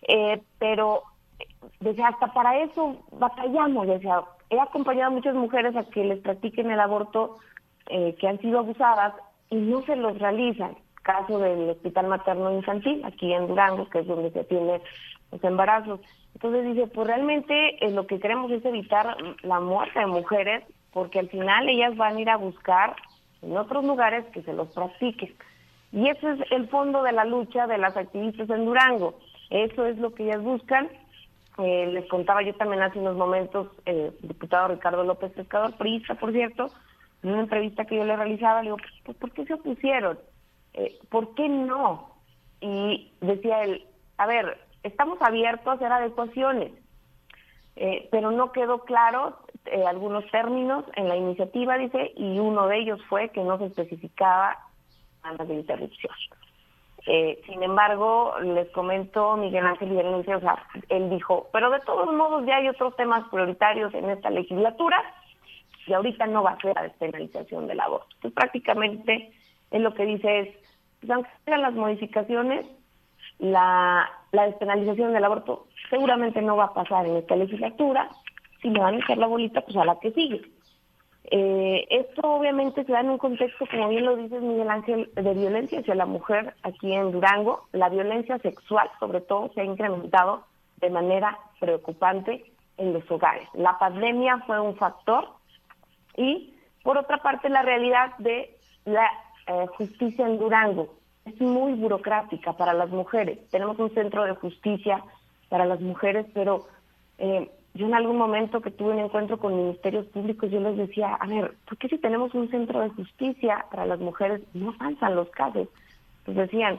Eh, 0.08 0.40
pero 0.58 1.02
desde 1.80 2.02
hasta 2.02 2.32
para 2.32 2.62
eso 2.62 2.96
batallamos, 3.12 3.86
decía, 3.86 4.22
he 4.48 4.58
acompañado 4.58 5.08
a 5.08 5.14
muchas 5.14 5.34
mujeres 5.34 5.76
a 5.76 5.84
que 5.84 6.04
les 6.04 6.20
practiquen 6.20 6.70
el 6.70 6.80
aborto 6.80 7.36
eh, 7.90 8.14
que 8.18 8.28
han 8.28 8.38
sido 8.40 8.60
abusadas 8.60 9.12
y 9.50 9.56
no 9.56 9.82
se 9.82 9.96
los 9.96 10.18
realizan 10.18 10.74
caso 11.08 11.38
del 11.38 11.70
Hospital 11.70 12.06
Materno 12.06 12.52
Infantil, 12.52 13.02
aquí 13.02 13.32
en 13.32 13.48
Durango, 13.48 13.88
que 13.88 14.00
es 14.00 14.06
donde 14.06 14.30
se 14.30 14.40
atienden 14.40 14.82
los 15.32 15.42
embarazos. 15.42 16.00
Entonces 16.34 16.66
dice, 16.66 16.86
pues 16.86 17.06
realmente 17.06 17.82
eh, 17.82 17.90
lo 17.90 18.06
que 18.06 18.20
queremos 18.20 18.50
es 18.50 18.62
evitar 18.62 19.16
la 19.42 19.58
muerte 19.58 20.00
de 20.00 20.06
mujeres, 20.06 20.64
porque 20.92 21.18
al 21.18 21.30
final 21.30 21.66
ellas 21.66 21.96
van 21.96 22.16
a 22.16 22.20
ir 22.20 22.28
a 22.28 22.36
buscar 22.36 22.94
en 23.40 23.56
otros 23.56 23.86
lugares 23.86 24.26
que 24.34 24.42
se 24.42 24.52
los 24.52 24.68
practiquen. 24.68 25.34
Y 25.92 26.10
ese 26.10 26.30
es 26.32 26.40
el 26.50 26.68
fondo 26.68 27.02
de 27.02 27.12
la 27.12 27.24
lucha 27.24 27.66
de 27.66 27.78
las 27.78 27.96
activistas 27.96 28.50
en 28.50 28.66
Durango. 28.66 29.18
Eso 29.48 29.86
es 29.86 29.96
lo 29.96 30.12
que 30.12 30.24
ellas 30.24 30.42
buscan. 30.42 30.90
Eh, 31.56 31.86
les 31.86 32.06
contaba 32.08 32.42
yo 32.42 32.52
también 32.54 32.82
hace 32.82 32.98
unos 32.98 33.16
momentos, 33.16 33.68
el 33.86 34.14
diputado 34.20 34.68
Ricardo 34.68 35.04
López 35.04 35.32
Pescador, 35.32 35.72
priista, 35.78 36.16
por 36.16 36.32
cierto, 36.32 36.70
en 37.22 37.30
una 37.30 37.40
entrevista 37.40 37.86
que 37.86 37.96
yo 37.96 38.04
le 38.04 38.14
realizaba, 38.14 38.60
le 38.60 38.66
digo, 38.66 38.76
pues, 39.04 39.16
¿por 39.16 39.30
qué 39.32 39.46
se 39.46 39.54
opusieron? 39.54 40.18
Eh, 40.78 40.96
¿Por 41.10 41.34
qué 41.34 41.48
no? 41.48 42.14
Y 42.60 43.12
decía 43.20 43.64
él, 43.64 43.84
a 44.16 44.26
ver, 44.26 44.58
estamos 44.84 45.20
abiertos 45.20 45.66
a 45.66 45.72
hacer 45.72 45.90
adecuaciones, 45.90 46.72
eh, 47.76 48.08
pero 48.10 48.30
no 48.30 48.52
quedó 48.52 48.84
claro 48.84 49.38
eh, 49.66 49.84
algunos 49.84 50.24
términos 50.30 50.84
en 50.94 51.08
la 51.08 51.16
iniciativa, 51.16 51.76
dice, 51.76 52.12
y 52.16 52.38
uno 52.38 52.68
de 52.68 52.78
ellos 52.78 53.00
fue 53.08 53.30
que 53.30 53.42
no 53.42 53.58
se 53.58 53.66
especificaba 53.66 54.56
antes 55.22 55.48
de 55.48 55.54
interrupción. 55.54 56.12
Eh, 57.06 57.40
sin 57.46 57.62
embargo, 57.62 58.34
les 58.40 58.70
comento 58.70 59.36
Miguel 59.36 59.66
Ángel 59.66 59.90
Berenice, 59.90 60.34
o 60.36 60.40
sea, 60.40 60.62
él 60.90 61.10
dijo, 61.10 61.48
pero 61.52 61.70
de 61.70 61.80
todos 61.80 62.12
modos 62.14 62.46
ya 62.46 62.56
hay 62.56 62.68
otros 62.68 62.94
temas 62.96 63.26
prioritarios 63.30 63.92
en 63.94 64.10
esta 64.10 64.30
legislatura 64.30 65.02
y 65.86 65.92
ahorita 65.92 66.26
no 66.26 66.42
va 66.42 66.50
a 66.52 66.60
ser 66.60 66.74
la 66.76 66.82
despenalización 66.82 67.66
del 67.66 67.80
aborto. 67.80 68.08
Entonces, 68.16 68.34
prácticamente 68.34 69.32
él 69.70 69.82
lo 69.82 69.94
que 69.94 70.04
dice 70.04 70.40
es, 70.40 70.67
pues, 71.00 71.10
aunque 71.10 71.30
sean 71.44 71.62
las 71.62 71.74
modificaciones, 71.74 72.66
la, 73.38 74.08
la 74.32 74.46
despenalización 74.46 75.12
del 75.12 75.24
aborto 75.24 75.66
seguramente 75.90 76.42
no 76.42 76.56
va 76.56 76.64
a 76.64 76.74
pasar 76.74 77.06
en 77.06 77.16
esta 77.16 77.36
legislatura, 77.36 78.08
si 78.60 78.70
me 78.70 78.80
van 78.80 78.94
a 78.94 78.98
echar 78.98 79.18
la 79.18 79.26
bolita, 79.26 79.60
pues 79.60 79.76
a 79.76 79.84
la 79.84 79.98
que 80.00 80.12
sigue. 80.12 80.42
Eh, 81.30 81.86
esto 81.90 82.22
obviamente 82.22 82.84
se 82.84 82.92
da 82.92 83.00
en 83.00 83.10
un 83.10 83.18
contexto, 83.18 83.66
como 83.70 83.88
bien 83.88 84.06
lo 84.06 84.16
dices 84.16 84.40
Miguel 84.42 84.70
Ángel, 84.70 85.10
de 85.14 85.34
violencia 85.34 85.80
hacia 85.80 85.94
la 85.94 86.06
mujer 86.06 86.54
aquí 86.62 86.92
en 86.92 87.12
Durango. 87.12 87.68
La 87.72 87.90
violencia 87.90 88.38
sexual, 88.38 88.90
sobre 88.98 89.20
todo, 89.20 89.50
se 89.52 89.60
ha 89.60 89.64
incrementado 89.64 90.44
de 90.78 90.90
manera 90.90 91.38
preocupante 91.60 92.44
en 92.78 92.92
los 92.94 93.08
hogares. 93.10 93.46
La 93.52 93.78
pandemia 93.78 94.38
fue 94.46 94.58
un 94.58 94.76
factor 94.76 95.28
y, 96.16 96.54
por 96.82 96.96
otra 96.96 97.18
parte, 97.18 97.50
la 97.50 97.62
realidad 97.62 98.16
de 98.18 98.56
la 98.86 99.10
eh, 99.48 99.66
justicia 99.76 100.26
en 100.26 100.38
Durango 100.38 100.94
es 101.24 101.40
muy 101.40 101.72
burocrática 101.74 102.52
para 102.52 102.72
las 102.72 102.90
mujeres. 102.90 103.38
Tenemos 103.50 103.78
un 103.78 103.92
centro 103.94 104.24
de 104.24 104.34
justicia 104.34 105.02
para 105.48 105.64
las 105.64 105.80
mujeres, 105.80 106.26
pero 106.34 106.66
eh, 107.18 107.50
yo 107.74 107.86
en 107.86 107.94
algún 107.94 108.16
momento 108.16 108.60
que 108.60 108.70
tuve 108.70 108.92
un 108.92 108.98
encuentro 108.98 109.38
con 109.38 109.56
ministerios 109.56 110.06
públicos, 110.06 110.50
yo 110.50 110.60
les 110.60 110.76
decía, 110.76 111.14
a 111.14 111.26
ver, 111.26 111.54
¿por 111.66 111.78
qué 111.78 111.88
si 111.88 111.98
tenemos 111.98 112.34
un 112.34 112.50
centro 112.50 112.80
de 112.80 112.90
justicia 112.90 113.66
para 113.70 113.86
las 113.86 114.00
mujeres 114.00 114.42
no 114.54 114.74
avanzan 114.78 115.14
los 115.14 115.30
casos? 115.30 115.68
Pues 116.24 116.36
decían, 116.36 116.78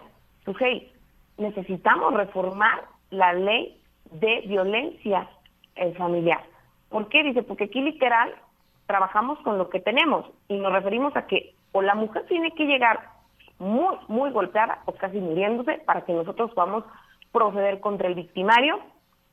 hey, 0.60 0.92
necesitamos 1.38 2.14
reformar 2.14 2.86
la 3.12 3.34
ley 3.34 3.80
de 4.12 4.42
violencia 4.48 5.30
eh, 5.76 5.94
familiar. 5.94 6.44
¿Por 6.90 7.08
qué? 7.08 7.24
Dice, 7.24 7.44
porque 7.44 7.66
aquí 7.66 7.82
literal 7.82 8.34
trabajamos 8.88 9.40
con 9.40 9.58
lo 9.58 9.70
que 9.70 9.80
tenemos 9.80 10.26
y 10.48 10.58
nos 10.58 10.74
referimos 10.74 11.16
a 11.16 11.28
que 11.28 11.54
o 11.72 11.82
la 11.82 11.96
mujer 11.96 12.26
tiene 12.28 12.52
que 12.52 12.66
llegar 12.66 13.00
muy, 13.60 13.96
muy 14.08 14.32
golpeada 14.32 14.80
o 14.86 14.94
casi 14.94 15.20
muriéndose 15.20 15.82
para 15.86 16.02
que 16.02 16.14
nosotros 16.14 16.52
podamos 16.52 16.84
proceder 17.32 17.80
contra 17.80 18.08
el 18.08 18.16
victimario 18.16 18.80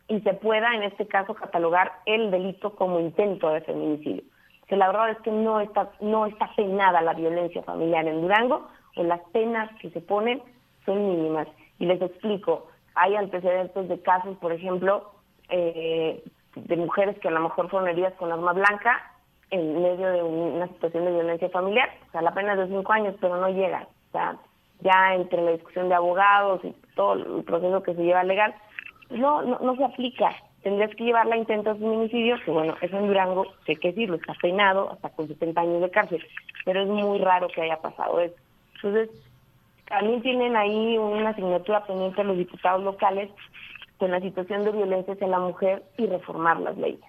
y 0.08 0.20
se 0.20 0.34
pueda, 0.34 0.74
en 0.74 0.82
este 0.82 1.06
caso, 1.06 1.34
catalogar 1.34 1.92
el 2.06 2.30
delito 2.30 2.74
como 2.76 3.00
intento 3.00 3.50
de 3.50 3.60
feminicidio. 3.62 4.22
Que 4.68 4.76
la 4.76 4.88
verdad 4.88 5.10
es 5.10 5.18
que 5.18 5.30
no 5.30 5.60
está, 5.60 5.90
no 6.00 6.26
está 6.26 6.50
penada 6.54 7.00
la 7.00 7.14
violencia 7.14 7.62
familiar 7.62 8.06
en 8.06 8.20
Durango, 8.20 8.68
o 8.96 9.02
las 9.02 9.20
penas 9.32 9.70
que 9.80 9.90
se 9.90 10.00
ponen 10.00 10.42
son 10.84 11.08
mínimas. 11.08 11.48
Y 11.78 11.86
les 11.86 12.00
explico, 12.00 12.68
hay 12.94 13.14
antecedentes 13.16 13.88
de 13.88 14.00
casos, 14.00 14.36
por 14.38 14.52
ejemplo, 14.52 15.10
eh, 15.48 16.22
de 16.54 16.76
mujeres 16.76 17.18
que 17.18 17.28
a 17.28 17.32
lo 17.32 17.40
mejor 17.40 17.68
fueron 17.68 17.88
heridas 17.88 18.14
con 18.14 18.32
arma 18.32 18.52
blanca 18.52 19.12
en 19.50 19.82
medio 19.82 20.10
de 20.10 20.22
una 20.22 20.66
situación 20.68 21.04
de 21.04 21.12
violencia 21.12 21.48
familiar. 21.50 21.88
O 22.08 22.12
sea, 22.12 22.22
la 22.22 22.34
pena 22.34 22.52
es 22.52 22.58
de 22.58 22.68
cinco 22.68 22.92
años, 22.92 23.14
pero 23.20 23.36
no 23.36 23.48
llega. 23.48 23.86
O 24.08 24.12
sea, 24.12 24.36
ya 24.80 25.14
entre 25.14 25.42
la 25.42 25.52
discusión 25.52 25.88
de 25.88 25.94
abogados 25.94 26.64
y 26.64 26.74
todo 26.94 27.14
el 27.14 27.44
proceso 27.44 27.82
que 27.82 27.94
se 27.94 28.02
lleva 28.02 28.24
legal, 28.24 28.54
no, 29.10 29.42
no, 29.42 29.58
no 29.60 29.76
se 29.76 29.84
aplica. 29.84 30.30
Tendrías 30.62 30.94
que 30.96 31.04
llevarla 31.04 31.36
a 31.36 31.38
intento 31.38 31.74
de 31.74 31.80
feminicidio, 31.80 32.36
que 32.44 32.50
bueno, 32.50 32.74
eso 32.80 32.98
en 32.98 33.06
Durango, 33.06 33.46
sé 33.66 33.76
que 33.76 33.88
decirlo, 33.88 34.16
está 34.16 34.34
peinado 34.34 34.90
hasta 34.90 35.10
con 35.10 35.28
70 35.28 35.60
años 35.60 35.80
de 35.80 35.90
cárcel, 35.90 36.26
pero 36.64 36.82
es 36.82 36.88
muy 36.88 37.18
raro 37.18 37.46
que 37.48 37.62
haya 37.62 37.80
pasado 37.80 38.20
eso. 38.20 38.34
Entonces, 38.74 39.10
también 39.88 40.22
tienen 40.22 40.56
ahí 40.56 40.98
una 40.98 41.30
asignatura 41.30 41.84
pendiente 41.84 42.24
los 42.24 42.36
diputados 42.36 42.82
locales 42.82 43.30
con 43.98 44.10
la 44.10 44.20
situación 44.20 44.64
de 44.64 44.72
violencia 44.72 45.14
hacia 45.14 45.28
la 45.28 45.38
mujer 45.38 45.84
y 45.96 46.06
reformar 46.06 46.60
las 46.60 46.76
leyes. 46.76 47.05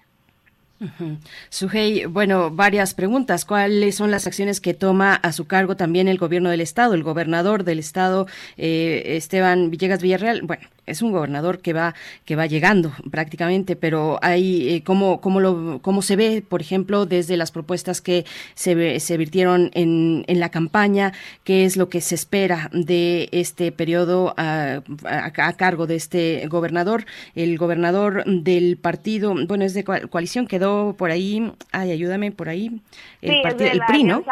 Sujei, 1.50 2.04
bueno, 2.06 2.50
varias 2.50 2.94
preguntas. 2.94 3.44
¿Cuáles 3.44 3.96
son 3.96 4.10
las 4.10 4.26
acciones 4.26 4.60
que 4.60 4.74
toma 4.74 5.14
a 5.14 5.32
su 5.32 5.46
cargo 5.46 5.76
también 5.76 6.08
el 6.08 6.18
gobierno 6.18 6.50
del 6.50 6.60
estado, 6.60 6.94
el 6.94 7.02
gobernador 7.02 7.64
del 7.64 7.78
estado, 7.78 8.26
eh, 8.56 9.16
Esteban 9.16 9.70
Villegas 9.70 10.02
Villarreal? 10.02 10.42
Bueno, 10.42 10.68
es 10.88 11.02
un 11.02 11.12
gobernador 11.12 11.60
que 11.60 11.72
va 11.72 11.94
que 12.24 12.36
va 12.36 12.46
llegando 12.46 12.92
prácticamente, 13.10 13.76
pero 13.76 14.18
hay 14.22 14.76
eh, 14.76 14.82
cómo 14.84 15.20
cómo 15.20 15.40
lo 15.40 15.80
cómo 15.82 16.02
se 16.02 16.16
ve, 16.16 16.42
por 16.46 16.60
ejemplo, 16.60 17.06
desde 17.06 17.36
las 17.36 17.52
propuestas 17.52 18.00
que 18.00 18.24
se 18.54 19.00
se 19.00 19.16
virtieron 19.16 19.70
en, 19.74 20.24
en 20.26 20.40
la 20.40 20.50
campaña, 20.50 21.12
qué 21.44 21.64
es 21.64 21.76
lo 21.76 21.88
que 21.88 22.00
se 22.00 22.14
espera 22.14 22.70
de 22.72 23.28
este 23.32 23.72
periodo 23.72 24.34
a, 24.36 24.82
a, 25.04 25.52
cargo 25.54 25.86
de 25.86 25.96
este 25.96 26.46
gobernador, 26.48 27.04
el 27.34 27.58
gobernador 27.58 28.24
del 28.24 28.76
partido, 28.76 29.34
bueno, 29.46 29.64
es 29.64 29.74
de 29.74 29.84
coalición 29.84 30.46
quedó 30.46 30.94
por 30.94 31.10
ahí, 31.10 31.52
ay, 31.72 31.92
ayúdame 31.92 32.32
por 32.32 32.48
ahí, 32.48 32.80
el 33.22 33.42
partido 33.42 33.70
el 33.70 33.80
PRI, 33.86 34.04
¿no? 34.04 34.24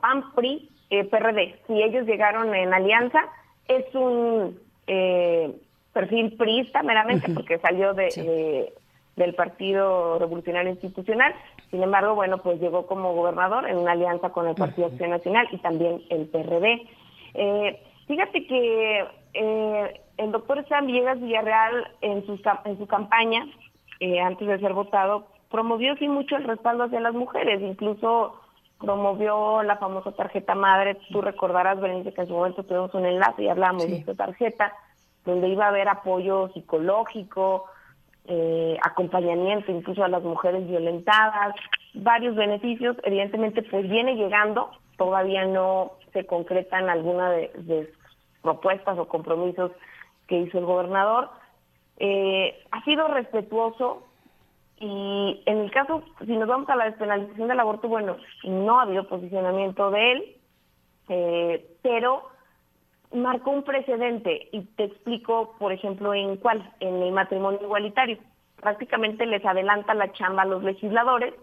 PAN 0.00 0.24
PRI 0.34 0.68
eh, 0.90 1.04
PRD. 1.04 1.56
Si 1.66 1.82
ellos 1.82 2.06
llegaron 2.06 2.54
en 2.54 2.72
alianza, 2.72 3.20
es 3.68 3.84
un 3.94 4.58
eh, 4.86 5.52
perfil 5.92 6.36
priista 6.36 6.82
meramente 6.82 7.30
porque 7.32 7.58
salió 7.58 7.94
de, 7.94 8.72
del 9.16 9.34
Partido 9.34 10.18
Revolucionario 10.18 10.72
Institucional. 10.72 11.34
Sin 11.70 11.82
embargo, 11.82 12.14
bueno, 12.14 12.38
pues 12.38 12.60
llegó 12.60 12.86
como 12.86 13.14
gobernador 13.14 13.68
en 13.68 13.78
una 13.78 13.92
alianza 13.92 14.30
con 14.30 14.46
el 14.48 14.54
Partido 14.54 14.88
Acción 14.88 15.10
Nacional 15.10 15.48
y 15.50 15.58
también 15.58 16.02
el 16.10 16.26
PRD. 16.26 16.86
Eh, 17.34 17.80
fíjate 18.06 18.46
que 18.46 19.04
eh, 19.34 20.00
el 20.16 20.32
doctor 20.32 20.64
Sam 20.68 20.86
Villegas 20.86 21.20
Villarreal 21.20 21.88
en 22.00 22.24
su, 22.26 22.40
en 22.64 22.78
su 22.78 22.86
campaña, 22.86 23.46
eh, 24.00 24.20
antes 24.20 24.46
de 24.46 24.58
ser 24.58 24.72
votado, 24.72 25.26
promovió 25.50 25.96
sí 25.96 26.08
mucho 26.08 26.36
el 26.36 26.44
respaldo 26.44 26.84
hacia 26.84 27.00
las 27.00 27.14
mujeres, 27.14 27.60
incluso 27.60 28.40
promovió 28.84 29.62
la 29.62 29.76
famosa 29.76 30.12
tarjeta 30.12 30.54
madre. 30.54 30.98
Tú 31.10 31.20
recordarás, 31.20 31.80
Berenice, 31.80 32.12
que 32.12 32.22
en 32.22 32.28
su 32.28 32.34
momento 32.34 32.62
tuvimos 32.62 32.94
un 32.94 33.06
enlace 33.06 33.42
y 33.42 33.48
hablamos 33.48 33.86
de 33.86 33.96
esta 33.96 34.14
tarjeta, 34.14 34.72
donde 35.24 35.48
iba 35.48 35.66
a 35.66 35.68
haber 35.68 35.88
apoyo 35.88 36.48
psicológico, 36.52 37.66
eh, 38.26 38.76
acompañamiento 38.82 39.70
incluso 39.70 40.04
a 40.04 40.08
las 40.08 40.22
mujeres 40.22 40.66
violentadas, 40.66 41.54
varios 41.94 42.34
beneficios. 42.34 42.96
Evidentemente, 43.02 43.62
pues 43.62 43.88
viene 43.88 44.16
llegando, 44.16 44.70
todavía 44.96 45.44
no 45.44 45.92
se 46.12 46.26
concretan 46.26 46.88
alguna 46.88 47.30
de, 47.30 47.50
de 47.56 47.92
propuestas 48.42 48.98
o 48.98 49.08
compromisos 49.08 49.72
que 50.28 50.38
hizo 50.38 50.58
el 50.58 50.64
gobernador. 50.64 51.30
Eh, 51.98 52.62
ha 52.70 52.82
sido 52.84 53.08
respetuoso 53.08 54.02
y 54.78 55.42
en 55.46 55.58
el 55.58 55.70
caso, 55.70 56.02
si 56.24 56.36
nos 56.36 56.48
vamos 56.48 56.68
a 56.68 56.76
la 56.76 56.86
despenalización 56.86 57.48
del 57.48 57.60
aborto, 57.60 57.88
bueno, 57.88 58.16
no 58.42 58.78
ha 58.78 58.82
habido 58.82 59.06
posicionamiento 59.06 59.90
de 59.90 60.12
él, 60.12 60.36
eh, 61.08 61.76
pero 61.82 62.28
marcó 63.12 63.50
un 63.50 63.62
precedente 63.62 64.48
y 64.52 64.62
te 64.62 64.84
explico, 64.84 65.54
por 65.58 65.72
ejemplo, 65.72 66.12
en 66.12 66.36
cuál, 66.36 66.68
en 66.80 67.02
el 67.02 67.12
matrimonio 67.12 67.60
igualitario. 67.62 68.18
Prácticamente 68.56 69.26
les 69.26 69.44
adelanta 69.44 69.94
la 69.94 70.12
chamba 70.12 70.42
a 70.42 70.46
los 70.46 70.64
legisladores 70.64 71.34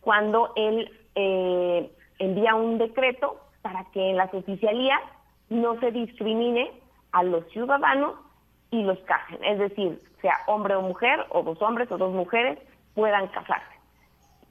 cuando 0.00 0.52
él 0.56 0.90
eh, 1.14 1.90
envía 2.18 2.54
un 2.54 2.78
decreto 2.78 3.40
para 3.62 3.84
que 3.92 4.10
en 4.10 4.16
las 4.16 4.32
oficialías 4.34 5.00
no 5.48 5.78
se 5.80 5.92
discrimine 5.92 6.72
a 7.12 7.22
los 7.22 7.46
ciudadanos 7.50 8.14
y 8.74 8.82
los 8.82 8.98
casen. 9.00 9.42
Es 9.44 9.58
decir, 9.58 10.00
sea 10.20 10.34
hombre 10.48 10.74
o 10.74 10.82
mujer, 10.82 11.24
o 11.30 11.42
dos 11.42 11.62
hombres 11.62 11.90
o 11.92 11.96
dos 11.96 12.12
mujeres, 12.12 12.58
puedan 12.94 13.28
casarse. 13.28 13.74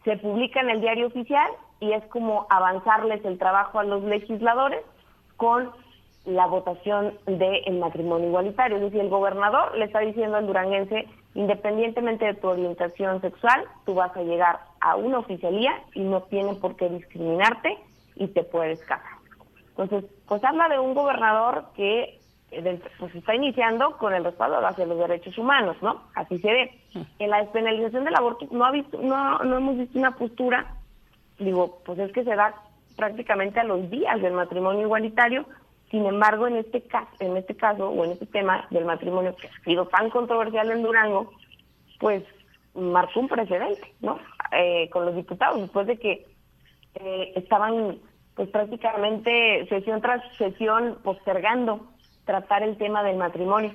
Se 0.06 0.18
publica 0.18 0.62
en 0.62 0.70
el 0.70 0.82
diario 0.82 1.08
oficial 1.08 1.50
y 1.82 1.92
es 1.92 2.04
como 2.06 2.48
avanzarles 2.50 3.24
el 3.26 3.38
trabajo 3.38 3.80
a 3.80 3.84
los 3.84 4.04
legisladores 4.04 4.82
con 5.36 5.72
la 6.26 6.46
votación 6.46 7.18
del 7.26 7.80
matrimonio 7.80 8.28
igualitario. 8.30 8.78
Es 8.78 8.84
decir, 8.84 9.02
el 9.02 9.10
gobernador 9.10 9.78
le 9.78 9.86
está 9.86 10.00
diciendo 10.00 10.38
al 10.38 10.48
duranguense, 10.48 11.06
independientemente 11.34 12.26
de 12.26 12.36
tu 12.36 12.48
orientación 12.48 13.20
sexual, 13.20 13.66
tú 13.86 13.96
vas 13.96 14.16
a 14.16 14.24
llegar 14.24 14.60
a 14.80 14.96
una 14.96 15.20
oficialía 15.20 15.74
y 15.94 16.02
no 16.02 16.22
tiene 16.24 16.56
por 16.56 16.78
qué 16.78 16.88
discriminarte 16.88 17.78
y 18.16 18.28
te 18.28 18.44
puedes 18.44 18.80
casar. 18.86 19.18
Entonces, 19.70 20.06
pues 20.28 20.42
habla 20.46 20.70
de 20.70 20.80
un 20.80 20.94
gobernador 20.94 21.66
que 21.76 22.23
pues 23.00 23.16
está 23.16 23.36
iniciando 23.36 23.98
con 23.98 24.14
el 24.14 24.24
respaldo 24.24 24.66
hacia 24.66 24.86
los 24.86 25.00
derechos 25.00 25.38
humanos, 25.38 25.78
¿no? 25.82 26.04
Así 26.16 26.40
se 26.40 26.52
ve. 26.52 26.80
En 27.20 27.30
la 27.30 27.42
despenalización 27.42 28.06
del 28.06 28.16
aborto 28.16 28.48
no, 28.52 28.66
ha 28.66 28.72
visto, 28.72 29.00
no, 29.02 29.40
no 29.40 29.58
hemos 29.58 29.78
visto 29.78 29.98
una 29.98 30.16
postura, 30.16 30.76
digo, 31.40 31.82
pues 31.86 32.00
es 32.00 32.12
que 32.12 32.24
se 32.24 32.36
da 32.36 32.54
prácticamente 32.96 33.60
a 33.60 33.64
los 33.64 33.90
días 33.90 34.22
del 34.22 34.34
matrimonio 34.34 34.84
igualitario, 34.84 35.46
sin 35.90 36.06
embargo, 36.06 36.48
en 36.48 36.58
este 36.58 36.82
caso, 36.82 37.12
en 37.20 37.38
este 37.38 37.56
caso 37.56 37.90
o 37.90 38.04
en 38.06 38.12
este 38.12 38.26
tema 38.26 38.66
del 38.72 38.86
matrimonio 38.86 39.36
que 39.36 39.48
ha 39.48 39.64
sido 39.64 39.86
tan 39.88 40.10
controversial 40.10 40.72
en 40.72 40.82
Durango, 40.82 41.32
pues 42.00 42.24
marcó 42.74 43.20
un 43.20 43.28
precedente, 43.28 43.94
¿no? 44.02 44.20
Eh, 44.52 44.90
con 44.90 45.06
los 45.06 45.16
diputados, 45.16 45.62
después 45.62 45.88
de 45.88 45.98
que 45.98 46.26
eh, 46.96 47.34
estaban 47.36 48.00
pues 48.36 48.50
prácticamente 48.50 49.68
sesión 49.68 50.02
tras 50.02 50.22
sesión 50.38 50.98
postergando 51.04 51.93
tratar 52.26 52.64
el 52.64 52.78
tema 52.78 53.04
del 53.04 53.18
matrimonio. 53.18 53.74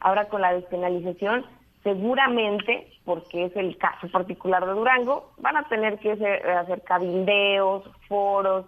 Ahora 0.00 0.28
con 0.28 0.40
la 0.42 0.52
despenalización, 0.52 1.44
seguramente, 1.82 2.88
porque 3.04 3.44
es 3.44 3.56
el 3.56 3.76
caso 3.76 4.08
particular 4.08 4.66
de 4.66 4.72
Durango, 4.72 5.32
van 5.38 5.56
a 5.56 5.68
tener 5.68 5.98
que 5.98 6.12
hacer, 6.12 6.82
cabildeos, 6.82 7.84
foros, 8.08 8.66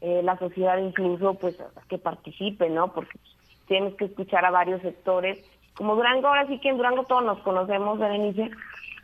eh, 0.00 0.20
la 0.22 0.38
sociedad 0.38 0.78
incluso 0.78 1.34
pues 1.34 1.56
que 1.88 1.98
participe, 1.98 2.68
¿no? 2.70 2.92
Porque 2.92 3.18
tienes 3.66 3.94
que 3.94 4.04
escuchar 4.04 4.44
a 4.44 4.50
varios 4.50 4.80
sectores. 4.82 5.38
Como 5.74 5.96
Durango, 5.96 6.28
ahora 6.28 6.46
sí 6.46 6.58
que 6.60 6.68
en 6.68 6.76
Durango 6.76 7.04
todos 7.04 7.24
nos 7.24 7.38
conocemos, 7.40 7.98
Berenice, 7.98 8.50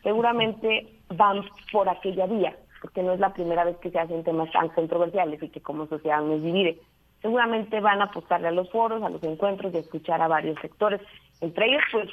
seguramente 0.03 0.89
van 1.09 1.43
por 1.73 1.89
aquella 1.89 2.27
vía, 2.27 2.55
porque 2.81 3.03
no 3.03 3.12
es 3.12 3.20
la 3.20 3.32
primera 3.32 3.65
vez 3.65 3.77
que 3.78 3.91
se 3.91 3.99
hacen 3.99 4.24
temas 4.24 4.51
tan 4.53 4.69
controversiales 4.69 5.43
y 5.43 5.49
que 5.49 5.61
como 5.61 5.86
sociedad 5.86 6.20
nos 6.20 6.43
divide. 6.43 6.78
Seguramente 7.25 7.81
van 7.81 8.03
a 8.03 8.05
apostarle 8.05 8.49
a 8.49 8.51
los 8.51 8.71
foros, 8.71 9.03
a 9.03 9.09
los 9.09 9.23
encuentros 9.23 9.73
y 9.73 9.79
a 9.79 9.81
escuchar 9.81 10.21
a 10.21 10.29
varios 10.29 10.61
sectores, 10.61 11.01
entre 11.41 11.71
ellos 11.71 11.81
pues 11.91 12.11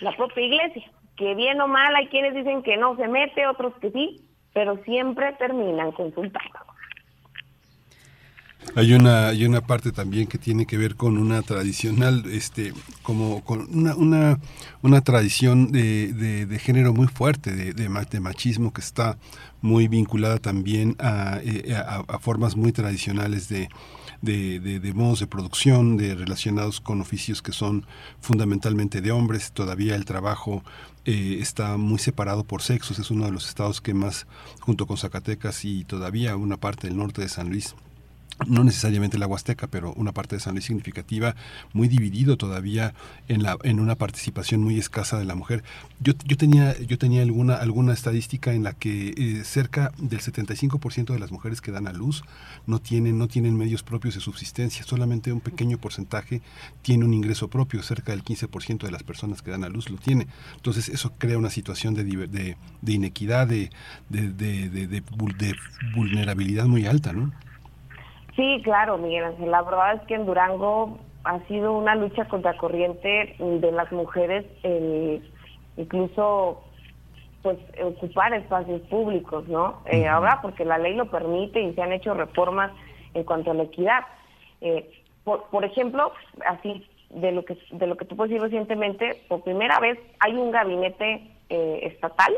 la 0.00 0.16
propia 0.16 0.42
iglesia, 0.42 0.90
que 1.18 1.34
bien 1.34 1.60
o 1.60 1.68
mal 1.68 1.94
hay 1.94 2.06
quienes 2.06 2.34
dicen 2.34 2.62
que 2.62 2.78
no 2.78 2.96
se 2.96 3.08
mete, 3.08 3.46
otros 3.46 3.74
que 3.78 3.90
sí, 3.90 4.22
pero 4.54 4.82
siempre 4.84 5.34
terminan 5.34 5.92
consultando. 5.92 6.60
Hay 8.74 8.94
una, 8.94 9.28
hay 9.28 9.44
una 9.44 9.60
parte 9.60 9.92
también 9.92 10.26
que 10.26 10.38
tiene 10.38 10.64
que 10.64 10.78
ver 10.78 10.96
con 10.96 11.18
una 11.18 11.42
tradicional, 11.42 12.22
este, 12.32 12.72
como 13.02 13.44
con 13.44 13.68
una, 13.70 13.94
una, 13.96 14.38
una 14.80 15.02
tradición 15.02 15.72
de, 15.72 16.14
de, 16.14 16.58
género 16.58 16.94
muy 16.94 17.06
fuerte, 17.06 17.52
de, 17.52 17.74
de, 17.74 18.20
machismo 18.20 18.72
que 18.72 18.80
está 18.80 19.18
muy 19.60 19.88
vinculada 19.88 20.38
también 20.38 20.96
a, 21.00 21.38
eh, 21.42 21.74
a, 21.74 22.18
formas 22.18 22.56
muy 22.56 22.72
tradicionales 22.72 23.50
de, 23.50 23.68
de, 24.22 24.92
modos 24.94 25.20
de 25.20 25.26
producción, 25.26 25.96
de 25.96 26.14
relacionados 26.14 26.80
con 26.80 27.00
oficios 27.00 27.42
que 27.42 27.52
son 27.52 27.84
fundamentalmente 28.20 29.00
de 29.00 29.10
hombres. 29.10 29.52
Todavía 29.52 29.96
el 29.96 30.04
trabajo 30.04 30.62
eh, 31.04 31.38
está 31.40 31.76
muy 31.76 31.98
separado 31.98 32.44
por 32.44 32.62
sexos. 32.62 32.98
Es 32.98 33.10
uno 33.10 33.26
de 33.26 33.32
los 33.32 33.48
estados 33.48 33.80
que 33.80 33.94
más, 33.94 34.26
junto 34.60 34.86
con 34.86 34.96
Zacatecas 34.96 35.64
y 35.64 35.84
todavía 35.84 36.36
una 36.36 36.56
parte 36.56 36.86
del 36.86 36.96
norte 36.96 37.20
de 37.20 37.28
San 37.28 37.50
Luis, 37.50 37.74
no 38.46 38.64
necesariamente 38.64 39.18
la 39.18 39.26
Huasteca, 39.26 39.66
pero 39.66 39.92
una 39.94 40.12
parte 40.12 40.36
de 40.36 40.40
San 40.40 40.54
Luis 40.54 40.64
significativa, 40.64 41.36
muy 41.72 41.88
dividido 41.88 42.36
todavía 42.36 42.94
en, 43.28 43.42
la, 43.42 43.56
en 43.62 43.80
una 43.80 43.96
participación 43.96 44.62
muy 44.62 44.78
escasa 44.78 45.18
de 45.18 45.24
la 45.24 45.34
mujer. 45.34 45.62
Yo, 46.00 46.14
yo 46.24 46.36
tenía, 46.36 46.78
yo 46.80 46.98
tenía 46.98 47.22
alguna, 47.22 47.56
alguna 47.56 47.92
estadística 47.92 48.52
en 48.52 48.64
la 48.64 48.72
que 48.72 49.14
eh, 49.16 49.44
cerca 49.44 49.92
del 49.98 50.20
75% 50.20 51.12
de 51.12 51.18
las 51.18 51.30
mujeres 51.30 51.60
que 51.60 51.70
dan 51.70 51.86
a 51.86 51.92
luz 51.92 52.24
no 52.66 52.80
tienen, 52.80 53.18
no 53.18 53.28
tienen 53.28 53.56
medios 53.56 53.82
propios 53.82 54.14
de 54.14 54.20
subsistencia, 54.20 54.84
solamente 54.84 55.32
un 55.32 55.40
pequeño 55.40 55.78
porcentaje 55.78 56.42
tiene 56.82 57.04
un 57.04 57.14
ingreso 57.14 57.48
propio, 57.48 57.82
cerca 57.82 58.12
del 58.12 58.24
15% 58.24 58.82
de 58.82 58.90
las 58.90 59.02
personas 59.02 59.42
que 59.42 59.50
dan 59.50 59.64
a 59.64 59.68
luz 59.68 59.90
lo 59.90 59.98
tiene. 59.98 60.26
Entonces 60.56 60.88
eso 60.88 61.12
crea 61.18 61.38
una 61.38 61.50
situación 61.50 61.94
de, 61.94 62.56
inequidad, 62.86 63.46
de, 63.46 63.70
de 64.08 65.02
vulnerabilidad 65.94 66.66
muy 66.66 66.86
alta, 66.86 67.12
¿no? 67.12 67.32
Sí, 68.36 68.60
claro, 68.64 68.98
Miguel 68.98 69.24
Ángel. 69.24 69.50
La 69.50 69.62
verdad 69.62 69.94
es 69.94 70.02
que 70.02 70.14
en 70.14 70.26
Durango 70.26 70.98
ha 71.24 71.38
sido 71.46 71.72
una 71.72 71.94
lucha 71.94 72.26
contracorriente 72.26 73.36
de 73.38 73.72
las 73.72 73.92
mujeres, 73.92 74.44
incluso 75.76 76.62
pues 77.42 77.58
ocupar 77.82 78.32
espacios 78.34 78.80
públicos, 78.82 79.46
¿no? 79.48 79.82
Eh, 79.86 80.06
ahora 80.06 80.38
porque 80.42 80.64
la 80.64 80.78
ley 80.78 80.94
lo 80.94 81.06
permite 81.10 81.60
y 81.60 81.74
se 81.74 81.82
han 81.82 81.92
hecho 81.92 82.14
reformas 82.14 82.70
en 83.14 83.24
cuanto 83.24 83.50
a 83.50 83.54
la 83.54 83.64
equidad. 83.64 84.04
Eh, 84.60 84.88
por, 85.24 85.64
ejemplo, 85.64 86.12
así 86.46 86.86
de 87.10 87.32
lo 87.32 87.44
que 87.44 87.58
de 87.72 87.86
lo 87.86 87.96
que 87.96 88.04
tú 88.04 88.16
puedes 88.16 88.30
decir 88.30 88.42
recientemente, 88.42 89.22
por 89.28 89.42
primera 89.42 89.78
vez 89.80 89.98
hay 90.20 90.34
un 90.34 90.50
gabinete 90.50 91.22
eh, 91.50 91.80
estatal 91.82 92.32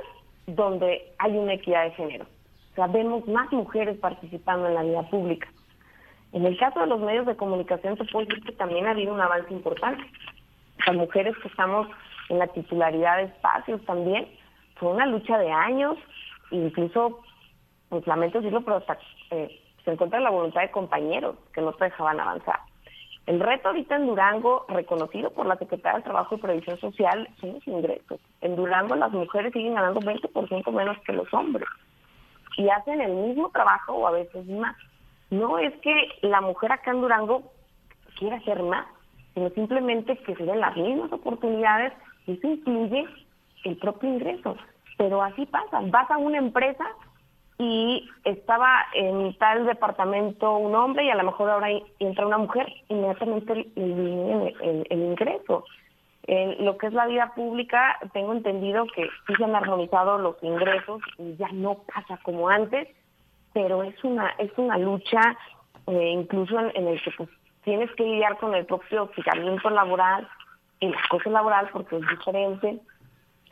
donde 0.46 1.12
hay 1.18 1.36
una 1.36 1.54
equidad 1.54 1.84
de 1.84 1.90
género. 1.92 2.24
O 2.72 2.74
sea, 2.74 2.86
vemos 2.88 3.26
más 3.28 3.52
mujeres 3.52 3.98
participando 3.98 4.66
en 4.66 4.74
la 4.74 4.82
vida 4.82 5.02
pública. 5.02 5.48
En 6.34 6.44
el 6.44 6.58
caso 6.58 6.80
de 6.80 6.88
los 6.88 7.00
medios 7.00 7.26
de 7.26 7.36
comunicación, 7.36 7.96
te 7.96 8.04
puedo 8.06 8.26
decir 8.26 8.42
que 8.44 8.52
también 8.52 8.86
ha 8.86 8.90
habido 8.90 9.14
un 9.14 9.20
avance 9.20 9.54
importante. 9.54 10.04
Las 10.84 10.96
mujeres 10.96 11.36
que 11.38 11.46
estamos 11.46 11.86
en 12.28 12.40
la 12.40 12.48
titularidad 12.48 13.18
de 13.18 13.22
espacios 13.24 13.80
también, 13.84 14.26
fue 14.74 14.90
una 14.90 15.06
lucha 15.06 15.38
de 15.38 15.52
años, 15.52 15.96
incluso, 16.50 17.20
pues 17.88 18.04
lamento 18.08 18.38
decirlo, 18.38 18.62
pero 18.62 18.82
eh, 19.30 19.60
se 19.84 19.92
encuentra 19.92 20.18
la 20.18 20.30
voluntad 20.30 20.62
de 20.62 20.72
compañeros 20.72 21.36
que 21.52 21.60
no 21.60 21.72
te 21.74 21.84
dejaban 21.84 22.18
avanzar. 22.18 22.58
El 23.26 23.38
reto 23.38 23.68
ahorita 23.68 23.94
en 23.94 24.08
Durango, 24.08 24.66
reconocido 24.68 25.30
por 25.30 25.46
la 25.46 25.56
Secretaría 25.56 25.98
de 25.98 26.04
Trabajo 26.04 26.34
y 26.34 26.38
Previsión 26.38 26.80
Social, 26.80 27.28
son 27.40 27.54
los 27.54 27.66
ingresos. 27.68 28.20
En 28.40 28.56
Durango 28.56 28.96
las 28.96 29.12
mujeres 29.12 29.52
siguen 29.52 29.74
ganando 29.74 30.00
20% 30.00 30.72
menos 30.72 30.98
que 31.06 31.12
los 31.12 31.32
hombres 31.32 31.68
y 32.56 32.68
hacen 32.68 33.00
el 33.00 33.12
mismo 33.12 33.50
trabajo 33.50 33.92
o 33.92 34.08
a 34.08 34.10
veces 34.10 34.44
más. 34.46 34.76
No 35.34 35.58
es 35.58 35.74
que 35.80 36.08
la 36.22 36.40
mujer 36.40 36.72
acá 36.72 36.92
en 36.92 37.00
Durango 37.00 37.42
quiera 38.18 38.36
hacer 38.36 38.62
más, 38.62 38.86
sino 39.34 39.50
simplemente 39.50 40.16
que 40.18 40.34
se 40.36 40.44
den 40.44 40.60
las 40.60 40.76
mismas 40.76 41.12
oportunidades 41.12 41.92
y 42.26 42.32
eso 42.32 42.46
incluye 42.46 43.04
el 43.64 43.76
propio 43.78 44.08
ingreso. 44.08 44.56
Pero 44.96 45.22
así 45.22 45.44
pasa, 45.46 45.80
vas 45.82 46.08
a 46.10 46.18
una 46.18 46.38
empresa 46.38 46.86
y 47.58 48.08
estaba 48.24 48.86
en 48.94 49.36
tal 49.38 49.66
departamento 49.66 50.56
un 50.56 50.74
hombre 50.74 51.04
y 51.04 51.10
a 51.10 51.16
lo 51.16 51.24
mejor 51.24 51.50
ahora 51.50 51.68
entra 51.98 52.26
una 52.26 52.38
mujer, 52.38 52.66
inmediatamente 52.88 53.52
el, 53.52 54.84
el, 54.90 54.98
ingreso. 54.98 55.64
En 56.26 56.64
lo 56.64 56.78
que 56.78 56.86
es 56.86 56.92
la 56.92 57.06
vida 57.06 57.32
pública, 57.34 57.98
tengo 58.12 58.32
entendido 58.32 58.86
que 58.94 59.08
sí 59.26 59.34
se 59.36 59.44
han 59.44 59.54
armonizado 59.54 60.16
los 60.18 60.42
ingresos 60.42 61.02
y 61.18 61.36
ya 61.36 61.48
no 61.52 61.78
pasa 61.92 62.18
como 62.22 62.48
antes, 62.48 62.88
pero 63.54 63.82
es 63.82 64.04
una 64.04 64.28
es 64.38 64.50
una 64.58 64.76
lucha 64.76 65.38
eh, 65.86 66.10
incluso 66.10 66.58
en, 66.58 66.88
el 66.88 67.00
que 67.02 67.10
pues, 67.16 67.30
tienes 67.62 67.90
que 67.92 68.04
lidiar 68.04 68.36
con 68.38 68.54
el 68.54 68.66
propio 68.66 69.04
hostigamiento 69.04 69.70
laboral, 69.70 70.28
el 70.80 70.94
acoso 70.94 71.30
laboral 71.30 71.68
porque 71.72 71.96
es 71.96 72.08
diferente, 72.08 72.80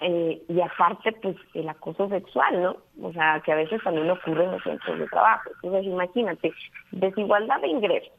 eh, 0.00 0.42
y 0.48 0.60
aparte 0.60 1.12
pues 1.12 1.36
el 1.54 1.68
acoso 1.68 2.08
sexual, 2.08 2.62
¿no? 2.62 2.76
O 3.02 3.12
sea, 3.12 3.40
que 3.44 3.52
a 3.52 3.56
veces 3.56 3.82
también 3.82 4.10
ocurre 4.10 4.44
en 4.44 4.52
los 4.52 4.62
centros 4.62 4.98
de 4.98 5.06
trabajo. 5.06 5.50
Entonces 5.62 5.86
imagínate, 5.86 6.52
desigualdad 6.90 7.60
de 7.60 7.68
ingresos, 7.68 8.12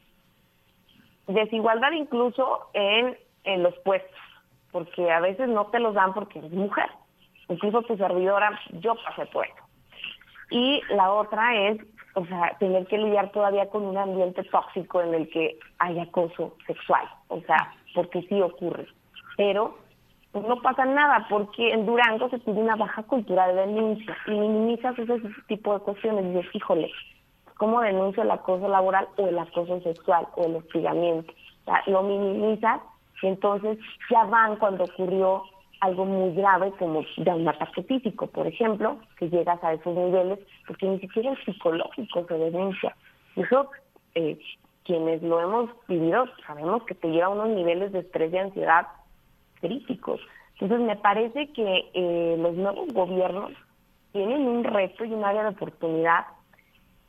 desigualdad 1.26 1.92
incluso 1.92 2.70
en, 2.72 3.18
en 3.44 3.62
los 3.62 3.76
puestos, 3.80 4.18
porque 4.72 5.10
a 5.10 5.20
veces 5.20 5.48
no 5.48 5.66
te 5.66 5.80
los 5.80 5.94
dan 5.94 6.14
porque 6.14 6.38
eres 6.38 6.52
mujer. 6.52 6.88
Incluso 7.48 7.82
tu 7.82 7.96
servidora, 7.98 8.58
yo 8.80 8.94
pasé 9.04 9.26
por 9.26 9.44
eso 9.46 9.63
y 10.54 10.80
la 10.88 11.12
otra 11.12 11.52
es, 11.68 11.80
o 12.14 12.24
sea, 12.26 12.56
tener 12.60 12.86
que 12.86 12.96
lidiar 12.96 13.32
todavía 13.32 13.68
con 13.70 13.84
un 13.84 13.98
ambiente 13.98 14.44
tóxico 14.44 15.02
en 15.02 15.12
el 15.12 15.28
que 15.28 15.58
hay 15.80 15.98
acoso 15.98 16.54
sexual, 16.64 17.04
o 17.26 17.40
sea, 17.40 17.74
porque 17.92 18.22
sí 18.28 18.40
ocurre. 18.40 18.86
Pero 19.36 19.76
pues 20.30 20.46
no 20.46 20.62
pasa 20.62 20.84
nada 20.84 21.26
porque 21.28 21.72
en 21.72 21.86
Durango 21.86 22.28
se 22.28 22.38
tiene 22.38 22.62
una 22.62 22.76
baja 22.76 23.02
cultura 23.02 23.48
de 23.48 23.66
denuncia 23.66 24.16
y 24.28 24.30
minimizas 24.30 24.96
ese 24.96 25.20
tipo 25.48 25.74
de 25.74 25.80
cuestiones 25.80 26.24
y 26.24 26.28
dices, 26.28 26.54
híjole, 26.54 26.88
¿cómo 27.56 27.80
denuncio 27.80 28.22
el 28.22 28.30
acoso 28.30 28.68
laboral 28.68 29.08
o 29.16 29.26
el 29.26 29.38
acoso 29.38 29.80
sexual 29.80 30.28
o 30.36 30.44
el 30.46 30.56
hostigamiento? 30.56 31.32
O 31.32 31.64
sea, 31.64 31.82
lo 31.86 32.04
minimizas 32.04 32.80
y 33.22 33.26
entonces 33.26 33.76
ya 34.08 34.22
van 34.22 34.54
cuando 34.56 34.84
ocurrió 34.84 35.42
algo 35.84 36.04
muy 36.04 36.34
grave 36.34 36.72
como 36.78 37.04
de 37.16 37.30
un 37.30 37.46
ataque 37.46 37.82
físico, 37.82 38.26
por 38.26 38.46
ejemplo, 38.46 38.98
que 39.18 39.28
llegas 39.28 39.62
a 39.62 39.74
esos 39.74 39.94
niveles, 39.94 40.38
porque 40.66 40.86
ni 40.86 40.98
siquiera 41.00 41.32
el 41.32 41.44
psicológico 41.44 42.26
se 42.26 42.34
denuncia. 42.34 42.96
Eso, 43.36 43.70
eh, 44.14 44.38
quienes 44.84 45.22
lo 45.22 45.40
hemos 45.40 45.70
vivido, 45.86 46.24
sabemos 46.46 46.84
que 46.84 46.94
te 46.94 47.08
lleva 47.08 47.26
a 47.26 47.30
unos 47.30 47.48
niveles 47.48 47.92
de 47.92 48.00
estrés 48.00 48.32
y 48.32 48.38
ansiedad 48.38 48.86
críticos. 49.60 50.20
Entonces, 50.58 50.86
me 50.86 50.96
parece 50.96 51.52
que 51.52 51.90
eh, 51.92 52.36
los 52.38 52.54
nuevos 52.54 52.88
gobiernos 52.92 53.52
tienen 54.12 54.42
un 54.42 54.64
reto 54.64 55.04
y 55.04 55.12
un 55.12 55.24
área 55.24 55.42
de 55.42 55.48
oportunidad 55.50 56.24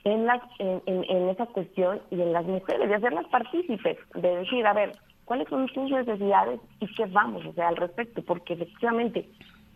en, 0.03 0.25
la, 0.25 0.41
en, 0.59 0.81
en, 0.85 1.29
esa 1.29 1.45
cuestión 1.47 2.01
y 2.11 2.21
en 2.21 2.33
las 2.33 2.45
mujeres, 2.45 2.89
de 2.89 2.95
hacerlas 2.95 3.25
partícipes, 3.27 3.97
de 4.13 4.35
decir, 4.37 4.65
a 4.65 4.73
ver, 4.73 4.91
cuáles 5.25 5.47
son 5.49 5.67
tus 5.67 5.91
necesidades 5.91 6.59
y 6.79 6.87
qué 6.95 7.05
vamos 7.07 7.45
a 7.45 7.49
hacer 7.49 7.63
al 7.63 7.75
respecto, 7.75 8.21
porque 8.23 8.53
efectivamente 8.53 9.27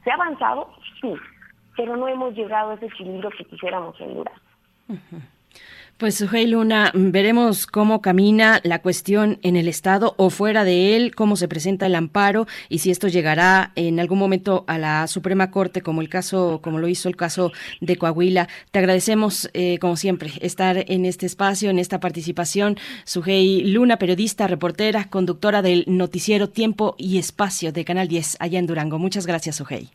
se 0.03 0.11
ha 0.11 0.15
avanzado, 0.15 0.71
sí, 1.01 1.13
pero 1.75 1.97
no 1.97 2.07
hemos 2.07 2.33
llegado 2.33 2.71
a 2.71 2.73
ese 2.75 2.85
equilibrio 2.85 3.29
que 3.31 3.45
quisiéramos 3.45 3.99
en 3.99 4.13
Durango. 4.15 4.39
Pues 5.99 6.15
Sujei 6.15 6.47
Luna, 6.47 6.93
veremos 6.95 7.67
cómo 7.67 8.01
camina 8.01 8.61
la 8.63 8.81
cuestión 8.81 9.37
en 9.43 9.57
el 9.57 9.67
Estado 9.67 10.15
o 10.15 10.29
fuera 10.29 10.63
de 10.63 10.95
él, 10.95 11.13
cómo 11.13 11.35
se 11.35 11.49
presenta 11.49 11.87
el 11.87 11.95
amparo 11.95 12.47
y 12.69 12.79
si 12.79 12.89
esto 12.89 13.09
llegará 13.09 13.73
en 13.75 13.99
algún 13.99 14.17
momento 14.17 14.63
a 14.67 14.77
la 14.77 15.07
Suprema 15.07 15.51
Corte, 15.51 15.81
como 15.81 15.99
el 15.99 16.07
caso, 16.07 16.61
como 16.63 16.79
lo 16.79 16.87
hizo 16.87 17.09
el 17.09 17.17
caso 17.17 17.51
de 17.81 17.97
Coahuila. 17.97 18.47
Te 18.71 18.79
agradecemos, 18.79 19.49
eh, 19.53 19.77
como 19.79 19.97
siempre, 19.97 20.31
estar 20.39 20.85
en 20.87 21.03
este 21.03 21.25
espacio, 21.25 21.69
en 21.69 21.79
esta 21.79 21.99
participación. 21.99 22.77
Sujei 23.03 23.65
Luna, 23.65 23.97
periodista, 23.97 24.47
reportera, 24.47 25.09
conductora 25.09 25.61
del 25.61 25.83
noticiero 25.85 26.47
Tiempo 26.47 26.95
y 26.97 27.17
Espacio 27.17 27.73
de 27.73 27.83
Canal 27.83 28.07
10 28.07 28.37
allá 28.39 28.57
en 28.57 28.67
Durango. 28.67 28.99
Muchas 28.99 29.27
gracias, 29.27 29.57
Sujei. 29.57 29.91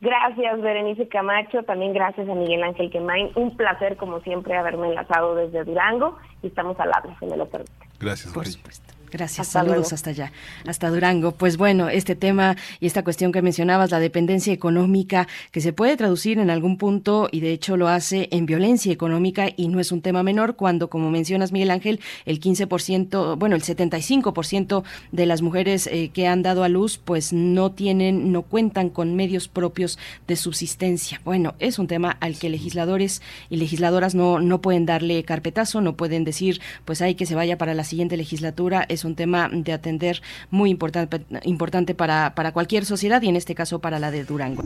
Gracias, 0.00 0.60
Berenice 0.62 1.08
Camacho. 1.08 1.62
También 1.64 1.92
gracias 1.92 2.28
a 2.28 2.34
Miguel 2.34 2.62
Ángel 2.62 2.90
Quemain. 2.90 3.30
Un 3.34 3.56
placer, 3.56 3.96
como 3.96 4.20
siempre, 4.20 4.56
haberme 4.56 4.88
enlazado 4.88 5.34
desde 5.34 5.64
Durango 5.64 6.18
y 6.42 6.46
estamos 6.46 6.78
al 6.80 6.90
habla, 6.92 7.16
si 7.18 7.26
me 7.26 7.36
lo 7.36 7.46
permite. 7.46 7.72
Gracias, 8.00 8.32
Por 8.32 8.46
supuesto. 8.46 8.94
Gracias, 9.12 9.48
saludos 9.48 9.92
hasta 9.92 10.10
allá, 10.10 10.32
hasta 10.66 10.88
Durango. 10.88 11.32
Pues 11.32 11.56
bueno, 11.56 11.88
este 11.88 12.14
tema 12.14 12.56
y 12.78 12.86
esta 12.86 13.02
cuestión 13.02 13.32
que 13.32 13.42
mencionabas, 13.42 13.90
la 13.90 13.98
dependencia 13.98 14.52
económica, 14.52 15.26
que 15.50 15.60
se 15.60 15.72
puede 15.72 15.96
traducir 15.96 16.38
en 16.38 16.48
algún 16.48 16.78
punto 16.78 17.28
y 17.32 17.40
de 17.40 17.52
hecho 17.52 17.76
lo 17.76 17.88
hace 17.88 18.28
en 18.30 18.46
violencia 18.46 18.92
económica 18.92 19.48
y 19.56 19.66
no 19.68 19.80
es 19.80 19.90
un 19.90 20.00
tema 20.00 20.22
menor 20.22 20.54
cuando, 20.54 20.88
como 20.90 21.10
mencionas 21.10 21.50
Miguel 21.50 21.72
Ángel, 21.72 22.00
el 22.24 22.40
15%, 22.40 23.36
bueno, 23.36 23.56
el 23.56 23.62
75% 23.62 24.84
de 25.10 25.26
las 25.26 25.42
mujeres 25.42 25.88
eh, 25.88 26.10
que 26.12 26.28
han 26.28 26.42
dado 26.42 26.62
a 26.62 26.68
luz 26.68 26.98
pues 26.98 27.32
no 27.32 27.72
tienen, 27.72 28.30
no 28.30 28.42
cuentan 28.42 28.90
con 28.90 29.16
medios 29.16 29.48
propios 29.48 29.98
de 30.28 30.36
subsistencia. 30.36 31.20
Bueno, 31.24 31.54
es 31.58 31.80
un 31.80 31.88
tema 31.88 32.16
al 32.20 32.38
que 32.38 32.48
legisladores 32.48 33.22
y 33.48 33.56
legisladoras 33.56 34.14
no, 34.14 34.38
no 34.40 34.60
pueden 34.60 34.86
darle 34.86 35.24
carpetazo, 35.24 35.80
no 35.80 35.96
pueden 35.96 36.22
decir 36.22 36.60
pues 36.84 37.02
hay 37.02 37.16
que 37.16 37.26
se 37.26 37.34
vaya 37.34 37.58
para 37.58 37.74
la 37.74 37.82
siguiente 37.82 38.16
legislatura 38.16 38.86
es 38.88 38.99
un 39.04 39.16
tema 39.16 39.48
de 39.52 39.72
atender 39.72 40.22
muy 40.50 40.70
importante, 40.70 41.24
importante 41.44 41.94
para, 41.94 42.34
para 42.34 42.52
cualquier 42.52 42.84
sociedad 42.84 43.22
y 43.22 43.28
en 43.28 43.36
este 43.36 43.54
caso 43.54 43.80
para 43.80 43.98
la 43.98 44.10
de 44.10 44.24
Durango. 44.24 44.62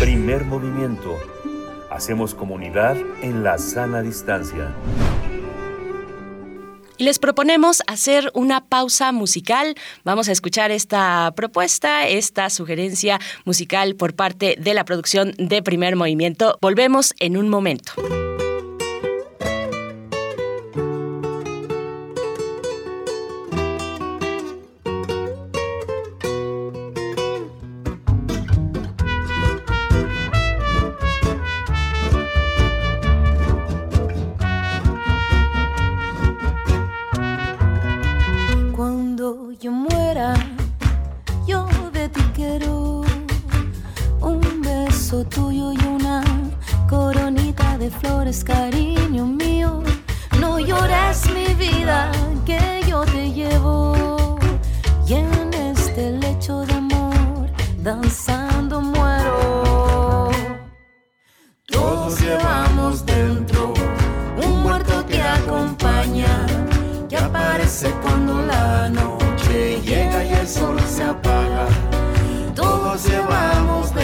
Primer 0.00 0.44
movimiento. 0.44 1.16
Hacemos 1.90 2.34
comunidad 2.34 2.96
en 3.22 3.44
la 3.44 3.58
sana 3.58 4.02
distancia. 4.02 4.74
Y 6.96 7.04
les 7.04 7.18
proponemos 7.18 7.82
hacer 7.86 8.30
una 8.34 8.66
pausa 8.66 9.10
musical. 9.12 9.74
Vamos 10.04 10.28
a 10.28 10.32
escuchar 10.32 10.70
esta 10.70 11.32
propuesta, 11.34 12.06
esta 12.06 12.50
sugerencia 12.50 13.18
musical 13.44 13.96
por 13.96 14.14
parte 14.14 14.56
de 14.60 14.74
la 14.74 14.84
producción 14.84 15.32
de 15.38 15.62
Primer 15.62 15.96
Movimiento. 15.96 16.56
Volvemos 16.60 17.14
en 17.18 17.36
un 17.36 17.48
momento. 17.48 17.94
Tuyo 45.24 45.72
y 45.72 45.78
una 45.86 46.22
coronita 46.88 47.78
de 47.78 47.90
flores, 47.90 48.44
cariño 48.44 49.26
mío. 49.26 49.82
No 50.40 50.58
llores 50.58 51.30
mi 51.32 51.54
vida, 51.54 52.10
que 52.44 52.82
yo 52.88 53.04
te 53.04 53.32
llevo. 53.32 54.38
Y 55.06 55.14
en 55.14 55.54
este 55.54 56.12
lecho 56.12 56.60
de 56.66 56.74
amor, 56.74 57.50
danzando 57.78 58.80
muero. 58.80 60.30
Todos 61.66 62.20
llevamos 62.20 63.04
dentro 63.04 63.74
un 64.36 64.62
muerto 64.62 65.04
que 65.06 65.20
acompaña, 65.20 66.46
que 67.08 67.16
aparece 67.16 67.90
cuando 68.02 68.42
la 68.42 68.88
noche 68.88 69.80
llega 69.82 70.24
y 70.24 70.32
el 70.32 70.48
sol 70.48 70.80
se 70.86 71.04
apaga. 71.04 71.66
Todos 72.54 73.04
llevamos 73.06 73.94
dentro 73.94 74.03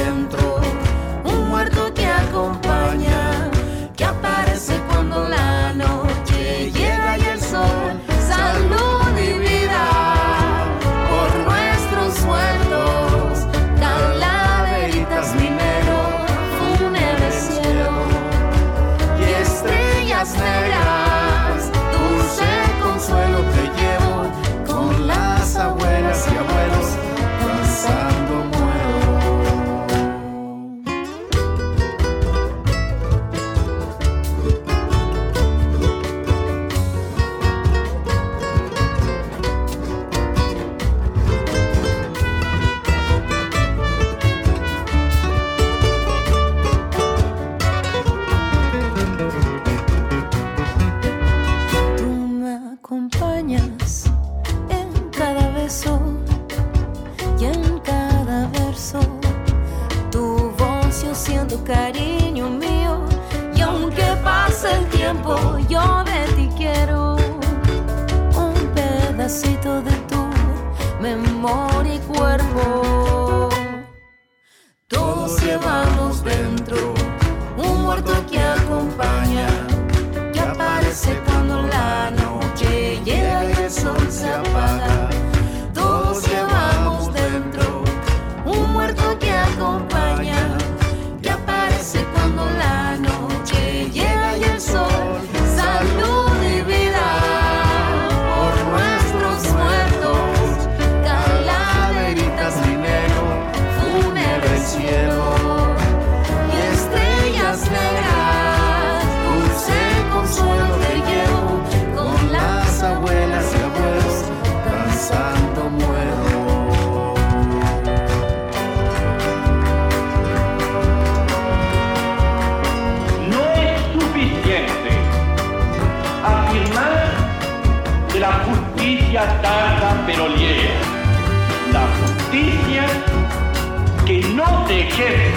no 135.00 135.29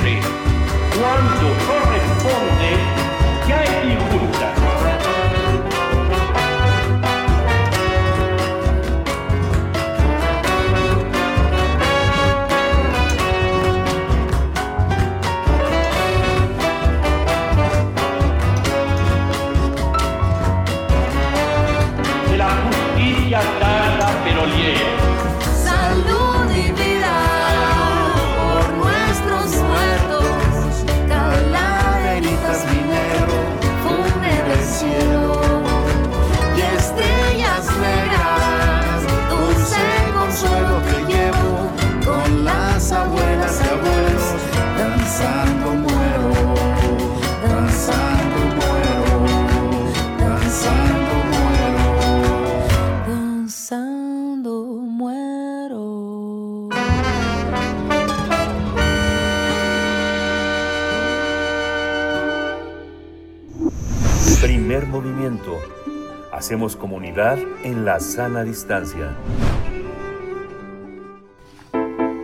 Hacemos 66.34 66.76
comunidad 66.76 67.38
en 67.64 67.86
la 67.86 68.00
sana 68.02 68.44
distancia. 68.44 69.16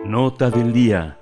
Nota 0.05 0.49
del 0.49 0.73
día. 0.73 1.18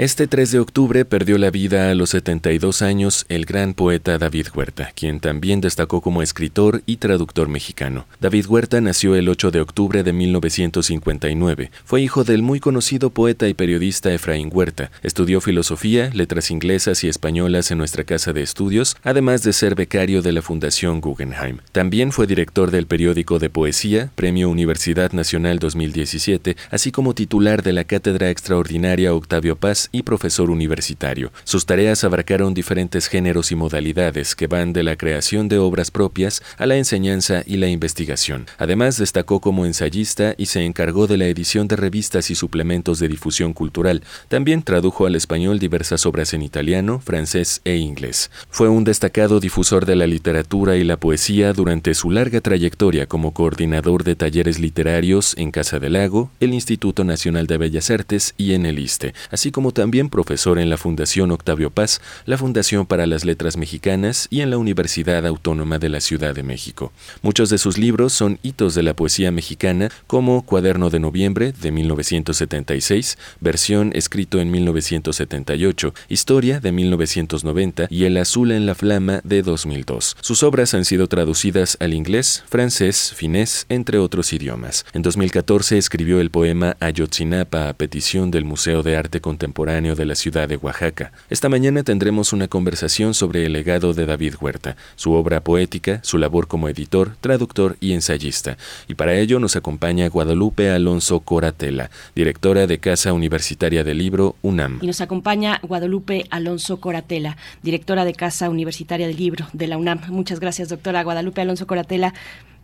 Este 0.00 0.26
3 0.26 0.52
de 0.52 0.60
octubre 0.60 1.04
perdió 1.04 1.36
la 1.36 1.50
vida 1.50 1.90
a 1.90 1.94
los 1.94 2.08
72 2.08 2.80
años 2.80 3.26
el 3.28 3.44
gran 3.44 3.74
poeta 3.74 4.16
David 4.16 4.46
Huerta, 4.54 4.92
quien 4.94 5.20
también 5.20 5.60
destacó 5.60 6.00
como 6.00 6.22
escritor 6.22 6.80
y 6.86 6.96
traductor 6.96 7.50
mexicano. 7.50 8.06
David 8.18 8.46
Huerta 8.46 8.80
nació 8.80 9.14
el 9.14 9.28
8 9.28 9.50
de 9.50 9.60
octubre 9.60 10.02
de 10.02 10.14
1959. 10.14 11.70
Fue 11.84 12.00
hijo 12.00 12.24
del 12.24 12.40
muy 12.40 12.60
conocido 12.60 13.10
poeta 13.10 13.46
y 13.46 13.52
periodista 13.52 14.10
Efraín 14.10 14.48
Huerta. 14.50 14.90
Estudió 15.02 15.42
filosofía, 15.42 16.08
letras 16.14 16.50
inglesas 16.50 17.04
y 17.04 17.08
españolas 17.10 17.70
en 17.70 17.76
nuestra 17.76 18.04
casa 18.04 18.32
de 18.32 18.40
estudios, 18.40 18.96
además 19.02 19.42
de 19.42 19.52
ser 19.52 19.74
becario 19.74 20.22
de 20.22 20.32
la 20.32 20.40
Fundación 20.40 21.02
Guggenheim. 21.02 21.58
También 21.72 22.10
fue 22.12 22.26
director 22.26 22.70
del 22.70 22.86
periódico 22.86 23.38
de 23.38 23.50
poesía, 23.50 24.10
Premio 24.14 24.48
Universidad 24.48 25.12
Nacional 25.12 25.58
2017, 25.58 26.56
así 26.70 26.90
como 26.90 27.14
titular 27.14 27.62
de 27.62 27.74
la 27.74 27.84
Cátedra 27.84 28.30
Extraordinaria 28.30 29.12
Octavio 29.12 29.56
Paz 29.56 29.89
y 29.92 30.02
profesor 30.02 30.50
universitario. 30.50 31.32
Sus 31.44 31.66
tareas 31.66 32.04
abarcaron 32.04 32.54
diferentes 32.54 33.08
géneros 33.08 33.52
y 33.52 33.56
modalidades 33.56 34.34
que 34.34 34.46
van 34.46 34.72
de 34.72 34.82
la 34.82 34.96
creación 34.96 35.48
de 35.48 35.58
obras 35.58 35.90
propias 35.90 36.42
a 36.58 36.66
la 36.66 36.76
enseñanza 36.76 37.42
y 37.46 37.56
la 37.56 37.68
investigación. 37.68 38.46
Además, 38.58 38.98
destacó 38.98 39.40
como 39.40 39.66
ensayista 39.66 40.34
y 40.36 40.46
se 40.46 40.64
encargó 40.64 41.06
de 41.06 41.16
la 41.16 41.26
edición 41.26 41.68
de 41.68 41.76
revistas 41.76 42.30
y 42.30 42.34
suplementos 42.34 42.98
de 42.98 43.08
difusión 43.08 43.52
cultural. 43.52 44.02
También 44.28 44.62
tradujo 44.62 45.06
al 45.06 45.14
español 45.14 45.58
diversas 45.58 46.06
obras 46.06 46.34
en 46.34 46.42
italiano, 46.42 47.00
francés 47.00 47.60
e 47.64 47.76
inglés. 47.76 48.30
Fue 48.50 48.68
un 48.68 48.84
destacado 48.84 49.40
difusor 49.40 49.86
de 49.86 49.96
la 49.96 50.06
literatura 50.06 50.76
y 50.76 50.84
la 50.84 50.96
poesía 50.96 51.52
durante 51.52 51.94
su 51.94 52.10
larga 52.10 52.40
trayectoria 52.40 53.06
como 53.06 53.32
coordinador 53.32 54.04
de 54.04 54.16
talleres 54.16 54.58
literarios 54.58 55.34
en 55.36 55.50
Casa 55.50 55.78
del 55.78 55.94
Lago, 55.94 56.30
el 56.40 56.54
Instituto 56.54 57.04
Nacional 57.04 57.46
de 57.46 57.58
Bellas 57.58 57.90
Artes 57.90 58.34
y 58.36 58.54
en 58.54 58.66
el 58.66 58.78
ISTE, 58.78 59.14
así 59.30 59.50
como 59.50 59.72
también 59.80 60.10
profesor 60.10 60.58
en 60.58 60.68
la 60.68 60.76
Fundación 60.76 61.30
Octavio 61.30 61.70
Paz, 61.70 62.02
la 62.26 62.36
Fundación 62.36 62.84
para 62.84 63.06
las 63.06 63.24
Letras 63.24 63.56
Mexicanas 63.56 64.28
y 64.28 64.42
en 64.42 64.50
la 64.50 64.58
Universidad 64.58 65.24
Autónoma 65.26 65.78
de 65.78 65.88
la 65.88 66.02
Ciudad 66.02 66.34
de 66.34 66.42
México. 66.42 66.92
Muchos 67.22 67.48
de 67.48 67.56
sus 67.56 67.78
libros 67.78 68.12
son 68.12 68.38
hitos 68.42 68.74
de 68.74 68.82
la 68.82 68.94
poesía 68.94 69.30
mexicana, 69.30 69.88
como 70.06 70.44
Cuaderno 70.44 70.90
de 70.90 71.00
Noviembre 71.00 71.54
de 71.58 71.70
1976, 71.70 73.16
versión 73.40 73.92
escrito 73.94 74.38
en 74.38 74.50
1978, 74.50 75.94
Historia 76.10 76.60
de 76.60 76.72
1990 76.72 77.86
y 77.88 78.04
El 78.04 78.18
Azul 78.18 78.52
en 78.52 78.66
la 78.66 78.74
Flama 78.74 79.22
de 79.24 79.40
2002. 79.40 80.18
Sus 80.20 80.42
obras 80.42 80.74
han 80.74 80.84
sido 80.84 81.06
traducidas 81.06 81.78
al 81.80 81.94
inglés, 81.94 82.44
francés, 82.50 83.14
finés, 83.16 83.64
entre 83.70 83.96
otros 83.96 84.34
idiomas. 84.34 84.84
En 84.92 85.00
2014 85.00 85.78
escribió 85.78 86.20
el 86.20 86.30
poema 86.30 86.76
Ayotzinapa 86.80 87.70
a 87.70 87.72
petición 87.72 88.30
del 88.30 88.44
Museo 88.44 88.82
de 88.82 88.98
Arte 88.98 89.22
Contemporáneo 89.22 89.69
de 89.70 90.04
la 90.04 90.16
ciudad 90.16 90.48
de 90.48 90.56
Oaxaca. 90.56 91.12
Esta 91.30 91.48
mañana 91.48 91.84
tendremos 91.84 92.32
una 92.32 92.48
conversación 92.48 93.14
sobre 93.14 93.46
el 93.46 93.52
legado 93.52 93.94
de 93.94 94.04
David 94.04 94.34
Huerta, 94.40 94.76
su 94.96 95.12
obra 95.12 95.42
poética, 95.42 96.00
su 96.02 96.18
labor 96.18 96.48
como 96.48 96.68
editor, 96.68 97.14
traductor 97.20 97.76
y 97.78 97.92
ensayista. 97.92 98.56
Y 98.88 98.94
para 98.94 99.14
ello 99.14 99.38
nos 99.38 99.54
acompaña 99.54 100.08
Guadalupe 100.08 100.70
Alonso 100.70 101.20
Coratela, 101.20 101.88
directora 102.16 102.66
de 102.66 102.78
Casa 102.78 103.12
Universitaria 103.12 103.84
del 103.84 103.98
Libro 103.98 104.34
UNAM. 104.42 104.80
Y 104.82 104.88
nos 104.88 105.00
acompaña 105.00 105.60
Guadalupe 105.62 106.26
Alonso 106.30 106.80
Coratela, 106.80 107.36
directora 107.62 108.04
de 108.04 108.14
Casa 108.14 108.50
Universitaria 108.50 109.06
del 109.06 109.16
Libro 109.16 109.46
de 109.52 109.68
la 109.68 109.78
UNAM. 109.78 110.00
Muchas 110.08 110.40
gracias, 110.40 110.68
doctora 110.68 111.04
Guadalupe 111.04 111.42
Alonso 111.42 111.68
Coratela. 111.68 112.12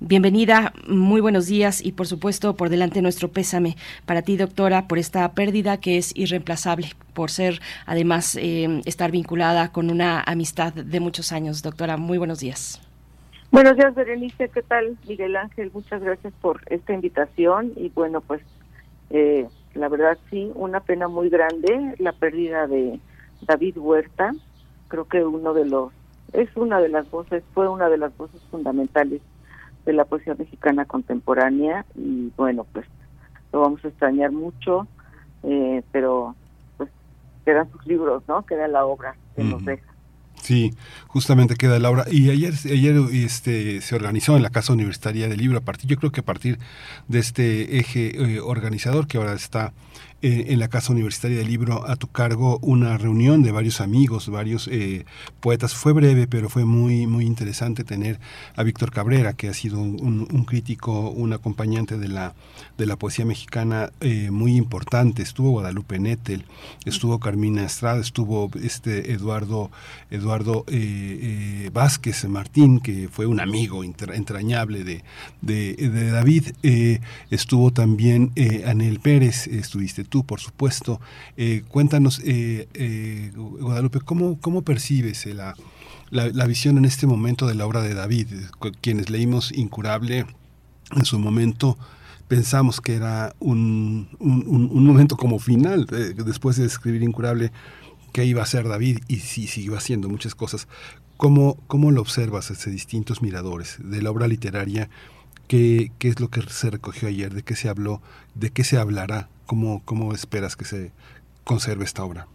Bienvenida, 0.01 0.74
muy 0.86 1.23
buenos 1.23 1.47
días 1.47 1.82
y 1.82 1.93
por 1.93 2.06
supuesto 2.06 2.55
por 2.55 2.68
delante 2.68 3.01
nuestro 3.01 3.28
pésame 3.28 3.77
para 4.05 4.20
ti, 4.20 4.36
doctora, 4.36 4.89
por 4.89 4.98
esta 4.98 5.32
pérdida 5.32 5.81
que 5.81 5.97
es 5.97 6.14
irreemplazable, 6.14 6.89
por 7.14 7.31
ser 7.31 7.60
además 7.86 8.36
eh, 8.36 8.82
estar 8.85 9.10
vinculada 9.10 9.73
con 9.73 9.90
una 9.90 10.20
amistad 10.20 10.74
de 10.74 11.01
muchos 11.01 11.32
años. 11.32 11.62
Doctora, 11.62 11.97
muy 11.97 12.18
buenos 12.18 12.40
días. 12.40 12.78
Buenos 13.51 13.74
días, 13.77 13.94
Berenice. 13.94 14.51
¿Qué 14.51 14.60
tal, 14.60 14.98
Miguel 15.09 15.35
Ángel? 15.35 15.70
Muchas 15.73 16.02
gracias 16.02 16.35
por 16.43 16.60
esta 16.66 16.93
invitación 16.93 17.73
y 17.74 17.89
bueno, 17.89 18.20
pues 18.20 18.43
eh, 19.09 19.47
la 19.73 19.89
verdad 19.89 20.18
sí, 20.28 20.52
una 20.56 20.81
pena 20.81 21.09
muy 21.09 21.31
grande 21.31 21.94
la 21.98 22.12
pérdida 22.12 22.66
de 22.66 23.01
David 23.47 23.78
Huerta. 23.78 24.35
Creo 24.89 25.06
que 25.06 25.24
uno 25.24 25.55
de 25.55 25.64
los, 25.64 25.90
es 26.35 26.55
una 26.55 26.81
de 26.81 26.90
las 26.90 27.10
voces, 27.10 27.43
fue 27.55 27.66
una 27.66 27.89
de 27.89 27.97
las 27.97 28.14
voces 28.18 28.43
fundamentales 28.51 29.23
de 29.87 29.93
la 29.93 30.05
poesía 30.05 30.35
mexicana 30.35 30.85
contemporánea 30.85 31.87
y 31.95 32.33
bueno, 32.37 32.67
pues 32.73 32.87
lo 33.53 33.61
vamos 33.61 33.83
a 33.85 33.89
extrañar 33.89 34.33
mucho, 34.33 34.87
eh, 35.45 35.83
pero 35.93 36.35
pues 36.77 36.91
quedan 37.45 37.71
sus 37.71 37.87
libros, 37.87 38.23
¿no? 38.29 38.45
Queda 38.45 38.69
la 38.69 38.85
obra 38.85 39.17
que 39.35 39.45
nos 39.45 39.65
deja. 39.65 39.87
Sí, 40.43 40.73
justamente 41.07 41.55
queda 41.55 41.79
la 41.79 41.91
obra. 41.91 42.05
Y 42.11 42.31
ayer, 42.31 42.53
ayer 42.67 42.97
este, 43.13 43.81
se 43.81 43.97
organizó 43.97 44.37
en 44.37 44.43
la 44.43 44.51
Casa 44.51 44.73
Universitaria 44.73 45.29
del 45.29 45.39
Libro, 45.39 45.59
a 45.59 45.63
partir, 45.63 45.89
yo 45.89 45.97
creo 45.97 46.13
que 46.13 46.21
a 46.21 46.25
partir 46.25 46.59
de 47.09 47.19
este 47.19 47.79
eje 47.79 48.17
eh, 48.17 48.41
organizador 48.41 49.07
que 49.07 49.19
ahora 49.19 49.33
está 49.33 49.73
eh, 50.27 50.47
en 50.48 50.59
la 50.59 50.66
Casa 50.66 50.93
Universitaria 50.93 51.39
del 51.39 51.47
Libro 51.47 51.89
a 51.89 51.94
tu 51.94 52.09
cargo 52.09 52.59
una 52.61 52.98
reunión 52.98 53.44
de 53.44 53.53
varios 53.53 53.81
amigos, 53.81 54.28
varios 54.28 54.66
eh, 54.66 55.05
poetas. 55.39 55.73
Fue 55.74 55.93
breve, 55.93 56.27
pero 56.27 56.48
fue 56.48 56.65
muy, 56.65 57.07
muy 57.07 57.24
interesante 57.24 57.85
tener 57.85 58.19
a 58.57 58.65
Víctor 58.65 58.90
Cabrera, 58.90 59.35
que 59.35 59.48
ha 59.48 59.55
sido 59.55 59.78
un, 59.81 60.27
un 60.28 60.44
crítico, 60.44 61.11
un 61.11 61.32
acompañante 61.32 61.97
de 61.97 62.09
la, 62.09 62.35
de 62.77 62.86
la 62.86 62.97
poesía 62.97 63.24
mexicana 63.24 63.93
eh, 64.01 64.32
muy 64.32 64.57
importante. 64.57 65.23
Estuvo 65.23 65.51
Guadalupe 65.51 66.01
Nettel, 66.01 66.44
estuvo 66.85 67.20
Carmina 67.20 67.65
Estrada, 67.65 68.01
estuvo 68.01 68.51
este 68.61 69.12
Eduardo, 69.12 69.70
Eduardo 70.11 70.65
Vázquez 71.73 72.24
Martín, 72.28 72.81
que 72.81 73.09
fue 73.09 73.27
un 73.27 73.39
amigo 73.39 73.85
entrañable 73.85 74.82
de, 74.82 75.05
de, 75.40 75.74
de 75.74 76.11
David. 76.11 76.47
estuvo 77.31 77.70
también 77.70 78.32
Anel 78.66 78.98
Pérez, 78.98 79.47
estuviste 79.47 80.03
tú, 80.03 80.15
por 80.24 80.40
supuesto. 80.40 81.01
Eh, 81.36 81.62
cuéntanos, 81.68 82.20
eh, 82.24 82.68
eh, 82.74 83.32
Guadalupe, 83.34 84.01
¿cómo, 84.01 84.40
cómo 84.40 84.62
percibes 84.62 85.26
la, 85.26 85.55
la, 86.10 86.47
visión 86.47 86.78
en 86.78 86.84
este 86.84 87.06
momento 87.06 87.47
de 87.47 87.55
la 87.55 87.66
obra 87.66 87.82
de 87.82 87.94
David? 87.94 88.28
Quienes 88.80 89.10
leímos 89.10 89.52
Incurable 89.52 90.26
en 90.94 91.05
su 91.05 91.18
momento 91.18 91.76
pensamos 92.28 92.80
que 92.80 92.94
era 92.94 93.34
un, 93.38 94.09
un, 94.18 94.86
momento 94.86 95.16
como 95.16 95.38
final, 95.38 95.86
después 95.86 96.56
de 96.56 96.66
escribir 96.66 97.02
Incurable, 97.02 97.52
que 98.12 98.24
iba 98.24 98.43
a 98.43 98.47
ser 98.47 98.68
David 98.68 99.01
y 99.09 99.16
sí 99.16 99.47
siguió 99.47 99.76
haciendo 99.76 100.09
muchas 100.09 100.34
cosas. 100.34 100.68
¿Cómo, 101.16 101.56
¿Cómo 101.66 101.90
lo 101.93 102.01
observas 102.01 102.48
desde 102.48 102.70
distintos 102.70 103.22
miradores 103.22 103.78
de 103.82 104.02
la 104.02 104.10
obra 104.10 104.28
literaria? 104.28 104.90
¿Qué, 105.48 105.93
¿Qué 105.98 106.09
es 106.09 106.20
lo 106.20 106.28
que 106.28 106.43
se 106.43 106.70
recogió 106.70 107.09
ayer? 107.09 107.32
¿De 107.32 107.43
qué 107.43 107.56
se 107.56 107.68
habló? 107.68 108.02
¿De 108.34 108.51
qué 108.51 108.64
se 108.64 108.78
hablará? 108.78 109.28
¿Cómo, 109.47 109.82
cómo 109.85 110.12
esperas 110.12 110.56
que 110.56 110.64
se 110.64 110.93
conserve 111.44 111.85
esta 111.85 112.05
obra? 112.05 112.27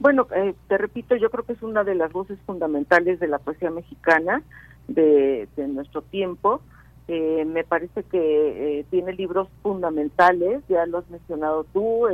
Bueno, 0.00 0.26
eh, 0.34 0.54
te 0.66 0.78
repito, 0.78 1.14
yo 1.14 1.28
creo 1.30 1.44
que 1.44 1.52
es 1.52 1.62
una 1.62 1.84
de 1.84 1.94
las 1.94 2.10
voces 2.10 2.38
fundamentales 2.46 3.20
de 3.20 3.28
la 3.28 3.38
poesía 3.38 3.70
mexicana 3.70 4.42
de, 4.88 5.46
nuestro 5.56 6.00
tiempo. 6.00 6.62
Eh, 7.06 7.44
me 7.44 7.64
parece 7.64 8.02
que 8.04 8.78
eh, 8.80 8.86
tiene 8.88 9.12
libros 9.12 9.48
fundamentales, 9.62 10.62
ya 10.68 10.86
lo 10.86 10.98
has 10.98 11.10
mencionado 11.10 11.64
tú, 11.64 12.06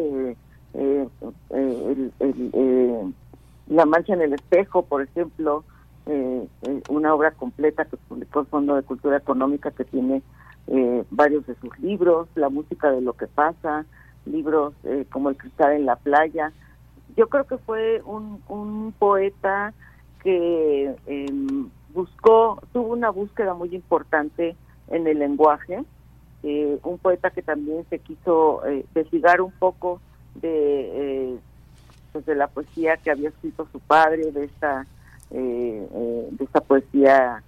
La 3.68 3.86
mancha 3.86 4.14
en 4.14 4.22
el 4.22 4.32
espejo, 4.32 4.82
por 4.82 5.02
ejemplo, 5.02 5.62
una 6.88 7.14
obra 7.14 7.30
completa 7.32 7.84
que 7.84 7.96
publicó 7.96 8.40
el 8.40 8.46
Fondo 8.46 8.74
de 8.74 8.82
Cultura 8.82 9.18
Económica 9.18 9.70
que 9.70 9.84
tiene 9.84 10.22
varios 11.10 11.46
de 11.46 11.54
sus 11.56 11.78
libros, 11.78 12.26
La 12.34 12.48
música 12.48 12.90
de 12.90 13.00
lo 13.00 13.12
que 13.12 13.28
pasa, 13.28 13.86
libros 14.26 14.74
eh, 14.84 15.06
como 15.10 15.30
El 15.30 15.36
cristal 15.36 15.72
en 15.72 15.86
la 15.86 15.96
playa. 15.96 16.52
Yo 17.16 17.28
creo 17.28 17.44
que 17.44 17.58
fue 17.58 18.02
un, 18.04 18.42
un 18.48 18.92
poeta 18.98 19.72
que 20.22 20.94
em, 21.06 21.70
buscó, 21.94 22.60
tuvo 22.72 22.92
una 22.92 23.10
búsqueda 23.10 23.54
muy 23.54 23.74
importante 23.74 24.56
en 24.88 25.06
el 25.06 25.18
lenguaje, 25.18 25.82
eh, 26.42 26.78
un 26.82 26.98
poeta 26.98 27.30
que 27.30 27.42
también 27.42 27.84
se 27.88 27.98
quiso 27.98 28.64
eh, 28.66 28.84
desligar 28.94 29.40
un 29.40 29.52
poco 29.52 30.00
de, 30.34 31.38
pues 32.12 32.26
de 32.26 32.34
la 32.34 32.48
poesía 32.48 32.96
que 32.98 33.10
había 33.10 33.30
escrito 33.30 33.66
su 33.72 33.80
padre, 33.80 34.30
de 34.30 34.44
esta, 34.44 34.86
de 35.30 36.36
esta 36.38 36.60
poesía 36.60 37.42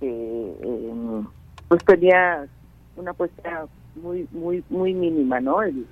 que 0.00 0.56
em, 0.62 1.26
pues 1.68 1.84
tenía 1.84 2.46
una 2.96 3.12
poesía 3.12 3.66
muy 3.96 4.28
muy 4.30 4.64
muy 4.70 4.94
mínima, 4.94 5.40
¿no? 5.40 5.62
El, 5.62 5.86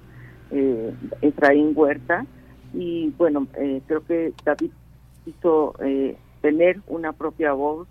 eh, 0.51 0.95
Efraín 1.23 1.73
Huerta. 1.75 2.27
Y 2.75 3.11
bueno, 3.17 3.47
eh, 3.59 3.81
creo 3.87 4.05
que 4.05 4.33
David 4.45 4.71
hizo 5.25 5.75
eh, 5.81 6.17
tener 6.43 6.81
una 6.87 7.13
propia 7.13 7.53
voz, 7.53 7.89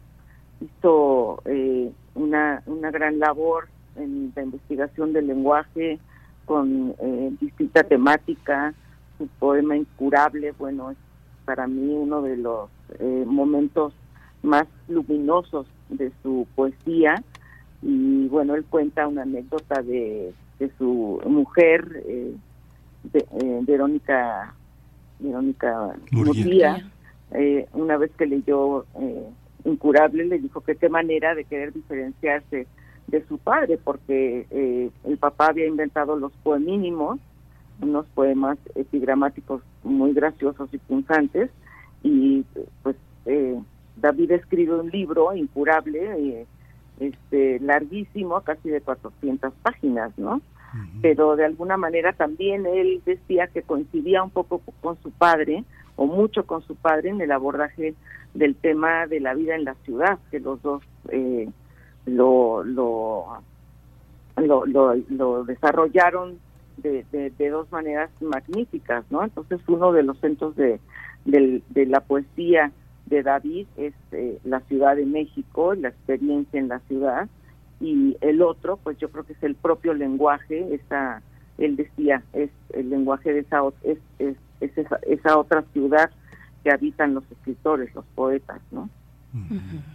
hizo 0.61 1.41
eh, 1.45 1.91
una, 2.14 2.61
una 2.65 2.91
gran 2.91 3.19
labor 3.19 3.68
en 3.95 4.32
la 4.36 4.44
investigación 4.44 5.14
del 5.14 5.27
lenguaje 5.27 5.99
con 6.45 6.94
eh, 6.99 7.32
distinta 7.40 7.84
temática, 7.84 8.73
su 9.18 9.27
poema 9.40 9.76
incurable, 9.76 10.52
bueno, 10.52 10.91
es 10.91 10.98
para 11.45 11.68
mí 11.68 11.94
uno 11.94 12.22
de 12.22 12.38
los 12.38 12.69
eh, 12.99 13.23
momentos 13.26 13.94
más 14.44 14.68
luminosos 14.88 15.68
de 15.90 16.11
su 16.22 16.48
poesía. 16.56 17.15
Y 17.82 18.27
bueno, 18.27 18.56
él 18.56 18.65
cuenta 18.65 19.07
una 19.07 19.23
anécdota 19.23 19.82
de, 19.82 20.34
de 20.60 20.72
su 20.77 21.22
mujer, 21.26 22.03
eh, 22.07 22.36
de, 23.11 23.19
eh, 23.19 23.60
Verónica, 23.64 24.53
Verónica 25.19 25.95
Murguía, 26.11 26.90
eh, 27.32 27.68
una 27.73 27.98
vez 27.98 28.11
que 28.18 28.26
leyó 28.26 28.86
eh, 28.99 29.27
Incurable, 29.65 30.26
le 30.26 30.38
dijo 30.38 30.61
que 30.61 30.76
qué 30.76 30.90
manera 30.90 31.34
de 31.34 31.44
querer 31.44 31.73
diferenciarse 31.73 32.68
de 33.07 33.26
su 33.26 33.40
padre, 33.40 33.80
porque 33.84 34.45
eh, 34.52 34.91
el 35.03 35.18
papá 35.18 35.48
había 35.48 35.65
inventado 35.65 36.15
los 36.18 36.32
poemínimos, 36.44 37.19
unos 37.82 38.06
poemas 38.14 38.60
epigramáticos 38.76 39.64
muy 39.84 40.14
graciosos 40.14 40.72
y 40.72 40.77
punzantes, 40.77 41.49
y 42.03 42.45
pues 42.84 42.95
eh, 43.26 43.60
David 43.98 44.32
escribe 44.32 44.80
un 44.80 44.91
libro 44.91 45.36
incurable, 45.36 45.99
eh, 46.19 46.45
este 47.00 47.60
larguísimo, 47.60 48.42
casi 48.42 48.70
de 48.70 48.82
400 48.82 49.54
páginas, 49.62 50.18
¿no? 50.18 50.42
Pero 51.02 51.38
de 51.38 51.46
alguna 51.46 51.78
manera 51.78 52.12
también 52.12 52.66
él 52.66 53.02
decía 53.06 53.48
que 53.48 53.62
coincidía 53.62 54.22
un 54.24 54.30
poco 54.30 54.62
con 54.82 55.02
su 55.02 55.12
padre, 55.12 55.64
o 55.96 56.06
mucho 56.06 56.46
con 56.46 56.62
su 56.64 56.76
padre, 56.76 57.12
en 57.12 57.22
el 57.22 57.32
abordaje 57.32 57.96
del 58.34 58.56
tema 58.56 59.08
de 59.08 59.22
la 59.22 59.34
vida 59.34 59.56
en 59.56 59.64
la 59.64 59.76
ciudad, 59.86 60.20
que 60.32 60.42
los 60.42 60.62
dos 60.62 60.84
eh, 61.10 61.48
lo, 62.06 62.64
lo, 62.64 63.38
lo, 64.36 64.66
lo, 64.66 64.96
lo 65.10 65.44
desarrollaron 65.46 66.40
de, 66.78 67.06
de, 67.12 67.30
de, 67.30 67.50
dos 67.50 67.72
maneras 67.72 68.10
magníficas, 68.22 69.06
¿no? 69.10 69.24
Entonces 69.24 69.62
uno 69.68 69.94
de 69.94 70.04
los 70.04 70.20
centros 70.20 70.58
de, 70.58 70.82
de, 71.24 71.62
de 71.70 71.86
la 71.86 72.02
poesía 72.02 72.72
de 73.06 73.23
David 73.23 73.68
es 73.77 73.94
eh, 74.11 74.40
la 74.44 74.61
Ciudad 74.61 74.95
de 74.95 75.06
México, 75.06 75.73
la 75.76 75.90
experiencia 75.90 76.60
en 76.60 76.68
la 76.68 76.80
ciudad, 76.82 77.27
y 77.80 78.18
el 78.22 78.41
otro, 78.41 78.77
pues 78.77 78.98
yo 78.98 79.10
creo 79.10 79.26
que 79.26 79.34
es 79.34 79.44
el 79.44 79.56
propio 79.56 79.94
lenguaje, 79.94 80.73
esa, 80.73 81.22
él 81.57 81.76
decía, 81.76 82.23
es 82.34 82.49
el 82.73 82.90
lenguaje 82.90 83.34
de 83.34 83.40
esa, 83.40 83.61
es, 83.84 83.98
es, 84.19 84.36
es 84.60 84.77
esa, 84.77 84.99
esa 85.03 85.38
otra 85.38 85.64
ciudad 85.73 86.10
que 86.64 86.72
habitan 86.72 87.14
los 87.14 87.23
escritores, 87.32 87.94
los 87.94 88.06
poetas, 88.15 88.60
¿no? 88.72 88.90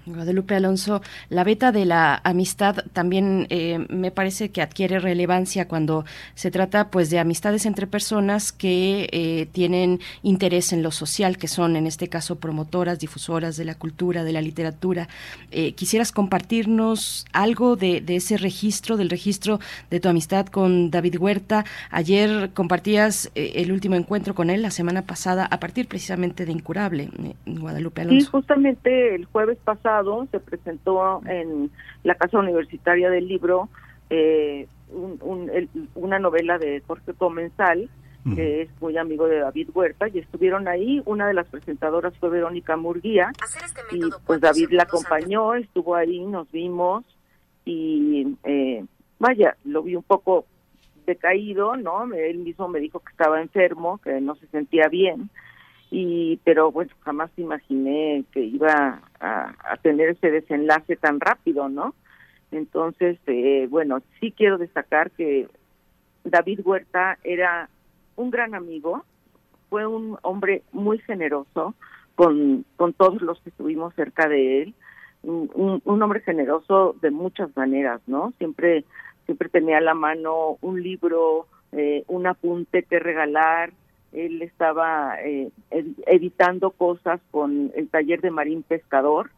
Guadalupe 0.07 0.55
Alonso, 0.55 1.03
la 1.29 1.45
beta 1.45 1.73
de 1.73 1.85
la 1.85 2.21
amistad 2.25 2.85
también 2.93 3.47
eh, 3.51 3.87
me 3.89 4.11
parece 4.11 4.51
que 4.51 4.63
adquiere 4.63 4.99
relevancia 4.99 5.69
cuando 5.69 6.05
se 6.35 6.51
trata 6.51 6.91
pues 6.91 7.11
de 7.11 7.19
amistades 7.19 7.67
entre 7.67 7.87
personas 7.87 8.53
que 8.53 9.09
eh, 9.13 9.47
tienen 9.53 10.01
interés 10.23 10.73
en 10.73 10.83
lo 10.83 10.91
social, 10.91 11.39
que 11.39 11.49
son 11.49 11.77
en 11.77 11.87
este 11.87 12.09
caso 12.09 12.39
promotoras, 12.39 12.99
difusoras 12.99 13.57
de 13.57 13.65
la 13.65 13.75
cultura, 13.75 14.25
de 14.25 14.33
la 14.33 14.43
literatura. 14.43 15.09
Eh, 15.51 15.73
¿Quisieras 15.73 16.13
compartirnos 16.13 17.27
algo 17.33 17.77
de, 17.77 18.01
de, 18.01 18.17
ese 18.17 18.37
registro, 18.37 18.97
del 18.97 19.11
registro 19.11 19.61
de 19.91 20.01
tu 20.01 20.09
amistad 20.09 20.47
con 20.47 20.91
David 20.91 21.19
Huerta? 21.19 21.65
Ayer 21.91 22.51
compartías 22.53 23.31
el 23.35 23.73
último 23.73 23.95
encuentro 23.95 24.35
con 24.35 24.51
él 24.51 24.63
la 24.63 24.71
semana 24.71 25.03
pasada 25.03 25.47
a 25.47 25.61
partir 25.61 25.89
precisamente 25.89 26.45
de 26.45 26.53
Incurable, 26.53 27.11
Guadalupe 27.47 28.03
Alonso. 28.03 28.21
Sí, 28.21 28.31
justamente 28.31 29.15
el 29.15 29.27
jueves 29.33 29.59
pasado 29.59 30.27
se 30.31 30.41
presentó 30.41 31.21
en 31.27 31.71
la 32.03 32.15
Casa 32.15 32.39
Universitaria 32.39 33.11
del 33.11 33.29
Libro 33.29 33.69
eh, 34.11 34.67
un, 34.91 35.19
un, 35.23 35.51
el, 35.51 35.69
una 35.95 36.19
novela 36.19 36.59
de 36.59 36.83
Jorge 36.87 37.15
Comensal, 37.15 37.89
que 38.35 38.63
es 38.63 38.69
muy 38.83 38.99
amigo 38.99 39.27
de 39.27 39.39
David 39.39 39.71
Huerta, 39.73 40.07
y 40.09 40.19
estuvieron 40.19 40.69
ahí. 40.69 41.01
Una 41.07 41.27
de 41.27 41.33
las 41.33 41.49
presentadoras 41.49 42.15
fue 42.19 42.29
Verónica 42.29 42.77
Murguía, 42.77 43.31
este 43.43 43.97
y 43.97 44.01
pues 44.27 44.41
David 44.41 44.69
la 44.73 44.83
acompañó, 44.83 45.53
antes. 45.53 45.69
estuvo 45.69 45.95
ahí, 45.95 46.21
nos 46.27 46.51
vimos, 46.53 47.05
y 47.65 48.37
eh, 48.45 48.85
vaya, 49.19 49.57
lo 49.65 49.83
vi 49.83 49.97
un 49.97 50.03
poco 50.03 50.45
decaído, 51.07 51.77
¿no? 51.77 52.13
Él 52.13 52.39
mismo 52.39 52.69
me 52.69 52.79
dijo 52.79 53.01
que 53.01 53.11
estaba 53.11 53.41
enfermo, 53.41 53.99
que 54.05 54.21
no 54.21 54.35
se 54.35 54.47
sentía 54.49 54.89
bien 54.89 55.31
y 55.91 56.39
pero 56.45 56.71
bueno 56.71 56.91
jamás 57.01 57.31
imaginé 57.37 58.25
que 58.33 58.41
iba 58.41 59.03
a, 59.21 59.77
tener 59.83 60.11
ese 60.11 60.31
desenlace 60.31 60.97
tan 60.97 61.21
rápido 61.21 61.69
no 61.69 61.95
entonces 62.53 63.19
eh, 63.27 63.67
bueno 63.69 64.01
sí 64.21 64.33
quiero 64.33 64.59
destacar 64.59 65.11
que 65.11 65.49
David 66.25 66.61
Huerta 66.65 67.19
era 67.25 67.69
un 68.17 68.31
gran 68.31 68.55
amigo 68.55 69.05
fue 69.69 69.87
un 69.87 70.17
hombre 70.23 70.63
muy 70.73 70.99
generoso 70.99 71.75
con 72.15 72.65
con 72.77 72.93
todos 72.93 73.21
los 73.21 73.41
que 73.41 73.51
estuvimos 73.51 73.95
cerca 73.95 74.29
de 74.29 74.63
él 74.63 74.75
un 75.23 76.03
hombre 76.03 76.21
generoso 76.21 76.97
de 77.03 77.11
muchas 77.11 77.55
maneras 77.57 78.01
no 78.07 78.33
siempre 78.39 78.85
siempre 79.27 79.49
tenía 79.49 79.79
a 79.79 79.83
la 79.83 79.95
mano 79.95 80.57
un 80.61 80.83
libro 80.83 81.47
eh, 81.73 82.05
un 82.09 82.27
apunte 82.27 82.83
que 82.83 82.99
regalar 82.99 83.73
él 84.13 84.43
estaba 84.43 85.17
eh, 85.23 85.51
editando 86.07 86.71
cosas 86.71 87.21
con 87.31 87.73
el 87.77 87.89
taller 87.89 88.21
de 88.21 88.31
Marín 88.31 88.63
Pescador 88.63 89.31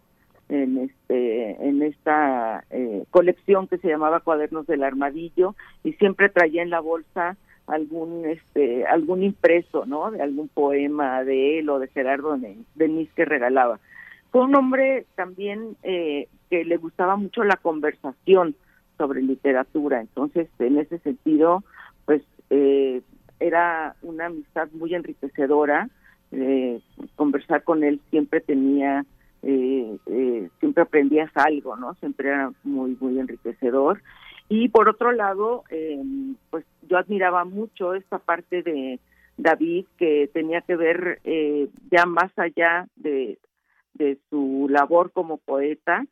en 0.48 0.78
este 0.78 1.66
en 1.66 1.82
esta 1.82 2.64
eh, 2.70 3.04
colección 3.10 3.68
que 3.68 3.78
se 3.78 3.88
llamaba 3.88 4.20
Cuadernos 4.20 4.66
del 4.66 4.82
Armadillo 4.82 5.54
y 5.82 5.92
siempre 5.94 6.28
traía 6.28 6.62
en 6.62 6.70
la 6.70 6.80
bolsa 6.80 7.36
algún 7.66 8.26
este 8.26 8.86
algún 8.86 9.22
impreso 9.22 9.86
no 9.86 10.10
de 10.10 10.20
algún 10.20 10.48
poema 10.48 11.24
de 11.24 11.58
él 11.58 11.70
o 11.70 11.78
de 11.78 11.88
Gerardo 11.88 12.36
Denis 12.74 13.08
que 13.14 13.24
regalaba. 13.24 13.78
Fue 14.30 14.42
un 14.42 14.54
hombre 14.54 15.06
también 15.14 15.76
eh, 15.82 16.28
que 16.50 16.64
le 16.64 16.76
gustaba 16.76 17.16
mucho 17.16 17.44
la 17.44 17.56
conversación 17.56 18.54
sobre 18.98 19.22
literatura. 19.22 20.00
Entonces 20.00 20.48
en 20.58 20.78
ese 20.78 20.98
sentido 20.98 21.62
pues 22.04 22.22
eh, 22.50 23.00
era 23.42 23.96
una 24.02 24.26
amistad 24.26 24.68
muy 24.72 24.94
enriquecedora. 24.94 25.88
Eh, 26.30 26.80
conversar 27.16 27.62
con 27.64 27.84
él 27.84 28.00
siempre 28.10 28.40
tenía, 28.40 29.04
eh, 29.42 29.98
eh, 30.06 30.48
siempre 30.60 30.84
aprendías 30.84 31.30
algo, 31.34 31.76
¿no? 31.76 31.94
Siempre 31.94 32.28
era 32.28 32.52
muy, 32.62 32.96
muy 33.00 33.18
enriquecedor. 33.18 34.02
Y 34.48 34.68
por 34.68 34.88
otro 34.88 35.12
lado, 35.12 35.64
pues 36.50 36.64
yo 36.88 36.98
admiraba 36.98 37.44
mucho 37.44 37.94
esta 37.94 38.18
parte 38.18 38.62
de 38.62 39.00
David 39.38 39.86
que 39.96 40.28
tenía 40.32 40.60
que 40.60 40.76
ver 40.76 41.20
ya 41.90 42.04
más 42.04 42.30
allá 42.36 42.86
de, 42.96 43.38
de 43.94 44.18
su 44.28 44.66
labor 44.68 45.10
como 45.12 45.38
poeta, 45.38 46.04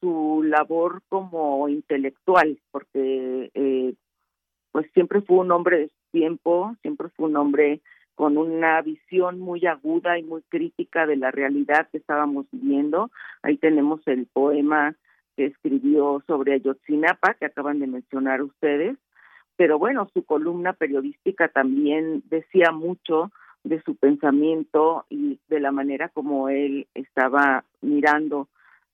su 0.00 0.42
labor 0.42 1.02
como 1.10 1.68
intelectual, 1.68 2.58
porque 2.70 3.92
pues 4.70 4.90
siempre 4.94 5.20
fue 5.20 5.36
un 5.38 5.52
hombre 5.52 5.90
tiempo, 6.12 6.76
siempre 6.82 7.08
fue 7.16 7.28
un 7.28 7.36
hombre 7.36 7.80
con 8.14 8.36
una 8.36 8.80
visión 8.82 9.40
muy 9.40 9.66
aguda 9.66 10.18
y 10.18 10.22
muy 10.22 10.42
crítica 10.42 11.06
de 11.06 11.16
la 11.16 11.30
realidad 11.30 11.88
que 11.90 11.98
estábamos 11.98 12.46
viviendo. 12.52 13.10
Ahí 13.42 13.56
tenemos 13.56 14.00
el 14.06 14.26
poema 14.26 14.94
que 15.36 15.46
escribió 15.46 16.22
sobre 16.26 16.52
Ayotzinapa, 16.52 17.34
que 17.34 17.46
acaban 17.46 17.80
de 17.80 17.86
mencionar 17.86 18.42
ustedes, 18.42 18.96
pero 19.56 19.78
bueno, 19.78 20.08
su 20.12 20.24
columna 20.24 20.72
periodística 20.72 21.48
también 21.48 22.22
decía 22.28 22.70
mucho 22.72 23.30
de 23.64 23.80
su 23.82 23.96
pensamiento 23.96 25.04
y 25.08 25.38
de 25.48 25.60
la 25.60 25.72
manera 25.72 26.08
como 26.08 26.48
él 26.48 26.86
estaba 26.94 27.64
mirando 27.80 28.48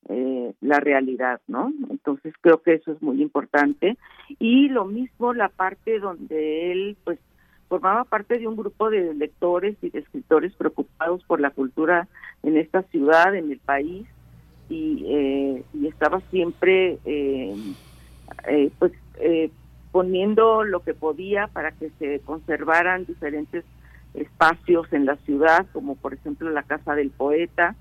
eh, 0.07 0.53
la 0.61 0.79
realidad, 0.79 1.41
¿no? 1.47 1.73
Entonces 1.89 2.33
creo 2.41 2.61
que 2.61 2.75
eso 2.75 2.91
es 2.91 3.01
muy 3.01 3.21
importante. 3.21 3.97
Y 4.39 4.69
lo 4.69 4.85
mismo 4.85 5.33
la 5.33 5.49
parte 5.49 5.99
donde 5.99 6.71
él, 6.71 6.97
pues, 7.03 7.19
formaba 7.67 8.03
parte 8.03 8.39
de 8.39 8.47
un 8.47 8.55
grupo 8.55 8.89
de 8.89 9.13
lectores 9.13 9.77
y 9.81 9.89
de 9.91 9.99
escritores 9.99 10.53
preocupados 10.55 11.23
por 11.25 11.39
la 11.39 11.51
cultura 11.51 12.07
en 12.41 12.57
esta 12.57 12.81
ciudad, 12.83 13.35
en 13.35 13.51
el 13.51 13.59
país, 13.59 14.07
y, 14.69 15.03
eh, 15.07 15.63
y 15.73 15.87
estaba 15.87 16.19
siempre, 16.31 16.97
eh, 17.05 17.55
eh, 18.47 18.71
pues, 18.79 18.93
eh, 19.19 19.51
poniendo 19.91 20.63
lo 20.63 20.81
que 20.81 20.93
podía 20.93 21.47
para 21.47 21.71
que 21.71 21.91
se 21.99 22.19
conservaran 22.21 23.05
diferentes 23.05 23.65
espacios 24.13 24.91
en 24.93 25.05
la 25.05 25.15
ciudad, 25.17 25.65
como 25.71 25.95
por 25.95 26.13
ejemplo 26.13 26.49
la 26.49 26.63
Casa 26.63 26.95
del 26.95 27.09
Poeta, 27.09 27.75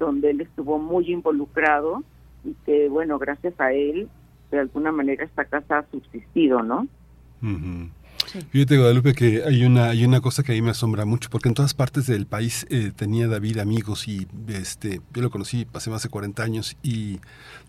donde 0.00 0.30
él 0.30 0.40
estuvo 0.40 0.78
muy 0.78 1.12
involucrado 1.12 2.02
y 2.44 2.54
que, 2.66 2.88
bueno, 2.88 3.18
gracias 3.18 3.54
a 3.60 3.72
él, 3.72 4.08
de 4.50 4.58
alguna 4.58 4.90
manera 4.90 5.24
esta 5.24 5.44
casa 5.44 5.78
ha 5.78 5.90
subsistido, 5.90 6.62
¿no? 6.62 6.88
Uh 7.42 7.46
-huh. 7.46 7.90
Fíjate, 8.50 8.76
Guadalupe, 8.76 9.14
que 9.14 9.42
hay 9.44 9.64
una, 9.64 9.90
hay 9.90 10.04
una 10.04 10.20
cosa 10.20 10.42
que 10.42 10.52
a 10.52 10.54
mí 10.54 10.62
me 10.62 10.70
asombra 10.70 11.04
mucho, 11.04 11.30
porque 11.30 11.48
en 11.48 11.54
todas 11.54 11.74
partes 11.74 12.06
del 12.06 12.26
país 12.26 12.66
eh, 12.70 12.92
tenía 12.94 13.26
David 13.26 13.58
amigos 13.58 14.06
y 14.06 14.28
este, 14.48 15.00
yo 15.12 15.22
lo 15.22 15.30
conocí 15.30 15.66
hace 15.72 15.90
más 15.90 16.02
de 16.02 16.10
40 16.10 16.42
años 16.42 16.76
y 16.82 17.18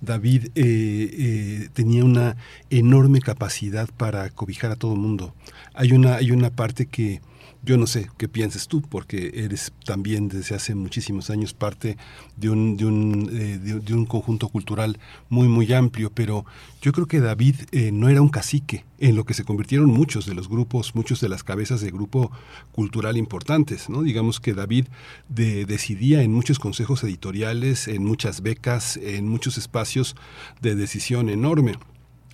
David 0.02 0.48
eh, 0.54 0.54
eh, 0.56 1.70
tenía 1.74 2.06
una 2.06 2.36
enorme 2.70 3.22
capacidad 3.22 3.90
para 3.98 4.30
cobijar 4.30 4.72
a 4.72 4.76
todo 4.76 4.94
el 4.94 5.00
mundo. 5.00 5.34
Hay 5.74 5.94
una, 5.94 6.16
hay 6.16 6.32
una 6.32 6.52
parte 6.52 6.86
que 6.86 7.22
yo 7.64 7.78
no 7.78 7.86
sé 7.86 8.10
qué 8.18 8.28
piensas 8.28 8.68
tú, 8.68 8.82
porque 8.82 9.32
eres 9.36 9.72
también 9.86 10.28
desde 10.28 10.56
hace 10.56 10.74
muchísimos 10.74 11.30
años 11.30 11.54
parte 11.54 11.98
de 12.36 12.50
un, 12.50 12.76
de 12.78 12.86
un, 12.86 13.30
eh, 13.32 13.60
de, 13.60 13.94
un 13.94 14.06
conjunto 14.06 14.50
cultural 14.50 14.98
muy, 15.30 15.48
muy 15.48 15.72
amplio, 15.74 16.12
pero 16.14 16.46
yo 16.82 16.92
creo 16.92 17.08
que 17.08 17.20
David 17.20 17.56
eh, 17.72 17.92
no 17.92 18.10
era 18.10 18.22
un 18.22 18.30
cacique, 18.30 18.86
en 18.98 19.16
lo 19.16 19.26
que 19.26 19.34
se 19.34 19.44
convirtieron 19.44 19.90
muchos 19.90 20.28
de 20.28 20.36
los 20.36 20.48
grupos, 20.48 20.96
muchos 20.96 21.20
de 21.22 21.30
las 21.30 21.44
cabezas 21.44 21.82
de 21.82 21.90
grupo 21.90 22.32
cultural 22.72 23.18
importantes. 23.18 23.90
¿no? 23.90 24.04
Digamos 24.04 24.40
que 24.40 24.54
David 24.54 24.88
decidía 25.28 26.22
en 26.22 26.32
muchos 26.32 26.60
consejos 26.60 27.04
editoriales, 27.04 27.88
en 27.88 28.04
muchas 28.04 28.42
becas, 28.42 28.98
en 28.98 29.28
muchos 29.28 29.58
espacios 29.58 30.16
de 30.62 30.76
decisión 30.76 31.30
enorme 31.30 31.80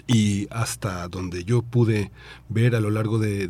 y 0.05 0.47
hasta 0.51 1.07
donde 1.07 1.43
yo 1.43 1.61
pude 1.61 2.11
ver 2.49 2.75
a 2.75 2.79
lo 2.79 2.89
largo 2.89 3.17
de, 3.19 3.49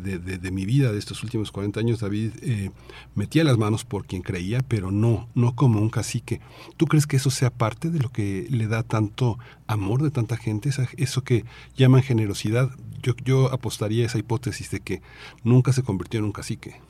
mi 0.52 0.64
vida, 0.64 0.92
de 0.92 0.98
estos 0.98 1.22
últimos 1.22 1.52
40 1.52 1.80
años, 1.80 2.00
David 2.00 2.32
eh, 2.42 2.70
metía 3.14 3.44
las 3.44 3.58
manos 3.58 3.84
por 3.84 4.06
quien 4.06 4.22
creía, 4.22 4.60
pero 4.66 4.90
no, 4.90 5.28
no 5.34 5.54
como 5.54 5.80
un 5.80 5.90
cacique. 5.90 6.40
¿Tú 6.76 6.86
crees 6.86 7.06
que 7.06 7.16
eso 7.16 7.30
sea 7.30 7.50
parte 7.50 7.90
de 7.90 8.00
lo 8.00 8.08
que 8.08 8.46
le 8.50 8.66
da 8.66 8.82
tanto 8.82 9.38
amor 9.66 10.02
de 10.02 10.10
tanta 10.10 10.36
gente, 10.36 10.70
eso 10.96 11.22
que 11.22 11.44
llaman 11.76 12.02
generosidad? 12.02 12.70
Yo, 13.02 13.12
yo 13.24 13.52
apostaría 13.52 14.06
esa 14.06 14.18
hipótesis 14.18 14.70
de 14.70 14.80
que 14.80 15.02
nunca 15.44 15.72
se 15.72 15.82
convirtió 15.82 16.18
en 16.18 16.24
un 16.24 16.32
cacique. 16.32 16.80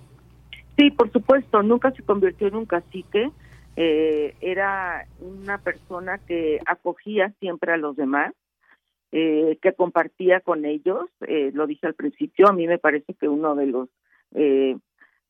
Sí, 0.77 0.91
por 0.93 1.11
supuesto, 1.13 1.63
nunca 1.63 1.91
se 1.91 2.03
convirtió 2.03 2.47
en 2.47 2.55
un 2.55 2.67
cacique. 2.67 3.31
Eh, 3.77 4.35
era 4.41 5.07
una 5.21 5.59
persona 5.59 6.19
que 6.19 6.61
acogía 6.67 7.33
siempre 7.41 7.73
a 7.73 7.77
los 7.77 7.97
demás 7.97 8.33
eh, 9.13 9.59
que 9.63 9.73
compartía 9.73 10.41
con 10.41 10.65
ellos. 10.65 11.07
Eh, 11.27 11.51
lo 11.55 11.67
dije 11.67 11.87
al 11.87 11.95
principio, 11.95 12.49
a 12.49 12.53
mí 12.53 12.67
me 12.67 12.79
parece 12.79 13.15
que 13.15 13.29
uno 13.29 13.55
de 13.55 13.67
los 13.67 13.89
eh, 14.35 14.77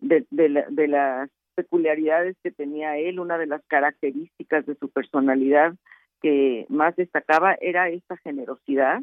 de, 0.01 0.27
de, 0.31 0.89
las 0.89 1.31
peculiaridades 1.55 2.37
que 2.43 2.51
tenía 2.51 2.99
él, 2.99 3.21
una 3.21 3.39
de 3.39 3.47
las 3.47 3.63
características 3.67 4.67
de 4.67 4.75
su 4.77 4.89
personalidad 4.89 5.75
que 6.23 6.67
más 6.69 6.97
destacaba 6.97 7.57
era 7.61 7.89
esta 7.89 8.17
generosidad, 8.19 9.03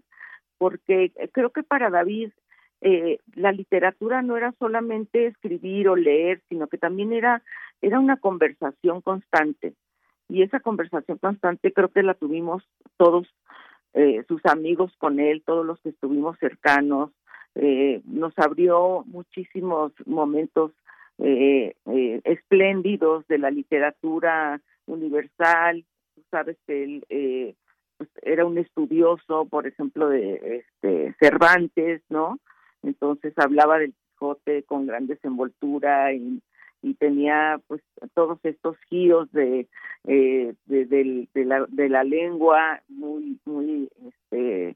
porque 0.57 1.11
creo 1.31 1.51
que 1.51 1.63
para 1.63 1.89
David 1.89 2.31
eh, 2.81 3.19
la 3.33 3.51
literatura 3.51 4.21
no 4.21 4.37
era 4.37 4.53
solamente 4.59 5.27
escribir 5.27 5.87
o 5.89 5.95
leer, 5.95 6.41
sino 6.49 6.67
que 6.67 6.77
también 6.77 7.13
era 7.13 7.41
era 7.81 7.99
una 7.99 8.17
conversación 8.17 9.01
constante 9.01 9.73
y 10.27 10.41
esa 10.41 10.59
conversación 10.59 11.17
constante 11.17 11.71
creo 11.71 11.89
que 11.89 12.03
la 12.03 12.13
tuvimos 12.15 12.63
todos 12.97 13.27
eh, 13.95 14.25
sus 14.27 14.45
amigos 14.45 14.93
con 14.97 15.21
él, 15.21 15.41
todos 15.45 15.65
los 15.65 15.79
que 15.79 15.89
estuvimos 15.89 16.37
cercanos, 16.37 17.11
eh, 17.55 18.01
nos 18.03 18.37
abrió 18.37 19.05
muchísimos 19.07 19.93
momentos 20.05 20.73
eh, 21.19 21.73
espléndidos 22.25 23.25
de 23.27 23.37
la 23.37 23.51
literatura 23.51 24.59
universal. 24.85 25.85
Tú 26.13 26.23
sabes 26.29 26.57
que 26.67 26.83
él 26.83 27.55
pues, 27.97 28.09
era 28.21 28.45
un 28.45 28.57
estudioso, 28.57 29.45
por 29.45 29.65
ejemplo, 29.65 30.09
de 30.09 30.65
este, 30.65 31.15
Cervantes, 31.21 32.01
¿no? 32.09 32.39
Entonces 32.83 33.33
hablaba 33.37 33.79
del 33.79 33.93
Quijote 33.93 34.63
con 34.63 34.87
gran 34.87 35.07
desenvoltura 35.07 36.11
y 36.11 36.41
y 36.81 36.93
tenía 36.93 37.59
pues 37.67 37.81
todos 38.13 38.39
estos 38.43 38.77
giros 38.89 39.31
de, 39.31 39.67
eh, 40.05 40.53
de, 40.65 41.27
la, 41.33 41.65
de 41.67 41.89
la 41.89 42.03
lengua 42.03 42.81
muy 42.89 43.39
muy 43.45 43.89
este 44.07 44.75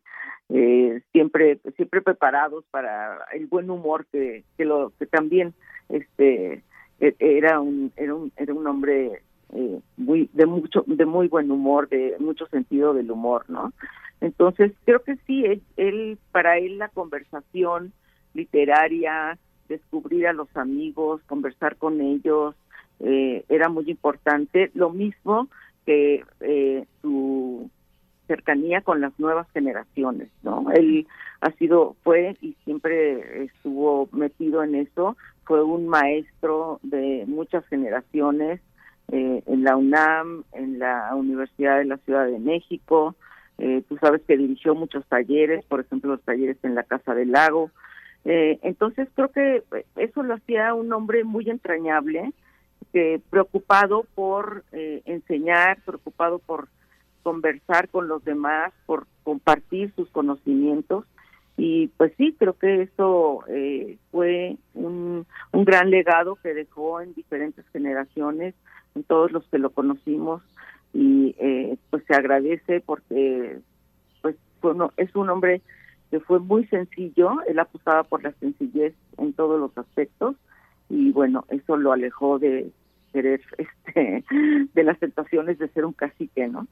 eh, 0.50 1.02
siempre 1.12 1.60
siempre 1.76 2.02
preparados 2.02 2.66
para 2.72 3.20
el 3.34 3.46
buen 3.48 3.70
humor 3.70 4.08
que, 4.12 4.44
que 4.58 4.66
lo 4.66 4.92
que 4.98 5.06
también 5.06 5.54
este 5.90 6.64
e, 7.00 7.16
era 7.20 7.60
un 7.60 7.92
era 7.96 8.16
un 8.16 8.32
era 8.38 8.54
un 8.54 8.66
hombre 8.66 9.22
eh, 9.54 9.80
muy 9.98 10.30
de 10.34 10.46
mucho 10.46 10.84
de 10.88 11.06
muy 11.06 11.28
buen 11.28 11.52
humor 11.52 11.90
de 11.90 12.16
mucho 12.20 12.48
sentido 12.48 12.94
del 12.94 13.12
humor 13.12 13.46
no 13.50 13.72
entonces 14.22 14.72
creo 14.86 15.04
que 15.04 15.16
sí 15.28 15.46
él 15.78 16.18
para 16.32 16.58
él 16.58 16.80
la 16.80 16.90
conversación 16.90 17.94
literaria 18.34 19.38
descubrir 19.70 20.28
a 20.28 20.34
los 20.34 20.50
amigos, 20.58 21.22
conversar 21.28 21.78
con 21.78 22.02
ellos, 22.02 22.56
eh, 23.00 23.46
era 23.48 23.70
muy 23.70 23.90
importante. 23.90 24.72
Lo 24.74 24.90
mismo 24.90 25.48
que 25.86 26.24
eh, 26.42 26.86
su 27.02 27.70
cercanía 28.28 28.82
con 28.82 29.02
las 29.02 29.18
nuevas 29.20 29.48
generaciones, 29.54 30.30
¿no? 30.44 30.66
Él 30.74 31.08
ha 31.42 31.52
sido, 31.52 31.96
fue 32.04 32.36
y 32.42 32.56
siempre 32.66 33.46
estuvo 33.46 34.10
metido 34.12 34.64
en 34.64 34.76
eso, 34.76 35.16
fue 35.46 35.64
un 35.64 35.88
maestro 35.88 36.80
de 36.84 37.24
muchas 37.28 37.66
generaciones 37.68 38.60
eh, 39.12 39.42
en 39.48 39.64
la 39.64 39.76
UNAM, 39.78 40.44
en 40.52 40.78
la 40.78 41.16
Universidad 41.16 41.80
de 41.80 41.86
la 41.86 41.98
Ciudad 41.98 42.28
de 42.28 42.40
México, 42.40 43.16
tú 43.90 43.98
sabes 43.98 44.22
que 44.22 44.38
dirigió 44.38 44.74
muchos 44.74 45.06
talleres, 45.08 45.66
por 45.66 45.82
ejemplo 45.82 46.12
los 46.12 46.22
talleres 46.22 46.56
en 46.64 46.76
la 46.76 46.84
Casa 46.84 47.14
del 47.14 47.32
Lago, 47.32 47.72
eh, 48.26 48.60
entonces 48.64 49.08
creo 49.16 49.32
que 49.32 49.64
eso 49.96 50.24
lo 50.24 50.36
hacía 50.36 50.74
un 50.74 50.92
hombre 50.94 51.24
muy 51.24 51.50
entrañable, 51.50 52.34
que 52.92 53.22
preocupado 53.30 54.06
por 54.16 54.64
eh, 54.72 55.02
enseñar, 55.06 55.82
preocupado 55.84 56.40
por 56.40 56.68
conversar 57.24 57.90
con 57.90 58.08
los 58.08 58.24
demás, 58.24 58.74
por 58.86 59.08
compartir 59.24 59.94
sus 59.96 60.10
conocimientos. 60.10 61.06
Y 61.58 61.88
pues 61.98 62.14
sí, 62.18 62.36
creo 62.40 62.54
que 62.54 62.84
eso 62.84 63.44
eh, 63.48 63.98
fue 64.12 64.58
un, 64.74 65.26
un 65.52 65.66
gran 65.66 65.90
legado 65.90 66.38
que 66.38 66.54
dejó 66.54 67.02
en 67.02 67.14
diferentes 67.14 67.66
generaciones, 67.74 68.56
en 68.96 69.04
todos 69.04 69.32
los 69.32 69.46
que 69.50 69.60
lo 69.60 69.70
conocimos. 69.72 70.42
Y 70.94 71.36
pues 71.92 72.04
se 72.08 72.16
agradece 72.16 72.82
porque 72.82 73.60
pues 74.22 74.36
bueno, 74.62 74.92
es 74.98 75.16
un 75.16 75.30
hombre 75.30 75.62
que 76.12 76.20
fue 76.20 76.40
muy 76.40 76.66
sencillo, 76.68 77.42
él 77.48 77.60
apostaba 77.60 78.04
por 78.04 78.24
la 78.24 78.32
sencillez 78.34 78.94
en 79.18 79.34
todos 79.34 79.60
los 79.60 79.78
aspectos 79.78 80.36
y 80.90 81.12
bueno, 81.12 81.46
eso 81.50 81.78
lo 81.78 81.92
alejó 81.92 82.40
de 82.40 82.72
querer 83.14 83.42
este 83.58 84.24
de 84.74 84.84
las 84.84 85.00
tentaciones 85.00 85.60
de 85.60 85.68
ser 85.70 85.86
un 85.86 85.94
cacique, 85.94 86.48
¿no? 86.48 86.68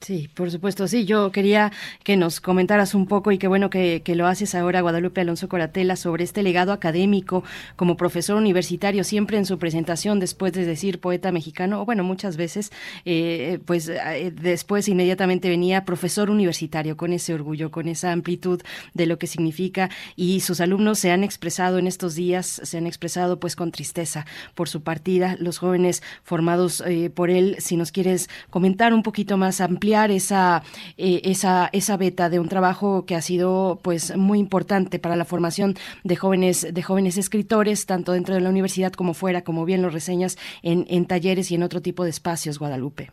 Sí, 0.00 0.30
por 0.32 0.50
supuesto, 0.50 0.88
sí. 0.88 1.04
Yo 1.04 1.30
quería 1.30 1.72
que 2.04 2.16
nos 2.16 2.40
comentaras 2.40 2.94
un 2.94 3.06
poco 3.06 3.32
y 3.32 3.38
qué 3.38 3.48
bueno 3.48 3.68
que, 3.68 4.02
lo 4.16 4.26
haces 4.26 4.54
ahora, 4.54 4.80
Guadalupe 4.80 5.20
Alonso 5.20 5.46
Coratela, 5.46 5.94
sobre 5.94 6.24
este 6.24 6.42
legado 6.42 6.72
académico 6.72 7.44
como 7.76 7.98
profesor 7.98 8.36
universitario, 8.38 9.04
siempre 9.04 9.36
en 9.36 9.44
su 9.44 9.58
presentación, 9.58 10.18
después 10.18 10.54
de 10.54 10.64
decir 10.64 11.00
poeta 11.00 11.32
mexicano, 11.32 11.82
o 11.82 11.84
bueno, 11.84 12.02
muchas 12.02 12.38
veces, 12.38 12.72
eh, 13.04 13.58
pues 13.66 13.90
eh, 13.90 14.32
después 14.34 14.88
inmediatamente 14.88 15.50
venía 15.50 15.84
profesor 15.84 16.30
universitario, 16.30 16.96
con 16.96 17.12
ese 17.12 17.34
orgullo, 17.34 17.70
con 17.70 17.86
esa 17.86 18.10
amplitud 18.10 18.62
de 18.94 19.04
lo 19.04 19.18
que 19.18 19.26
significa. 19.26 19.90
Y 20.16 20.40
sus 20.40 20.62
alumnos 20.62 20.98
se 20.98 21.10
han 21.10 21.24
expresado 21.24 21.76
en 21.78 21.86
estos 21.86 22.14
días, 22.14 22.62
se 22.64 22.78
han 22.78 22.86
expresado 22.86 23.38
pues 23.38 23.54
con 23.54 23.70
tristeza 23.70 24.24
por 24.54 24.70
su 24.70 24.82
partida, 24.82 25.36
los 25.38 25.58
jóvenes 25.58 26.02
formados 26.22 26.82
eh, 26.86 27.10
por 27.10 27.28
él. 27.28 27.56
Si 27.58 27.76
nos 27.76 27.92
quieres 27.92 28.30
comentar 28.48 28.94
un 28.94 29.02
poquito 29.02 29.36
más 29.36 29.60
esa, 29.90 30.62
eh, 30.96 31.20
esa, 31.24 31.68
esa 31.72 31.96
beta 31.96 32.30
de 32.30 32.38
un 32.38 32.48
trabajo 32.48 33.04
que 33.06 33.14
ha 33.14 33.22
sido 33.22 33.78
pues 33.82 34.16
muy 34.16 34.38
importante 34.38 34.98
para 34.98 35.16
la 35.16 35.24
formación 35.24 35.74
de 36.04 36.16
jóvenes, 36.16 36.72
de 36.72 36.82
jóvenes 36.82 37.18
escritores, 37.18 37.86
tanto 37.86 38.12
dentro 38.12 38.34
de 38.34 38.40
la 38.40 38.50
universidad 38.50 38.92
como 38.92 39.14
fuera, 39.14 39.42
como 39.42 39.64
bien 39.64 39.82
lo 39.82 39.90
reseñas, 39.90 40.38
en, 40.62 40.86
en 40.88 41.06
talleres 41.06 41.50
y 41.50 41.56
en 41.56 41.62
otro 41.62 41.82
tipo 41.82 42.04
de 42.04 42.10
espacios, 42.10 42.58
Guadalupe. 42.58 43.10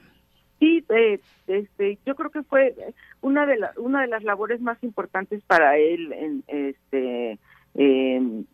Sí, 0.59 0.83
eh, 0.89 1.19
este, 1.47 1.97
yo 2.05 2.15
creo 2.15 2.29
que 2.29 2.43
fue 2.43 2.75
una 3.21 3.45
de, 3.45 3.57
la, 3.57 3.71
una 3.77 4.01
de 4.01 4.07
las 4.07 4.23
labores 4.23 4.61
más 4.61 4.81
importantes 4.83 5.41
para 5.47 5.77
él 5.77 6.13
en, 6.13 6.43
este, 6.47 7.39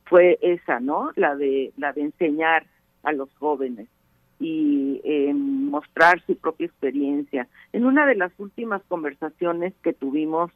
fue 0.05 0.37
esa, 0.41 0.79
¿no? 0.79 1.11
La 1.15 1.35
de, 1.35 1.71
la 1.77 1.93
de 1.93 2.01
enseñar 2.01 2.65
a 3.03 3.11
los 3.11 3.33
jóvenes 3.35 3.87
y 4.43 4.99
eh, 5.05 5.33
mostrar 5.33 6.21
su 6.27 6.35
propia 6.35 6.65
experiencia. 6.65 7.47
En 7.71 7.85
una 7.85 8.05
de 8.05 8.15
las 8.15 8.33
últimas 8.37 8.81
conversaciones 8.89 9.73
que 9.81 9.93
tuvimos, 9.93 10.51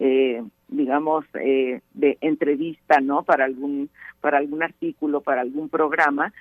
eh, 0.00 0.42
digamos, 0.66 1.24
eh, 1.34 1.80
de 1.94 2.18
entrevista, 2.20 3.00
¿no? 3.00 3.22
Para 3.22 3.44
algún, 3.44 3.90
para 4.20 4.38
algún 4.38 4.64
artículo, 4.64 5.20
para 5.20 5.42
algún 5.42 5.68
programa, 5.68 6.32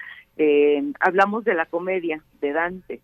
hablamos 1.00 1.44
de 1.44 1.54
la 1.54 1.66
comedia 1.68 2.24
de 2.42 2.52
Dante. 2.52 3.00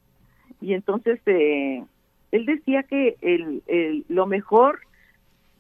Y 0.60 0.74
entonces 0.74 1.20
él 1.26 2.46
decía 2.46 2.84
que 2.84 3.16
el, 3.22 4.06
lo 4.08 4.26
mejor 4.26 4.80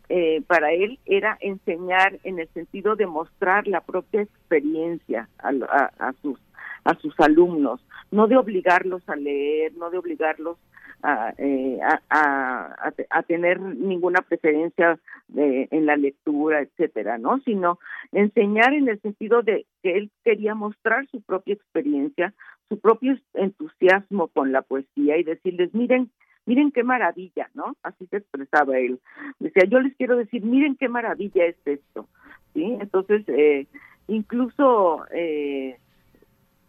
eh, 0.09 0.41
para 0.45 0.71
él 0.73 0.99
era 1.05 1.37
enseñar 1.39 2.19
en 2.23 2.37
el 2.37 2.47
sentido 2.49 2.95
de 2.95 3.07
mostrar 3.07 3.67
la 3.67 3.81
propia 3.81 4.21
experiencia 4.21 5.29
a, 5.39 5.49
a, 5.49 6.09
a 6.09 6.13
sus 6.21 6.37
a 6.83 6.95
sus 6.95 7.17
alumnos, 7.19 7.79
no 8.11 8.27
de 8.27 8.37
obligarlos 8.37 9.07
a 9.07 9.15
leer, 9.15 9.73
no 9.77 9.89
de 9.89 9.97
obligarlos 9.97 10.57
a, 11.03 11.33
eh, 11.37 11.79
a, 12.09 12.75
a, 13.09 13.23
tener 13.23 13.59
ninguna 13.59 14.21
preferencia 14.21 14.97
de, 15.27 15.67
en 15.69 15.85
la 15.85 15.97
lectura, 15.97 16.61
etcétera, 16.61 17.17
¿no? 17.17 17.39
Sino 17.39 17.77
enseñar 18.13 18.73
en 18.73 18.87
el 18.87 19.01
sentido 19.01 19.41
de 19.41 19.65
que 19.81 19.97
él 19.97 20.11
quería 20.23 20.55
mostrar 20.55 21.05
su 21.07 21.21
propia 21.21 21.55
experiencia, 21.55 22.33
su 22.69 22.79
propio 22.79 23.17
entusiasmo 23.33 24.29
con 24.29 24.53
la 24.53 24.61
poesía 24.61 25.17
y 25.17 25.23
decirles, 25.23 25.73
miren, 25.73 26.09
miren 26.45 26.71
qué 26.71 26.83
maravilla, 26.83 27.49
¿no? 27.53 27.75
Así 27.83 28.05
se 28.07 28.17
expresaba 28.17 28.79
él. 28.79 28.99
Decía, 29.39 29.65
yo 29.65 29.81
les 29.81 29.93
quiero 29.97 30.15
decir, 30.15 30.43
miren 30.43 30.77
qué 30.77 30.87
maravilla 30.87 31.45
es 31.45 31.57
esto, 31.65 32.07
¿sí? 32.53 32.77
Entonces, 32.79 33.27
eh, 33.27 33.67
incluso 34.07 35.05
eh, 35.11 35.77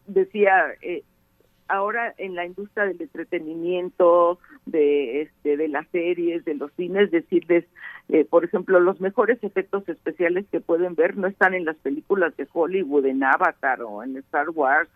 decía, 0.07 0.75
eh, 0.83 1.03
ahora 1.69 2.15
en 2.19 2.35
la 2.35 2.47
industria 2.47 2.87
del 2.87 3.01
entretenimiento, 3.01 4.39
de 4.67 5.23
este, 5.23 5.57
de 5.57 5.69
las 5.69 5.87
series, 5.89 6.45
de 6.45 6.55
los 6.55 6.73
cines, 6.73 7.11
decirles, 7.11 7.65
eh, 8.09 8.25
por 8.25 8.45
ejemplo, 8.45 8.81
los 8.81 9.01
mejores 9.01 9.43
efectos 9.43 9.89
especiales 9.89 10.47
que 10.51 10.61
pueden 10.61 10.95
ver 10.95 11.17
no 11.17 11.27
están 11.27 11.55
en 11.55 11.65
las 11.65 11.77
películas 11.77 12.37
de 12.37 12.49
Hollywood, 12.53 13.07
en 13.07 13.25
Avatar 13.25 13.83
o 13.83 14.03
en 14.03 14.17
Star 14.19 14.51
Wars 14.51 14.89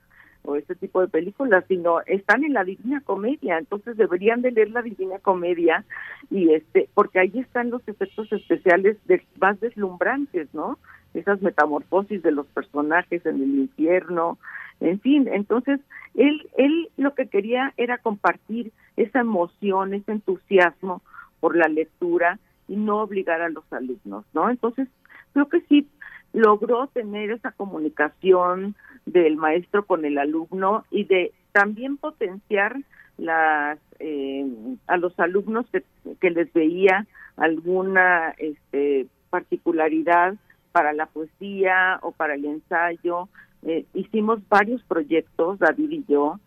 o 0.44 0.56
ese 0.56 0.74
tipo 0.74 1.01
de 1.01 1.09
películas, 1.09 1.64
sino 1.68 2.01
están 2.06 2.44
en 2.44 2.55
la 2.55 2.64
Divina 2.64 3.02
Comedia, 3.02 3.59
entonces 3.59 3.97
deberían 3.97 4.40
de 4.40 4.52
leer 4.52 4.70
la 4.70 4.82
Divina 4.82 5.18
Comedia 5.18 5.85
y 6.30 6.52
este, 6.52 6.89
porque 6.94 7.18
ahí 7.18 7.32
están 7.35 7.70
los 7.70 7.86
efectos 7.86 8.32
especiales 8.32 8.97
más 9.39 9.60
deslumbrantes, 9.60 10.52
¿no? 10.55 10.78
Esas 11.14 11.40
metamorfosis 11.43 12.22
de 12.22 12.32
los 12.32 12.47
personajes 12.47 13.24
en 13.26 13.36
el 13.36 13.59
infierno, 13.59 14.39
en 14.80 15.01
fin, 15.01 15.28
entonces 15.28 15.80
él, 16.14 16.48
él 16.56 16.89
lo 16.97 17.14
que 17.14 17.26
quería 17.26 17.72
era 17.76 17.98
compartir 17.98 18.72
esa 18.97 19.20
emoción, 19.20 19.94
ese 19.94 20.12
entusiasmo 20.12 21.02
por 21.40 21.56
la 21.56 21.68
lectura 21.68 22.39
y 22.68 22.76
no 22.76 23.02
obligar 23.02 23.40
a 23.40 23.48
los 23.48 23.64
alumnos, 23.72 24.24
¿no? 24.32 24.51
Entonces, 24.51 24.89
creo 25.32 25.48
que 25.48 25.60
sí 25.62 25.89
logró 26.32 26.86
tener 26.89 27.30
esa 27.30 27.52
comunicación 27.52 28.74
del 29.06 29.36
maestro 29.36 29.86
con 29.86 30.05
el 30.05 30.18
alumno 30.18 30.85
y 30.90 31.05
de 31.05 31.32
también 31.52 31.97
potenciar 31.97 32.76
las 33.16 33.78
eh, 33.98 34.47
a 34.86 34.97
los 34.97 35.18
alumnos 35.18 35.66
que, 35.72 35.82
que 36.20 36.30
les 36.30 36.52
veía 36.52 37.06
alguna 37.36 38.35
este, 38.39 39.06
particularidad 39.30 40.35
para 40.78 40.92
la 40.92 41.06
poesía 41.06 41.98
o 42.02 42.12
para 42.12 42.36
el 42.36 42.44
ensayo. 42.44 43.28
Eh, 43.64 43.84
hicimos 43.94 44.38
varios 44.48 44.80
proyectos, 44.84 45.59
David 45.59 45.90
y 45.90 46.05
yo, 46.06 46.38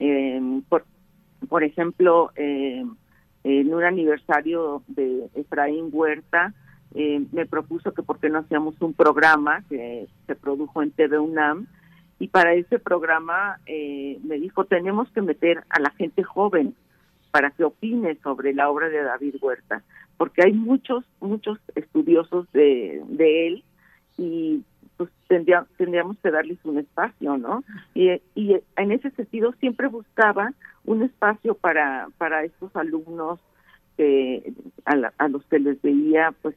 eh, 0.00 0.40
por, 0.68 0.84
por 1.48 1.62
ejemplo, 1.62 2.32
eh, 2.34 2.84
en 3.44 3.72
un 3.72 3.84
aniversario 3.84 4.82
de 4.88 5.28
Efraín 5.36 5.90
Huerta, 5.92 6.52
me 6.92 7.46
propuso 7.46 7.92
que 7.92 8.02
por 8.02 8.18
qué 8.18 8.28
no 8.28 8.38
hacíamos 8.40 8.74
un 8.80 8.92
programa 8.92 9.62
que 9.68 10.08
se 10.26 10.34
produjo 10.34 10.82
en 10.82 10.90
TV 10.90 11.20
UNAM, 11.20 11.68
y 12.18 12.26
para 12.26 12.54
ese 12.54 12.80
programa 12.80 13.60
me 13.68 14.40
dijo, 14.40 14.64
tenemos 14.64 15.08
que 15.12 15.22
meter 15.22 15.62
a 15.68 15.78
la 15.78 15.90
gente 15.90 16.24
joven 16.24 16.74
para 17.30 17.50
que 17.50 17.62
opine 17.62 18.16
sobre 18.22 18.52
la 18.52 18.68
obra 18.70 18.88
de 18.88 19.02
David 19.02 19.36
Huerta, 19.40 19.82
porque 20.16 20.42
hay 20.42 20.54
muchos, 20.54 21.04
muchos 21.20 21.58
estudiosos 21.74 22.50
de, 22.52 23.02
de 23.08 23.46
él 23.46 23.64
y 24.16 24.62
pues 24.96 25.10
tendríamos 25.28 26.16
que 26.22 26.30
darles 26.30 26.58
un 26.64 26.78
espacio, 26.78 27.36
¿no? 27.36 27.62
Y, 27.94 28.10
en 28.76 28.92
ese 28.92 29.10
sentido 29.10 29.52
siempre 29.60 29.88
buscaba 29.88 30.52
un 30.84 31.02
espacio 31.02 31.54
para, 31.54 32.08
para 32.16 32.44
estos 32.44 32.74
alumnos 32.76 33.38
que, 33.96 34.54
a, 34.84 34.94
a 35.18 35.28
los 35.28 35.44
que 35.46 35.58
les 35.58 35.80
veía 35.82 36.32
pues 36.42 36.56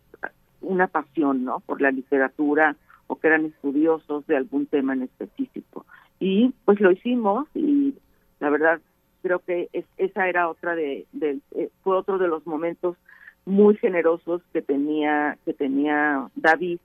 una 0.61 0.87
pasión, 0.87 1.43
¿no? 1.43 1.59
Por 1.61 1.81
la 1.81 1.91
literatura 1.91 2.75
o 3.07 3.17
que 3.17 3.27
eran 3.27 3.45
estudiosos 3.45 4.25
de 4.27 4.37
algún 4.37 4.67
tema 4.67 4.93
en 4.93 5.03
específico. 5.03 5.85
Y 6.19 6.53
pues 6.65 6.79
lo 6.79 6.91
hicimos 6.91 7.47
y 7.55 7.95
la 8.39 8.49
verdad 8.49 8.79
creo 9.21 9.39
que 9.39 9.69
es, 9.73 9.85
esa 9.97 10.27
era 10.27 10.49
otra 10.49 10.75
de, 10.75 11.05
de 11.11 11.39
eh, 11.51 11.69
fue 11.83 11.97
otro 11.97 12.17
de 12.17 12.27
los 12.27 12.45
momentos 12.45 12.95
muy 13.45 13.75
generosos 13.77 14.41
que 14.53 14.61
tenía 14.61 15.37
que 15.43 15.53
tenía 15.53 16.29
David 16.35 16.79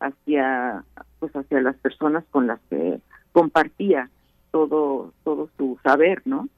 hacia 0.00 0.84
pues 1.18 1.34
hacia 1.34 1.60
las 1.60 1.76
personas 1.76 2.24
con 2.30 2.46
las 2.46 2.60
que 2.70 3.00
compartía 3.32 4.10
todo 4.50 5.12
todo 5.24 5.48
su 5.56 5.78
saber, 5.82 6.22
¿no? 6.24 6.48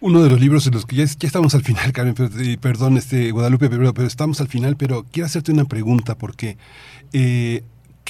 Uno 0.00 0.20
de 0.20 0.30
los 0.30 0.40
libros 0.40 0.66
en 0.66 0.74
los 0.74 0.84
que 0.84 0.96
ya, 0.96 1.04
estamos 1.04 1.54
al 1.54 1.62
final, 1.62 1.92
Karen, 1.92 2.14
perdón, 2.60 2.96
este 2.96 3.30
Guadalupe, 3.30 3.70
pero, 3.70 3.94
pero, 3.94 4.08
estamos 4.08 4.40
al 4.40 4.48
final, 4.48 4.76
pero 4.76 5.04
quiero 5.04 5.26
hacerte 5.26 5.52
una 5.52 5.64
pregunta 5.64 6.18
porque 6.18 6.56
eh, 7.12 7.62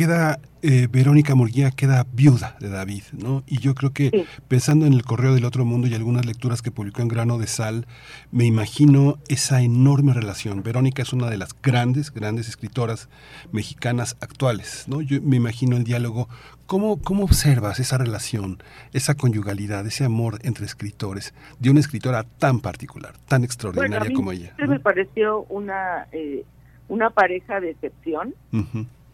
queda 0.02 0.40
eh, 0.62 0.88
Verónica 0.90 1.36
Murguía 1.36 1.70
queda 1.70 2.06
viuda 2.12 2.56
de 2.58 2.68
David, 2.68 3.02
¿no? 3.12 3.44
Y 3.46 3.58
yo 3.60 3.74
creo 3.74 3.92
que 3.92 4.26
pensando 4.48 4.84
en 4.84 4.94
el 4.94 5.04
Correo 5.04 5.34
del 5.34 5.44
Otro 5.44 5.64
Mundo 5.64 5.86
y 5.86 5.94
algunas 5.94 6.26
lecturas 6.26 6.60
que 6.60 6.72
publicó 6.72 7.02
en 7.02 7.08
Grano 7.08 7.38
de 7.38 7.46
Sal, 7.46 7.86
me 8.32 8.44
imagino 8.44 9.18
esa 9.28 9.62
enorme 9.62 10.12
relación. 10.12 10.64
Verónica 10.64 11.02
es 11.02 11.12
una 11.12 11.30
de 11.30 11.36
las 11.36 11.50
grandes, 11.62 12.12
grandes 12.12 12.48
escritoras 12.48 13.08
mexicanas 13.52 14.16
actuales, 14.20 14.86
¿no? 14.88 15.02
Yo 15.02 15.22
me 15.22 15.36
imagino 15.36 15.76
el 15.76 15.84
diálogo. 15.84 16.28
¿Cómo, 16.66 17.00
cómo 17.00 17.22
observas 17.22 17.78
esa 17.78 17.98
relación, 17.98 18.60
esa 18.92 19.14
conyugalidad, 19.14 19.86
ese 19.86 20.04
amor 20.04 20.38
entre 20.42 20.66
escritores 20.66 21.32
de 21.60 21.70
una 21.70 21.78
escritora 21.78 22.24
tan 22.38 22.58
particular, 22.58 23.14
tan 23.28 23.44
extraordinaria 23.44 24.12
como 24.12 24.32
ella? 24.32 24.54
¿no? 24.58 24.66
me 24.66 24.80
pareció 24.80 25.42
una, 25.44 26.08
eh, 26.10 26.44
una 26.88 27.10
pareja 27.10 27.60
de 27.60 27.70
excepción 27.70 28.34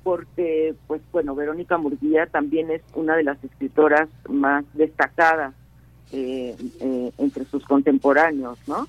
porque, 0.09 0.75
pues 0.87 1.03
bueno, 1.13 1.35
Verónica 1.35 1.77
Murguía 1.77 2.25
también 2.25 2.71
es 2.71 2.81
una 2.95 3.15
de 3.15 3.25
las 3.25 3.45
escritoras 3.45 4.09
más 4.27 4.65
destacadas 4.73 5.53
eh, 6.13 6.57
eh, 6.81 7.13
entre 7.19 7.45
sus 7.45 7.63
contemporáneos, 7.67 8.59
¿no? 8.67 8.89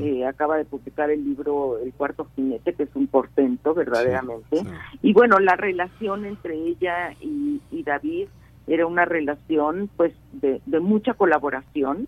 eh, 0.00 0.24
acaba 0.24 0.58
de 0.58 0.64
publicar 0.64 1.10
el 1.10 1.24
libro 1.24 1.76
El 1.78 1.92
cuarto 1.92 2.28
jinete, 2.36 2.74
que 2.74 2.84
es 2.84 2.90
un 2.94 3.08
portento 3.08 3.74
verdaderamente. 3.74 4.58
Sí, 4.58 4.64
sí. 4.64 4.98
Y 5.02 5.12
bueno, 5.12 5.40
la 5.40 5.56
relación 5.56 6.24
entre 6.24 6.54
ella 6.54 7.16
y, 7.20 7.60
y, 7.72 7.82
David 7.82 8.28
era 8.68 8.86
una 8.86 9.06
relación, 9.06 9.90
pues, 9.96 10.12
de, 10.30 10.62
de 10.66 10.78
mucha 10.78 11.14
colaboración. 11.14 12.06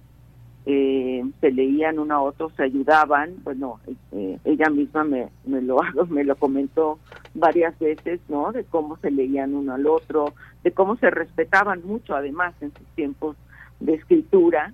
Eh, 0.65 1.25
se 1.41 1.51
leían 1.51 1.99
uno 1.99 2.15
a 2.15 2.23
otro, 2.23 2.51
se 2.51 2.63
ayudaban. 2.63 3.35
Bueno, 3.43 3.81
eh, 4.13 4.39
ella 4.45 4.71
misma 4.71 5.05
me, 5.05 5.29
me 5.45 5.61
lo 5.61 5.79
me 6.09 6.25
lo 6.25 6.37
comentó 6.37 6.99
varias 7.35 7.79
veces, 7.79 8.21
¿no? 8.29 8.53
De 8.53 8.65
cómo 8.65 8.97
se 8.99 9.11
leían 9.11 9.55
uno 9.55 9.75
al 9.75 9.87
otro, 9.87 10.35
de 10.63 10.71
cómo 10.73 10.97
se 10.97 11.11
respetaban 11.11 11.83
mucho, 11.85 12.15
además, 12.15 12.55
en 12.61 12.73
sus 12.73 12.87
tiempos 12.95 13.37
de 13.81 13.95
escritura. 13.95 14.73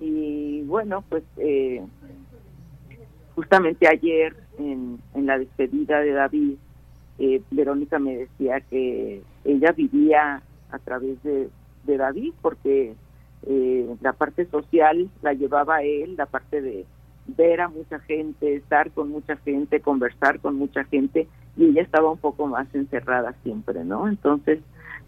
Y 0.00 0.62
bueno, 0.62 1.04
pues 1.08 1.24
eh, 1.36 1.84
justamente 3.34 3.86
ayer 3.88 4.34
en, 4.58 4.98
en 5.14 5.26
la 5.26 5.38
despedida 5.38 6.00
de 6.00 6.12
David, 6.12 6.54
eh, 7.18 7.42
Verónica 7.50 7.98
me 7.98 8.16
decía 8.16 8.60
que 8.60 9.22
ella 9.44 9.72
vivía 9.72 10.42
a 10.70 10.78
través 10.78 11.22
de, 11.22 11.48
de 11.84 11.96
David 11.96 12.32
porque 12.40 12.94
eh, 13.46 13.86
la 14.00 14.12
parte 14.12 14.46
social 14.46 15.08
la 15.22 15.32
llevaba 15.32 15.82
él, 15.82 16.16
la 16.16 16.26
parte 16.26 16.60
de 16.60 16.86
ver 17.26 17.60
a 17.60 17.68
mucha 17.68 17.98
gente, 18.00 18.56
estar 18.56 18.90
con 18.90 19.10
mucha 19.10 19.36
gente, 19.36 19.80
conversar 19.80 20.40
con 20.40 20.56
mucha 20.56 20.84
gente, 20.84 21.28
y 21.56 21.66
ella 21.66 21.82
estaba 21.82 22.10
un 22.10 22.18
poco 22.18 22.46
más 22.46 22.72
encerrada 22.74 23.34
siempre, 23.42 23.84
¿no? 23.84 24.08
Entonces, 24.08 24.60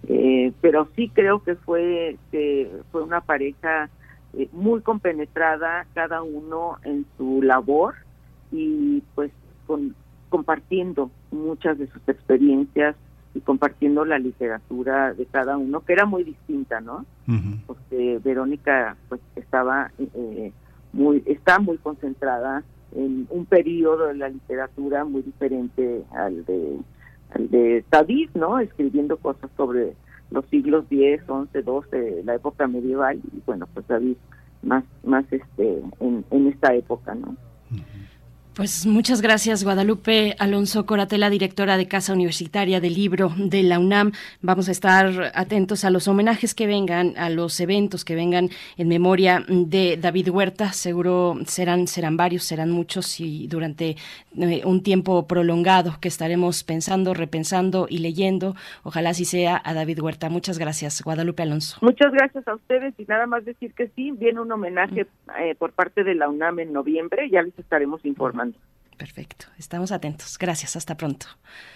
eh, 0.08 0.52
pero 0.60 0.88
sí 0.96 1.10
creo 1.14 1.42
que 1.42 1.54
fue 1.56 2.16
que 2.30 2.70
fue 2.90 3.02
una 3.02 3.20
pareja 3.20 3.90
eh, 4.34 4.48
muy 4.52 4.80
compenetrada, 4.80 5.86
cada 5.94 6.22
uno 6.22 6.76
en 6.84 7.06
su 7.16 7.42
labor 7.42 7.94
y 8.52 9.02
pues 9.14 9.30
con, 9.66 9.94
compartiendo 10.28 11.10
muchas 11.30 11.78
de 11.78 11.86
sus 11.88 12.08
experiencias 12.08 12.96
y 13.34 13.40
compartiendo 13.40 14.04
la 14.04 14.18
literatura 14.18 15.14
de 15.14 15.26
cada 15.26 15.56
uno, 15.56 15.80
que 15.80 15.92
era 15.92 16.04
muy 16.04 16.24
distinta, 16.24 16.80
¿no? 16.80 17.06
Uh 17.28 17.32
-huh. 17.32 17.60
Porque 17.66 18.20
Verónica 18.24 18.96
pues 19.08 19.20
estaba 19.36 19.90
eh, 19.98 20.52
muy, 20.92 21.22
está 21.26 21.58
muy 21.58 21.78
concentrada 21.78 22.64
en 22.94 23.26
un 23.30 23.46
periodo 23.46 24.08
de 24.08 24.14
la 24.14 24.28
literatura 24.28 25.04
muy 25.04 25.22
diferente 25.22 26.02
al 26.12 26.44
de 26.44 26.78
al 27.34 27.48
de 27.50 27.84
David, 27.90 28.30
¿no? 28.34 28.58
Escribiendo 28.58 29.16
cosas 29.16 29.50
sobre 29.56 29.94
los 30.30 30.44
siglos 30.46 30.84
X, 30.90 31.22
XI, 31.26 31.62
XII, 31.62 32.24
la 32.24 32.34
época 32.34 32.66
medieval, 32.66 33.20
y 33.32 33.42
bueno, 33.46 33.68
pues 33.72 33.86
David 33.86 34.16
más, 34.62 34.84
más 35.04 35.24
este, 35.32 35.80
en, 36.00 36.24
en 36.30 36.46
esta 36.48 36.74
época, 36.74 37.14
¿no? 37.14 37.36
Pues 38.54 38.84
muchas 38.84 39.22
gracias, 39.22 39.62
Guadalupe 39.62 40.34
Alonso 40.40 40.84
Coratela, 40.84 41.30
directora 41.30 41.76
de 41.76 41.86
Casa 41.86 42.12
Universitaria 42.12 42.80
del 42.80 42.94
Libro 42.94 43.32
de 43.36 43.62
la 43.62 43.78
UNAM. 43.78 44.10
Vamos 44.42 44.68
a 44.68 44.72
estar 44.72 45.30
atentos 45.34 45.84
a 45.84 45.90
los 45.90 46.08
homenajes 46.08 46.54
que 46.54 46.66
vengan, 46.66 47.16
a 47.16 47.30
los 47.30 47.60
eventos 47.60 48.04
que 48.04 48.16
vengan 48.16 48.48
en 48.76 48.88
memoria 48.88 49.44
de 49.48 49.96
David 49.96 50.30
Huerta. 50.30 50.72
Seguro 50.72 51.38
serán, 51.46 51.86
serán 51.86 52.16
varios, 52.16 52.42
serán 52.42 52.72
muchos 52.72 53.20
y 53.20 53.46
durante 53.46 53.96
eh, 54.36 54.62
un 54.64 54.82
tiempo 54.82 55.28
prolongado 55.28 55.96
que 56.00 56.08
estaremos 56.08 56.64
pensando, 56.64 57.14
repensando 57.14 57.86
y 57.88 57.98
leyendo. 57.98 58.56
Ojalá 58.82 59.10
así 59.10 59.24
sea 59.24 59.62
a 59.64 59.74
David 59.74 60.00
Huerta. 60.00 60.28
Muchas 60.28 60.58
gracias, 60.58 61.02
Guadalupe 61.02 61.44
Alonso. 61.44 61.78
Muchas 61.82 62.12
gracias 62.12 62.46
a 62.48 62.56
ustedes 62.56 62.94
y 62.98 63.04
nada 63.04 63.26
más 63.26 63.44
decir 63.44 63.72
que 63.74 63.88
sí, 63.94 64.10
viene 64.10 64.40
un 64.40 64.50
homenaje 64.50 65.06
eh, 65.38 65.54
por 65.54 65.70
parte 65.70 66.02
de 66.02 66.16
la 66.16 66.28
UNAM 66.28 66.58
en 66.58 66.72
noviembre, 66.72 67.30
ya 67.30 67.42
les 67.42 67.56
estaremos 67.56 68.04
informando. 68.04 68.49
Perfecto, 68.96 69.46
estamos 69.58 69.92
atentos. 69.92 70.36
Gracias, 70.38 70.76
hasta 70.76 70.96
pronto. 70.96 71.26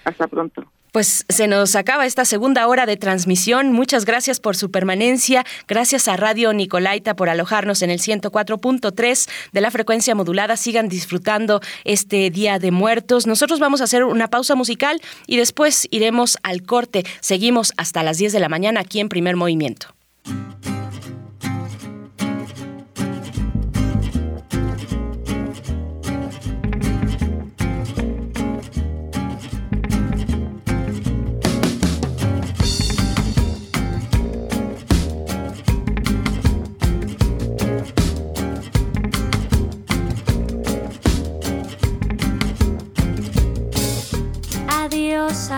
Hasta 0.05 0.27
pronto. 0.27 0.71
Pues 0.95 1.25
se 1.29 1.49
nos 1.49 1.75
acaba 1.75 2.07
esta 2.07 2.25
segunda 2.25 2.69
hora 2.69 2.87
de 2.87 2.97
transmisión. 2.97 3.73
Muchas 3.73 4.05
gracias 4.05 4.39
por 4.39 4.55
su 4.55 4.71
permanencia. 4.71 5.45
Gracias 5.67 6.07
a 6.07 6.17
Radio 6.17 6.53
Nicolaita 6.53 7.17
por 7.17 7.29
alojarnos 7.29 7.83
en 7.83 7.91
el 7.91 7.99
104.3 7.99 9.29
de 9.51 9.61
la 9.61 9.73
frecuencia 9.73 10.15
modulada. 10.15 10.57
Sigan 10.57 10.89
disfrutando 10.89 11.61
este 11.83 12.31
Día 12.31 12.61
de 12.61 12.71
Muertos. 12.71 13.27
Nosotros 13.27 13.59
vamos 13.59 13.81
a 13.81 13.85
hacer 13.85 14.05
una 14.05 14.29
pausa 14.29 14.55
musical 14.55 15.01
y 15.27 15.37
después 15.37 15.89
iremos 15.91 16.39
al 16.45 16.63
corte. 16.63 17.03
Seguimos 17.19 17.73
hasta 17.77 18.05
las 18.05 18.19
10 18.19 18.33
de 18.33 18.39
la 18.39 18.49
mañana 18.49 18.79
aquí 18.79 19.01
en 19.01 19.09
Primer 19.09 19.35
Movimiento. 19.35 19.89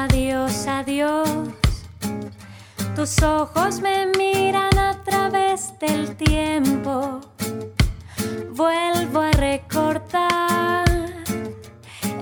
Adiós, 0.05 0.67
adiós. 0.67 1.29
Tus 2.95 3.23
ojos 3.23 3.81
me 3.81 4.07
miran 4.19 4.79
a 4.79 4.93
través 5.03 5.73
del 5.79 6.15
tiempo. 6.17 7.21
Vuelvo 8.51 9.21
a 9.21 9.31
recortar 9.31 10.85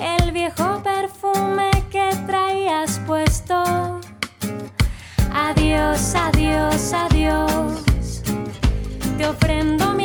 el 0.01 0.30
viejo 0.30 0.80
perfume 0.84 1.70
que 1.90 2.10
traías 2.26 3.01
puesto. 3.06 4.01
Adiós, 5.32 6.14
adiós, 6.14 6.92
adiós. 6.92 8.22
Te 9.18 9.26
ofrendo 9.26 9.94
mi 9.94 10.03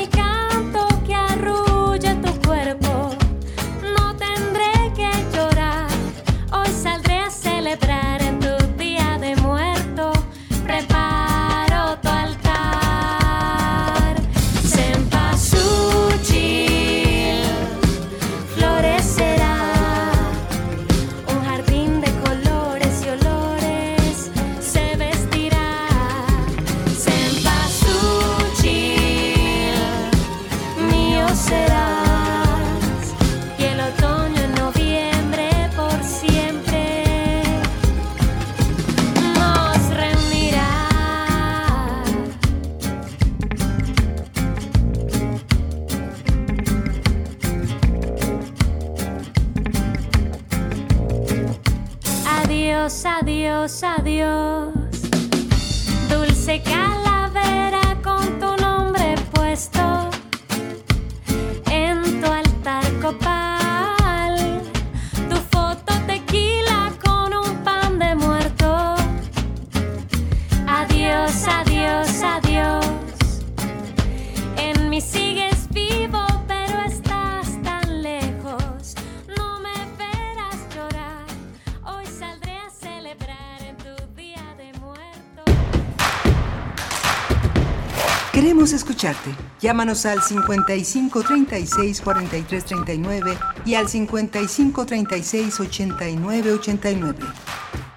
escucharte. 89.10 89.31
Llámanos 89.61 90.06
al 90.06 90.22
55 90.22 91.23
36 91.23 92.02
43 92.02 92.65
39 92.65 93.38
y 93.65 93.76
al 93.76 93.88
55 93.88 94.86
36 94.86 95.60
89 95.60 96.53
89. 96.53 97.19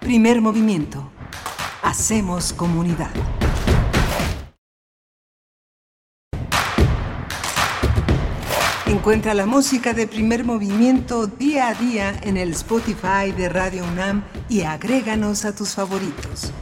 Primer 0.01 0.40
movimiento. 0.40 1.10
Hacemos 1.82 2.52
comunidad. 2.52 3.10
Encuentra 8.86 9.34
la 9.34 9.47
música 9.47 9.94
de 9.94 10.06
primer 10.06 10.44
movimiento 10.44 11.26
día 11.26 11.68
a 11.68 11.74
día 11.74 12.14
en 12.22 12.36
el 12.36 12.51
Spotify 12.51 13.32
de 13.36 13.48
Radio 13.48 13.84
UNAM 13.84 14.22
y 14.48 14.62
agréganos 14.62 15.44
a 15.44 15.55
tus 15.56 15.74
favoritos. 15.74 16.52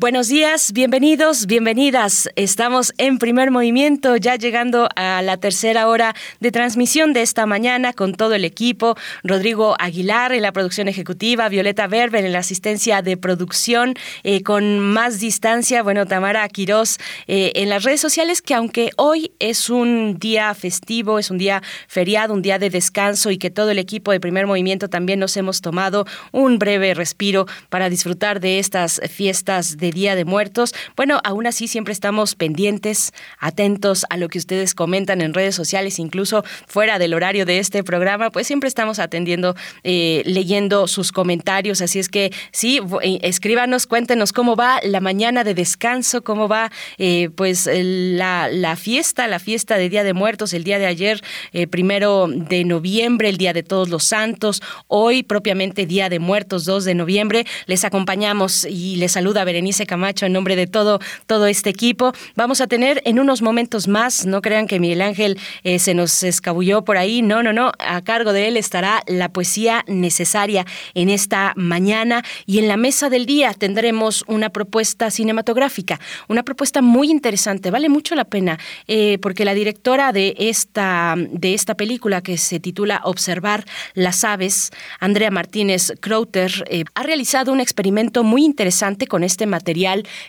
Buenos 0.00 0.28
días, 0.28 0.72
bienvenidos, 0.72 1.46
bienvenidas. 1.46 2.30
Estamos 2.36 2.94
en 2.98 3.18
primer 3.18 3.50
movimiento, 3.50 4.14
ya 4.14 4.36
llegando 4.36 4.88
a 4.94 5.22
la 5.22 5.38
tercera 5.38 5.88
hora 5.88 6.14
de 6.38 6.52
transmisión 6.52 7.12
de 7.12 7.22
esta 7.22 7.46
mañana 7.46 7.92
con 7.92 8.14
todo 8.14 8.34
el 8.34 8.44
equipo. 8.44 8.94
Rodrigo 9.24 9.74
Aguilar 9.80 10.30
en 10.30 10.42
la 10.42 10.52
producción 10.52 10.86
ejecutiva, 10.86 11.48
Violeta 11.48 11.88
Berber 11.88 12.24
en 12.24 12.32
la 12.32 12.38
asistencia 12.38 13.02
de 13.02 13.16
producción, 13.16 13.94
eh, 14.22 14.44
con 14.44 14.78
más 14.78 15.18
distancia, 15.18 15.82
bueno, 15.82 16.06
Tamara 16.06 16.48
Quirós 16.48 16.98
eh, 17.26 17.50
en 17.56 17.68
las 17.68 17.82
redes 17.82 18.00
sociales, 18.00 18.40
que 18.40 18.54
aunque 18.54 18.90
hoy 18.98 19.32
es 19.40 19.68
un 19.68 20.16
día 20.20 20.54
festivo, 20.54 21.18
es 21.18 21.28
un 21.28 21.38
día 21.38 21.60
feriado, 21.88 22.34
un 22.34 22.42
día 22.42 22.60
de 22.60 22.70
descanso 22.70 23.32
y 23.32 23.38
que 23.38 23.50
todo 23.50 23.72
el 23.72 23.80
equipo 23.80 24.12
de 24.12 24.20
primer 24.20 24.46
movimiento 24.46 24.88
también 24.88 25.18
nos 25.18 25.36
hemos 25.36 25.60
tomado 25.60 26.06
un 26.30 26.60
breve 26.60 26.94
respiro 26.94 27.46
para 27.68 27.90
disfrutar 27.90 28.38
de 28.38 28.60
estas 28.60 29.00
fiestas 29.10 29.76
de 29.76 29.87
Día 29.92 30.14
de 30.14 30.24
Muertos. 30.24 30.74
Bueno, 30.96 31.20
aún 31.24 31.46
así 31.46 31.68
siempre 31.68 31.92
estamos 31.92 32.34
pendientes, 32.34 33.12
atentos 33.38 34.04
a 34.10 34.16
lo 34.16 34.28
que 34.28 34.38
ustedes 34.38 34.74
comentan 34.74 35.20
en 35.20 35.34
redes 35.34 35.54
sociales, 35.54 35.98
incluso 35.98 36.44
fuera 36.66 36.98
del 36.98 37.14
horario 37.14 37.46
de 37.46 37.58
este 37.58 37.84
programa, 37.84 38.30
pues 38.30 38.46
siempre 38.46 38.68
estamos 38.68 38.98
atendiendo, 38.98 39.54
eh, 39.84 40.22
leyendo 40.24 40.86
sus 40.86 41.12
comentarios. 41.12 41.80
Así 41.80 41.98
es 41.98 42.08
que 42.08 42.32
sí, 42.52 42.80
eh, 43.02 43.18
escríbanos, 43.22 43.86
cuéntenos 43.86 44.32
cómo 44.32 44.56
va 44.56 44.80
la 44.82 45.00
mañana 45.00 45.44
de 45.44 45.54
descanso, 45.54 46.22
cómo 46.22 46.48
va 46.48 46.70
eh, 46.98 47.30
pues 47.34 47.68
la, 47.72 48.76
fiesta, 48.76 49.26
la 49.28 49.38
fiesta 49.38 49.76
de 49.76 49.88
Día 49.88 50.04
de 50.04 50.12
Muertos, 50.12 50.52
el 50.52 50.64
día 50.64 50.78
de 50.78 50.86
ayer, 50.86 51.22
primero 51.70 52.28
de 52.28 52.64
noviembre, 52.64 53.28
el 53.28 53.36
Día 53.36 53.52
de 53.52 53.62
Todos 53.62 53.88
los 53.88 54.04
Santos, 54.04 54.62
hoy 54.86 55.22
propiamente 55.22 55.86
Día 55.86 56.08
de 56.08 56.18
Muertos, 56.18 56.64
2 56.64 56.84
de 56.84 56.94
noviembre. 56.94 57.46
Les 57.66 57.84
acompañamos 57.84 58.64
y 58.64 58.96
les 58.96 59.12
saluda 59.12 59.44
Berenice 59.44 59.77
Camacho, 59.86 60.26
en 60.26 60.32
nombre 60.32 60.56
de 60.56 60.66
todo, 60.66 61.00
todo 61.26 61.46
este 61.46 61.70
equipo. 61.70 62.12
Vamos 62.36 62.60
a 62.60 62.66
tener 62.66 63.02
en 63.04 63.18
unos 63.18 63.42
momentos 63.42 63.88
más, 63.88 64.26
no 64.26 64.42
crean 64.42 64.66
que 64.66 64.80
Miguel 64.80 65.02
Ángel 65.02 65.38
eh, 65.62 65.78
se 65.78 65.94
nos 65.94 66.22
escabulló 66.22 66.82
por 66.84 66.96
ahí, 66.96 67.22
no, 67.22 67.42
no, 67.42 67.52
no, 67.52 67.72
a 67.78 68.02
cargo 68.02 68.32
de 68.32 68.48
él 68.48 68.56
estará 68.56 69.02
la 69.06 69.28
poesía 69.30 69.84
necesaria 69.86 70.66
en 70.94 71.08
esta 71.08 71.52
mañana. 71.56 72.24
Y 72.46 72.58
en 72.58 72.68
la 72.68 72.76
mesa 72.76 73.08
del 73.10 73.26
día 73.26 73.54
tendremos 73.54 74.24
una 74.26 74.50
propuesta 74.50 75.10
cinematográfica, 75.10 76.00
una 76.28 76.42
propuesta 76.42 76.82
muy 76.82 77.10
interesante, 77.10 77.70
vale 77.70 77.88
mucho 77.88 78.14
la 78.14 78.24
pena, 78.24 78.58
eh, 78.86 79.18
porque 79.20 79.44
la 79.44 79.54
directora 79.54 80.12
de 80.12 80.34
esta, 80.38 81.14
de 81.16 81.54
esta 81.54 81.74
película 81.74 82.22
que 82.22 82.38
se 82.38 82.60
titula 82.60 83.00
Observar 83.04 83.64
las 83.94 84.24
aves, 84.24 84.70
Andrea 85.00 85.30
Martínez 85.30 85.92
Crowter, 86.00 86.64
eh, 86.70 86.84
ha 86.94 87.02
realizado 87.02 87.52
un 87.52 87.60
experimento 87.60 88.24
muy 88.24 88.44
interesante 88.44 89.06
con 89.06 89.22
este 89.24 89.46
material 89.46 89.67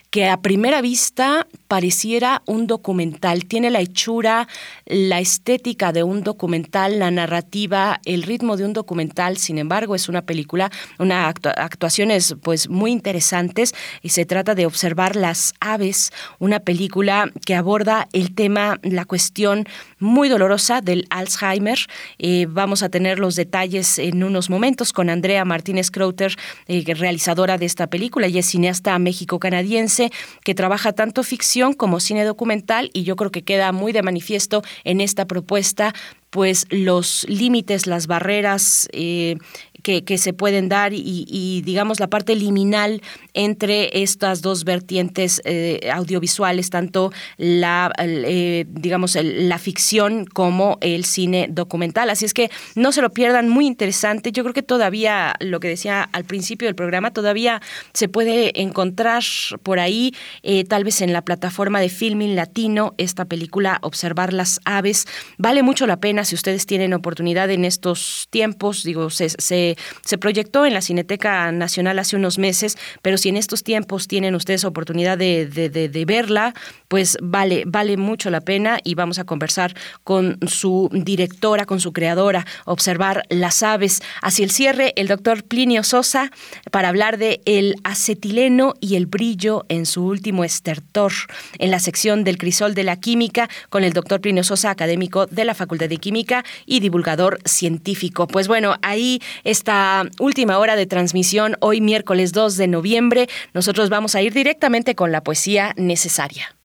que 0.09 0.27
a 0.27 0.41
primera 0.41 0.81
vista 0.81 1.47
pareciera 1.67 2.41
un 2.45 2.67
documental. 2.67 3.45
Tiene 3.45 3.69
la 3.69 3.79
hechura, 3.79 4.47
la 4.85 5.19
estética 5.19 5.91
de 5.91 6.03
un 6.03 6.23
documental, 6.23 6.99
la 6.99 7.11
narrativa, 7.11 7.99
el 8.05 8.23
ritmo 8.23 8.57
de 8.57 8.65
un 8.65 8.73
documental. 8.73 9.37
Sin 9.37 9.57
embargo, 9.57 9.95
es 9.95 10.09
una 10.09 10.23
película, 10.23 10.71
una 10.97 11.27
actuaciones 11.27 12.35
pues 12.41 12.69
muy 12.69 12.91
interesantes 12.91 13.73
y 14.01 14.09
se 14.09 14.25
trata 14.25 14.55
de 14.55 14.65
observar 14.65 15.15
las 15.15 15.53
aves, 15.59 16.11
una 16.39 16.59
película 16.59 17.31
que 17.45 17.55
aborda 17.55 18.07
el 18.13 18.33
tema, 18.33 18.79
la 18.83 19.05
cuestión 19.05 19.67
muy 19.99 20.29
dolorosa 20.29 20.81
del 20.81 21.05
Alzheimer. 21.09 21.79
Eh, 22.17 22.47
vamos 22.49 22.83
a 22.83 22.89
tener 22.89 23.19
los 23.19 23.35
detalles 23.35 23.99
en 23.99 24.23
unos 24.23 24.49
momentos 24.49 24.93
con 24.93 25.09
Andrea 25.09 25.45
Martínez 25.45 25.91
Crowter, 25.91 26.35
eh, 26.67 26.83
realizadora 26.95 27.57
de 27.57 27.65
esta 27.65 27.87
película. 27.87 28.27
y 28.27 28.37
es 28.37 28.47
cineasta 28.47 28.97
méxico-canadiense 28.99 30.11
que 30.43 30.55
trabaja 30.55 30.93
tanto 30.93 31.23
ficción 31.23 31.73
como 31.73 31.99
cine 31.99 32.23
documental 32.23 32.89
y 32.93 33.03
yo 33.03 33.15
creo 33.15 33.31
que 33.31 33.43
queda 33.43 33.71
muy 33.71 33.91
de 33.91 34.01
manifiesto 34.01 34.61
en 34.83 35.01
esta 35.01 35.25
propuesta 35.25 35.93
pues 36.29 36.67
los 36.69 37.25
límites, 37.27 37.87
las 37.87 38.07
barreras 38.07 38.87
eh, 38.91 39.37
que, 39.83 40.17
se 40.17 40.33
pueden 40.33 40.69
dar 40.69 40.91
y, 40.93 41.61
digamos 41.65 41.99
la 41.99 42.07
parte 42.07 42.35
liminal 42.35 43.01
entre 43.33 44.01
estas 44.01 44.41
dos 44.41 44.63
vertientes 44.63 45.41
eh, 45.45 45.89
audiovisuales, 45.93 46.69
tanto 46.69 47.11
la 47.37 47.91
eh, 47.97 48.65
digamos 48.69 49.17
la 49.21 49.57
ficción 49.57 50.25
como 50.25 50.77
el 50.81 51.05
cine 51.05 51.47
documental. 51.49 52.09
Así 52.09 52.25
es 52.25 52.33
que 52.33 52.49
no 52.75 52.91
se 52.91 53.01
lo 53.01 53.11
pierdan, 53.11 53.49
muy 53.49 53.65
interesante. 53.65 54.31
Yo 54.31 54.43
creo 54.43 54.53
que 54.53 54.63
todavía 54.63 55.35
lo 55.39 55.59
que 55.59 55.69
decía 55.69 56.03
al 56.11 56.25
principio 56.25 56.67
del 56.67 56.75
programa 56.75 57.11
todavía 57.11 57.61
se 57.93 58.09
puede 58.09 58.61
encontrar 58.61 59.23
por 59.63 59.79
ahí, 59.79 60.13
eh, 60.43 60.63
tal 60.65 60.83
vez 60.83 61.01
en 61.01 61.13
la 61.13 61.23
plataforma 61.23 61.79
de 61.79 61.89
Filming 61.89 62.35
Latino, 62.35 62.93
esta 62.97 63.25
película 63.25 63.79
Observar 63.81 64.33
las 64.33 64.59
aves. 64.65 65.07
Vale 65.37 65.63
mucho 65.63 65.87
la 65.87 65.99
pena 65.99 66.25
si 66.25 66.35
ustedes 66.35 66.65
tienen 66.65 66.93
oportunidad 66.93 67.49
en 67.49 67.65
estos 67.65 68.27
tiempos, 68.29 68.83
digo, 68.83 69.09
se 69.09 69.29
se 69.29 69.68
proyectó 70.17 70.65
en 70.65 70.73
la 70.73 70.81
Cineteca 70.81 71.51
Nacional 71.51 71.99
hace 71.99 72.15
unos 72.15 72.37
meses, 72.37 72.77
pero 73.01 73.17
si 73.17 73.29
en 73.29 73.37
estos 73.37 73.63
tiempos 73.63 74.07
tienen 74.07 74.35
ustedes 74.35 74.65
oportunidad 74.65 75.17
de, 75.17 76.03
verla, 76.07 76.53
pues 76.87 77.17
vale, 77.21 77.63
vale 77.65 77.97
mucho 77.97 78.29
la 78.29 78.41
pena 78.41 78.79
y 78.83 78.95
vamos 78.95 79.19
a 79.19 79.23
conversar 79.23 79.75
con 80.03 80.37
su 80.47 80.89
directora, 80.91 81.65
con 81.65 81.79
su 81.79 81.93
creadora, 81.93 82.45
observar 82.65 83.23
las 83.29 83.63
aves. 83.63 84.01
Hacia 84.21 84.43
el 84.43 84.51
cierre, 84.51 84.93
el 84.95 85.07
doctor 85.07 85.43
Plinio 85.43 85.83
Sosa 85.83 86.31
para 86.71 86.89
hablar 86.89 87.17
de 87.17 87.41
el 87.45 87.75
acetileno 87.83 88.73
y 88.79 88.95
el 88.95 89.05
brillo 89.05 89.65
en 89.69 89.85
su 89.85 90.05
último 90.05 90.43
estertor, 90.43 91.11
en 91.57 91.71
la 91.71 91.79
sección 91.79 92.23
del 92.23 92.37
crisol 92.37 92.73
de 92.75 92.83
la 92.83 92.99
química, 92.99 93.49
con 93.69 93.83
el 93.83 93.93
doctor 93.93 94.21
Plinio 94.21 94.43
Sosa, 94.43 94.69
académico 94.69 95.25
de 95.25 95.45
la 95.45 95.53
Facultad 95.53 95.89
de 95.89 95.97
Química 95.97 96.43
y 96.65 96.79
divulgador 96.79 97.39
científico. 97.45 98.27
Pues 98.27 98.47
bueno, 98.47 98.75
ahí 98.81 99.21
está 99.59 100.09
última 100.19 100.57
hora 100.57 100.77
de 100.77 100.85
transmisión 100.85 101.57
hoy 101.59 101.81
miércoles 101.81 102.31
2 102.31 102.55
de 102.55 102.67
noviembre. 102.67 103.27
Nosotros 103.53 103.89
vamos 103.89 104.15
a 104.15 104.21
ir 104.21 104.33
directamente 104.33 104.95
con 104.95 105.11
la 105.11 105.21
poesía 105.21 105.73
necesaria. 105.75 106.55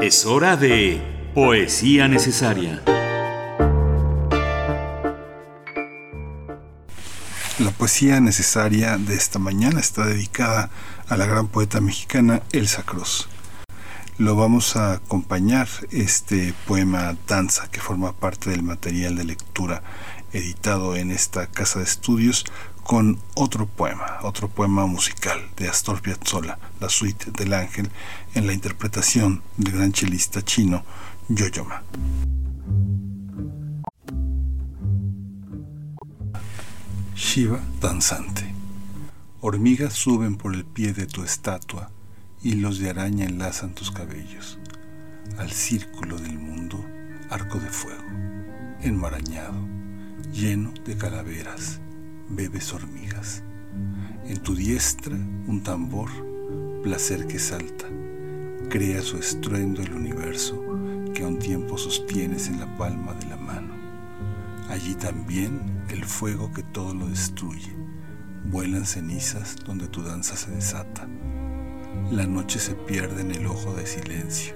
Es 0.00 0.24
hora 0.24 0.56
de 0.56 1.02
poesía 1.34 2.08
necesaria. 2.08 2.82
La 7.58 7.70
poesía 7.76 8.20
necesaria 8.20 8.96
de 8.96 9.14
esta 9.16 9.38
mañana 9.38 9.80
está 9.80 10.06
dedicada 10.06 10.70
a 11.08 11.16
la 11.18 11.26
gran 11.26 11.48
poeta 11.48 11.82
mexicana 11.82 12.40
Elsa 12.52 12.84
Cruz. 12.84 13.28
Lo 14.16 14.34
vamos 14.34 14.76
a 14.76 14.94
acompañar 14.94 15.68
este 15.92 16.54
poema 16.66 17.16
Danza 17.28 17.68
que 17.70 17.80
forma 17.80 18.12
parte 18.12 18.50
del 18.50 18.62
material 18.62 19.14
de 19.14 19.24
lectura 19.24 19.82
editado 20.32 20.96
en 20.96 21.10
esta 21.10 21.46
casa 21.46 21.78
de 21.78 21.84
estudios 21.84 22.44
con 22.88 23.18
otro 23.34 23.66
poema, 23.66 24.18
otro 24.22 24.48
poema 24.48 24.86
musical 24.86 25.38
de 25.56 25.68
Astor 25.68 26.00
Piazzolla, 26.00 26.58
la 26.80 26.88
suite 26.88 27.30
del 27.32 27.52
ángel, 27.52 27.90
en 28.34 28.46
la 28.46 28.54
interpretación 28.54 29.42
del 29.58 29.74
gran 29.74 29.92
chelista 29.92 30.42
chino 30.42 30.84
Yoyoma. 31.28 31.82
Shiva 37.14 37.60
danzante. 37.80 38.54
Hormigas 39.40 39.92
suben 39.92 40.36
por 40.36 40.54
el 40.54 40.64
pie 40.64 40.94
de 40.94 41.06
tu 41.06 41.22
estatua, 41.22 41.90
hilos 42.42 42.78
de 42.78 42.90
araña 42.90 43.26
enlazan 43.26 43.74
tus 43.74 43.90
cabellos. 43.90 44.58
Al 45.36 45.52
círculo 45.52 46.16
del 46.16 46.38
mundo, 46.38 46.82
arco 47.28 47.58
de 47.58 47.68
fuego, 47.68 48.08
enmarañado 48.80 49.77
lleno 50.32 50.72
de 50.84 50.96
calaveras, 50.96 51.80
bebes 52.28 52.72
hormigas. 52.72 53.42
En 54.26 54.38
tu 54.42 54.54
diestra 54.54 55.14
un 55.14 55.62
tambor, 55.62 56.10
placer 56.82 57.26
que 57.26 57.38
salta, 57.38 57.86
crea 58.68 59.00
su 59.02 59.16
estruendo 59.16 59.82
el 59.82 59.92
universo 59.92 60.62
que 61.14 61.24
a 61.24 61.28
un 61.28 61.38
tiempo 61.38 61.78
sostienes 61.78 62.48
en 62.48 62.60
la 62.60 62.76
palma 62.76 63.14
de 63.14 63.26
la 63.26 63.36
mano. 63.36 63.74
Allí 64.68 64.94
también 64.94 65.60
el 65.88 66.04
fuego 66.04 66.52
que 66.52 66.62
todo 66.62 66.94
lo 66.94 67.06
destruye, 67.06 67.74
vuelan 68.50 68.86
cenizas 68.86 69.56
donde 69.64 69.88
tu 69.88 70.02
danza 70.02 70.36
se 70.36 70.50
desata. 70.50 71.08
La 72.10 72.26
noche 72.26 72.58
se 72.58 72.74
pierde 72.74 73.22
en 73.22 73.32
el 73.32 73.46
ojo 73.46 73.74
de 73.74 73.86
silencio, 73.86 74.54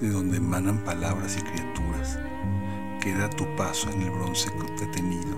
de 0.00 0.10
donde 0.10 0.36
emanan 0.36 0.84
palabras 0.84 1.36
y 1.38 1.42
criaturas 1.42 2.18
Queda 3.00 3.30
tu 3.30 3.46
paso 3.56 3.90
en 3.90 4.02
el 4.02 4.10
bronce 4.10 4.50
detenido. 4.78 5.34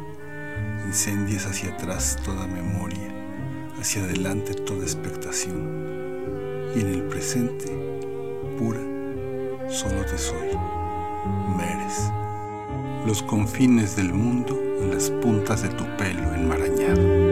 Incendies 0.84 1.46
hacia 1.46 1.70
atrás 1.70 2.18
toda 2.24 2.48
memoria, 2.48 3.14
hacia 3.78 4.02
adelante 4.02 4.54
toda 4.54 4.82
expectación. 4.82 6.72
Y 6.74 6.80
en 6.80 6.88
el 6.88 7.02
presente, 7.04 7.66
pura, 8.58 8.80
solo 9.70 10.04
te 10.04 10.18
soy. 10.18 10.48
Meres. 11.56 12.10
Los 13.06 13.22
confines 13.22 13.94
del 13.94 14.12
mundo 14.12 14.60
en 14.80 14.90
las 14.92 15.10
puntas 15.10 15.62
de 15.62 15.68
tu 15.68 15.84
pelo 15.96 16.34
enmarañado. 16.34 17.31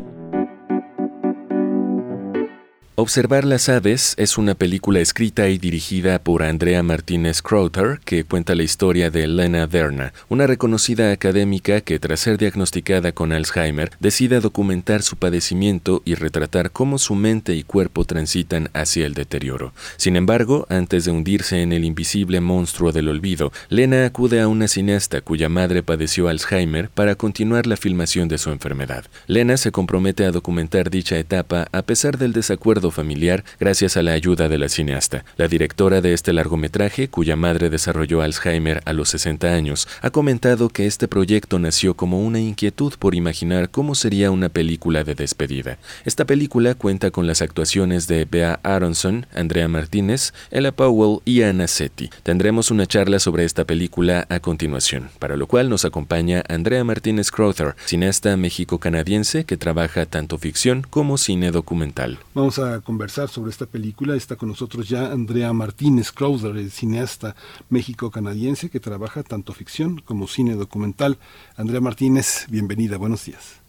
Observar 3.01 3.45
las 3.45 3.67
aves 3.67 4.13
es 4.17 4.37
una 4.37 4.53
película 4.53 4.99
escrita 4.99 5.49
y 5.49 5.57
dirigida 5.57 6.19
por 6.19 6.43
Andrea 6.43 6.83
Martínez 6.83 7.41
Crowther 7.41 7.99
que 8.05 8.25
cuenta 8.25 8.53
la 8.53 8.61
historia 8.61 9.09
de 9.09 9.25
Lena 9.25 9.65
Derna, 9.65 10.13
una 10.29 10.45
reconocida 10.45 11.11
académica 11.11 11.81
que 11.81 11.97
tras 11.97 12.19
ser 12.19 12.37
diagnosticada 12.37 13.11
con 13.11 13.31
Alzheimer 13.31 13.89
decide 13.99 14.39
documentar 14.39 15.01
su 15.01 15.15
padecimiento 15.15 16.03
y 16.05 16.13
retratar 16.13 16.69
cómo 16.69 16.99
su 16.99 17.15
mente 17.15 17.55
y 17.55 17.63
cuerpo 17.63 18.05
transitan 18.05 18.69
hacia 18.75 19.07
el 19.07 19.15
deterioro. 19.15 19.73
Sin 19.97 20.15
embargo, 20.15 20.67
antes 20.69 21.05
de 21.05 21.11
hundirse 21.11 21.63
en 21.63 21.73
el 21.73 21.85
invisible 21.85 22.39
monstruo 22.39 22.91
del 22.91 23.09
olvido, 23.09 23.51
Lena 23.69 24.05
acude 24.05 24.41
a 24.41 24.47
una 24.47 24.67
cineasta 24.67 25.21
cuya 25.21 25.49
madre 25.49 25.81
padeció 25.81 26.27
Alzheimer 26.27 26.89
para 26.89 27.15
continuar 27.15 27.65
la 27.65 27.77
filmación 27.77 28.27
de 28.27 28.37
su 28.37 28.51
enfermedad. 28.51 29.05
Lena 29.25 29.57
se 29.57 29.71
compromete 29.71 30.23
a 30.23 30.31
documentar 30.31 30.91
dicha 30.91 31.17
etapa 31.17 31.67
a 31.71 31.81
pesar 31.81 32.19
del 32.19 32.33
desacuerdo 32.33 32.90
familiar 32.91 33.43
gracias 33.59 33.97
a 33.97 34.03
la 34.03 34.13
ayuda 34.13 34.49
de 34.49 34.57
la 34.57 34.69
cineasta. 34.69 35.25
La 35.37 35.47
directora 35.47 36.01
de 36.01 36.13
este 36.13 36.33
largometraje, 36.33 37.07
cuya 37.07 37.35
madre 37.35 37.69
desarrolló 37.69 38.21
Alzheimer 38.21 38.81
a 38.85 38.93
los 38.93 39.09
60 39.09 39.47
años, 39.53 39.87
ha 40.01 40.09
comentado 40.09 40.69
que 40.69 40.87
este 40.87 41.07
proyecto 41.07 41.59
nació 41.59 41.95
como 41.95 42.19
una 42.21 42.39
inquietud 42.39 42.93
por 42.99 43.15
imaginar 43.15 43.69
cómo 43.69 43.95
sería 43.95 44.31
una 44.31 44.49
película 44.49 45.03
de 45.03 45.15
despedida. 45.15 45.77
Esta 46.05 46.25
película 46.25 46.75
cuenta 46.75 47.11
con 47.11 47.27
las 47.27 47.41
actuaciones 47.41 48.07
de 48.07 48.25
Bea 48.25 48.59
Aronson, 48.63 49.25
Andrea 49.33 49.67
Martínez, 49.67 50.33
Ella 50.51 50.71
Powell 50.71 51.19
y 51.25 51.43
Anna 51.43 51.67
Setti. 51.67 52.09
Tendremos 52.23 52.71
una 52.71 52.85
charla 52.85 53.19
sobre 53.19 53.45
esta 53.45 53.65
película 53.65 54.25
a 54.29 54.39
continuación, 54.39 55.09
para 55.19 55.37
lo 55.37 55.47
cual 55.47 55.69
nos 55.69 55.85
acompaña 55.85 56.43
Andrea 56.49 56.83
Martínez 56.83 57.31
Crowther, 57.31 57.75
cineasta 57.85 58.35
méxico-canadiense 58.37 59.45
que 59.45 59.57
trabaja 59.57 60.05
tanto 60.05 60.37
ficción 60.37 60.85
como 60.89 61.17
cine 61.17 61.51
documental. 61.51 62.19
Vamos 62.33 62.59
a 62.59 62.80
conversar 62.81 63.29
sobre 63.29 63.51
esta 63.51 63.65
película. 63.65 64.15
Está 64.15 64.35
con 64.35 64.49
nosotros 64.49 64.89
ya 64.89 65.11
Andrea 65.11 65.53
Martínez 65.53 66.11
Crowther, 66.11 66.55
el 66.57 66.71
cineasta 66.71 67.35
México-canadiense 67.69 68.69
que 68.69 68.79
trabaja 68.79 69.23
tanto 69.23 69.53
ficción 69.53 69.99
como 69.99 70.27
cine 70.27 70.55
documental. 70.55 71.17
Andrea 71.55 71.81
Martínez, 71.81 72.47
bienvenida, 72.49 72.97
buenos 72.97 73.25
días. 73.25 73.61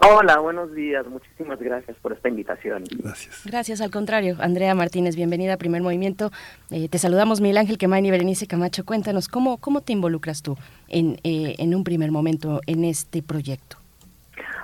Hola, 0.00 0.38
buenos 0.38 0.72
días. 0.74 1.04
Muchísimas 1.08 1.58
gracias 1.58 1.96
por 2.00 2.12
esta 2.12 2.28
invitación. 2.28 2.84
Gracias. 2.98 3.42
Gracias, 3.44 3.80
al 3.80 3.90
contrario. 3.90 4.36
Andrea 4.38 4.74
Martínez, 4.74 5.16
bienvenida 5.16 5.54
a 5.54 5.56
Primer 5.56 5.82
Movimiento. 5.82 6.30
Eh, 6.70 6.88
te 6.88 6.98
saludamos, 6.98 7.40
Miguel 7.40 7.58
Ángel 7.58 7.78
Quemain 7.78 8.06
y 8.06 8.10
Berenice 8.10 8.46
Camacho. 8.46 8.84
Cuéntanos, 8.84 9.26
¿cómo, 9.26 9.56
cómo 9.56 9.80
te 9.80 9.92
involucras 9.92 10.42
tú 10.42 10.56
en, 10.88 11.18
eh, 11.24 11.56
en 11.58 11.74
un 11.74 11.82
primer 11.82 12.12
momento 12.12 12.60
en 12.66 12.84
este 12.84 13.22
proyecto? 13.22 13.77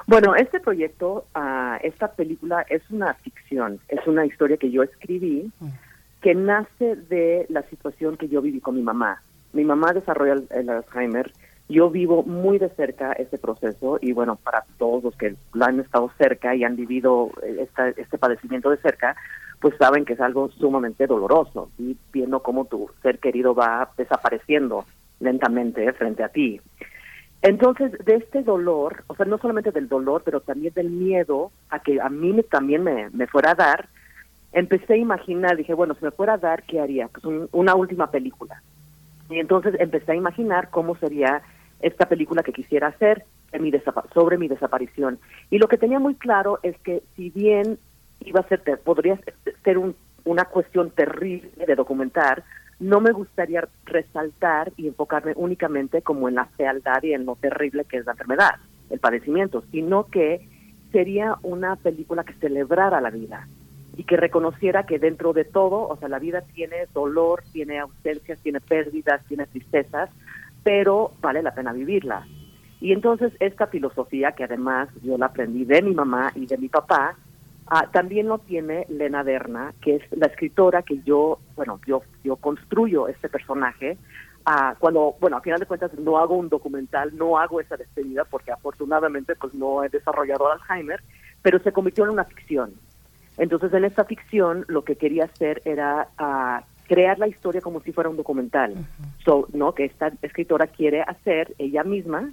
Bueno, 0.07 0.35
este 0.35 0.61
proyecto, 0.61 1.27
uh, 1.35 1.77
esta 1.83 2.13
película 2.13 2.65
es 2.69 2.83
una 2.91 3.15
ficción, 3.15 3.81
es 3.89 4.07
una 4.07 4.27
historia 4.27 4.59
que 4.59 4.71
yo 4.71 4.83
escribí 4.83 5.51
que 6.21 6.35
nace 6.35 6.97
de 6.97 7.47
la 7.49 7.63
situación 7.65 8.17
que 8.17 8.29
yo 8.29 8.43
viví 8.43 8.61
con 8.61 8.75
mi 8.75 8.83
mamá. 8.83 9.23
Mi 9.53 9.65
mamá 9.65 9.93
desarrolla 9.93 10.43
el, 10.51 10.69
Alzheimer, 10.69 11.33
yo 11.69 11.91
vivo 11.91 12.23
muy 12.23 12.59
de 12.59 12.69
cerca 12.71 13.13
este 13.13 13.39
proceso 13.39 13.99
y 14.01 14.13
bueno, 14.13 14.37
para 14.37 14.65
todos 14.79 15.05
los 15.05 15.17
que 15.17 15.37
lo 15.53 15.65
han 15.65 15.81
estado 15.81 16.11
cerca 16.19 16.55
y 16.55 16.65
han 16.65 16.77
vivido 16.77 17.31
esta, 17.43 17.89
este 17.89 18.19
padecimiento 18.19 18.71
de 18.71 18.79
cerca, 18.79 19.17
pues 19.61 19.75
saben 19.79 20.05
que 20.05 20.15
es 20.15 20.21
algo 20.21 20.51
sumamente 20.51 21.07
doloroso 21.07 21.71
y 21.79 21.97
viendo 22.13 22.43
cómo 22.43 22.67
tu 22.67 22.91
ser 23.03 23.19
querido 23.19 23.55
va 23.55 23.91
desapareciendo 23.97 24.85
lentamente 25.21 25.91
frente 25.93 26.23
a 26.23 26.29
ti. 26.29 26.61
Entonces, 27.45 27.93
de 28.07 28.15
este 28.15 28.43
dolor, 28.43 29.05
o 29.07 29.15
sea, 29.15 29.27
no 29.27 29.37
solamente 29.37 29.71
del 29.71 29.87
dolor, 29.87 30.23
pero 30.25 30.41
también 30.41 30.73
del 30.73 30.89
miedo 30.89 31.53
a 31.69 31.79
que 31.79 32.01
a 32.01 32.09
mí 32.09 32.35
también 32.51 32.83
me, 32.83 33.11
me, 33.11 33.27
fuera 33.27 33.51
a 33.51 33.55
dar, 33.55 33.89
empecé 34.53 34.95
a 34.95 34.97
imaginar, 34.97 35.55
dije, 35.55 35.75
bueno, 35.75 35.95
si 35.95 36.07
me 36.07 36.11
fuera 36.11 36.33
a 36.33 36.39
dar, 36.39 36.63
¿qué 36.63 36.81
haría? 36.81 37.09
Pues 37.09 37.23
un, 37.27 37.51
una 37.53 37.75
última 37.75 38.11
película. 38.11 38.63
Y 39.29 39.41
entonces 39.41 39.75
empecé 39.79 40.13
a 40.13 40.15
imaginar 40.15 40.71
cómo 40.71 40.97
sería 40.97 41.43
esta 41.81 42.09
película 42.09 42.43
que 42.43 42.55
quisiera 42.55 42.89
hacer 42.89 43.27
mi 43.61 43.71
sobre 44.15 44.39
mi 44.39 44.49
desaparición. 44.49 45.19
Y 45.51 45.59
lo 45.59 45.69
que 45.69 45.77
tenía 45.77 45.99
muy 45.99 46.15
claro 46.15 46.61
es 46.63 46.79
que 46.79 47.03
si 47.15 47.29
bien 47.29 47.79
iba 48.21 48.41
a 48.41 48.49
ser, 48.49 48.63
podría 48.83 49.21
ser 49.63 49.77
un, 49.77 49.95
una 50.25 50.47
cuestión 50.47 50.91
terrible 50.93 51.67
de 51.67 51.75
documentar, 51.75 52.43
no 52.81 53.01
me 53.01 53.13
gustaría 53.13 53.69
resaltar 53.85 54.73
y 54.77 54.89
enfocarme 54.89 55.33
únicamente 55.37 56.03
como 56.03 56.29
en 56.29 56.37
la 56.37 56.47
fealdad 56.47 57.03
y 57.03 57.13
en 57.13 57.27
lo 57.27 57.37
terrible 57.37 57.85
que 57.85 57.99
es 57.99 58.07
la 58.07 58.13
enfermedad, 58.13 58.57
el 58.91 59.01
padecimiento, 59.01 59.65
sino 59.71 60.07
que 60.07 60.49
sería 60.93 61.37
una 61.43 61.77
película 61.77 62.25
que 62.25 62.35
celebrara 62.35 63.01
la 63.01 63.11
vida 63.11 63.49
y 63.97 64.05
que 64.05 64.17
reconociera 64.17 64.87
que 64.87 64.99
dentro 64.99 65.33
de 65.33 65.45
todo, 65.45 65.89
o 65.89 65.97
sea, 65.97 66.09
la 66.09 66.19
vida 66.19 66.43
tiene 66.55 66.87
dolor, 66.93 67.43
tiene 67.53 67.79
ausencias, 67.79 68.39
tiene 68.41 68.61
pérdidas, 68.61 69.25
tiene 69.27 69.47
tristezas, 69.47 70.11
pero 70.63 71.13
vale 71.21 71.43
la 71.43 71.55
pena 71.55 71.73
vivirla. 71.73 72.27
Y 72.81 72.93
entonces 72.93 73.33
esta 73.41 73.67
filosofía, 73.69 74.33
que 74.33 74.45
además 74.45 74.89
yo 75.03 75.17
la 75.17 75.27
aprendí 75.27 75.65
de 75.65 75.83
mi 75.83 75.95
mamá 75.95 76.33
y 76.35 76.47
de 76.47 76.59
mi 76.59 76.69
papá, 76.69 77.17
Ah, 77.67 77.89
también 77.91 78.29
lo 78.29 78.39
tiene 78.39 78.85
Lena 78.89 79.25
Derna, 79.25 79.73
que 79.81 79.97
es 79.97 80.03
la 80.13 80.27
escritora 80.27 80.83
que 80.83 81.01
yo, 81.03 81.39
bueno, 81.57 81.81
yo, 81.87 82.03
yo 82.23 82.37
construyo 82.37 83.09
este 83.09 83.29
personaje. 83.29 83.97
Ah, 84.45 84.77
cuando, 84.79 85.17
bueno, 85.19 85.39
a 85.39 85.41
final 85.41 85.59
de 85.59 85.67
cuentas 85.67 85.95
no 85.99 86.19
hago 86.19 86.37
un 86.37 86.51
documental, 86.51 87.17
no 87.17 87.39
hago 87.39 87.61
esa 87.61 87.77
despedida 87.77 88.25
porque 88.27 88.53
afortunadamente 88.53 89.35
pues 89.37 89.55
no 89.55 89.83
he 89.83 89.89
desarrollado 89.89 90.53
Alzheimer, 90.53 91.03
pero 91.41 91.59
se 91.61 91.73
convirtió 91.73 92.05
en 92.05 92.11
una 92.11 92.25
ficción. 92.25 92.75
Entonces 93.39 93.73
en 93.73 93.87
esta 93.87 94.05
ficción 94.05 94.67
lo 94.69 94.85
que 94.85 94.97
quería 94.97 95.25
hacer 95.25 95.63
era 95.65 96.09
ah, 96.19 96.65
crear 96.87 97.19
la 97.19 97.29
historia 97.29 97.63
como 97.63 97.81
si 97.81 97.93
fuera 97.93 98.11
un 98.11 98.19
documental, 98.19 98.75
so, 99.25 99.49
¿no? 99.55 99.75
Que 99.75 99.87
esta 99.87 100.13
escritora 100.21 100.67
quiere 100.67 101.01
hacer 101.01 101.55
ella 101.59 101.83
misma 101.83 102.31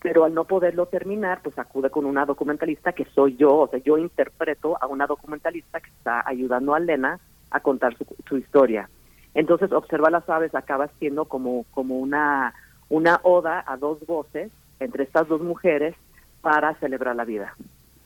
pero 0.00 0.24
al 0.24 0.34
no 0.34 0.44
poderlo 0.44 0.86
terminar, 0.86 1.40
pues 1.42 1.58
acude 1.58 1.90
con 1.90 2.04
una 2.04 2.24
documentalista 2.24 2.92
que 2.92 3.04
soy 3.14 3.36
yo, 3.36 3.56
o 3.56 3.68
sea, 3.68 3.80
yo 3.80 3.98
interpreto 3.98 4.76
a 4.80 4.86
una 4.86 5.06
documentalista 5.06 5.80
que 5.80 5.90
está 5.90 6.22
ayudando 6.26 6.74
a 6.74 6.80
Lena 6.80 7.18
a 7.50 7.60
contar 7.60 7.96
su, 7.96 8.06
su 8.28 8.36
historia. 8.36 8.88
Entonces, 9.34 9.72
Observa 9.72 10.10
las 10.10 10.28
aves 10.28 10.54
acaba 10.54 10.88
siendo 10.98 11.26
como, 11.26 11.64
como 11.70 11.98
una, 11.98 12.54
una 12.88 13.20
oda 13.22 13.64
a 13.66 13.76
dos 13.76 14.04
voces 14.06 14.50
entre 14.80 15.04
estas 15.04 15.28
dos 15.28 15.40
mujeres 15.40 15.94
para 16.40 16.74
celebrar 16.76 17.16
la 17.16 17.24
vida. 17.24 17.54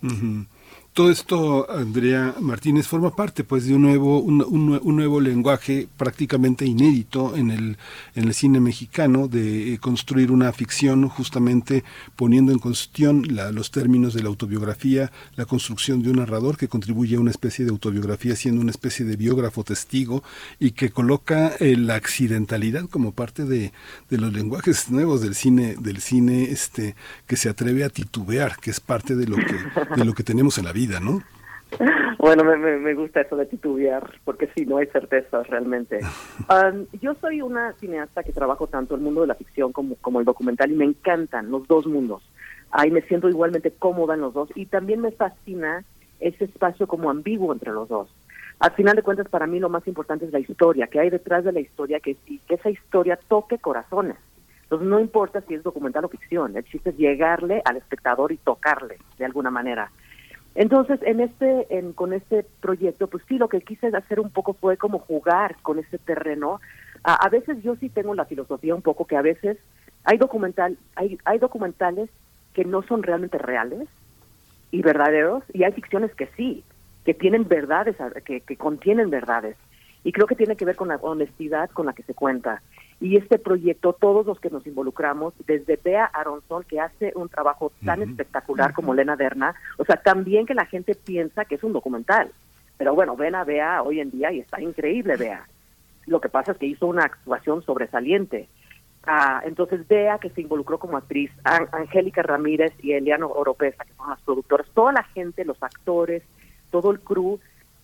Uh. 0.02 0.44
Todo 0.94 1.10
esto, 1.10 1.70
Andrea 1.70 2.34
Martínez, 2.38 2.86
forma 2.86 3.16
parte 3.16 3.44
pues 3.44 3.64
de 3.64 3.74
un 3.74 3.80
nuevo, 3.80 4.20
un, 4.20 4.42
un, 4.42 4.96
nuevo 4.96 5.22
lenguaje 5.22 5.88
prácticamente 5.96 6.66
inédito 6.66 7.34
en 7.34 7.50
el, 7.50 7.78
en 8.14 8.24
el 8.24 8.34
cine 8.34 8.60
mexicano, 8.60 9.26
de 9.26 9.78
construir 9.80 10.30
una 10.30 10.52
ficción 10.52 11.08
justamente 11.08 11.82
poniendo 12.14 12.52
en 12.52 12.58
cuestión 12.58 13.24
los 13.52 13.70
términos 13.70 14.12
de 14.12 14.22
la 14.22 14.28
autobiografía, 14.28 15.10
la 15.34 15.46
construcción 15.46 16.02
de 16.02 16.10
un 16.10 16.16
narrador 16.16 16.58
que 16.58 16.68
contribuye 16.68 17.16
a 17.16 17.20
una 17.20 17.30
especie 17.30 17.64
de 17.64 17.70
autobiografía 17.70 18.36
siendo 18.36 18.60
una 18.60 18.70
especie 18.70 19.06
de 19.06 19.16
biógrafo 19.16 19.64
testigo 19.64 20.22
y 20.60 20.72
que 20.72 20.90
coloca 20.90 21.54
eh, 21.58 21.74
la 21.74 21.94
accidentalidad 21.94 22.86
como 22.90 23.12
parte 23.12 23.46
de, 23.46 23.72
de, 24.10 24.18
los 24.18 24.30
lenguajes 24.34 24.90
nuevos 24.90 25.22
del 25.22 25.36
cine, 25.36 25.74
del 25.80 26.02
cine 26.02 26.50
este, 26.50 26.96
que 27.26 27.36
se 27.36 27.48
atreve 27.48 27.82
a 27.82 27.88
titubear, 27.88 28.58
que 28.58 28.70
es 28.70 28.80
parte 28.80 29.16
de 29.16 29.26
lo 29.26 29.36
que, 29.36 29.56
de 29.96 30.04
lo 30.04 30.12
que 30.12 30.22
tenemos 30.22 30.58
en 30.58 30.66
la 30.66 30.72
vida. 30.72 30.81
Vida, 30.82 30.98
¿no? 30.98 31.22
Bueno, 32.18 32.42
me, 32.42 32.56
me, 32.56 32.94
gusta 32.94 33.20
eso 33.20 33.36
de 33.36 33.46
titubear, 33.46 34.18
porque 34.24 34.50
sí, 34.52 34.66
no 34.66 34.78
hay 34.78 34.86
certezas 34.86 35.46
realmente. 35.46 36.00
Um, 36.50 36.86
yo 37.00 37.14
soy 37.14 37.40
una 37.40 37.72
cineasta 37.74 38.24
que 38.24 38.32
trabajo 38.32 38.66
tanto 38.66 38.96
el 38.96 39.00
mundo 39.00 39.20
de 39.20 39.28
la 39.28 39.36
ficción 39.36 39.72
como, 39.72 39.94
como 39.96 40.18
el 40.18 40.26
documental 40.26 40.72
y 40.72 40.74
me 40.74 40.84
encantan 40.84 41.52
los 41.52 41.68
dos 41.68 41.86
mundos. 41.86 42.22
Ahí 42.72 42.90
me 42.90 43.00
siento 43.02 43.28
igualmente 43.28 43.70
cómoda 43.70 44.14
en 44.14 44.22
los 44.22 44.34
dos 44.34 44.48
y 44.56 44.66
también 44.66 45.00
me 45.00 45.12
fascina 45.12 45.84
ese 46.18 46.46
espacio 46.46 46.88
como 46.88 47.10
ambiguo 47.10 47.52
entre 47.52 47.70
los 47.70 47.88
dos. 47.88 48.08
Al 48.58 48.72
final 48.72 48.96
de 48.96 49.02
cuentas, 49.02 49.28
para 49.28 49.46
mí 49.46 49.60
lo 49.60 49.68
más 49.68 49.86
importante 49.86 50.26
es 50.26 50.32
la 50.32 50.40
historia, 50.40 50.88
que 50.88 50.98
hay 50.98 51.10
detrás 51.10 51.44
de 51.44 51.52
la 51.52 51.60
historia, 51.60 52.00
que, 52.00 52.16
y 52.26 52.38
que 52.40 52.56
esa 52.56 52.70
historia 52.70 53.18
toque 53.28 53.58
corazones. 53.58 54.16
Entonces 54.64 54.88
no 54.88 54.98
importa 54.98 55.42
si 55.42 55.54
es 55.54 55.62
documental 55.62 56.06
o 56.06 56.08
ficción, 56.08 56.56
el 56.56 56.64
chiste 56.64 56.90
es 56.90 56.96
llegarle 56.96 57.62
al 57.64 57.76
espectador 57.76 58.32
y 58.32 58.38
tocarle 58.38 58.96
de 59.16 59.24
alguna 59.24 59.50
manera. 59.50 59.90
Entonces, 60.54 61.00
en 61.02 61.20
este, 61.20 61.66
en, 61.76 61.92
con 61.92 62.12
este 62.12 62.44
proyecto, 62.60 63.06
pues 63.06 63.22
sí, 63.26 63.38
lo 63.38 63.48
que 63.48 63.62
quise 63.62 63.88
hacer 63.88 64.20
un 64.20 64.30
poco 64.30 64.52
fue 64.52 64.76
como 64.76 64.98
jugar 64.98 65.56
con 65.62 65.78
ese 65.78 65.98
terreno. 65.98 66.60
A, 67.04 67.28
veces 67.30 67.62
yo 67.62 67.74
sí 67.76 67.88
tengo 67.88 68.14
la 68.14 68.26
filosofía 68.26 68.74
un 68.74 68.82
poco 68.82 69.06
que 69.06 69.16
a 69.16 69.22
veces 69.22 69.58
hay 70.04 70.18
documental, 70.18 70.76
hay, 70.94 71.18
hay 71.24 71.38
documentales 71.38 72.10
que 72.52 72.64
no 72.64 72.82
son 72.82 73.02
realmente 73.02 73.38
reales 73.38 73.88
y 74.70 74.82
verdaderos, 74.82 75.42
y 75.52 75.64
hay 75.64 75.72
ficciones 75.72 76.14
que 76.14 76.28
sí. 76.36 76.64
que 77.04 77.14
tienen 77.14 77.48
verdades, 77.48 77.96
que, 78.24 78.40
que 78.42 78.56
contienen 78.56 79.10
verdades. 79.10 79.56
Y 80.04 80.12
creo 80.12 80.26
que 80.26 80.36
tiene 80.36 80.56
que 80.56 80.64
ver 80.64 80.76
con 80.76 80.88
la 80.88 80.96
honestidad 80.96 81.70
con 81.70 81.86
la 81.86 81.92
que 81.92 82.02
se 82.02 82.14
cuenta. 82.14 82.62
Y 83.02 83.16
este 83.16 83.40
proyecto, 83.40 83.94
todos 83.94 84.24
los 84.24 84.38
que 84.38 84.48
nos 84.48 84.64
involucramos, 84.64 85.34
desde 85.44 85.76
Bea 85.82 86.04
Aronson, 86.04 86.62
que 86.62 86.78
hace 86.78 87.12
un 87.16 87.28
trabajo 87.28 87.72
tan 87.84 88.00
espectacular 88.00 88.72
como 88.72 88.94
Lena 88.94 89.16
Derna, 89.16 89.56
o 89.76 89.84
sea, 89.84 89.96
también 89.96 90.46
que 90.46 90.54
la 90.54 90.66
gente 90.66 90.94
piensa 90.94 91.44
que 91.44 91.56
es 91.56 91.64
un 91.64 91.72
documental. 91.72 92.30
Pero 92.78 92.94
bueno, 92.94 93.16
ven 93.16 93.34
a 93.34 93.42
Bea 93.42 93.82
hoy 93.82 93.98
en 93.98 94.12
día 94.12 94.30
y 94.30 94.38
está 94.38 94.60
increíble 94.60 95.16
Bea. 95.16 95.44
Lo 96.06 96.20
que 96.20 96.28
pasa 96.28 96.52
es 96.52 96.58
que 96.58 96.66
hizo 96.66 96.86
una 96.86 97.02
actuación 97.04 97.62
sobresaliente. 97.64 98.48
Ah, 99.04 99.42
entonces 99.44 99.86
Bea, 99.88 100.18
que 100.18 100.30
se 100.30 100.42
involucró 100.42 100.78
como 100.78 100.96
actriz, 100.96 101.32
An- 101.42 101.68
Angélica 101.72 102.22
Ramírez 102.22 102.72
y 102.82 102.92
Eliano 102.92 103.26
Oropesa, 103.26 103.84
que 103.84 103.94
son 103.94 104.10
las 104.10 104.20
productoras, 104.20 104.68
toda 104.74 104.92
la 104.92 105.02
gente, 105.02 105.44
los 105.44 105.60
actores, 105.60 106.22
todo 106.70 106.92
el 106.92 107.00
crew, 107.00 107.40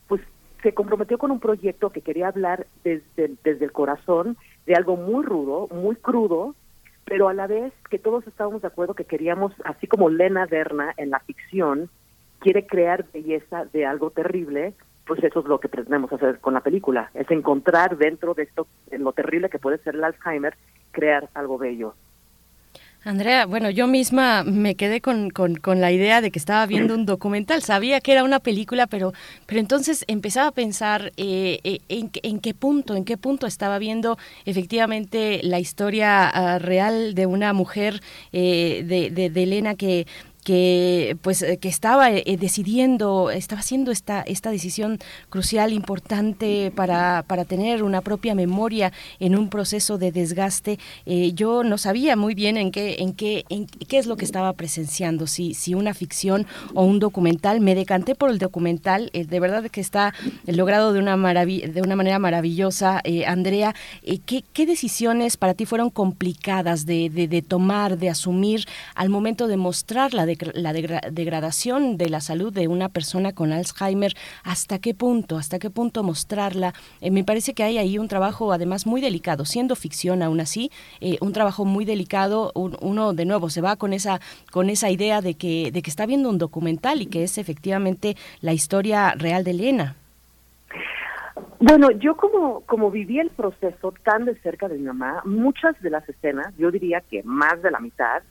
pues 0.07 0.21
se 0.63 0.75
comprometió 0.75 1.19
con 1.19 1.33
un 1.33 1.41
proyecto 1.41 1.91
que 1.91 2.03
quería 2.03 2.29
hablar 2.29 2.67
desde, 2.85 3.33
desde 3.43 3.65
el 3.65 3.73
corazón 3.73 4.37
de 4.69 4.75
algo 4.75 4.97
muy 4.97 5.25
rudo, 5.25 5.67
muy 5.75 5.97
crudo, 5.97 6.55
pero 7.07 7.31
a 7.31 7.35
la 7.35 7.47
vez 7.47 7.73
que 7.89 7.99
todos 7.99 8.27
estábamos 8.27 8.61
de 8.61 8.69
acuerdo 8.69 8.93
que 8.93 9.07
queríamos, 9.07 9.53
así 9.65 9.87
como 9.87 10.11
Lena 10.11 10.45
Derna 10.45 10.93
en 10.99 11.09
la 11.09 11.21
ficción, 11.21 11.89
quiere 12.39 12.67
crear 12.67 13.07
belleza 13.11 13.65
de 13.65 13.87
algo 13.87 14.11
terrible, 14.11 14.75
pues 15.07 15.25
eso 15.25 15.41
es 15.41 15.47
lo 15.47 15.59
que 15.59 15.71
pretendemos 15.71 16.13
hacer 16.13 16.39
con 16.41 16.53
la 16.53 16.61
película, 16.61 17.11
es 17.15 17.31
encontrar 17.31 17.97
dentro 17.97 18.35
de 18.35 18.43
esto, 18.43 18.67
en 18.91 19.05
lo 19.05 19.13
terrible 19.13 19.49
que 19.49 19.59
puede 19.59 19.79
ser 19.79 19.95
el 19.95 20.05
Alzheimer, 20.05 20.55
crear 20.91 21.31
algo 21.33 21.57
bello. 21.57 21.95
Andrea, 23.05 23.47
bueno, 23.47 23.71
yo 23.71 23.87
misma 23.87 24.43
me 24.43 24.75
quedé 24.75 25.01
con, 25.01 25.31
con, 25.31 25.81
la 25.81 25.93
idea 25.93 26.21
de 26.21 26.33
que 26.33 26.39
estaba 26.39 26.67
viendo 26.67 26.95
un 26.95 27.07
documental. 27.07 27.63
Sabía 27.63 28.01
que 28.01 28.11
era 28.11 28.25
una 28.25 28.41
película, 28.41 28.89
pero, 28.89 29.13
pero 29.47 29.61
entonces 29.61 30.05
empezaba 30.09 30.49
a 30.49 30.53
pensar 30.53 31.13
eh, 31.17 31.61
eh, 31.63 31.79
en, 31.89 32.11
en, 32.23 32.41
qué 32.41 32.55
punto, 32.55 32.97
en 32.97 33.05
qué 33.05 33.17
punto 33.17 33.47
estaba 33.47 33.79
viendo 33.79 34.19
efectivamente 34.47 35.41
la 35.45 35.61
historia 35.61 36.33
uh, 36.35 36.59
real 36.59 37.15
de 37.15 37.27
una 37.27 37.53
mujer, 37.53 38.03
eh, 38.33 38.83
de, 38.85 39.11
de, 39.11 39.31
de 39.31 39.43
Elena, 39.45 39.77
que 39.77 40.07
que 40.49 41.19
pues 41.21 41.45
que 41.61 41.69
estaba 41.69 42.11
eh, 42.11 42.39
decidiendo 42.41 43.31
estaba 43.31 43.61
haciendo 43.61 43.91
esta 43.91 44.23
esta 44.23 44.51
decisión 44.51 44.99
crucial 45.29 45.75
importante 45.75 46.73
para, 46.75 47.23
para 47.27 47.45
tener 47.45 47.83
una 47.83 48.01
propia 48.01 48.35
memoria 48.35 48.91
en 49.21 49.37
un 49.37 49.51
proceso 49.51 49.99
de 49.99 50.11
desgaste. 50.11 50.79
Eh, 51.05 51.33
yo 51.35 51.65
no 51.65 51.77
sabía 51.77 52.17
muy 52.17 52.35
bien 52.35 52.57
en 52.57 52.71
qué 52.71 52.97
en 53.01 53.13
qué 53.13 53.45
en 53.51 53.67
qué 53.67 53.99
es 53.99 54.07
lo 54.07 54.17
que 54.17 54.25
estaba 54.25 54.55
presenciando 54.55 55.27
si 55.27 55.53
si 55.53 55.75
una 55.75 55.93
ficción 55.93 56.47
o 56.73 56.83
un 56.83 56.99
documental. 56.99 57.61
Me 57.61 57.75
decanté 57.75 58.15
por 58.15 58.31
el 58.31 58.39
documental 58.39 59.11
eh, 59.13 59.27
de 59.27 59.41
verdad 59.41 59.65
que 59.65 59.83
está 59.83 60.15
logrado 60.47 60.95
de 60.95 61.01
una 61.01 61.15
de 61.45 61.83
una 61.85 61.95
manera 61.95 62.19
maravillosa 62.19 63.03
Andrea. 63.27 63.75
¿qué, 64.25 64.43
qué 64.55 64.65
decisiones 64.65 65.37
para 65.37 65.53
ti 65.53 65.67
fueron 65.67 65.91
complicadas 65.91 66.87
de, 66.87 67.11
de, 67.11 67.43
tomar 67.43 67.99
de 67.99 68.09
asumir 68.09 68.65
al 68.95 69.11
momento 69.11 69.47
de 69.47 69.59
mostrar 69.59 70.15
la 70.15 70.25
la 70.55 70.73
degradación 70.73 71.97
de 71.97 72.09
la 72.09 72.21
salud 72.21 72.53
de 72.53 72.69
una 72.69 72.89
persona 72.89 73.33
con 73.33 73.53
Alzheimer, 73.53 74.15
hasta 74.45 74.79
qué 74.79 74.95
punto, 74.95 75.37
hasta 75.37 75.59
qué 75.59 75.71
punto 75.71 76.03
mostrarla. 76.03 76.75
Eh, 77.01 77.11
me 77.11 77.25
parece 77.25 77.55
que 77.55 77.63
hay 77.63 77.79
ahí 77.79 77.99
un 77.99 78.09
trabajo 78.09 78.53
además 78.53 78.87
muy 78.87 79.01
delicado, 79.01 79.45
siendo 79.45 79.77
ficción 79.77 80.23
aún 80.23 80.41
así, 80.41 80.71
eh, 81.01 81.19
un 81.21 81.33
trabajo 81.33 81.65
muy 81.65 81.85
delicado. 81.85 82.53
Un, 82.55 82.77
uno 82.81 83.13
de 83.13 83.25
nuevo 83.25 83.51
se 83.51 83.61
va 83.61 83.77
con 83.77 83.93
esa 83.93 84.21
con 84.51 84.71
esa 84.71 84.91
idea 84.91 85.21
de 85.21 85.35
que 85.35 85.71
de 85.73 85.83
que 85.83 85.91
está 85.91 86.07
viendo 86.07 86.29
un 86.31 86.39
documental 86.39 87.03
y 87.03 87.07
que 87.07 87.23
es 87.25 87.39
efectivamente 87.39 88.17
la 88.41 88.53
historia 88.53 89.15
real 89.17 89.45
de 89.45 89.51
Elena. 89.51 89.97
Bueno, 91.61 91.91
yo 91.91 92.17
como, 92.17 92.61
como 92.67 92.91
viví 92.91 93.19
el 93.19 93.31
proceso 93.31 93.93
tan 94.05 94.25
de 94.25 94.37
cerca 94.37 94.69
de 94.69 94.79
mi 94.79 94.85
mamá, 94.85 95.23
muchas 95.25 95.81
de 95.83 95.91
las 95.91 96.09
escenas, 96.09 96.55
yo 96.57 96.71
diría 96.71 97.01
que 97.01 97.23
más 97.25 97.61
de 97.63 97.73
la 97.73 97.81
mitad, 97.81 98.23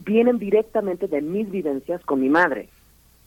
vienen 0.00 0.38
directamente 0.38 1.08
de 1.08 1.22
mis 1.22 1.50
vivencias 1.50 2.04
con 2.04 2.20
mi 2.20 2.28
madre. 2.28 2.68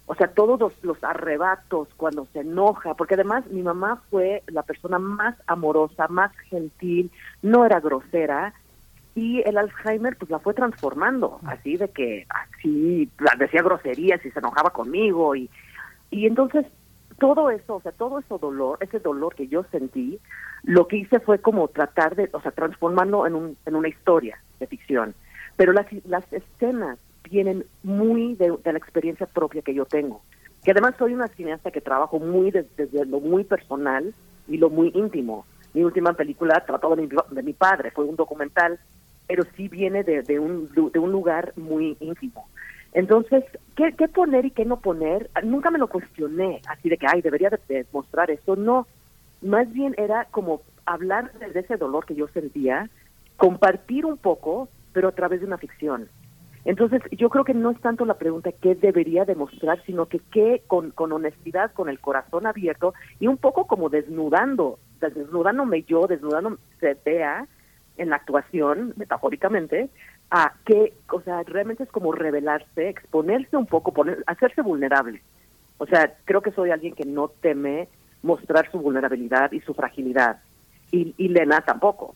O 0.06 0.16
sea, 0.16 0.28
todos 0.28 0.74
los, 0.82 1.04
arrebatos 1.04 1.88
cuando 1.96 2.28
se 2.34 2.40
enoja, 2.42 2.96
porque 2.96 3.14
además 3.14 3.46
mi 3.48 3.62
mamá 3.62 4.02
fue 4.10 4.44
la 4.48 4.64
persona 4.64 5.00
más 5.00 5.36
amorosa, 5.48 6.08
más 6.10 6.36
gentil, 6.50 7.12
no 7.42 7.66
era 7.66 7.80
grosera, 7.80 8.54
y 9.16 9.42
el 9.48 9.58
Alzheimer 9.58 10.18
pues 10.18 10.30
la 10.30 10.40
fue 10.40 10.54
transformando, 10.54 11.40
así 11.46 11.78
de 11.78 11.90
que 11.90 12.26
así 12.30 13.10
decía 13.38 13.62
groserías 13.62 14.26
y 14.26 14.32
se 14.32 14.40
enojaba 14.40 14.72
conmigo, 14.72 15.36
y, 15.36 15.50
y 16.10 16.26
entonces 16.26 16.66
todo 17.18 17.50
eso, 17.50 17.76
o 17.76 17.82
sea, 17.82 17.92
todo 17.92 18.20
ese 18.20 18.38
dolor, 18.38 18.80
ese 18.82 19.00
dolor 19.00 19.36
que 19.36 19.48
yo 19.48 19.64
sentí, 19.72 20.20
lo 20.64 20.88
que 20.88 20.98
hice 20.98 21.20
fue 21.20 21.40
como 21.40 21.68
tratar 21.68 22.16
de, 22.16 22.30
o 22.34 22.42
sea, 22.42 22.52
transformarlo 22.52 23.28
en, 23.28 23.36
un, 23.36 23.58
en 23.66 23.76
una 23.76 23.88
historia 23.88 24.42
de 24.60 24.68
ficción 24.68 25.14
pero 25.56 25.74
las, 25.74 25.86
las 26.06 26.24
escenas 26.32 26.98
vienen 27.30 27.66
muy 27.84 28.36
de, 28.36 28.50
la 28.64 28.78
experiencia 28.78 29.26
propia 29.26 29.62
que 29.62 29.74
yo 29.74 29.86
tengo. 29.86 30.22
Que 30.64 30.72
además 30.72 30.96
soy 30.98 31.14
una 31.14 31.28
cineasta 31.28 31.72
que 31.72 31.82
trabajo 31.82 32.20
muy 32.20 32.52
desde, 32.52 33.06
lo 33.06 33.20
muy 33.20 33.44
personal 33.44 34.14
y 34.48 34.58
lo 34.58 34.70
muy 34.70 34.92
íntimo. 34.94 35.46
Mi 35.74 35.84
última 35.84 36.14
película 36.14 36.64
trató 36.66 36.96
de 36.96 37.04
mi, 37.04 37.10
de 37.32 37.44
mi 37.44 37.54
padre, 37.54 37.92
fue 37.92 38.06
un 38.06 38.16
documental, 38.16 38.80
pero 39.28 39.44
sí 39.56 39.68
viene 39.70 40.04
de, 40.04 40.40
un, 40.40 40.70
de 40.74 41.00
un 41.00 41.12
lugar 41.12 41.54
muy 41.56 41.96
íntimo. 42.00 42.48
Entonces, 42.94 43.46
¿qué, 43.76 43.94
¿qué 43.98 44.08
poner 44.10 44.46
y 44.46 44.52
qué 44.52 44.66
no 44.66 44.82
poner? 44.82 45.30
Nunca 45.44 45.72
me 45.72 45.80
lo 45.80 45.88
cuestioné, 45.88 46.62
así 46.68 46.90
de 46.90 46.98
que, 46.98 47.08
ay, 47.08 47.22
debería 47.22 47.50
de 47.50 47.86
mostrar 47.94 48.30
esto. 48.30 48.58
No, 48.58 48.86
más 49.42 49.72
bien 49.72 49.96
era 49.98 50.26
como 50.26 50.62
hablar 50.86 51.32
de 51.34 51.60
ese 51.60 51.78
dolor 51.78 52.06
que 52.06 52.16
yo 52.16 52.28
sentía, 52.28 52.90
compartir 53.38 54.06
un 54.06 54.18
poco 54.18 54.68
pero 54.94 55.10
a 55.10 55.14
través 55.14 55.42
de 55.42 55.48
una 55.48 55.58
ficción. 55.58 56.10
Entonces, 56.64 57.02
yo 57.12 57.30
creo 57.30 57.44
que 57.44 57.56
no 57.56 57.72
es 57.72 57.80
tanto 57.82 58.06
la 58.06 58.20
pregunta 58.20 58.52
qué 58.52 58.76
debería 58.76 59.26
demostrar, 59.26 59.82
sino 59.86 60.06
que 60.06 60.20
qué 60.32 60.62
con, 60.68 60.92
con 60.92 61.12
honestidad, 61.12 61.72
con 61.74 61.90
el 61.90 62.00
corazón 62.00 62.46
abierto 62.46 62.94
y 63.20 63.28
un 63.28 63.38
poco 63.38 63.66
como 63.66 63.90
desnudando, 63.90 64.78
desnudándome 65.00 65.84
yo, 65.84 66.06
desnudándome 66.06 66.58
vea 67.04 67.48
en 67.98 68.10
la 68.10 68.18
actuación, 68.18 68.94
metafóricamente, 68.96 69.90
a 70.30 70.54
que, 70.66 70.94
o 71.12 71.22
sea, 71.22 71.44
realmente 71.44 71.84
es 71.84 71.90
como 71.90 72.12
revelarse, 72.12 72.90
exponerse 72.90 73.58
un 73.58 73.66
poco, 73.66 73.92
poner, 73.92 74.24
hacerse 74.28 74.62
vulnerable. 74.62 75.22
O 75.78 75.88
sea, 75.88 76.16
creo 76.26 76.42
que 76.42 76.52
soy 76.52 76.70
alguien 76.70 76.94
que 76.94 77.06
no 77.06 77.28
teme 77.28 77.90
mostrar 78.22 78.70
su 78.72 78.80
vulnerabilidad 78.80 79.52
y 79.52 79.62
su 79.62 79.74
fragilidad. 79.74 80.40
Y, 80.92 81.16
y 81.18 81.28
Lena 81.28 81.62
tampoco. 81.62 82.16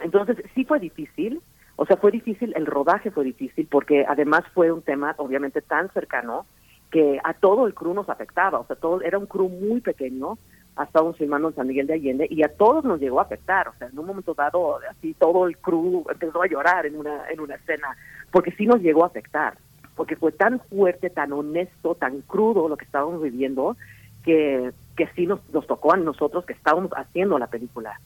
Entonces, 0.00 0.36
sí 0.54 0.64
fue 0.64 0.78
difícil, 0.80 1.40
o 1.80 1.86
sea, 1.86 1.96
fue 1.96 2.10
difícil, 2.10 2.52
el 2.56 2.66
rodaje 2.66 3.10
fue 3.10 3.24
difícil 3.24 3.66
porque 3.66 4.04
además 4.06 4.42
fue 4.52 4.70
un 4.70 4.82
tema 4.82 5.14
obviamente 5.16 5.62
tan 5.62 5.90
cercano 5.94 6.44
que 6.90 7.18
a 7.24 7.32
todo 7.32 7.66
el 7.66 7.72
crew 7.72 7.94
nos 7.94 8.10
afectaba, 8.10 8.60
o 8.60 8.66
sea, 8.66 8.76
todo 8.76 9.00
era 9.00 9.16
un 9.16 9.24
crew 9.24 9.48
muy 9.48 9.80
pequeño, 9.80 10.36
estábamos 10.78 11.16
filmando 11.16 11.48
en 11.48 11.54
San 11.54 11.66
Miguel 11.66 11.86
de 11.86 11.94
Allende 11.94 12.26
y 12.28 12.42
a 12.42 12.54
todos 12.54 12.84
nos 12.84 13.00
llegó 13.00 13.18
a 13.18 13.22
afectar, 13.22 13.68
o 13.68 13.72
sea, 13.78 13.88
en 13.88 13.98
un 13.98 14.04
momento 14.04 14.34
dado 14.34 14.78
así 14.90 15.14
todo 15.14 15.46
el 15.46 15.56
crew 15.56 16.04
empezó 16.10 16.42
a 16.42 16.46
llorar 16.46 16.84
en 16.84 16.96
una 16.96 17.26
en 17.30 17.40
una 17.40 17.54
escena 17.54 17.96
porque 18.30 18.52
sí 18.52 18.66
nos 18.66 18.82
llegó 18.82 19.04
a 19.04 19.06
afectar, 19.06 19.56
porque 19.96 20.16
fue 20.16 20.32
tan 20.32 20.60
fuerte, 20.60 21.08
tan 21.08 21.32
honesto, 21.32 21.94
tan 21.94 22.20
crudo 22.20 22.68
lo 22.68 22.76
que 22.76 22.84
estábamos 22.84 23.22
viviendo 23.22 23.78
que 24.22 24.70
que 24.98 25.06
sí 25.16 25.26
nos 25.26 25.40
nos 25.54 25.66
tocó 25.66 25.94
a 25.94 25.96
nosotros 25.96 26.44
que 26.44 26.52
estábamos 26.52 26.92
haciendo 26.92 27.38
la 27.38 27.46
película. 27.46 27.98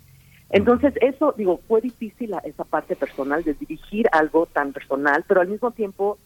Entonces, 0.54 0.94
eso, 1.00 1.34
digo, 1.36 1.60
fue 1.66 1.80
difícil 1.80 2.32
esa 2.44 2.62
parte 2.62 2.94
personal 2.94 3.42
de 3.42 3.54
dirigir 3.54 4.06
algo 4.12 4.46
tan 4.46 4.72
personal, 4.72 5.24
pero 5.26 5.40
al 5.40 5.48
mismo 5.48 5.72
tiempo, 5.72 6.16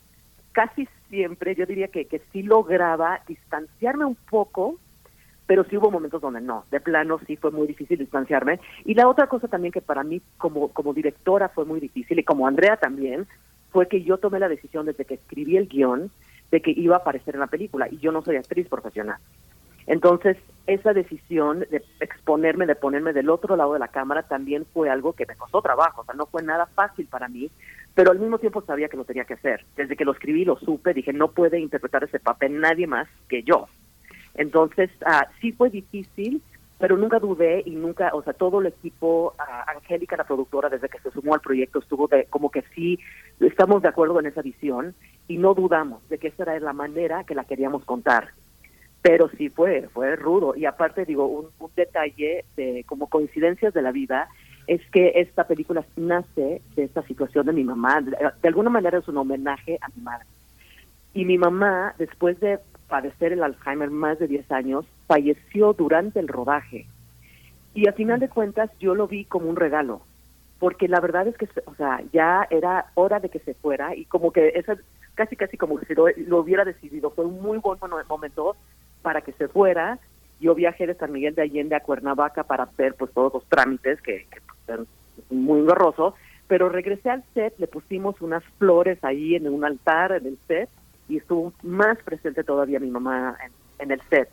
casi 0.52 0.86
siempre, 1.08 1.54
yo 1.54 1.64
diría 1.64 1.88
que, 1.88 2.04
que 2.04 2.20
sí 2.30 2.42
lograba 2.42 3.22
distanciarme 3.26 4.04
un 4.04 4.16
poco, 4.16 4.76
pero 5.46 5.64
sí 5.64 5.78
hubo 5.78 5.90
momentos 5.90 6.20
donde 6.20 6.42
no, 6.42 6.64
de 6.70 6.78
plano 6.78 7.18
sí 7.26 7.36
fue 7.36 7.52
muy 7.52 7.66
difícil 7.66 7.98
distanciarme. 7.98 8.60
Y 8.84 8.92
la 8.92 9.08
otra 9.08 9.28
cosa 9.28 9.48
también 9.48 9.72
que 9.72 9.80
para 9.80 10.04
mí 10.04 10.20
como, 10.36 10.68
como 10.68 10.92
directora 10.92 11.48
fue 11.48 11.64
muy 11.64 11.80
difícil, 11.80 12.18
y 12.18 12.22
como 12.22 12.46
Andrea 12.46 12.76
también, 12.76 13.26
fue 13.70 13.88
que 13.88 14.02
yo 14.02 14.18
tomé 14.18 14.40
la 14.40 14.50
decisión 14.50 14.84
desde 14.84 15.06
que 15.06 15.14
escribí 15.14 15.56
el 15.56 15.68
guion 15.68 16.10
de 16.50 16.60
que 16.60 16.72
iba 16.72 16.96
a 16.96 16.98
aparecer 16.98 17.32
en 17.32 17.40
la 17.40 17.46
película, 17.46 17.88
y 17.90 17.96
yo 17.96 18.12
no 18.12 18.20
soy 18.20 18.36
actriz 18.36 18.68
profesional. 18.68 19.16
Entonces, 19.88 20.36
esa 20.66 20.92
decisión 20.92 21.60
de 21.60 21.82
exponerme, 22.00 22.66
de 22.66 22.74
ponerme 22.74 23.14
del 23.14 23.30
otro 23.30 23.56
lado 23.56 23.72
de 23.72 23.78
la 23.78 23.88
cámara, 23.88 24.22
también 24.22 24.66
fue 24.74 24.90
algo 24.90 25.14
que 25.14 25.24
me 25.24 25.34
costó 25.34 25.62
trabajo, 25.62 26.02
o 26.02 26.04
sea, 26.04 26.14
no 26.14 26.26
fue 26.26 26.42
nada 26.42 26.66
fácil 26.66 27.06
para 27.06 27.26
mí, 27.26 27.50
pero 27.94 28.10
al 28.10 28.18
mismo 28.18 28.38
tiempo 28.38 28.60
sabía 28.60 28.88
que 28.88 28.98
lo 28.98 29.06
tenía 29.06 29.24
que 29.24 29.32
hacer. 29.34 29.64
Desde 29.76 29.96
que 29.96 30.04
lo 30.04 30.12
escribí, 30.12 30.44
lo 30.44 30.58
supe, 30.58 30.92
dije, 30.92 31.14
no 31.14 31.28
puede 31.28 31.58
interpretar 31.58 32.04
ese 32.04 32.20
papel 32.20 32.60
nadie 32.60 32.86
más 32.86 33.08
que 33.28 33.42
yo. 33.42 33.66
Entonces, 34.34 34.90
uh, 35.06 35.24
sí 35.40 35.52
fue 35.52 35.70
difícil, 35.70 36.42
pero 36.78 36.98
nunca 36.98 37.18
dudé 37.18 37.62
y 37.64 37.70
nunca, 37.70 38.10
o 38.12 38.22
sea, 38.22 38.34
todo 38.34 38.60
el 38.60 38.66
equipo, 38.66 39.34
uh, 39.38 39.70
Angélica, 39.74 40.18
la 40.18 40.24
productora, 40.24 40.68
desde 40.68 40.90
que 40.90 41.00
se 41.00 41.10
sumó 41.12 41.32
al 41.32 41.40
proyecto, 41.40 41.78
estuvo 41.78 42.08
de, 42.08 42.26
como 42.26 42.50
que 42.50 42.62
sí, 42.74 42.98
estamos 43.40 43.80
de 43.80 43.88
acuerdo 43.88 44.20
en 44.20 44.26
esa 44.26 44.42
visión 44.42 44.94
y 45.28 45.38
no 45.38 45.54
dudamos 45.54 46.06
de 46.10 46.18
que 46.18 46.28
esa 46.28 46.42
era 46.42 46.60
la 46.60 46.74
manera 46.74 47.24
que 47.24 47.34
la 47.34 47.44
queríamos 47.44 47.86
contar 47.86 48.34
pero 49.08 49.30
sí 49.38 49.48
fue, 49.48 49.88
fue 49.94 50.16
rudo. 50.16 50.54
Y 50.54 50.66
aparte, 50.66 51.06
digo, 51.06 51.24
un, 51.24 51.46
un 51.60 51.70
detalle 51.74 52.44
de 52.58 52.84
como 52.86 53.06
coincidencias 53.06 53.72
de 53.72 53.80
la 53.80 53.90
vida 53.90 54.28
es 54.66 54.82
que 54.90 55.12
esta 55.14 55.44
película 55.44 55.82
nace 55.96 56.60
de 56.76 56.84
esta 56.84 57.00
situación 57.04 57.46
de 57.46 57.54
mi 57.54 57.64
mamá. 57.64 58.02
De, 58.02 58.48
alguna 58.48 58.68
manera 58.68 58.98
es 58.98 59.08
un 59.08 59.16
homenaje 59.16 59.78
a 59.80 59.88
mi 59.96 60.02
madre. 60.02 60.26
Y 61.14 61.24
mi 61.24 61.38
mamá, 61.38 61.94
después 61.96 62.38
de 62.40 62.58
padecer 62.86 63.32
el 63.32 63.42
Alzheimer 63.42 63.88
más 63.90 64.18
de 64.18 64.28
10 64.28 64.52
años, 64.52 64.84
falleció 65.06 65.72
durante 65.72 66.20
el 66.20 66.28
rodaje. 66.28 66.84
Y 67.72 67.88
a 67.88 67.94
final 67.94 68.20
de 68.20 68.28
cuentas 68.28 68.70
yo 68.78 68.94
lo 68.94 69.08
vi 69.08 69.24
como 69.24 69.48
un 69.48 69.56
regalo, 69.56 70.02
porque 70.58 70.86
la 70.86 71.00
verdad 71.00 71.26
es 71.28 71.36
que, 71.38 71.48
o 71.64 71.74
sea, 71.76 72.02
ya 72.12 72.46
era 72.50 72.90
hora 72.92 73.20
de 73.20 73.30
que 73.30 73.38
se 73.38 73.54
fuera 73.54 73.96
y 73.96 74.04
como 74.04 74.32
que 74.32 74.48
esa, 74.48 74.76
casi 75.14 75.34
casi 75.34 75.56
como 75.56 75.80
si 75.80 75.94
lo, 75.94 76.08
lo 76.26 76.40
hubiera 76.40 76.66
decidido, 76.66 77.10
fue 77.10 77.24
un 77.24 77.40
muy 77.40 77.56
buen 77.56 77.78
momento 78.06 78.54
para 79.02 79.20
que 79.20 79.32
se 79.32 79.48
fuera. 79.48 79.98
Yo 80.40 80.54
viajé 80.54 80.86
de 80.86 80.94
San 80.94 81.12
Miguel 81.12 81.34
de 81.34 81.42
Allende 81.42 81.74
a 81.74 81.80
Cuernavaca 81.80 82.44
para 82.44 82.64
hacer 82.64 82.94
pues 82.94 83.12
todos 83.12 83.32
los 83.34 83.44
trámites 83.46 84.00
que, 84.02 84.26
que 84.30 84.40
pues, 84.40 84.58
eran 84.68 84.86
muy 85.30 85.60
engorroso, 85.60 86.14
pero 86.46 86.68
regresé 86.68 87.10
al 87.10 87.24
set, 87.34 87.54
le 87.58 87.66
pusimos 87.66 88.20
unas 88.20 88.44
flores 88.58 89.02
ahí 89.02 89.34
en 89.34 89.48
un 89.48 89.64
altar 89.64 90.12
en 90.12 90.26
el 90.26 90.38
set 90.46 90.68
y 91.08 91.16
estuvo 91.16 91.52
más 91.62 91.98
presente 91.98 92.44
todavía 92.44 92.78
mi 92.78 92.90
mamá 92.90 93.36
en, 93.44 93.52
en 93.78 93.90
el 93.90 94.00
set. 94.08 94.28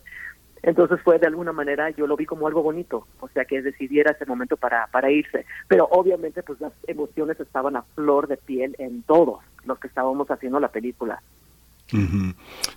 Entonces 0.65 0.99
fue 1.01 1.19
de 1.19 1.27
alguna 1.27 1.51
manera, 1.51 1.91
yo 1.91 2.07
lo 2.07 2.17
vi 2.17 2.25
como 2.25 2.47
algo 2.47 2.63
bonito, 2.63 3.05
o 3.19 3.27
sea 3.27 3.45
que 3.45 3.61
decidiera 3.61 4.11
ese 4.11 4.25
momento 4.25 4.57
para, 4.57 4.87
para 4.87 5.11
irse. 5.11 5.45
Pero 5.67 5.87
obviamente 5.91 6.41
pues 6.41 6.59
las 6.59 6.73
emociones 6.87 7.39
estaban 7.39 7.75
a 7.75 7.83
flor 7.83 8.27
de 8.27 8.37
piel 8.37 8.75
en 8.79 9.03
todos 9.03 9.43
los 9.65 9.77
que 9.77 9.87
estábamos 9.87 10.29
haciendo 10.31 10.59
la 10.59 10.69
película. 10.69 11.21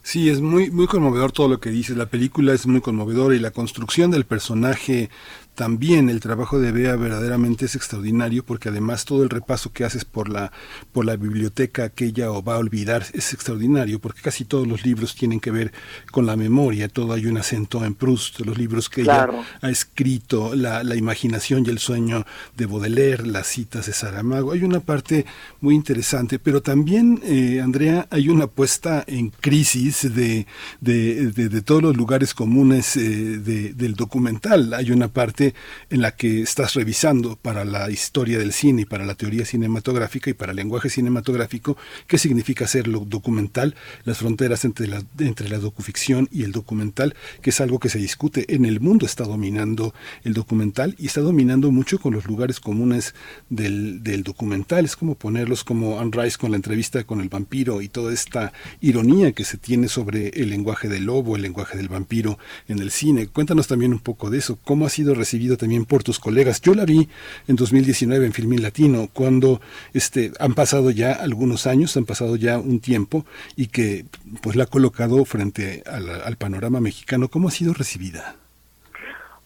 Sí, 0.02 0.28
es 0.28 0.40
muy, 0.40 0.70
muy 0.70 0.86
conmovedor 0.86 1.32
todo 1.32 1.48
lo 1.48 1.60
que 1.60 1.70
dices. 1.70 1.96
La 1.96 2.06
película 2.06 2.52
es 2.52 2.66
muy 2.66 2.80
conmovedora 2.80 3.34
y 3.34 3.38
la 3.38 3.50
construcción 3.50 4.10
del 4.10 4.26
personaje 4.26 5.10
también 5.58 6.08
el 6.08 6.20
trabajo 6.20 6.60
de 6.60 6.70
Bea 6.70 6.94
verdaderamente 6.94 7.64
es 7.64 7.74
extraordinario 7.74 8.44
porque 8.44 8.68
además 8.68 9.04
todo 9.04 9.24
el 9.24 9.28
repaso 9.28 9.72
que 9.72 9.84
haces 9.84 10.04
por 10.04 10.28
la 10.28 10.52
por 10.92 11.04
la 11.04 11.16
biblioteca 11.16 11.88
que 11.88 12.04
ella 12.06 12.30
o 12.30 12.44
va 12.44 12.54
a 12.54 12.58
olvidar 12.58 13.04
es 13.12 13.32
extraordinario 13.34 13.98
porque 13.98 14.20
casi 14.22 14.44
todos 14.44 14.68
los 14.68 14.84
libros 14.84 15.16
tienen 15.16 15.40
que 15.40 15.50
ver 15.50 15.72
con 16.12 16.26
la 16.26 16.36
memoria, 16.36 16.88
todo 16.88 17.12
hay 17.12 17.26
un 17.26 17.38
acento 17.38 17.84
en 17.84 17.94
Proust, 17.96 18.38
los 18.46 18.56
libros 18.56 18.88
que 18.88 19.02
Claro. 19.02 19.32
ella 19.32 19.44
ha 19.62 19.70
escrito, 19.70 20.54
la, 20.54 20.84
la 20.84 20.94
imaginación 20.94 21.66
y 21.66 21.70
el 21.70 21.80
sueño 21.80 22.24
de 22.56 22.66
Baudelaire, 22.66 23.26
las 23.26 23.48
citas 23.48 23.86
de 23.86 23.92
Saramago, 23.92 24.52
hay 24.52 24.62
una 24.62 24.78
parte 24.78 25.26
muy 25.60 25.74
interesante, 25.74 26.38
pero 26.38 26.62
también, 26.62 27.20
eh, 27.24 27.60
Andrea, 27.60 28.06
hay 28.10 28.28
una 28.28 28.46
puesta 28.46 29.02
en 29.08 29.30
crisis 29.30 30.02
de, 30.14 30.46
de, 30.80 31.32
de- 31.32 31.48
de 31.48 31.62
todos 31.62 31.82
los 31.82 31.96
lugares 31.96 32.32
comunes 32.32 32.96
eh, 32.96 33.00
de- 33.38 33.72
del 33.74 33.94
documental, 33.94 34.72
hay 34.74 34.92
una 34.92 35.08
parte 35.08 35.47
en 35.90 36.02
la 36.02 36.12
que 36.12 36.42
estás 36.42 36.74
revisando 36.74 37.36
para 37.36 37.64
la 37.64 37.90
historia 37.90 38.38
del 38.38 38.52
cine 38.52 38.82
y 38.82 38.84
para 38.84 39.04
la 39.04 39.14
teoría 39.14 39.44
cinematográfica 39.44 40.30
y 40.30 40.34
para 40.34 40.52
el 40.52 40.56
lenguaje 40.56 40.90
cinematográfico 40.90 41.76
qué 42.06 42.18
significa 42.18 42.66
ser 42.66 42.88
lo 42.88 43.00
documental, 43.00 43.74
las 44.04 44.18
fronteras 44.18 44.64
entre 44.64 44.86
la, 44.86 45.02
entre 45.18 45.48
la 45.48 45.58
docuficción 45.58 46.28
y 46.32 46.42
el 46.42 46.52
documental, 46.52 47.14
que 47.42 47.50
es 47.50 47.60
algo 47.60 47.78
que 47.78 47.88
se 47.88 47.98
discute 47.98 48.54
en 48.54 48.64
el 48.64 48.80
mundo, 48.80 49.06
está 49.06 49.24
dominando 49.24 49.94
el 50.24 50.34
documental 50.34 50.94
y 50.98 51.06
está 51.06 51.20
dominando 51.20 51.70
mucho 51.70 51.98
con 51.98 52.14
los 52.14 52.26
lugares 52.26 52.60
comunes 52.60 53.14
del, 53.48 54.02
del 54.02 54.22
documental, 54.22 54.84
es 54.84 54.96
como 54.96 55.14
ponerlos 55.14 55.64
como 55.64 56.00
Anne 56.00 56.10
Rice 56.12 56.38
con 56.38 56.50
la 56.50 56.56
entrevista 56.56 57.04
con 57.04 57.20
el 57.20 57.28
vampiro 57.28 57.80
y 57.82 57.88
toda 57.88 58.12
esta 58.12 58.52
ironía 58.80 59.32
que 59.32 59.44
se 59.44 59.56
tiene 59.56 59.88
sobre 59.88 60.28
el 60.28 60.50
lenguaje 60.50 60.88
del 60.88 61.04
lobo, 61.04 61.36
el 61.36 61.42
lenguaje 61.42 61.76
del 61.76 61.88
vampiro 61.88 62.38
en 62.68 62.78
el 62.78 62.90
cine. 62.90 63.26
Cuéntanos 63.26 63.66
también 63.66 63.92
un 63.92 63.98
poco 63.98 64.30
de 64.30 64.38
eso, 64.38 64.58
cómo 64.64 64.86
ha 64.86 64.90
sido 64.90 65.14
recibido 65.14 65.37
también 65.56 65.84
por 65.84 66.02
tus 66.02 66.18
colegas. 66.18 66.60
Yo 66.60 66.74
la 66.74 66.84
vi 66.84 67.08
en 67.46 67.56
2019 67.56 68.26
en 68.26 68.32
Filmin 68.32 68.62
Latino, 68.62 69.08
cuando 69.12 69.60
este, 69.92 70.32
han 70.40 70.54
pasado 70.54 70.90
ya 70.90 71.12
algunos 71.12 71.66
años, 71.66 71.96
han 71.96 72.04
pasado 72.04 72.36
ya 72.36 72.58
un 72.58 72.80
tiempo 72.80 73.24
y 73.56 73.68
que 73.68 74.04
pues 74.42 74.56
la 74.56 74.64
ha 74.64 74.66
colocado 74.66 75.24
frente 75.24 75.82
al, 75.86 76.36
panorama 76.36 76.80
mexicano. 76.80 77.28
¿Cómo 77.28 77.48
ha 77.48 77.50
sido 77.50 77.72
recibida? 77.72 78.36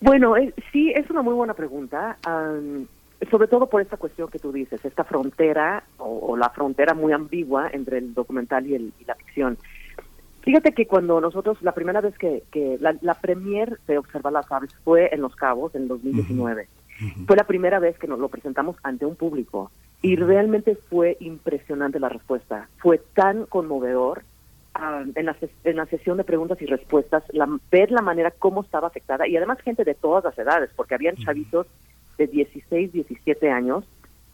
Bueno, 0.01 0.36
eh, 0.36 0.53
sí, 0.72 0.90
es 0.90 1.09
una 1.11 1.22
muy 1.22 1.35
buena 1.35 1.54
pregunta, 1.54 2.19
am, 2.24 2.87
sobre 3.30 3.46
todo 3.46 3.66
por 3.66 3.80
esta 3.80 3.96
cuestión 3.96 4.29
que 4.29 4.38
tú 4.38 4.51
dices, 4.51 4.85
esta 4.85 5.04
frontera 5.04 5.85
o, 5.98 6.32
o 6.32 6.37
la 6.37 6.51
frontera 6.51 6.93
muy 6.93 7.12
ambigua 7.12 7.71
entre 7.72 7.98
el 7.98 8.12
documental 8.12 8.66
y, 8.66 8.74
el, 8.74 8.93
y 8.98 9.04
la 9.04 9.14
ficción. 9.14 9.56
Fíjate 10.43 10.72
que 10.72 10.87
cuando 10.87 11.21
nosotros, 11.21 11.61
la 11.62 11.72
primera 11.72 12.01
vez 12.01 12.16
que, 12.19 12.43
que 12.51 12.77
la, 12.80 12.96
la 13.01 13.14
premier 13.14 13.79
de 13.87 13.98
Observar 13.98 14.32
las 14.32 14.51
Aves 14.51 14.74
fue 14.85 15.09
en 15.14 15.21
Los 15.22 15.35
Cabos 15.37 15.74
en 15.74 15.88
2019, 15.88 16.66
fue 17.27 17.37
la 17.37 17.45
primera 17.45 17.79
vez 17.79 17.98
que 17.98 18.06
nos 18.09 18.19
lo 18.19 18.29
presentamos 18.29 18.77
ante 18.82 19.06
un 19.06 19.16
público 19.16 19.71
y 20.03 20.16
realmente 20.16 20.77
fue 20.90 21.16
impresionante 21.21 21.98
la 22.01 22.09
respuesta. 22.09 22.69
Fue 22.79 22.98
tan 23.14 23.46
conmovedor 23.46 24.22
ah, 24.74 25.04
en, 25.14 25.27
la, 25.27 25.37
en 25.64 25.77
la 25.77 25.87
sesión 25.87 26.16
de 26.16 26.24
preguntas 26.24 26.61
y 26.61 26.66
respuestas, 26.66 27.22
la- 27.32 27.48
ver 27.71 27.90
la 27.93 28.03
manera 28.03 28.30
como 28.32 28.62
estaba 28.62 28.88
afectada 28.88 29.27
y 29.29 29.37
además 29.37 29.61
gente 29.61 29.85
de 29.85 29.95
todas 29.95 30.24
las 30.24 30.37
edades, 30.38 30.71
porque 30.77 30.95
habían 30.95 31.16
chavitos 31.16 31.66
de 32.19 32.27
16, 32.27 32.93
17 32.93 33.51
años 33.51 33.85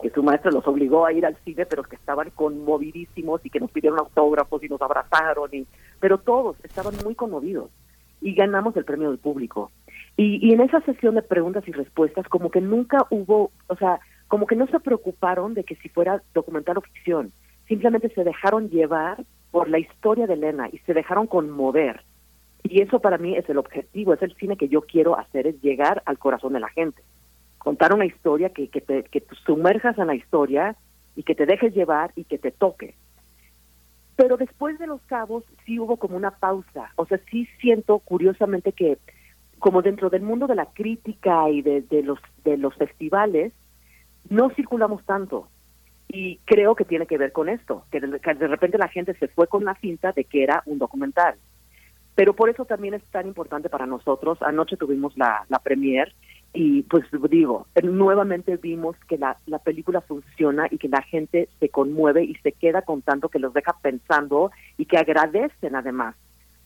que 0.00 0.10
su 0.10 0.22
maestra 0.22 0.50
los 0.50 0.66
obligó 0.66 1.04
a 1.04 1.12
ir 1.12 1.26
al 1.26 1.36
cine, 1.44 1.66
pero 1.66 1.82
que 1.82 1.96
estaban 1.96 2.30
conmovidísimos 2.30 3.44
y 3.44 3.50
que 3.50 3.60
nos 3.60 3.70
pidieron 3.70 3.98
autógrafos 3.98 4.62
y 4.62 4.68
nos 4.68 4.80
abrazaron, 4.80 5.50
y, 5.52 5.66
pero 6.00 6.18
todos 6.18 6.56
estaban 6.62 6.94
muy 7.04 7.14
conmovidos 7.14 7.70
y 8.20 8.34
ganamos 8.34 8.76
el 8.76 8.84
premio 8.84 9.10
del 9.10 9.18
público. 9.18 9.70
Y, 10.16 10.46
y 10.46 10.52
en 10.52 10.60
esa 10.60 10.80
sesión 10.82 11.14
de 11.14 11.22
preguntas 11.22 11.66
y 11.66 11.72
respuestas, 11.72 12.28
como 12.28 12.50
que 12.50 12.60
nunca 12.60 13.06
hubo, 13.10 13.50
o 13.68 13.76
sea, 13.76 14.00
como 14.28 14.46
que 14.46 14.56
no 14.56 14.66
se 14.66 14.80
preocuparon 14.80 15.54
de 15.54 15.64
que 15.64 15.76
si 15.76 15.88
fuera 15.88 16.22
documental 16.34 16.78
o 16.78 16.82
ficción, 16.82 17.32
simplemente 17.66 18.08
se 18.10 18.24
dejaron 18.24 18.68
llevar 18.68 19.24
por 19.50 19.68
la 19.68 19.78
historia 19.78 20.26
de 20.26 20.34
Elena 20.34 20.68
y 20.70 20.78
se 20.78 20.94
dejaron 20.94 21.26
conmover. 21.26 22.02
Y 22.62 22.82
eso 22.82 23.00
para 23.00 23.18
mí 23.18 23.36
es 23.36 23.48
el 23.48 23.58
objetivo, 23.58 24.12
es 24.12 24.22
el 24.22 24.34
cine 24.34 24.56
que 24.56 24.68
yo 24.68 24.82
quiero 24.82 25.18
hacer, 25.18 25.46
es 25.46 25.60
llegar 25.62 26.02
al 26.06 26.18
corazón 26.18 26.52
de 26.52 26.60
la 26.60 26.68
gente. 26.68 27.02
Contar 27.58 27.92
una 27.92 28.06
historia 28.06 28.50
que, 28.50 28.68
que, 28.68 28.80
te, 28.80 29.04
que 29.04 29.20
te 29.20 29.34
sumerjas 29.46 29.98
en 29.98 30.06
la 30.06 30.14
historia 30.14 30.76
y 31.16 31.24
que 31.24 31.34
te 31.34 31.46
dejes 31.46 31.74
llevar 31.74 32.12
y 32.16 32.24
que 32.24 32.38
te 32.38 32.50
toque. 32.50 32.94
Pero 34.16 34.36
después 34.36 34.78
de 34.78 34.86
Los 34.86 35.00
Cabos 35.02 35.44
sí 35.64 35.78
hubo 35.78 35.96
como 35.96 36.16
una 36.16 36.32
pausa. 36.32 36.92
O 36.96 37.06
sea, 37.06 37.20
sí 37.30 37.48
siento 37.60 37.98
curiosamente 38.00 38.72
que 38.72 38.98
como 39.58 39.82
dentro 39.82 40.10
del 40.10 40.22
mundo 40.22 40.46
de 40.46 40.54
la 40.54 40.66
crítica 40.66 41.48
y 41.50 41.62
de, 41.62 41.84
los 42.02 42.18
de 42.44 42.56
los 42.56 42.74
festivales 42.76 43.52
no 44.28 44.50
circulamos 44.50 45.04
tanto 45.04 45.48
y 46.08 46.38
creo 46.44 46.74
que 46.74 46.84
tiene 46.84 47.06
que 47.06 47.18
ver 47.18 47.32
con 47.32 47.48
esto 47.48 47.84
que 47.90 48.00
de, 48.00 48.20
que 48.20 48.34
de 48.34 48.46
repente 48.46 48.78
la 48.78 48.88
gente 48.88 49.14
se 49.14 49.28
fue 49.28 49.46
con 49.46 49.64
la 49.64 49.74
cinta 49.76 50.12
de 50.12 50.24
que 50.24 50.42
era 50.42 50.62
un 50.66 50.78
documental 50.78 51.36
pero 52.14 52.34
por 52.34 52.50
eso 52.50 52.64
también 52.64 52.94
es 52.94 53.02
tan 53.10 53.26
importante 53.26 53.68
para 53.68 53.86
nosotros 53.86 54.38
anoche 54.42 54.76
tuvimos 54.76 55.16
la 55.16 55.44
la 55.48 55.58
premier 55.58 56.14
y 56.54 56.82
pues 56.84 57.04
digo 57.28 57.66
nuevamente 57.82 58.56
vimos 58.56 58.96
que 59.06 59.18
la 59.18 59.36
la 59.46 59.58
película 59.58 60.00
funciona 60.00 60.66
y 60.70 60.78
que 60.78 60.88
la 60.88 61.02
gente 61.02 61.48
se 61.60 61.68
conmueve 61.68 62.24
y 62.24 62.34
se 62.36 62.52
queda 62.52 62.82
con 62.82 63.02
tanto 63.02 63.28
que 63.28 63.38
los 63.38 63.52
deja 63.52 63.76
pensando 63.82 64.50
y 64.78 64.86
que 64.86 64.96
agradecen 64.96 65.76
además 65.76 66.16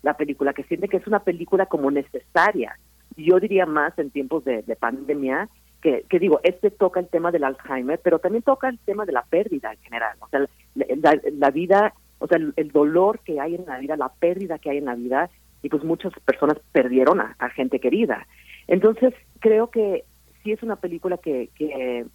la 0.02 0.14
película, 0.16 0.52
que 0.52 0.64
siente 0.64 0.88
que 0.88 0.96
es 0.96 1.06
una 1.06 1.20
película 1.20 1.66
como 1.66 1.90
necesaria. 1.90 2.76
Yo 3.16 3.38
diría 3.40 3.66
más 3.66 3.96
en 3.98 4.10
tiempos 4.10 4.44
de, 4.44 4.62
de 4.62 4.76
pandemia, 4.76 5.48
que, 5.80 6.04
que 6.08 6.18
digo, 6.18 6.40
este 6.42 6.70
toca 6.70 7.00
el 7.00 7.08
tema 7.08 7.30
del 7.30 7.44
Alzheimer, 7.44 8.00
pero 8.02 8.18
también 8.18 8.42
toca 8.42 8.68
el 8.68 8.78
tema 8.80 9.04
de 9.04 9.12
la 9.12 9.22
pérdida 9.22 9.72
en 9.72 9.78
general. 9.78 10.16
O 10.20 10.28
sea, 10.28 10.46
la, 10.74 11.50
vida, 11.50 11.94
o 12.18 12.26
sea, 12.26 12.38
el, 12.38 12.72
dolor 12.72 13.20
que 13.20 13.40
hay 13.40 13.54
en 13.54 13.66
la 13.66 13.78
vida, 13.78 13.96
la 13.96 14.08
pérdida 14.08 14.58
que 14.58 14.70
hay 14.70 14.78
en 14.78 14.86
la 14.86 14.94
vida, 14.94 15.30
y 15.62 15.68
pues 15.68 15.84
muchas 15.84 16.12
personas 16.24 16.58
perdieron 16.72 17.20
a 17.20 17.48
gente 17.50 17.78
querida. 17.78 18.26
Entonces, 18.68 19.14
creo 19.40 19.70
que 19.70 20.04
sí 20.42 20.52
es 20.52 20.62
una 20.62 20.76
película 20.76 21.18
que, 21.18 21.50
que 21.54 22.06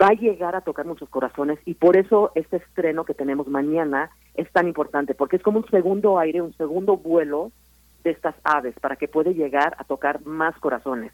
va 0.00 0.08
a 0.08 0.14
llegar 0.14 0.54
a 0.54 0.60
tocar 0.60 0.86
muchos 0.86 1.08
corazones 1.08 1.58
y 1.64 1.74
por 1.74 1.96
eso 1.96 2.30
este 2.34 2.58
estreno 2.58 3.04
que 3.04 3.14
tenemos 3.14 3.48
mañana 3.48 4.10
es 4.34 4.50
tan 4.52 4.68
importante, 4.68 5.14
porque 5.14 5.36
es 5.36 5.42
como 5.42 5.58
un 5.58 5.68
segundo 5.70 6.18
aire, 6.18 6.40
un 6.40 6.54
segundo 6.54 6.96
vuelo 6.96 7.50
de 8.04 8.10
estas 8.10 8.36
aves 8.44 8.74
para 8.80 8.96
que 8.96 9.08
puede 9.08 9.34
llegar 9.34 9.74
a 9.78 9.84
tocar 9.84 10.24
más 10.24 10.56
corazones. 10.60 11.12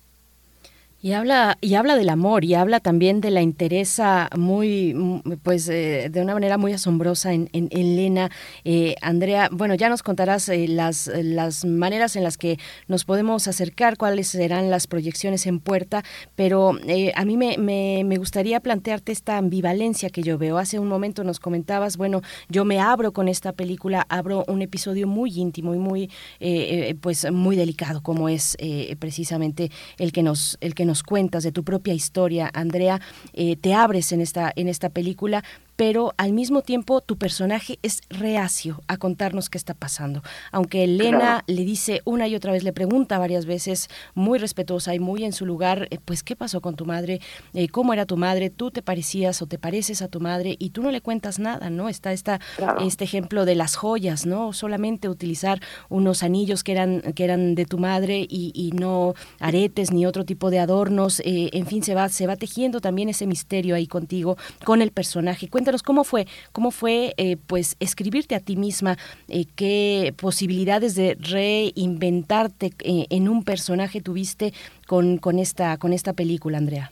Y 1.04 1.12
habla, 1.12 1.58
y 1.60 1.74
habla 1.74 1.96
del 1.96 2.08
amor 2.08 2.46
y 2.46 2.54
habla 2.54 2.80
también 2.80 3.20
de 3.20 3.30
la 3.30 3.42
interesa 3.42 4.30
muy, 4.38 4.94
mm, 4.94 5.20
pues 5.42 5.68
eh, 5.68 6.08
de 6.10 6.22
una 6.22 6.32
manera 6.32 6.56
muy 6.56 6.72
asombrosa 6.72 7.34
en, 7.34 7.50
en, 7.52 7.68
en 7.72 7.94
Lena. 7.94 8.30
Eh, 8.64 8.94
Andrea, 9.02 9.50
bueno, 9.52 9.74
ya 9.74 9.90
nos 9.90 10.02
contarás 10.02 10.48
eh, 10.48 10.66
las, 10.66 11.10
las 11.14 11.66
maneras 11.66 12.16
en 12.16 12.22
las 12.22 12.38
que 12.38 12.58
nos 12.88 13.04
podemos 13.04 13.46
acercar, 13.48 13.98
cuáles 13.98 14.28
serán 14.28 14.70
las 14.70 14.86
proyecciones 14.86 15.46
en 15.46 15.60
puerta, 15.60 16.02
pero 16.36 16.78
eh, 16.86 17.12
a 17.16 17.26
mí 17.26 17.36
me, 17.36 17.58
me, 17.58 18.00
me 18.02 18.16
gustaría 18.16 18.60
plantearte 18.60 19.12
esta 19.12 19.36
ambivalencia 19.36 20.08
que 20.08 20.22
yo 20.22 20.38
veo. 20.38 20.56
Hace 20.56 20.78
un 20.78 20.88
momento 20.88 21.22
nos 21.22 21.38
comentabas, 21.38 21.98
bueno, 21.98 22.22
yo 22.48 22.64
me 22.64 22.80
abro 22.80 23.12
con 23.12 23.28
esta 23.28 23.52
película, 23.52 24.06
abro 24.08 24.46
un 24.48 24.62
episodio 24.62 25.06
muy 25.06 25.38
íntimo 25.38 25.74
y 25.74 25.78
muy, 25.78 26.10
eh, 26.40 26.94
pues 27.02 27.30
muy 27.30 27.56
delicado, 27.56 28.02
como 28.02 28.30
es 28.30 28.56
precisamente 28.98 29.70
el 29.98 30.10
que 30.10 30.22
nos, 30.22 30.56
el 30.62 30.74
que 30.74 30.86
nos 30.86 30.93
cuentas 31.02 31.42
de 31.42 31.52
tu 31.52 31.64
propia 31.64 31.94
historia, 31.94 32.50
Andrea, 32.54 33.00
eh, 33.32 33.56
te 33.56 33.74
abres 33.74 34.12
en 34.12 34.20
esta, 34.20 34.52
en 34.54 34.68
esta 34.68 34.90
película, 34.90 35.44
pero 35.76 36.12
al 36.16 36.32
mismo 36.32 36.62
tiempo 36.62 37.00
tu 37.00 37.16
personaje 37.16 37.78
es 37.82 38.00
reacio 38.10 38.80
a 38.88 38.96
contarnos 38.96 39.48
qué 39.50 39.58
está 39.58 39.74
pasando. 39.74 40.22
Aunque 40.52 40.84
Elena 40.84 41.14
Claro. 41.18 41.44
le 41.46 41.64
dice 41.64 42.00
una 42.04 42.28
y 42.28 42.34
otra 42.34 42.52
vez, 42.52 42.62
le 42.64 42.72
pregunta 42.72 43.18
varias 43.18 43.46
veces, 43.46 43.88
muy 44.14 44.38
respetuosa 44.38 44.94
y 44.94 44.98
muy 45.00 45.24
en 45.24 45.32
su 45.32 45.46
lugar, 45.46 45.88
eh, 45.90 45.98
pues 46.04 46.22
qué 46.22 46.36
pasó 46.36 46.60
con 46.60 46.76
tu 46.76 46.84
madre, 46.86 47.20
Eh, 47.54 47.68
cómo 47.68 47.92
era 47.92 48.04
tu 48.06 48.16
madre, 48.16 48.50
tú 48.50 48.70
te 48.70 48.82
parecías 48.82 49.40
o 49.42 49.46
te 49.46 49.58
pareces 49.58 50.02
a 50.02 50.08
tu 50.08 50.20
madre 50.20 50.56
y 50.58 50.70
tú 50.70 50.82
no 50.82 50.90
le 50.90 51.00
cuentas 51.00 51.38
nada, 51.38 51.70
¿no? 51.70 51.88
Está 51.88 52.12
esta, 52.12 52.40
Claro. 52.56 52.80
este 52.86 53.04
ejemplo 53.04 53.44
de 53.44 53.54
las 53.54 53.76
joyas, 53.76 54.26
¿no? 54.26 54.52
Solamente 54.52 55.08
utilizar 55.08 55.60
unos 55.88 56.22
anillos 56.22 56.64
que 56.64 56.72
eran, 56.72 57.00
que 57.14 57.24
eran 57.24 57.54
de 57.54 57.64
tu 57.64 57.78
madre 57.78 58.26
y, 58.28 58.50
y 58.54 58.72
no 58.72 59.14
aretes 59.40 59.92
ni 59.92 60.06
otro 60.06 60.24
tipo 60.24 60.50
de 60.50 60.58
adornos, 60.58 61.20
eh, 61.20 61.50
en 61.52 61.66
fin, 61.66 61.82
se 61.82 61.94
va, 61.94 62.08
se 62.08 62.26
va 62.26 62.36
tejiendo 62.36 62.80
también 62.80 63.08
ese 63.08 63.26
misterio 63.26 63.74
ahí 63.74 63.86
contigo, 63.86 64.36
con 64.64 64.82
el 64.82 64.90
personaje. 64.90 65.48
Cuéntanos 65.64 65.82
cómo 65.82 66.04
fue, 66.04 66.26
cómo 66.52 66.70
fue 66.70 67.14
eh, 67.16 67.38
pues 67.46 67.78
escribirte 67.80 68.34
a 68.34 68.40
ti 68.40 68.54
misma, 68.54 68.98
eh, 69.28 69.46
qué 69.56 70.12
posibilidades 70.20 70.94
de 70.94 71.16
reinventarte 71.18 72.72
eh, 72.80 73.06
en 73.08 73.30
un 73.30 73.44
personaje 73.44 74.02
tuviste 74.02 74.52
con, 74.86 75.16
con 75.16 75.38
esta, 75.38 75.78
con 75.78 75.94
esta 75.94 76.12
película, 76.12 76.58
Andrea. 76.58 76.90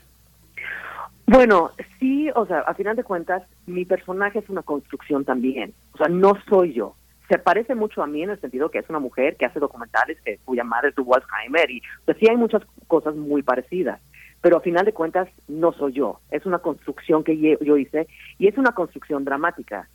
Bueno, 1.27 1.69
sí, 1.99 2.31
o 2.33 2.47
sea, 2.47 2.61
a 2.61 2.73
final 2.73 2.95
de 2.95 3.03
cuentas, 3.03 3.43
mi 3.67 3.85
personaje 3.85 4.39
es 4.39 4.49
una 4.49 4.63
construcción 4.63 5.23
también. 5.23 5.75
O 5.93 5.97
sea, 5.99 6.07
no 6.07 6.33
soy 6.49 6.73
yo. 6.73 6.95
Se 7.29 7.37
parece 7.37 7.75
mucho 7.75 8.01
a 8.01 8.07
mí 8.07 8.23
en 8.23 8.31
el 8.31 8.41
sentido 8.41 8.71
que 8.71 8.79
es 8.79 8.89
una 8.89 8.99
mujer 8.99 9.35
que 9.37 9.45
hace 9.45 9.59
documentales, 9.59 10.19
que, 10.25 10.39
cuya 10.45 10.63
madre 10.63 10.93
tuvo 10.93 11.13
Alzheimer, 11.13 11.69
y 11.69 11.79
sea, 12.07 12.15
sí 12.15 12.25
hay 12.27 12.37
muchas 12.37 12.63
cosas 12.87 13.15
muy 13.15 13.43
parecidas. 13.43 14.01
Pero 14.43 14.57
a 14.57 14.59
final 14.59 14.83
de 14.85 14.91
cuentas, 14.91 15.29
no 15.47 15.71
soy 15.71 15.93
yo. 15.93 16.19
Es 16.29 16.45
una 16.45 16.59
construcción 16.59 17.23
que 17.23 17.57
yo 17.61 17.77
hice 17.77 18.07
y 18.37 18.47
es 18.49 18.57
una 18.57 18.73
construcción 18.73 19.23
dramática. 19.23 19.87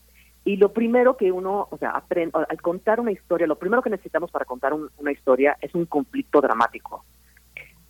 Y 0.43 0.57
lo 0.57 0.73
primero 0.73 1.19
que 1.19 1.31
uno, 1.31 1.69
o 1.71 1.77
sea, 1.77 1.91
aprende, 1.91 2.33
al 2.49 2.63
contar 2.63 2.99
una 2.99 3.13
historia, 3.13 3.47
lo 3.47 3.59
primero 3.59 3.83
que 3.83 3.91
necesitamos 3.91 4.31
para 4.31 4.47
contar 4.47 4.73
un- 4.73 4.89
una 4.97 5.13
historia 5.13 5.59
es 5.61 5.75
un 5.75 5.85
conflicto 5.85 6.41
dramático. 6.41 7.05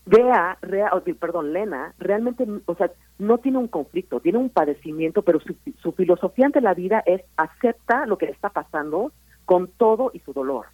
Vea, 0.04 0.58
rea, 0.60 0.90
perdón, 1.20 1.52
Lena, 1.52 1.94
realmente, 1.98 2.44
o 2.66 2.74
sea, 2.74 2.90
no 3.18 3.38
tiene 3.38 3.58
un 3.58 3.68
conflicto, 3.68 4.18
tiene 4.18 4.38
un 4.38 4.50
padecimiento, 4.50 5.22
pero 5.22 5.38
su, 5.38 5.54
su 5.80 5.92
filosofía 5.92 6.46
ante 6.46 6.60
la 6.60 6.74
vida 6.74 7.04
es 7.06 7.22
acepta 7.36 8.04
lo 8.06 8.18
que 8.18 8.26
le 8.26 8.32
está 8.32 8.48
pasando 8.48 9.12
con 9.44 9.68
todo 9.68 10.10
y 10.12 10.18
su 10.20 10.32
dolor. 10.32 10.66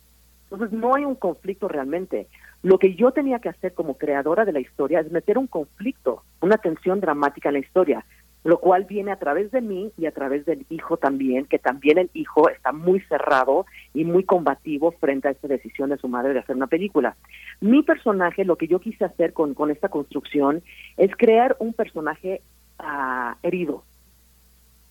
Entonces 0.55 0.78
no 0.78 0.94
hay 0.94 1.05
un 1.05 1.15
conflicto 1.16 1.68
realmente. 1.68 2.28
Lo 2.62 2.78
que 2.78 2.94
yo 2.94 3.12
tenía 3.12 3.39
que 3.41 3.49
hacer 3.50 3.74
como 3.74 3.99
creadora 3.99 4.44
de 4.44 4.52
la 4.52 4.60
historia 4.60 5.00
es 5.00 5.10
meter 5.10 5.36
un 5.39 5.47
conflicto, 5.47 6.23
una 6.41 6.57
tensión 6.57 7.00
dramática 7.00 7.49
en 7.50 7.55
la 7.55 7.58
historia, 7.60 8.05
lo 8.44 8.58
cual 8.58 8.84
viene 8.84 9.10
a 9.10 9.16
través 9.18 9.50
de 9.52 9.60
mí 9.60 9.92
y 9.99 10.07
a 10.07 10.12
través 10.12 10.44
del 10.47 10.65
hijo 10.70 10.97
también, 10.97 11.47
que 11.47 11.58
también 11.58 11.99
el 11.99 12.10
hijo 12.15 12.49
está 12.49 12.73
muy 12.73 13.00
cerrado 13.00 13.66
y 13.92 14.05
muy 14.05 14.24
combativo 14.24 14.92
frente 14.92 15.28
a 15.28 15.31
esta 15.33 15.49
decisión 15.49 15.91
de 15.91 15.97
su 15.99 16.08
madre 16.08 16.33
de 16.34 16.41
hacer 16.41 16.57
una 16.57 16.66
película. 16.66 17.16
Mi 17.60 17.83
personaje, 17.83 18.44
lo 18.44 18.57
que 18.57 18.66
yo 18.68 18.81
quise 18.81 19.05
hacer 19.05 19.33
con, 19.33 19.55
con 19.55 19.70
esta 19.70 19.89
construcción, 19.89 20.62
es 20.97 21.10
crear 21.16 21.57
un 21.58 21.73
personaje 21.73 22.41
ah, 22.78 23.36
herido. 23.42 23.83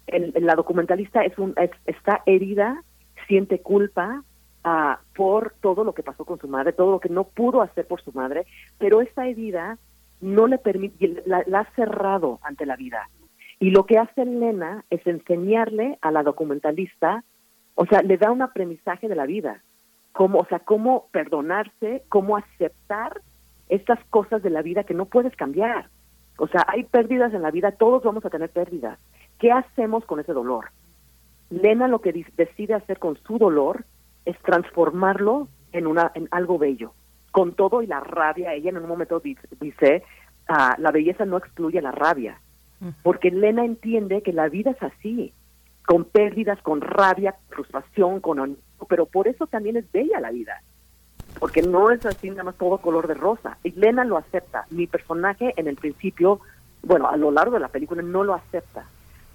El- 0.08 0.33
la 0.40 0.56
documentalista 0.56 1.24
es 1.24 1.38
un, 1.38 1.53
es- 1.58 1.72
está 1.85 2.22
herida, 2.25 2.83
siente 3.27 3.59
culpa 3.59 4.24
ah, 4.64 5.00
por 5.16 5.53
todo 5.61 5.83
lo 5.83 5.93
que 5.93 6.03
pasó 6.03 6.25
con 6.25 6.40
su 6.40 6.48
madre, 6.48 6.74
todo 6.74 6.92
lo 6.92 7.00
que 7.00 7.09
no 7.09 7.24
pudo 7.24 7.61
hacer 7.61 7.88
por 7.88 8.01
su 8.01 8.11
madre, 8.11 8.45
pero 8.77 9.01
esta 9.01 9.27
herida 9.27 9.77
no 10.22 10.48
le 10.48 10.58
permite, 10.58 11.24
la, 11.25 11.43
la 11.48 11.61
ha 11.61 11.75
cerrado 11.75 12.40
ante 12.43 12.66
la 12.66 12.75
vida. 12.75 13.09
Y 13.59 13.72
lo 13.72 13.85
que 13.85 13.98
hace 13.98 14.24
Elena 14.24 14.83
es 14.90 15.06
enseñarle 15.08 15.98
a 16.01 16.11
la 16.11 16.24
documentalista, 16.24 17.24
o 17.75 17.85
sea, 17.85 18.01
le 18.01 18.17
da 18.17 18.32
un 18.32 18.42
aprendizaje 18.42 19.08
de 19.08 19.16
la 19.16 19.25
vida, 19.25 19.61
cómo, 20.11 20.40
o 20.40 20.45
sea, 20.45 20.59
cómo 20.59 21.08
perdonarse, 21.11 22.03
cómo 22.09 22.38
aceptar 22.38 23.22
estas 23.69 24.00
cosas 24.09 24.43
de 24.43 24.50
la 24.50 24.61
vida 24.61 24.83
que 24.83 24.93
no 24.93 25.06
puedes 25.06 25.35
cambiar. 25.35 25.90
O 26.38 26.48
sea, 26.48 26.66
hay 26.67 26.83
pérdidas 26.83 27.33
en 27.33 27.42
la 27.42 27.51
vida, 27.51 27.72
todos 27.72 28.03
vamos 28.03 28.25
a 28.25 28.30
tener 28.30 28.50
pérdidas. 28.50 29.00
¿Qué 29.40 29.51
hacemos 29.51 30.06
con 30.06 30.19
ese 30.19 30.33
dolor? 30.33 30.72
Lena 31.50 31.88
lo 31.88 32.00
que 32.00 32.25
decide 32.35 32.74
hacer 32.74 33.00
con 33.00 33.17
su 33.24 33.38
dolor 33.38 33.85
es 34.26 34.38
transformarlo 34.40 35.48
en 35.72 35.88
una 35.88 36.11
en 36.16 36.27
algo 36.32 36.58
bello. 36.58 36.93
Con 37.32 37.53
todo 37.53 37.82
y 37.82 37.88
la 37.88 38.00
rabia, 38.00 38.53
ella 38.53 38.69
en 38.69 38.77
un 38.77 38.88
momento 38.88 39.19
di- 39.19 39.38
dice, 39.60 40.03
ah, 40.48 40.76
la 40.77 40.92
belleza 40.92 41.26
no 41.26 41.38
excluye 41.38 41.82
la 41.82 41.92
rabia, 41.92 42.40
porque 43.02 43.32
Lena 43.32 43.64
entiende 43.66 44.22
que 44.22 44.34
la 44.34 44.50
vida 44.50 44.72
es 44.72 44.84
así, 44.84 45.34
con 45.85 46.03
pérdidas, 46.06 46.61
con 46.61 46.82
rabia, 46.82 47.35
frustración, 47.50 48.19
con 48.19 48.58
pero 48.90 49.06
por 49.06 49.27
eso 49.27 49.48
también 49.48 49.77
es 49.77 49.90
bella 49.92 50.19
la 50.19 50.32
vida, 50.32 50.61
porque 51.40 51.61
no 51.61 51.90
es 51.92 52.06
así 52.06 52.30
nada 52.30 52.43
más 52.43 52.56
todo 52.56 52.77
color 52.80 53.08
de 53.08 53.14
rosa. 53.16 53.58
Y 53.64 53.72
Lena 53.72 54.03
lo 54.06 54.18
acepta. 54.18 54.66
Mi 54.69 54.88
personaje 54.88 55.53
en 55.56 55.68
el 55.68 55.76
principio, 55.77 56.40
bueno, 56.84 57.08
a 57.08 57.16
lo 57.18 57.32
largo 57.32 57.53
de 57.56 57.61
la 57.61 57.69
película 57.69 58.02
no 58.02 58.24
lo 58.24 58.34
acepta, 58.34 58.85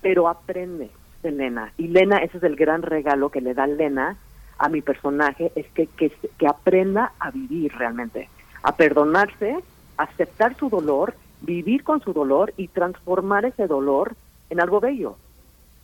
pero 0.02 0.28
aprende 0.28 0.90
de 1.22 1.30
Lena. 1.32 1.72
Y 1.78 1.88
Lena, 1.88 2.18
ese 2.18 2.36
es 2.36 2.42
el 2.44 2.54
gran 2.56 2.82
regalo 2.82 3.30
que 3.30 3.40
le 3.40 3.54
da 3.54 3.66
Lena 3.66 4.16
a 4.58 4.68
mi 4.68 4.82
personaje, 4.82 5.52
es 5.54 5.70
que, 5.72 5.88
que, 5.88 6.10
que 6.38 6.46
aprenda 6.46 7.14
a 7.18 7.30
vivir 7.30 7.72
realmente, 7.76 8.30
a 8.62 8.76
perdonarse, 8.76 9.56
aceptar 9.96 10.56
su 10.58 10.68
dolor, 10.68 11.16
vivir 11.40 11.84
con 11.84 12.00
su 12.00 12.12
dolor 12.12 12.52
y 12.56 12.68
transformar 12.68 13.44
ese 13.44 13.66
dolor 13.66 14.16
en 14.50 14.60
algo 14.60 14.80
bello. 14.80 15.18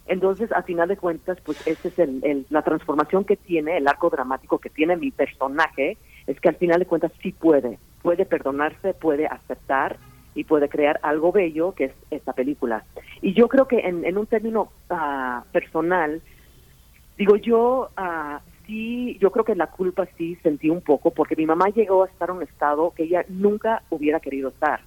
Entonces, 0.07 0.53
a 0.53 0.63
final 0.63 0.89
de 0.89 0.99
cuentas, 0.99 1.39
pues 1.45 1.57
esa 1.65 1.89
es 1.89 1.99
el, 1.99 2.21
el- 2.25 2.47
la 2.51 2.63
transformación 2.63 3.25
que 3.25 3.37
tiene, 3.37 3.79
el 3.79 3.89
arco 3.89 4.11
dramático 4.11 4.59
que 4.59 4.69
tiene 4.71 4.97
mi 4.97 5.11
personaje, 5.13 5.99
es 6.27 6.39
que 6.41 6.49
al 6.51 6.57
final 6.57 6.79
de 6.81 6.87
cuentas 6.87 7.13
sí 7.23 7.33
puede, 7.33 7.79
puede 8.03 8.27
perdonarse, 8.27 8.93
puede 8.95 9.27
aceptar 9.27 9.99
y 10.35 10.45
puede 10.45 10.69
crear 10.69 11.01
algo 11.03 11.33
bello 11.33 11.73
que 11.75 11.85
es 11.87 11.93
esta 12.11 12.33
película. 12.35 12.85
Y 13.23 13.33
yo 13.35 13.49
creo 13.49 13.67
que 13.67 13.79
en, 13.79 14.05
en 14.05 14.19
un 14.19 14.27
término 14.27 14.73
ah, 14.91 15.45
personal, 15.53 16.23
digo 17.17 17.37
yo, 17.37 17.91
ah, 17.97 18.43
sí, 18.67 19.19
yo 19.21 19.31
creo 19.31 19.45
que 19.45 19.55
la 19.55 19.69
culpa 19.69 20.07
sí 20.17 20.37
sentí 20.43 20.71
un 20.71 20.81
poco, 20.81 21.11
porque 21.11 21.37
mi 21.37 21.47
mamá 21.47 21.69
llegó 21.69 22.05
a 22.05 22.07
estar 22.07 22.31
en 22.31 22.37
un 22.37 22.43
estado 22.43 22.93
que 22.97 23.05
ella 23.05 23.25
nunca 23.29 23.83
hubiera 23.91 24.21
querido 24.21 24.49
estar. 24.49 24.81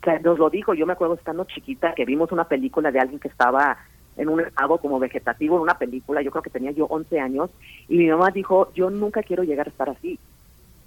O 0.00 0.04
sea, 0.04 0.18
nos 0.20 0.38
lo 0.38 0.50
dijo, 0.50 0.74
yo 0.74 0.86
me 0.86 0.92
acuerdo 0.92 1.14
estando 1.14 1.44
chiquita 1.44 1.94
que 1.94 2.04
vimos 2.04 2.32
una 2.32 2.44
película 2.44 2.90
de 2.90 3.00
alguien 3.00 3.18
que 3.18 3.28
estaba 3.28 3.78
en 4.16 4.28
un 4.28 4.40
estado 4.40 4.78
como 4.78 4.98
vegetativo 4.98 5.56
en 5.56 5.62
una 5.62 5.78
película, 5.78 6.22
yo 6.22 6.30
creo 6.30 6.42
que 6.42 6.50
tenía 6.50 6.72
yo 6.72 6.86
11 6.86 7.20
años, 7.20 7.50
y 7.88 7.98
mi 7.98 8.08
mamá 8.08 8.30
dijo, 8.30 8.72
yo 8.74 8.90
nunca 8.90 9.22
quiero 9.22 9.44
llegar 9.44 9.66
a 9.66 9.70
estar 9.70 9.88
así. 9.88 10.18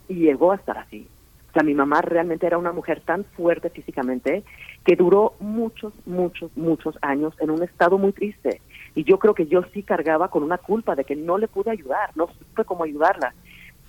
Y 0.07 0.15
llegó 0.15 0.51
a 0.51 0.55
estar 0.55 0.77
así. 0.77 1.07
O 1.51 1.53
sea, 1.53 1.63
mi 1.63 1.73
mamá 1.73 2.01
realmente 2.01 2.45
era 2.45 2.57
una 2.57 2.71
mujer 2.71 3.01
tan 3.01 3.25
fuerte 3.25 3.69
físicamente 3.69 4.43
que 4.85 4.95
duró 4.95 5.33
muchos, 5.39 5.93
muchos, 6.05 6.49
muchos 6.55 6.97
años 7.01 7.33
en 7.39 7.49
un 7.49 7.61
estado 7.61 7.97
muy 7.97 8.13
triste. 8.13 8.61
Y 8.95 9.03
yo 9.03 9.19
creo 9.19 9.33
que 9.33 9.47
yo 9.47 9.63
sí 9.73 9.83
cargaba 9.83 10.29
con 10.29 10.43
una 10.43 10.57
culpa 10.57 10.95
de 10.95 11.03
que 11.03 11.15
no 11.15 11.37
le 11.37 11.47
pude 11.47 11.71
ayudar, 11.71 12.11
no 12.15 12.27
supe 12.27 12.65
cómo 12.65 12.83
ayudarla. 12.83 13.33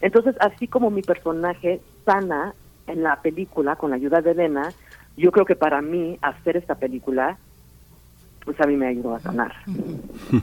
Entonces, 0.01 0.37
así 0.41 0.69
como 0.69 0.91
mi 0.91 1.03
personaje 1.03 1.81
sana 2.05 2.55
en 2.87 3.03
la 3.03 3.17
película 3.23 3.77
con 3.77 3.91
la 3.91 3.97
ayuda 3.97 4.21
de 4.21 4.33
Elena, 4.33 4.73
yo 5.17 5.31
creo 5.33 5.45
que 5.45 5.57
para 5.57 5.81
mí 5.83 6.19
hacer 6.23 6.57
esta 6.57 6.77
película 6.77 7.39
pues 8.45 8.61
a 8.61 8.67
mí 8.67 8.77
me 8.77 8.89
ayudó 8.89 9.15
a 9.15 9.21
sanar. 9.21 9.53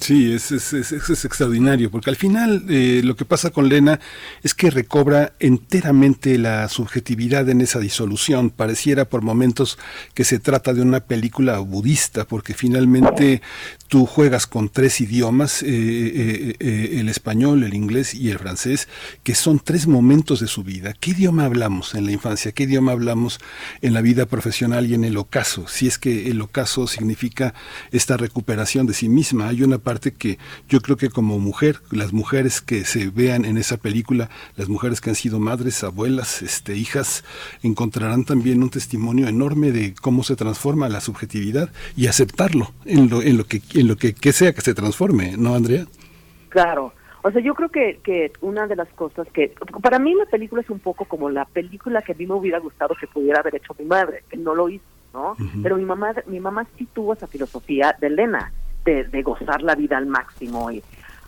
Sí, 0.00 0.32
es, 0.32 0.52
es, 0.52 0.72
es, 0.72 0.92
es 0.92 1.24
extraordinario, 1.24 1.90
porque 1.90 2.10
al 2.10 2.16
final 2.16 2.64
eh, 2.68 3.00
lo 3.04 3.16
que 3.16 3.24
pasa 3.24 3.50
con 3.50 3.68
Lena 3.68 4.00
es 4.42 4.54
que 4.54 4.70
recobra 4.70 5.32
enteramente 5.38 6.38
la 6.38 6.68
subjetividad 6.68 7.48
en 7.48 7.60
esa 7.60 7.78
disolución. 7.78 8.50
Pareciera 8.50 9.04
por 9.04 9.22
momentos 9.22 9.78
que 10.14 10.24
se 10.24 10.38
trata 10.38 10.72
de 10.72 10.82
una 10.82 11.00
película 11.00 11.58
budista, 11.58 12.26
porque 12.26 12.54
finalmente 12.54 13.42
tú 13.88 14.06
juegas 14.06 14.46
con 14.46 14.68
tres 14.68 15.00
idiomas, 15.00 15.62
eh, 15.62 16.56
eh, 16.58 16.96
el 17.00 17.08
español, 17.08 17.64
el 17.64 17.74
inglés 17.74 18.14
y 18.14 18.30
el 18.30 18.38
francés, 18.38 18.88
que 19.22 19.34
son 19.34 19.58
tres 19.58 19.86
momentos 19.86 20.40
de 20.40 20.46
su 20.46 20.62
vida. 20.62 20.94
¿Qué 20.98 21.10
idioma 21.10 21.44
hablamos 21.44 21.94
en 21.94 22.06
la 22.06 22.12
infancia? 22.12 22.52
¿Qué 22.52 22.64
idioma 22.64 22.92
hablamos 22.92 23.40
en 23.80 23.94
la 23.94 24.00
vida 24.00 24.26
profesional 24.26 24.86
y 24.86 24.94
en 24.94 25.04
el 25.04 25.16
ocaso? 25.16 25.66
Si 25.68 25.86
es 25.86 25.98
que 25.98 26.30
el 26.30 26.40
ocaso 26.40 26.86
significa 26.86 27.31
esta 27.90 28.16
recuperación 28.16 28.86
de 28.86 28.94
sí 28.94 29.08
misma. 29.08 29.48
Hay 29.48 29.62
una 29.62 29.78
parte 29.78 30.12
que 30.12 30.38
yo 30.68 30.80
creo 30.80 30.96
que 30.96 31.10
como 31.10 31.38
mujer, 31.38 31.80
las 31.90 32.12
mujeres 32.12 32.60
que 32.60 32.84
se 32.84 33.08
vean 33.08 33.44
en 33.44 33.58
esa 33.58 33.76
película, 33.76 34.28
las 34.56 34.68
mujeres 34.68 35.00
que 35.00 35.10
han 35.10 35.16
sido 35.16 35.38
madres, 35.38 35.82
abuelas, 35.84 36.42
este, 36.42 36.76
hijas, 36.76 37.24
encontrarán 37.62 38.24
también 38.24 38.62
un 38.62 38.70
testimonio 38.70 39.28
enorme 39.28 39.72
de 39.72 39.94
cómo 39.94 40.22
se 40.22 40.36
transforma 40.36 40.88
la 40.88 41.00
subjetividad 41.00 41.70
y 41.96 42.06
aceptarlo 42.06 42.72
en 42.84 43.08
lo, 43.08 43.22
en 43.22 43.36
lo 43.36 43.44
que 43.44 43.62
en 43.74 43.88
lo 43.88 43.96
que, 43.96 44.14
que 44.14 44.32
sea 44.32 44.52
que 44.52 44.60
se 44.60 44.74
transforme, 44.74 45.36
¿no, 45.36 45.54
Andrea? 45.54 45.86
Claro. 46.48 46.92
O 47.24 47.30
sea, 47.30 47.40
yo 47.40 47.54
creo 47.54 47.68
que, 47.68 48.00
que 48.02 48.32
una 48.40 48.66
de 48.66 48.74
las 48.74 48.88
cosas 48.90 49.28
que... 49.32 49.54
Para 49.80 50.00
mí 50.00 50.12
la 50.14 50.26
película 50.26 50.60
es 50.60 50.70
un 50.70 50.80
poco 50.80 51.04
como 51.04 51.30
la 51.30 51.44
película 51.44 52.02
que 52.02 52.12
a 52.12 52.14
mí 52.16 52.26
me 52.26 52.34
hubiera 52.34 52.58
gustado 52.58 52.96
que 52.98 53.06
pudiera 53.06 53.38
haber 53.40 53.54
hecho 53.54 53.76
mi 53.78 53.84
madre, 53.84 54.24
que 54.28 54.36
no 54.36 54.54
lo 54.56 54.68
hizo, 54.68 54.84
¿no? 55.12 55.36
Pero 55.62 55.76
mi 55.76 55.84
mamá 55.84 56.14
mi 56.26 56.40
mamá 56.40 56.66
sí 56.76 56.86
tuvo 56.92 57.12
esa 57.12 57.26
filosofía 57.26 57.96
de 58.00 58.06
Elena, 58.08 58.52
de, 58.84 59.04
de 59.04 59.22
gozar 59.22 59.62
la 59.62 59.74
vida 59.74 59.96
al 59.98 60.06
máximo. 60.06 60.70
y 60.70 60.82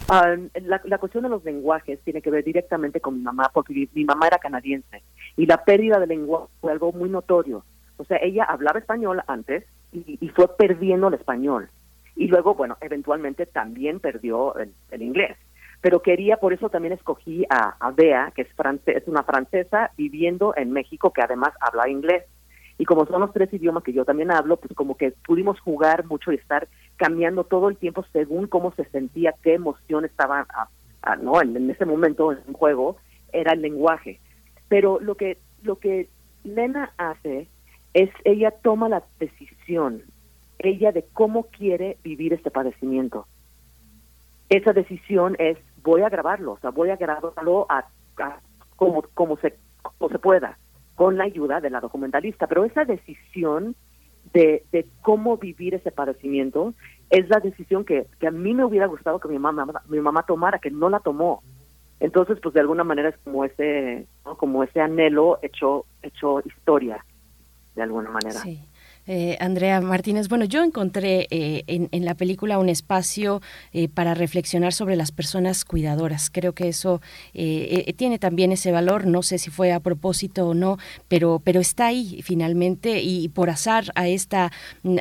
ah, 0.09 0.35
la, 0.63 0.81
la 0.85 0.99
cuestión 0.99 1.23
de 1.25 1.31
los 1.31 1.45
lenguajes 1.45 2.01
tiene 2.01 2.21
que 2.23 2.31
ver 2.31 2.45
directamente 2.45 3.01
con 3.01 3.17
mi 3.17 3.23
mamá, 3.23 3.51
porque 3.53 3.73
mi, 3.75 3.89
mi 3.95 4.05
mamá 4.05 4.27
era 4.27 4.39
canadiense 4.39 5.03
y 5.37 5.47
la 5.47 5.65
pérdida 5.65 5.99
del 5.99 6.09
lenguaje 6.09 6.47
fue 6.61 6.73
algo 6.73 6.93
muy 6.93 7.09
notorio. 7.11 7.65
O 7.97 8.05
sea, 8.05 8.19
ella 8.21 8.45
hablaba 8.45 8.79
español 8.79 9.23
antes 9.27 9.65
y, 9.93 10.19
y 10.21 10.29
fue 10.31 10.49
perdiendo 10.57 11.09
el 11.09 11.15
español. 11.15 11.69
Y 12.17 12.29
luego, 12.29 12.55
bueno, 12.55 12.77
eventualmente 12.81 13.47
también 13.47 14.01
perdió 14.01 14.57
el, 14.57 14.73
el 14.91 15.03
inglés. 15.03 15.37
Pero 15.81 16.01
quería, 16.01 16.39
por 16.39 16.53
eso 16.53 16.69
también 16.71 16.93
escogí 16.95 17.45
a, 17.51 17.77
a 17.79 17.91
Bea, 17.91 18.33
que 18.35 18.43
es, 18.43 18.49
france- 18.57 18.97
es 18.97 19.07
una 19.07 19.23
francesa 19.23 19.91
viviendo 19.97 20.55
en 20.57 20.73
México, 20.73 21.13
que 21.13 21.23
además 21.23 21.53
habla 21.61 21.89
inglés. 21.89 22.25
Y 22.79 22.85
como 22.85 23.07
son 23.07 23.21
los 23.21 23.33
tres 23.33 23.53
idiomas 23.53 23.85
que 23.85 23.93
yo 23.93 24.05
también 24.05 24.33
hablo, 24.33 24.57
pues 24.57 24.75
como 24.75 24.97
que 24.97 25.13
pudimos 25.27 25.61
jugar 25.61 26.05
mucho 26.07 26.33
y 26.33 26.37
estar 26.37 26.67
cambiando 26.97 27.45
todo 27.45 27.69
el 27.69 27.77
tiempo 27.77 28.05
según 28.13 28.47
cómo 28.49 28.73
se 28.75 28.85
sentía, 28.87 29.35
qué 29.43 29.55
emoción 29.55 30.05
estaba 30.05 30.47
ah, 30.55 30.69
ah, 31.03 31.17
no 31.17 31.41
en, 31.41 31.57
en 31.57 31.71
ese 31.71 31.85
momento 31.85 32.33
en 32.33 32.53
juego, 32.53 32.97
era 33.33 33.53
el 33.53 33.63
lenguaje. 33.63 34.21
Pero 34.69 34.99
lo 35.01 35.15
que, 35.17 35.39
lo 35.63 35.79
que 35.79 36.09
Lena 36.43 36.93
hace 36.97 37.49
es, 37.95 38.11
ella 38.25 38.51
toma 38.51 38.89
la 38.89 39.05
decisión, 39.21 40.03
ella 40.59 40.91
de 40.91 41.05
cómo 41.13 41.45
quiere 41.45 41.97
vivir 42.03 42.33
este 42.33 42.51
padecimiento. 42.51 43.27
Esa 44.49 44.73
decisión 44.73 45.37
es, 45.39 45.59
voy 45.83 46.03
a 46.03 46.09
grabarlo, 46.09 46.53
o 46.53 46.59
sea, 46.59 46.71
voy 46.71 46.91
a 46.91 46.97
grabarlo 46.97 47.67
a, 47.69 47.87
a- 48.19 48.41
como, 48.77 49.03
como, 49.15 49.37
se, 49.39 49.55
como 49.83 50.11
se 50.11 50.19
pueda, 50.19 50.59
con 50.95 51.17
la 51.17 51.25
ayuda 51.25 51.61
de 51.61 51.71
la 51.71 51.81
documentalista. 51.81 52.47
Pero 52.47 52.65
esa 52.65 52.85
decisión 52.85 53.75
de, 54.33 54.65
de 54.73 54.87
cómo 55.03 55.37
vivir 55.37 55.75
ese 55.75 55.91
padecimiento 55.91 56.75
es 57.11 57.29
la 57.29 57.41
decisión 57.41 57.85
que, 57.85 58.07
que 58.19 58.27
a 58.27 58.31
mí 58.31 58.55
me 58.55 58.65
hubiera 58.65 58.87
gustado 58.87 59.21
que 59.21 59.29
mi 59.29 59.39
mamá, 59.39 59.67
mi 59.89 60.01
mamá 60.01 60.25
tomara, 60.25 60.59
que 60.59 60.71
no 60.71 60.89
la 60.89 61.01
tomó. 61.01 61.43
Entonces, 62.01 62.39
pues 62.43 62.55
de 62.55 62.61
alguna 62.61 62.85
manera 62.85 63.11
es 63.11 63.17
como 63.19 63.45
ese, 63.45 64.07
como 64.37 64.65
ese 64.65 64.81
anhelo 64.81 65.39
hecho, 65.43 65.87
hecho 66.03 66.41
historia, 66.45 67.05
de 67.75 67.83
alguna 67.83 68.11
manera. 68.11 68.41
Sí. 68.41 68.61
Eh, 69.07 69.37
Andrea 69.39 69.81
Martínez, 69.81 70.29
bueno, 70.29 70.47
yo 70.47 70.65
encontré 70.65 71.27
eh, 71.31 71.65
en, 71.67 71.89
en 71.93 72.05
la 72.05 72.15
película 72.15 72.59
un 72.59 72.69
espacio 72.71 73.43
eh, 73.73 73.89
para 73.89 74.15
reflexionar 74.15 74.73
sobre 74.73 74.97
las 74.97 75.13
personas 75.13 75.65
cuidadoras. 75.65 76.31
Creo 76.31 76.55
que 76.55 76.69
eso 76.69 77.03
eh, 77.35 77.85
eh, 77.87 77.93
tiene 77.93 78.19
también 78.19 78.51
ese 78.53 78.73
valor. 78.73 79.07
No 79.07 79.23
sé 79.23 79.39
si 79.39 79.51
fue 79.51 79.73
a 79.73 79.81
propósito 79.81 80.49
o 80.49 80.55
no, 80.55 80.79
pero, 81.09 81.41
pero 81.45 81.61
está 81.61 81.87
ahí 81.89 82.21
finalmente 82.23 83.03
y 83.03 83.29
por 83.29 83.51
azar 83.51 83.93
a 83.95 84.09
esta, 84.09 84.51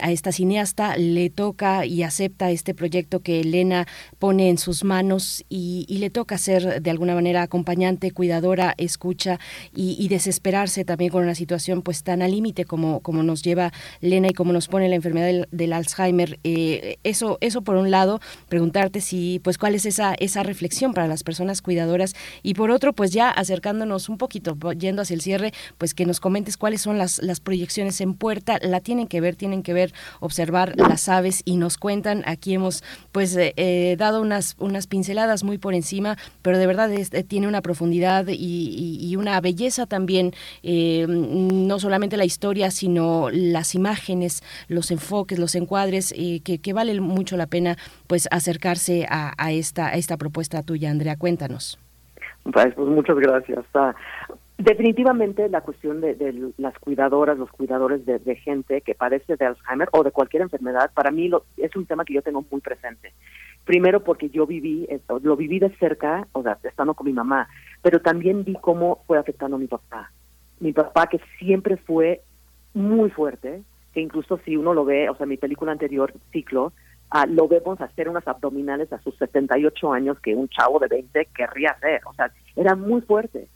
a 0.01 0.11
esta 0.11 0.31
cineasta 0.31 0.97
le 0.97 1.29
toca 1.29 1.85
y 1.85 2.03
acepta 2.03 2.51
este 2.51 2.73
proyecto 2.73 3.21
que 3.21 3.39
Elena 3.39 3.87
pone 4.19 4.49
en 4.49 4.57
sus 4.57 4.83
manos 4.83 5.45
y, 5.49 5.85
y 5.87 5.99
le 5.99 6.09
toca 6.09 6.37
ser 6.37 6.81
de 6.81 6.89
alguna 6.89 7.15
manera 7.15 7.41
acompañante, 7.41 8.11
cuidadora, 8.11 8.73
escucha 8.77 9.39
y, 9.73 9.95
y 9.97 10.09
desesperarse 10.09 10.83
también 10.83 11.11
con 11.11 11.23
una 11.23 11.35
situación 11.35 11.81
pues 11.81 12.03
tan 12.03 12.21
al 12.21 12.31
límite 12.31 12.65
como, 12.65 12.99
como 12.99 13.23
nos 13.23 13.43
lleva 13.43 13.71
Lena 14.01 14.27
y 14.29 14.33
como 14.33 14.53
nos 14.53 14.67
pone 14.67 14.89
la 14.89 14.95
enfermedad 14.95 15.47
del, 15.51 15.73
Alzheimer. 15.73 16.39
Eh, 16.43 16.97
eso, 17.03 17.37
eso 17.41 17.61
por 17.61 17.75
un 17.75 17.91
lado, 17.91 18.19
preguntarte 18.49 19.01
si, 19.01 19.39
pues, 19.43 19.57
cuál 19.57 19.75
es 19.75 19.85
esa, 19.85 20.13
esa 20.15 20.43
reflexión 20.43 20.93
para 20.93 21.07
las 21.07 21.23
personas 21.23 21.61
cuidadoras 21.61 22.13
y 22.43 22.53
por 22.53 22.71
otro, 22.71 22.93
pues 22.93 23.11
ya 23.11 23.29
acercándonos 23.29 24.09
un 24.09 24.17
poquito, 24.17 24.57
yendo 24.77 25.01
hacia 25.01 25.15
el 25.15 25.21
cierre, 25.21 25.53
pues 25.77 25.93
que 25.93 26.05
nos 26.05 26.19
comentes 26.19 26.57
cuáles 26.57 26.81
son 26.81 26.97
las, 26.97 27.21
las 27.21 27.39
proyecciones 27.39 27.99
en 28.01 28.13
puerta, 28.13 28.59
la 28.61 28.79
tienen 28.81 29.07
que 29.07 29.21
ver, 29.21 29.35
tienen 29.35 29.63
que 29.63 29.73
ver, 29.73 29.93
observar 30.19 30.73
las 30.77 31.09
aves 31.09 31.41
y 31.45 31.57
nos 31.57 31.77
cuentan, 31.77 32.23
aquí 32.25 32.53
hemos 32.53 32.83
pues 33.11 33.35
eh, 33.35 33.53
eh, 33.57 33.95
dado 33.97 34.21
unas, 34.21 34.55
unas 34.59 34.87
pinceladas 34.87 35.43
muy 35.43 35.57
por 35.57 35.73
encima, 35.73 36.17
pero 36.41 36.57
de 36.57 36.67
verdad 36.67 36.91
es- 36.91 37.13
eh, 37.13 37.23
tiene 37.23 37.47
una 37.47 37.61
profundidad 37.61 38.27
y, 38.27 38.97
y- 38.99 39.15
una 39.15 39.39
belleza 39.41 39.85
también, 39.85 40.33
no 40.63 41.79
solamente 41.79 42.17
la 42.17 42.25
historia, 42.25 42.71
sino 42.71 43.29
las 43.29 43.75
imágenes, 43.75 43.82
los 44.67 44.91
enfoques, 44.91 45.39
los 45.39 45.55
encuadres, 45.55 46.13
eh, 46.17 46.41
que, 46.43 46.59
que 46.59 46.73
vale 46.73 46.99
mucho 47.01 47.37
la 47.37 47.47
pena 47.47 47.77
pues 48.07 48.27
acercarse 48.31 49.05
a, 49.09 49.33
a 49.37 49.51
esta, 49.51 49.87
a 49.87 49.93
esta 49.93 50.17
propuesta 50.17 50.63
tuya, 50.63 50.89
Andrea, 50.89 51.17
cuéntanos. 51.17 51.77
Pues, 52.51 52.73
pues 52.75 52.87
muchas 52.87 53.17
gracias. 53.17 53.65
Ah, 53.73 53.95
definitivamente 54.57 55.49
la 55.49 55.61
cuestión 55.61 56.01
de, 56.01 56.51
las 56.57 56.77
cuidadoras, 56.79 57.37
los 57.37 57.49
cuidadores 57.51 58.05
de, 58.05 58.35
gente 58.35 58.81
que 58.81 58.95
padece 58.95 59.35
de 59.35 59.45
Alzheimer 59.45 59.89
o 59.91 60.03
de 60.03 60.11
cualquier 60.11 60.43
enfermedad, 60.43 60.91
para 60.93 61.11
mí 61.11 61.27
lo- 61.27 61.45
es 61.57 61.75
un 61.75 61.85
tema 61.85 62.05
que 62.05 62.13
yo 62.13 62.21
tengo 62.21 62.45
muy 62.49 62.61
presente. 62.61 63.13
Primero 63.65 64.03
porque 64.03 64.29
yo 64.29 64.45
viví, 64.45 64.85
esto, 64.89 65.19
lo 65.23 65.37
viví 65.37 65.59
de 65.59 65.69
cerca, 65.77 66.27
o 66.33 66.43
sea, 66.43 66.57
estando 66.63 66.93
con 66.93 67.07
mi 67.07 67.13
mamá, 67.13 67.47
pero 67.81 68.01
también 68.01 68.43
vi 68.43 68.53
cómo 68.55 69.03
fue 69.07 69.17
afectando 69.17 69.55
a 69.55 69.59
mi 69.59 69.67
papá. 69.67 70.11
Mi 70.59 70.73
papá 70.73 71.07
que 71.07 71.19
siempre 71.39 71.77
fue 71.77 72.21
muy 72.73 73.09
fuerte, 73.09 73.63
que 73.93 74.01
incluso 74.01 74.37
si 74.45 74.55
uno 74.57 74.73
lo 74.73 74.85
ve, 74.85 75.09
o 75.09 75.15
sea, 75.15 75.25
mi 75.25 75.37
película 75.37 75.71
anterior, 75.71 76.13
Ciclo, 76.31 76.73
ah, 77.09 77.25
lo 77.27 77.47
vemos 77.47 77.79
hacer 77.81 78.09
unas 78.09 78.27
abdominales 78.27 78.91
a 78.91 78.99
sus 79.01 79.15
78 79.17 79.93
años 79.93 80.19
que 80.19 80.35
un 80.35 80.49
chavo 80.49 80.79
de 80.79 80.87
20 80.87 81.25
querría 81.35 81.71
hacer. 81.71 82.01
O 82.05 82.13
sea, 82.13 82.31
era 82.55 82.75
muy 82.75 83.01
fuerte. 83.01 83.47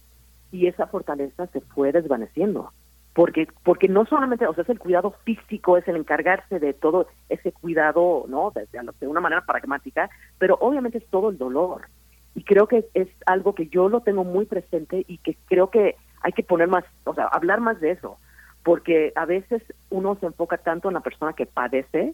Y 0.52 0.68
esa 0.68 0.88
fortaleza 0.88 1.48
se 1.48 1.62
fue 1.62 1.92
desvaneciendo. 1.92 2.72
Porque, 3.14 3.48
porque 3.64 3.88
no 3.88 4.06
solamente, 4.06 4.46
o 4.46 4.54
sea, 4.54 4.62
es 4.64 4.70
el 4.70 4.78
cuidado 4.78 5.16
físico, 5.24 5.76
es 5.76 5.88
el 5.88 5.96
encargarse 5.96 6.60
de 6.60 6.74
todo 6.74 7.08
ese 7.30 7.52
cuidado, 7.52 8.26
¿no? 8.28 8.52
De- 8.52 8.68
de 9.00 9.08
una 9.08 9.20
manera 9.20 9.44
pragmática, 9.44 10.08
pero 10.38 10.56
obviamente 10.62 11.00
es 11.00 11.08
todo 11.08 11.32
el 11.32 11.40
dolor. 11.40 11.88
Y 12.36 12.44
creo 12.44 12.68
que 12.68 12.86
es 12.94 13.08
algo 13.26 13.56
que 13.56 13.68
yo 13.70 13.90
lo 13.90 14.02
tengo 14.02 14.24
muy 14.24 14.46
presente 14.46 15.04
y 15.08 15.18
que 15.18 15.36
creo 15.48 15.72
que 15.72 15.96
hay 16.22 16.32
que 16.32 16.44
poner 16.44 16.68
más, 16.68 16.86
o 17.06 17.16
sea, 17.16 17.26
hablar 17.26 17.60
más 17.60 17.82
de 17.82 17.92
eso. 17.92 18.20
Porque 18.68 19.14
a 19.16 19.24
veces 19.24 19.64
uno 19.90 20.18
se 20.20 20.26
enfoca 20.26 20.58
tanto 20.58 20.90
en 20.90 20.96
la 20.96 21.00
persona 21.00 21.32
que 21.32 21.46
padece 21.46 22.14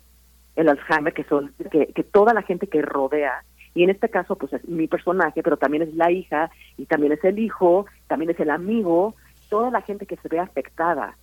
el 0.55 0.69
Alzheimer, 0.69 1.11
que, 1.11 1.23
son, 1.23 1.51
que, 1.71 2.03
toda 2.03 2.31
la 2.31 2.43
gente 2.43 2.67
que 2.67 2.83
rodea, 2.83 3.43
y 3.73 3.83
en 3.83 3.89
este 3.89 4.07
caso, 4.07 4.35
pues 4.35 4.53
es 4.53 4.63
mi 4.69 4.87
personaje, 4.87 5.41
pero 5.41 5.57
también 5.57 5.81
es 5.81 5.95
la 5.95 6.11
hija, 6.11 6.51
y 6.77 6.85
también 6.85 7.13
es 7.13 7.23
el 7.23 7.39
hijo, 7.39 7.87
también 8.05 8.29
es 8.29 8.39
el 8.39 8.51
amigo, 8.51 9.15
toda 9.49 9.71
la 9.71 9.81
gente 9.81 10.05
que 10.05 10.17
se 10.17 10.29
ve 10.29 10.37
afectada 10.37 11.17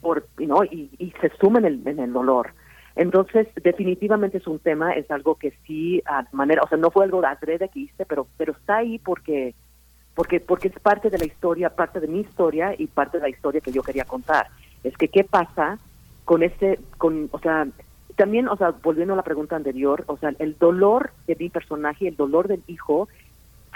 por, 0.00 0.28
¿no? 0.38 0.62
y, 0.62 0.90
y 0.96 1.12
se 1.20 1.32
suma 1.40 1.58
en 1.58 1.64
el, 1.64 1.82
en 1.88 1.98
el 1.98 2.12
dolor. 2.12 2.52
Entonces, 2.94 3.48
definitivamente 3.60 4.38
es 4.38 4.46
un 4.46 4.60
tema, 4.60 4.92
es 4.92 5.10
algo 5.10 5.34
que 5.34 5.54
sí, 5.66 6.00
manera, 6.30 6.62
o 6.62 6.68
sea, 6.68 6.78
no 6.78 6.92
fue 6.92 7.04
algo 7.04 7.20
de 7.20 7.26
adrede 7.26 7.68
que 7.68 7.80
hice, 7.80 8.06
pero, 8.06 8.28
pero 8.36 8.52
está 8.52 8.76
ahí 8.76 9.00
porque, 9.00 9.56
porque, 10.14 10.38
porque 10.38 10.68
es 10.68 10.78
parte 10.78 11.10
de 11.10 11.18
la 11.18 11.24
historia, 11.24 11.74
parte 11.74 11.98
de 11.98 12.06
mi 12.06 12.20
historia 12.20 12.76
y 12.78 12.86
parte 12.86 13.16
de 13.18 13.24
la 13.24 13.28
historia 13.28 13.60
que 13.60 13.72
yo 13.72 13.82
quería 13.82 14.04
contar. 14.04 14.46
Es 14.84 14.96
que 14.96 15.08
qué 15.08 15.24
pasa 15.24 15.78
con 16.24 16.42
ese, 16.42 16.78
con, 16.98 17.28
o 17.32 17.38
sea, 17.38 17.66
también, 18.16 18.48
o 18.48 18.56
sea, 18.56 18.70
volviendo 18.82 19.14
a 19.14 19.16
la 19.16 19.22
pregunta 19.22 19.56
anterior, 19.56 20.04
o 20.06 20.16
sea, 20.16 20.32
el 20.38 20.58
dolor 20.58 21.12
de 21.26 21.36
mi 21.38 21.48
personaje, 21.48 22.08
el 22.08 22.16
dolor 22.16 22.48
del 22.48 22.62
hijo, 22.66 23.08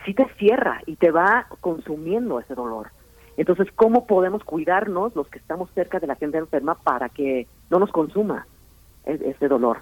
sí 0.05 0.15
te 0.15 0.27
cierra 0.39 0.83
y 0.87 0.97
te 0.97 1.11
va 1.11 1.47
consumiendo 1.61 2.41
ese 2.41 2.55
dolor. 2.55 2.89
Entonces, 3.37 3.69
¿cómo 3.75 4.07
podemos 4.07 4.45
cuidarnos 4.45 5.17
los 5.17 5.29
que 5.29 5.39
estamos 5.39 5.71
cerca 5.75 6.01
de 6.01 6.07
la 6.07 6.17
gente 6.17 6.39
enferma 6.39 6.75
para 6.75 7.09
que 7.09 7.47
no 7.71 7.79
nos 7.79 7.91
consuma? 7.91 8.47
ese 9.05 9.49
dolor. 9.49 9.79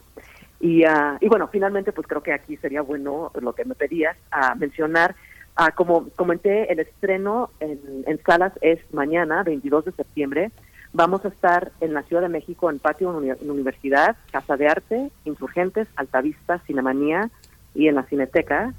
Y, 0.61 0.85
ah, 0.85 1.17
y 1.21 1.29
bueno, 1.29 1.49
finalmente, 1.49 1.93
pues 1.93 2.07
creo 2.07 2.23
que 2.23 2.33
aquí 2.33 2.57
sería 2.57 2.83
bueno 2.83 3.31
lo 3.41 3.53
que 3.55 3.65
me 3.65 3.75
pedías, 3.75 4.17
a 4.31 4.55
mencionar, 4.55 5.15
ah, 5.57 5.73
como 5.73 6.09
comenté, 6.17 6.71
el 6.73 6.81
estreno 6.81 7.51
en, 7.61 8.05
en 8.07 8.23
salas 8.23 8.53
es 8.61 8.79
mañana, 8.93 9.43
22 9.43 9.87
de 9.87 9.93
septiembre. 9.93 10.51
Vamos 10.93 11.25
a 11.25 11.29
estar 11.29 11.71
en 11.81 11.95
la 11.95 12.03
Ciudad 12.03 12.23
de 12.23 12.29
México, 12.29 12.69
en 12.69 12.81
Patio 12.81 13.11
Uni- 13.11 13.31
Universidad, 13.49 14.17
Casa 14.33 14.57
de 14.57 14.69
Arte, 14.69 15.11
Insurgentes, 15.25 15.87
Altavista, 15.97 16.59
Cinemanía 16.67 17.31
y 17.75 17.87
en 17.87 17.95
la 17.95 18.03
Cineteca. 18.03 18.75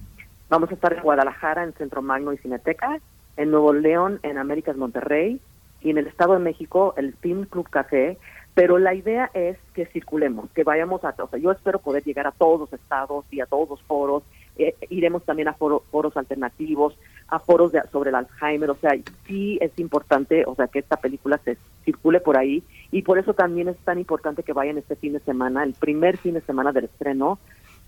Vamos 0.49 0.69
a 0.71 0.73
estar 0.73 0.91
en 0.91 1.03
Guadalajara, 1.03 1.63
en 1.63 1.71
Centro 1.73 2.01
Magno 2.01 2.33
y 2.33 2.37
Cineteca, 2.37 2.99
en 3.37 3.51
Nuevo 3.51 3.71
León, 3.71 4.19
en 4.23 4.37
Américas 4.37 4.75
Monterrey, 4.75 5.39
y 5.79 5.89
en 5.89 5.97
el 5.97 6.07
Estado 6.07 6.33
de 6.33 6.39
México, 6.39 6.93
el 6.97 7.13
Film 7.13 7.45
Club 7.45 7.69
Café. 7.69 8.17
Pero 8.53 8.77
la 8.77 8.93
idea 8.93 9.31
es 9.33 9.57
que 9.73 9.85
circulemos, 9.85 10.51
que 10.51 10.65
vayamos 10.65 11.05
a, 11.05 11.15
o 11.17 11.27
sea, 11.29 11.39
yo 11.39 11.51
espero 11.51 11.79
poder 11.79 12.03
llegar 12.03 12.27
a 12.27 12.33
todos 12.33 12.59
los 12.59 12.73
estados 12.73 13.23
y 13.31 13.39
a 13.39 13.45
todos 13.45 13.69
los 13.69 13.81
foros. 13.83 14.23
Eh, 14.57 14.75
iremos 14.89 15.23
también 15.23 15.47
a 15.47 15.53
foro- 15.53 15.83
foros 15.91 16.15
alternativos, 16.17 16.95
a 17.27 17.39
foros 17.39 17.71
de- 17.71 17.81
sobre 17.91 18.09
el 18.09 18.15
Alzheimer. 18.15 18.69
O 18.69 18.75
sea, 18.75 18.91
sí 19.25 19.57
es 19.61 19.71
importante, 19.77 20.43
o 20.45 20.55
sea, 20.55 20.67
que 20.67 20.79
esta 20.79 20.97
película 20.97 21.39
se 21.43 21.57
circule 21.85 22.19
por 22.19 22.37
ahí. 22.37 22.63
Y 22.91 23.01
por 23.01 23.17
eso 23.17 23.33
también 23.33 23.69
es 23.69 23.77
tan 23.79 23.97
importante 23.99 24.43
que 24.43 24.53
vayan 24.53 24.77
este 24.77 24.95
fin 24.95 25.13
de 25.13 25.19
semana, 25.21 25.63
el 25.63 25.73
primer 25.73 26.17
fin 26.17 26.33
de 26.33 26.41
semana 26.41 26.71
del 26.71 26.85
estreno, 26.85 27.39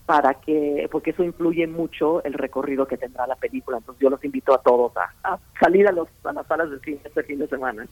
para 0.06 0.34
que, 0.34 0.86
porque 0.92 1.10
eso 1.12 1.24
influye 1.24 1.66
mucho 1.66 2.22
el 2.24 2.34
recorrido 2.34 2.86
que 2.86 2.98
tendrá 2.98 3.26
la 3.26 3.36
película. 3.36 3.78
Entonces 3.78 4.02
yo 4.02 4.10
los 4.10 4.22
invito 4.22 4.52
a 4.54 4.58
todos 4.60 4.92
a, 4.96 5.38
salir 5.58 5.86
a, 5.88 5.92
los, 5.92 6.08
a 6.24 6.32
las 6.32 6.46
salas 6.46 6.68
del 6.70 6.80
cine 6.80 6.98
este 7.04 7.22
fin 7.22 7.38
de 7.38 7.48
semana. 7.48 7.86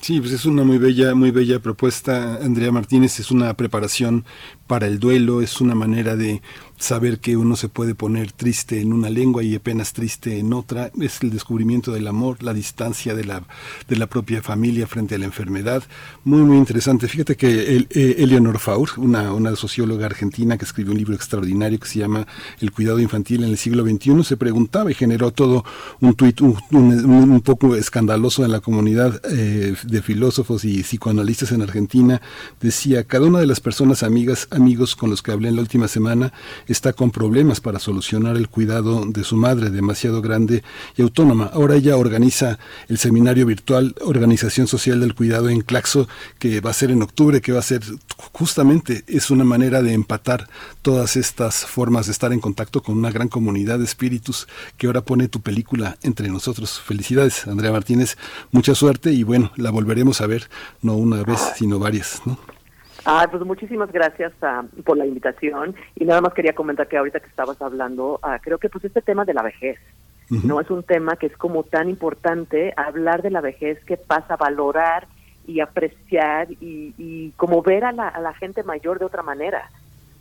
Sí, 0.00 0.20
pues 0.20 0.32
es 0.32 0.44
una 0.46 0.64
muy 0.64 0.78
bella, 0.78 1.14
muy 1.14 1.30
bella 1.30 1.58
propuesta, 1.60 2.36
Andrea 2.36 2.70
Martínez. 2.72 3.20
Es 3.20 3.30
una 3.30 3.52
preparación 3.54 4.24
para 4.66 4.86
el 4.86 4.98
duelo, 4.98 5.40
es 5.42 5.60
una 5.60 5.74
manera 5.74 6.14
de 6.16 6.40
saber 6.80 7.20
que 7.20 7.36
uno 7.36 7.56
se 7.56 7.68
puede 7.68 7.94
poner 7.94 8.32
triste 8.32 8.80
en 8.80 8.92
una 8.92 9.10
lengua 9.10 9.42
y 9.44 9.54
apenas 9.54 9.92
triste 9.92 10.38
en 10.38 10.52
otra. 10.54 10.90
Es 11.00 11.22
el 11.22 11.30
descubrimiento 11.30 11.92
del 11.92 12.08
amor, 12.08 12.42
la 12.42 12.54
distancia 12.54 13.14
de 13.14 13.24
la, 13.24 13.44
de 13.86 13.96
la 13.96 14.06
propia 14.06 14.42
familia 14.42 14.86
frente 14.86 15.14
a 15.14 15.18
la 15.18 15.26
enfermedad. 15.26 15.82
Muy, 16.24 16.40
muy 16.40 16.56
interesante. 16.56 17.06
Fíjate 17.06 17.36
que 17.36 17.76
el, 17.76 17.86
eh, 17.90 18.16
Eleonor 18.18 18.58
Faur, 18.58 18.88
una, 18.96 19.32
una 19.34 19.54
socióloga 19.56 20.06
argentina 20.06 20.56
que 20.56 20.64
escribió 20.64 20.92
un 20.92 20.98
libro 20.98 21.14
extraordinario 21.14 21.78
que 21.78 21.86
se 21.86 21.98
llama 21.98 22.26
El 22.60 22.72
cuidado 22.72 22.98
infantil 22.98 23.44
en 23.44 23.50
el 23.50 23.58
siglo 23.58 23.84
XXI, 23.84 24.24
se 24.24 24.36
preguntaba 24.38 24.90
y 24.90 24.94
generó 24.94 25.30
todo 25.32 25.64
un 26.00 26.14
tuit 26.14 26.40
un, 26.40 26.56
un- 26.72 27.30
un 27.30 27.40
poco 27.42 27.76
escandaloso 27.76 28.42
en 28.44 28.52
la 28.52 28.60
comunidad 28.60 29.20
eh, 29.30 29.74
de 29.82 30.02
filósofos 30.02 30.64
y 30.64 30.82
psicoanalistas 30.82 31.52
en 31.52 31.60
Argentina. 31.60 32.22
Decía, 32.60 33.04
cada 33.04 33.26
una 33.26 33.38
de 33.38 33.46
las 33.46 33.60
personas 33.60 34.02
amigas, 34.02 34.48
amigos 34.50 34.96
con 34.96 35.10
los 35.10 35.20
que 35.22 35.32
hablé 35.32 35.50
en 35.50 35.56
la 35.56 35.62
última 35.62 35.86
semana 35.88 36.32
está 36.72 36.92
con 36.92 37.10
problemas 37.10 37.60
para 37.60 37.78
solucionar 37.78 38.36
el 38.36 38.48
cuidado 38.48 39.04
de 39.06 39.24
su 39.24 39.36
madre, 39.36 39.70
demasiado 39.70 40.22
grande 40.22 40.62
y 40.96 41.02
autónoma. 41.02 41.50
Ahora 41.52 41.76
ella 41.76 41.96
organiza 41.96 42.58
el 42.88 42.98
seminario 42.98 43.46
virtual 43.46 43.94
Organización 44.00 44.66
Social 44.66 45.00
del 45.00 45.14
Cuidado 45.14 45.48
en 45.48 45.62
Claxo, 45.62 46.08
que 46.38 46.60
va 46.60 46.70
a 46.70 46.74
ser 46.74 46.90
en 46.90 47.02
octubre, 47.02 47.40
que 47.40 47.52
va 47.52 47.58
a 47.58 47.62
ser 47.62 47.82
justamente, 48.32 49.04
es 49.06 49.30
una 49.30 49.44
manera 49.44 49.82
de 49.82 49.92
empatar 49.92 50.48
todas 50.82 51.16
estas 51.16 51.66
formas 51.66 52.06
de 52.06 52.12
estar 52.12 52.32
en 52.32 52.40
contacto 52.40 52.82
con 52.82 52.96
una 52.96 53.10
gran 53.10 53.28
comunidad 53.28 53.78
de 53.78 53.84
espíritus 53.84 54.46
que 54.76 54.86
ahora 54.86 55.02
pone 55.02 55.28
tu 55.28 55.40
película 55.40 55.98
entre 56.02 56.28
nosotros. 56.28 56.80
Felicidades, 56.80 57.46
Andrea 57.46 57.72
Martínez, 57.72 58.16
mucha 58.52 58.74
suerte 58.74 59.12
y 59.12 59.22
bueno, 59.22 59.52
la 59.56 59.70
volveremos 59.70 60.20
a 60.20 60.26
ver, 60.26 60.48
no 60.82 60.94
una 60.94 61.22
vez, 61.22 61.40
sino 61.56 61.78
varias, 61.78 62.22
¿no? 62.24 62.59
Ah, 63.04 63.26
pues 63.30 63.44
muchísimas 63.44 63.90
gracias 63.92 64.32
ah, 64.42 64.64
por 64.84 64.96
la 64.96 65.06
invitación. 65.06 65.74
Y 65.96 66.04
nada 66.04 66.20
más 66.20 66.34
quería 66.34 66.54
comentar 66.54 66.88
que 66.88 66.96
ahorita 66.96 67.20
que 67.20 67.28
estabas 67.28 67.60
hablando, 67.62 68.18
ah, 68.22 68.38
creo 68.42 68.58
que 68.58 68.68
pues 68.68 68.84
este 68.84 69.02
tema 69.02 69.24
de 69.24 69.34
la 69.34 69.42
vejez, 69.42 69.78
no 70.44 70.60
es 70.60 70.70
un 70.70 70.84
tema 70.84 71.16
que 71.16 71.26
es 71.26 71.36
como 71.36 71.64
tan 71.64 71.90
importante 71.90 72.72
hablar 72.76 73.20
de 73.20 73.30
la 73.30 73.40
vejez 73.40 73.84
que 73.84 73.96
pasa 73.96 74.34
a 74.34 74.36
valorar 74.36 75.08
y 75.44 75.58
apreciar 75.58 76.52
y, 76.52 76.94
y 76.96 77.32
como 77.36 77.62
ver 77.62 77.84
a 77.84 77.90
la, 77.90 78.06
a 78.06 78.20
la 78.20 78.32
gente 78.34 78.62
mayor 78.62 79.00
de 79.00 79.06
otra 79.06 79.24
manera, 79.24 79.68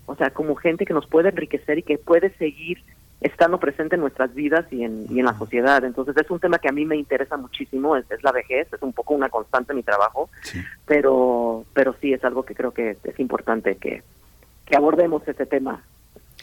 o 0.07 0.15
sea, 0.15 0.31
como 0.31 0.55
gente 0.55 0.87
que 0.87 0.95
nos 0.95 1.05
puede 1.05 1.29
enriquecer 1.29 1.77
y 1.77 1.83
que 1.83 1.99
puede 1.99 2.31
seguir 2.37 2.83
estando 3.21 3.59
presente 3.59 3.95
en 3.95 4.01
nuestras 4.01 4.33
vidas 4.33 4.65
y 4.71 4.83
en, 4.83 5.05
y 5.09 5.19
en 5.19 5.25
la 5.25 5.37
sociedad. 5.37 5.83
Entonces 5.83 6.15
es 6.17 6.29
un 6.31 6.39
tema 6.39 6.57
que 6.59 6.69
a 6.69 6.71
mí 6.71 6.85
me 6.85 6.95
interesa 6.95 7.35
muchísimo, 7.37 7.95
es, 7.97 8.09
es 8.11 8.23
la 8.23 8.31
vejez, 8.31 8.71
es 8.71 8.81
un 8.81 8.93
poco 8.93 9.13
una 9.13 9.29
constante 9.29 9.73
en 9.73 9.77
mi 9.77 9.83
trabajo, 9.83 10.29
pero 10.85 11.65
pero 11.73 11.93
sí 12.01 12.13
es 12.13 12.23
algo 12.23 12.43
que 12.43 12.55
creo 12.55 12.71
que 12.71 12.97
es 13.03 13.19
importante 13.19 13.75
que, 13.75 14.03
que 14.65 14.75
abordemos 14.77 15.27
este 15.27 15.45
tema 15.45 15.83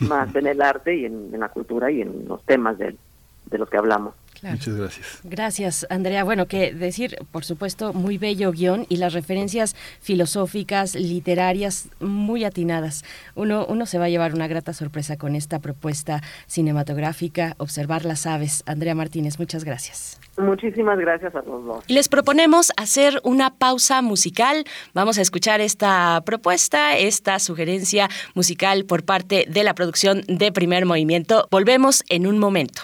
más 0.00 0.34
en 0.36 0.46
el 0.46 0.60
arte 0.60 0.94
y 0.94 1.06
en, 1.06 1.30
en 1.32 1.40
la 1.40 1.48
cultura 1.48 1.90
y 1.90 2.02
en 2.02 2.28
los 2.28 2.42
temas 2.44 2.76
del- 2.78 2.98
de 3.46 3.58
los 3.58 3.70
que 3.70 3.76
hablamos. 3.78 4.14
Claro. 4.39 4.56
Muchas 4.56 4.76
gracias. 4.76 5.20
Gracias, 5.24 5.86
Andrea. 5.90 6.24
Bueno, 6.24 6.47
que 6.47 6.73
decir, 6.73 7.16
por 7.32 7.44
supuesto, 7.44 7.92
muy 7.92 8.18
bello 8.18 8.52
guion 8.52 8.86
y 8.89 8.97
las 8.97 9.12
referencias 9.12 9.74
filosóficas, 10.00 10.94
literarias, 10.94 11.89
muy 12.00 12.44
atinadas. 12.44 13.05
Uno, 13.34 13.66
uno 13.66 13.86
se 13.86 13.98
va 13.98 14.06
a 14.06 14.08
llevar 14.08 14.34
una 14.34 14.47
grata 14.47 14.73
sorpresa 14.73 15.16
con 15.16 15.34
esta 15.34 15.58
propuesta 15.58 16.23
cinematográfica, 16.47 17.55
Observar 17.58 18.05
las 18.05 18.26
aves. 18.26 18.62
Andrea 18.66 18.94
Martínez, 18.94 19.39
muchas 19.39 19.65
gracias. 19.65 20.20
Muchísimas 20.36 20.98
gracias 20.98 21.34
a 21.34 21.42
los 21.42 21.65
dos. 21.65 21.84
Y 21.86 21.94
les 21.94 22.08
proponemos 22.08 22.70
hacer 22.76 23.20
una 23.24 23.55
pausa 23.55 24.02
musical. 24.02 24.65
Vamos 24.92 25.18
a 25.18 25.23
escuchar 25.23 25.60
esta 25.60 26.23
propuesta, 26.26 26.97
esta 26.97 27.39
sugerencia 27.39 28.08
musical 28.34 28.84
por 28.84 29.05
parte 29.05 29.47
de 29.48 29.65
la 29.65 29.74
producción 29.74 30.23
de 30.28 30.52
Primer 30.52 30.84
Movimiento. 30.84 31.48
Volvemos 31.50 32.05
en 32.08 32.26
un 32.26 32.39
momento. 32.39 32.82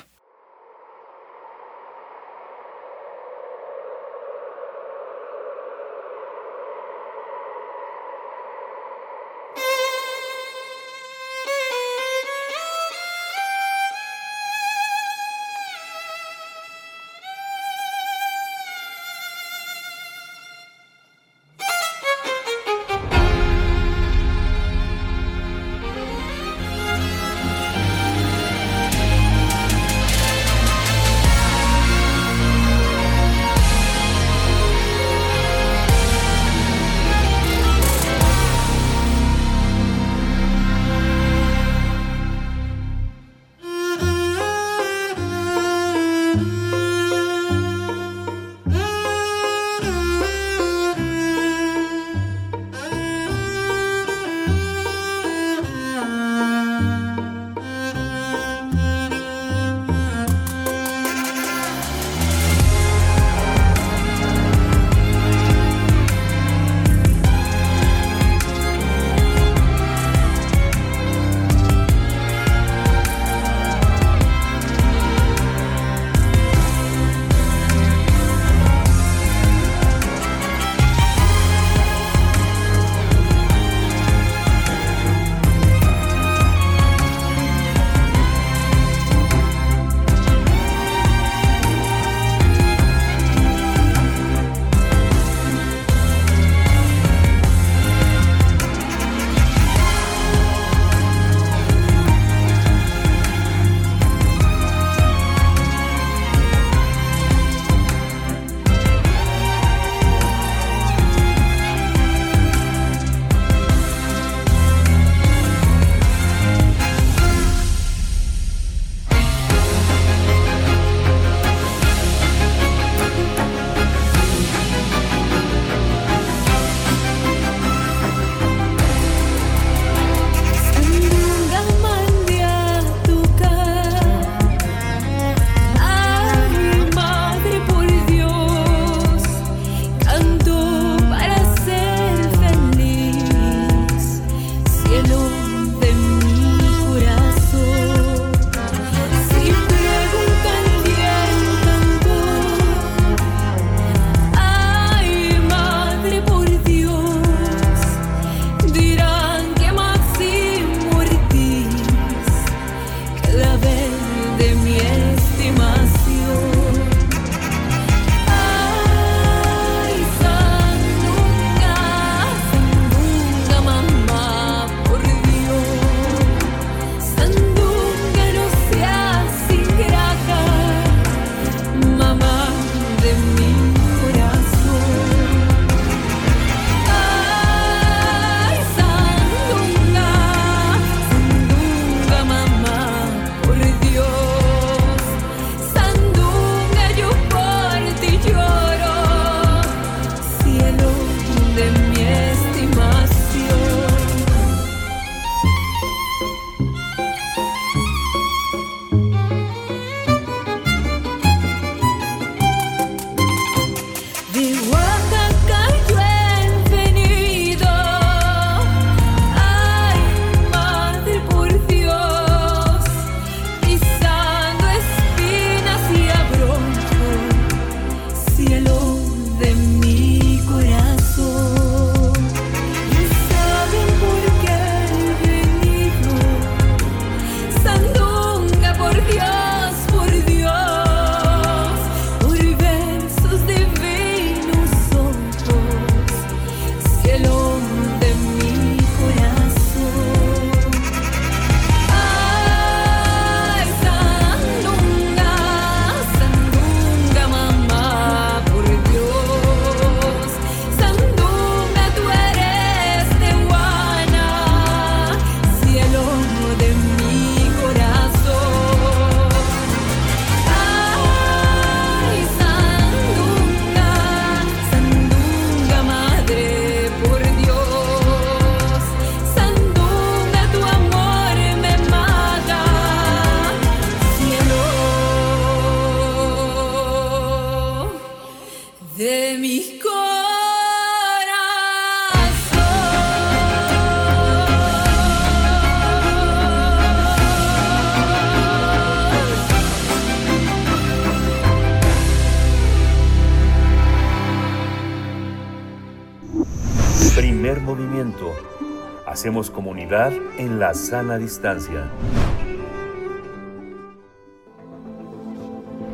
Hacemos 309.22 309.52
comunidad 309.52 310.12
en 310.36 310.58
la 310.58 310.74
sana 310.74 311.16
distancia. 311.16 311.88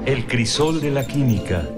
El 0.07 0.27
crisol 0.27 0.81
de 0.81 0.91
la 0.91 1.07
química. 1.07 1.69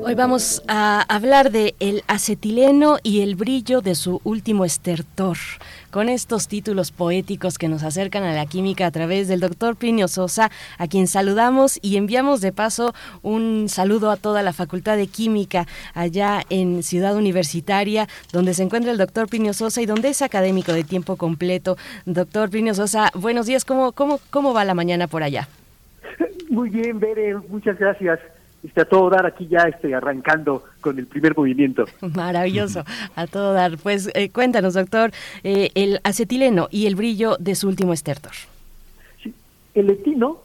Hoy 0.00 0.14
vamos 0.14 0.62
a 0.68 1.00
hablar 1.12 1.50
de 1.50 1.74
el 1.80 2.04
acetileno 2.06 2.98
y 3.02 3.22
el 3.22 3.34
brillo 3.34 3.80
de 3.80 3.96
su 3.96 4.20
último 4.22 4.64
estertor. 4.64 5.38
Con 5.92 6.08
estos 6.08 6.48
títulos 6.48 6.90
poéticos 6.90 7.58
que 7.58 7.68
nos 7.68 7.82
acercan 7.82 8.22
a 8.22 8.32
la 8.32 8.46
química 8.46 8.86
a 8.86 8.90
través 8.90 9.28
del 9.28 9.40
doctor 9.40 9.76
Plinio 9.76 10.08
Sosa, 10.08 10.50
a 10.78 10.88
quien 10.88 11.06
saludamos 11.06 11.78
y 11.82 11.98
enviamos 11.98 12.40
de 12.40 12.50
paso 12.50 12.94
un 13.20 13.68
saludo 13.68 14.10
a 14.10 14.16
toda 14.16 14.42
la 14.42 14.54
Facultad 14.54 14.96
de 14.96 15.06
Química 15.06 15.66
allá 15.92 16.44
en 16.48 16.82
Ciudad 16.82 17.14
Universitaria, 17.14 18.08
donde 18.32 18.54
se 18.54 18.62
encuentra 18.62 18.90
el 18.90 18.96
doctor 18.96 19.28
Plinio 19.28 19.52
Sosa 19.52 19.82
y 19.82 19.86
donde 19.86 20.08
es 20.08 20.22
académico 20.22 20.72
de 20.72 20.82
tiempo 20.82 21.16
completo. 21.16 21.76
Doctor 22.06 22.48
Plinio 22.48 22.72
Sosa, 22.72 23.10
buenos 23.14 23.44
días, 23.44 23.66
¿cómo, 23.66 23.92
cómo, 23.92 24.18
cómo 24.30 24.54
va 24.54 24.64
la 24.64 24.72
mañana 24.72 25.08
por 25.08 25.22
allá? 25.22 25.46
Muy 26.48 26.70
bien, 26.70 27.00
Bere, 27.00 27.36
muchas 27.50 27.78
gracias. 27.78 28.18
Está 28.62 28.82
a 28.82 28.84
todo 28.84 29.10
dar 29.10 29.26
aquí 29.26 29.48
ya 29.48 29.64
este, 29.64 29.94
arrancando 29.94 30.64
con 30.80 30.98
el 30.98 31.06
primer 31.06 31.36
movimiento. 31.36 31.84
Maravilloso, 32.00 32.84
a 33.16 33.26
todo 33.26 33.52
dar. 33.52 33.76
Pues 33.76 34.10
eh, 34.14 34.30
cuéntanos, 34.30 34.74
doctor, 34.74 35.10
eh, 35.42 35.70
el 35.74 36.00
acetileno 36.04 36.68
y 36.70 36.86
el 36.86 36.94
brillo 36.94 37.36
de 37.38 37.56
su 37.56 37.68
último 37.68 37.92
estertor. 37.92 38.32
Sí, 39.22 39.34
el 39.74 39.90
etino 39.90 40.38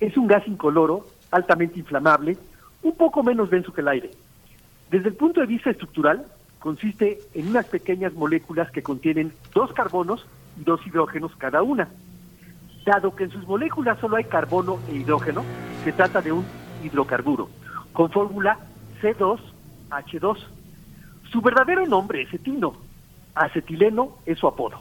es 0.00 0.16
un 0.16 0.26
gas 0.26 0.46
incoloro, 0.46 1.06
altamente 1.30 1.78
inflamable, 1.78 2.36
un 2.82 2.94
poco 2.94 3.22
menos 3.22 3.48
denso 3.48 3.72
que 3.72 3.80
el 3.80 3.88
aire. 3.88 4.10
Desde 4.90 5.08
el 5.08 5.14
punto 5.14 5.40
de 5.40 5.46
vista 5.46 5.70
estructural, 5.70 6.26
consiste 6.58 7.20
en 7.34 7.48
unas 7.48 7.66
pequeñas 7.66 8.12
moléculas 8.12 8.70
que 8.70 8.82
contienen 8.82 9.32
dos 9.54 9.72
carbonos 9.72 10.26
y 10.60 10.64
dos 10.64 10.80
hidrógenos 10.86 11.34
cada 11.36 11.62
una. 11.62 11.88
Dado 12.84 13.16
que 13.16 13.24
en 13.24 13.30
sus 13.30 13.46
moléculas 13.46 13.98
solo 13.98 14.16
hay 14.16 14.24
carbono 14.24 14.78
e 14.90 14.96
hidrógeno, 14.96 15.42
se 15.84 15.92
trata 15.92 16.20
de 16.20 16.32
un 16.32 16.44
hidrocarburo, 16.82 17.48
con 17.92 18.10
fórmula 18.10 18.58
C2H2. 19.02 20.38
Su 21.30 21.40
verdadero 21.40 21.86
nombre 21.86 22.22
es 22.22 22.32
etino. 22.32 22.74
Acetileno 23.34 24.16
es 24.24 24.38
su 24.38 24.46
apodo. 24.46 24.80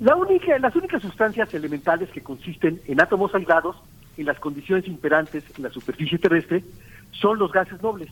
La 0.00 0.14
única, 0.14 0.56
las 0.58 0.76
únicas 0.76 1.02
sustancias 1.02 1.52
elementales 1.54 2.10
que 2.10 2.20
consisten 2.20 2.80
en 2.86 3.00
átomos 3.00 3.34
aislados 3.34 3.76
en 4.16 4.26
las 4.26 4.38
condiciones 4.38 4.86
imperantes 4.86 5.44
en 5.56 5.64
la 5.64 5.70
superficie 5.70 6.18
terrestre 6.18 6.62
son 7.12 7.38
los 7.38 7.50
gases 7.50 7.82
nobles. 7.82 8.10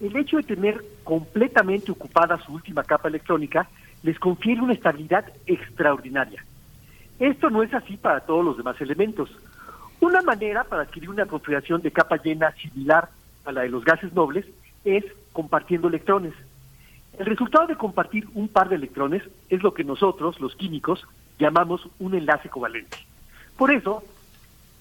El 0.00 0.16
hecho 0.16 0.38
de 0.38 0.42
tener 0.42 0.82
completamente 1.04 1.92
ocupada 1.92 2.38
su 2.38 2.52
última 2.52 2.82
capa 2.82 3.08
electrónica 3.08 3.68
les 4.02 4.18
confiere 4.18 4.60
una 4.60 4.72
estabilidad 4.72 5.24
extraordinaria. 5.46 6.44
Esto 7.18 7.50
no 7.50 7.62
es 7.62 7.72
así 7.74 7.96
para 7.96 8.20
todos 8.20 8.44
los 8.44 8.56
demás 8.56 8.80
elementos. 8.80 9.30
Una 10.02 10.20
manera 10.20 10.64
para 10.64 10.82
adquirir 10.82 11.10
una 11.10 11.26
configuración 11.26 11.80
de 11.80 11.92
capa 11.92 12.16
llena 12.16 12.50
similar 12.60 13.08
a 13.44 13.52
la 13.52 13.60
de 13.60 13.68
los 13.68 13.84
gases 13.84 14.12
nobles 14.12 14.44
es 14.84 15.04
compartiendo 15.32 15.86
electrones. 15.86 16.34
El 17.16 17.26
resultado 17.26 17.68
de 17.68 17.76
compartir 17.76 18.28
un 18.34 18.48
par 18.48 18.68
de 18.68 18.74
electrones 18.74 19.22
es 19.48 19.62
lo 19.62 19.72
que 19.72 19.84
nosotros, 19.84 20.40
los 20.40 20.56
químicos, 20.56 21.06
llamamos 21.38 21.88
un 22.00 22.16
enlace 22.16 22.48
covalente. 22.48 22.96
Por 23.56 23.70
eso, 23.70 24.02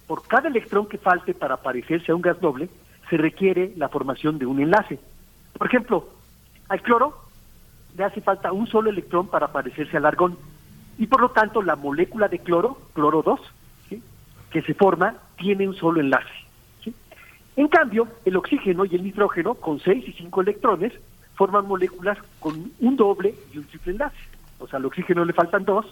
por 0.07 0.25
cada 0.25 0.49
electrón 0.49 0.87
que 0.87 0.97
falte 0.97 1.35
para 1.35 1.57
parecerse 1.57 2.11
a 2.11 2.15
un 2.15 2.23
gas 2.23 2.41
noble, 2.41 2.67
se 3.07 3.17
requiere 3.17 3.73
la 3.77 3.89
formación 3.89 4.39
de 4.39 4.47
un 4.47 4.59
enlace. 4.59 4.97
Por 5.55 5.67
ejemplo, 5.67 6.09
al 6.67 6.81
cloro 6.81 7.15
le 7.95 8.05
hace 8.05 8.21
falta 8.21 8.51
un 8.51 8.65
solo 8.65 8.89
electrón 8.89 9.27
para 9.27 9.51
parecerse 9.51 9.97
al 9.97 10.05
argón. 10.07 10.35
Y 10.97 11.05
por 11.05 11.21
lo 11.21 11.29
tanto, 11.29 11.61
la 11.61 11.75
molécula 11.75 12.27
de 12.27 12.39
cloro, 12.39 12.79
cloro 12.95 13.21
2, 13.21 13.39
que 14.51 14.61
se 14.61 14.73
forma 14.73 15.15
tiene 15.37 15.67
un 15.67 15.75
solo 15.75 15.99
enlace. 15.99 16.29
En 17.55 17.67
cambio, 17.67 18.07
el 18.25 18.37
oxígeno 18.37 18.85
y 18.85 18.95
el 18.95 19.03
nitrógeno, 19.03 19.55
con 19.55 19.79
6 19.79 20.07
y 20.07 20.13
5 20.13 20.41
electrones, 20.41 20.93
forman 21.35 21.67
moléculas 21.67 22.17
con 22.39 22.71
un 22.79 22.95
doble 22.95 23.33
y 23.53 23.57
un 23.57 23.65
triple 23.65 23.93
enlace. 23.93 24.17
O 24.59 24.67
sea, 24.67 24.77
al 24.77 24.85
oxígeno 24.85 25.25
le 25.25 25.33
faltan 25.33 25.65
dos, 25.65 25.85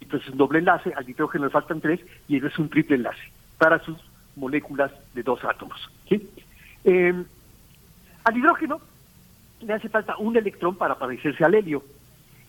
entonces 0.00 0.30
un 0.30 0.38
doble 0.38 0.60
enlace, 0.60 0.92
al 0.94 1.06
nitrógeno 1.06 1.44
le 1.44 1.50
faltan 1.50 1.80
tres, 1.80 2.00
y 2.26 2.38
eso 2.38 2.46
es 2.46 2.58
un 2.58 2.68
triple 2.68 2.96
enlace 2.96 3.22
para 3.58 3.78
sus 3.80 3.98
moléculas 4.36 4.90
de 5.14 5.22
dos 5.22 5.44
átomos. 5.44 5.78
¿sí? 6.08 6.28
Eh, 6.84 7.24
al 8.24 8.36
hidrógeno 8.36 8.80
le 9.60 9.72
hace 9.72 9.88
falta 9.88 10.16
un 10.16 10.36
electrón 10.36 10.76
para 10.76 10.96
parecerse 10.96 11.44
al 11.44 11.54
helio, 11.54 11.84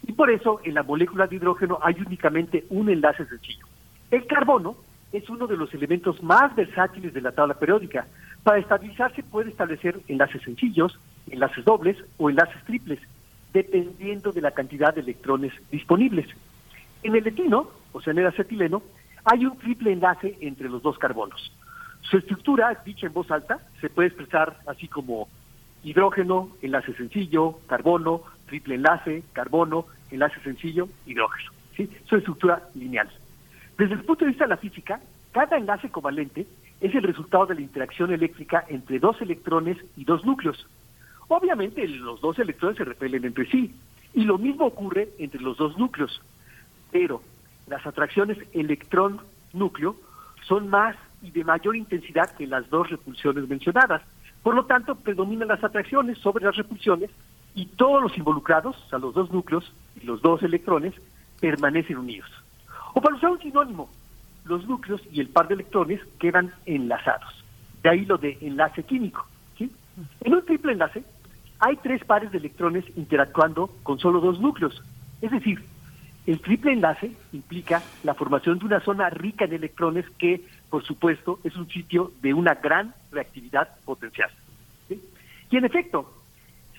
y 0.08 0.14
por 0.14 0.30
eso 0.30 0.62
en 0.64 0.76
la 0.76 0.84
molécula 0.84 1.28
de 1.28 1.36
hidrógeno 1.36 1.80
hay 1.82 1.96
únicamente 2.06 2.66
un 2.70 2.90
enlace 2.90 3.26
sencillo. 3.26 3.66
El 4.12 4.26
carbono 4.28 4.76
es 5.12 5.30
uno 5.30 5.48
de 5.48 5.58
los 5.58 5.74
elementos 5.74 6.22
más 6.22 6.56
versátiles 6.56 7.14
de 7.14 7.22
la 7.22 7.32
tabla 7.32 7.54
periódica. 7.56 8.06
Para 8.44 8.60
estabilizarse 8.60 9.24
puede 9.24 9.50
establecer 9.50 10.00
enlaces 10.08 10.42
sencillos, 10.44 11.00
enlaces 11.30 11.64
dobles 11.66 11.98
o 12.18 12.30
enlaces 12.30 12.64
triples, 12.66 13.00
dependiendo 13.54 14.32
de 14.32 14.42
la 14.42 14.52
cantidad 14.52 14.94
de 14.94 15.02
electrones 15.02 15.54
disponibles. 15.72 16.28
En 17.04 17.16
el 17.16 17.26
etino, 17.26 17.70
o 17.94 18.02
sea, 18.02 18.12
en 18.12 18.20
el 18.20 18.28
acetileno, 18.28 18.84
hay 19.24 19.46
un 19.46 19.58
triple 19.58 19.92
enlace 19.92 20.38
entre 20.42 20.70
los 20.70 20.82
dos 20.84 20.98
carbonos. 20.98 21.52
Su 22.02 22.18
estructura, 22.18 22.80
dicha 22.86 23.08
en 23.08 23.14
voz 23.14 23.32
alta, 23.32 23.60
se 23.82 23.90
puede 23.90 24.10
expresar 24.10 24.58
así 24.68 24.88
como 24.88 25.28
hidrógeno, 25.84 26.50
enlace 26.62 26.94
sencillo, 26.94 27.60
carbono, 27.68 28.22
triple 28.48 28.76
enlace, 28.76 29.24
carbono, 29.34 29.86
enlace 30.12 30.40
sencillo, 30.42 30.88
hidrógeno. 31.06 31.52
¿sí? 31.76 31.90
Su 32.08 32.18
estructura 32.18 32.64
lineal. 32.76 33.10
Desde 33.78 33.96
el 33.96 34.04
punto 34.04 34.24
de 34.24 34.32
vista 34.32 34.46
de 34.46 34.50
la 34.50 34.58
física, 34.58 35.02
cada 35.32 35.58
enlace 35.58 35.90
covalente 35.90 36.48
es 36.80 36.96
el 36.96 37.04
resultado 37.04 37.48
de 37.48 37.56
la 37.56 37.62
interacción 37.62 38.14
eléctrica 38.14 38.64
entre 38.70 39.00
dos 39.00 39.22
electrones 39.22 39.78
y 39.98 40.06
dos 40.06 40.24
núcleos. 40.24 40.66
Obviamente 41.28 41.86
los 41.88 42.22
dos 42.22 42.40
electrones 42.40 42.78
se 42.78 42.86
repelen 42.86 43.26
entre 43.26 43.46
sí, 43.50 43.74
y 44.14 44.24
lo 44.24 44.38
mismo 44.38 44.66
ocurre 44.66 45.10
entre 45.20 45.42
los 45.42 45.58
dos 45.58 45.78
núcleos. 45.78 46.22
Pero 46.92 47.22
las 47.68 47.86
atracciones 47.86 48.38
electrón-núcleo 48.54 49.98
son 50.48 50.70
más 50.70 50.96
y 51.22 51.32
de 51.32 51.44
mayor 51.44 51.76
intensidad 51.76 52.34
que 52.38 52.48
las 52.48 52.70
dos 52.70 52.90
repulsiones 52.90 53.50
mencionadas. 53.50 54.04
Por 54.42 54.56
lo 54.56 54.66
tanto, 54.66 54.96
predominan 54.96 55.48
las 55.50 55.64
atracciones 55.64 56.18
sobre 56.20 56.46
las 56.46 56.56
repulsiones 56.56 57.10
y 57.56 57.66
todos 57.66 58.02
los 58.02 58.18
involucrados, 58.18 58.78
o 58.86 58.90
sea, 58.90 59.00
los 59.00 59.14
dos 59.14 59.32
núcleos 59.32 59.70
y 60.02 60.06
los 60.06 60.22
dos 60.22 60.44
electrones, 60.44 60.94
permanecen 61.42 61.98
unidos. 61.98 62.30
O 62.96 63.02
para 63.02 63.16
usar 63.16 63.30
un 63.30 63.40
sinónimo, 63.40 63.90
los 64.46 64.66
núcleos 64.68 65.02
y 65.12 65.20
el 65.20 65.28
par 65.28 65.50
de 65.50 65.56
electrones 65.56 66.00
quedan 66.18 66.54
enlazados. 66.66 67.44
De 67.84 67.90
ahí 67.90 68.06
lo 68.06 68.18
de 68.18 68.38
enlace 68.42 68.84
químico. 68.84 69.28
En 70.22 70.34
un 70.34 70.46
triple 70.46 70.74
enlace 70.74 71.04
hay 71.60 71.78
tres 71.78 72.04
pares 72.04 72.32
de 72.32 72.38
electrones 72.38 72.86
interactuando 72.98 73.70
con 73.84 74.00
solo 74.00 74.20
dos 74.20 74.40
núcleos. 74.40 74.82
Es 75.22 75.32
decir, 75.32 75.64
el 76.26 76.40
triple 76.40 76.74
enlace 76.74 77.12
implica 77.34 77.84
la 78.04 78.14
formación 78.14 78.60
de 78.60 78.66
una 78.66 78.80
zona 78.80 79.10
rica 79.10 79.46
en 79.46 79.54
electrones 79.54 80.06
que, 80.18 80.42
por 80.70 80.84
supuesto, 80.84 81.40
es 81.44 81.56
un 81.56 81.70
sitio 81.70 82.12
de 82.22 82.34
una 82.34 82.56
gran 82.56 82.94
reactividad 83.12 83.70
potencial. 83.86 84.32
Y 84.90 85.58
en 85.58 85.66
efecto, 85.66 86.12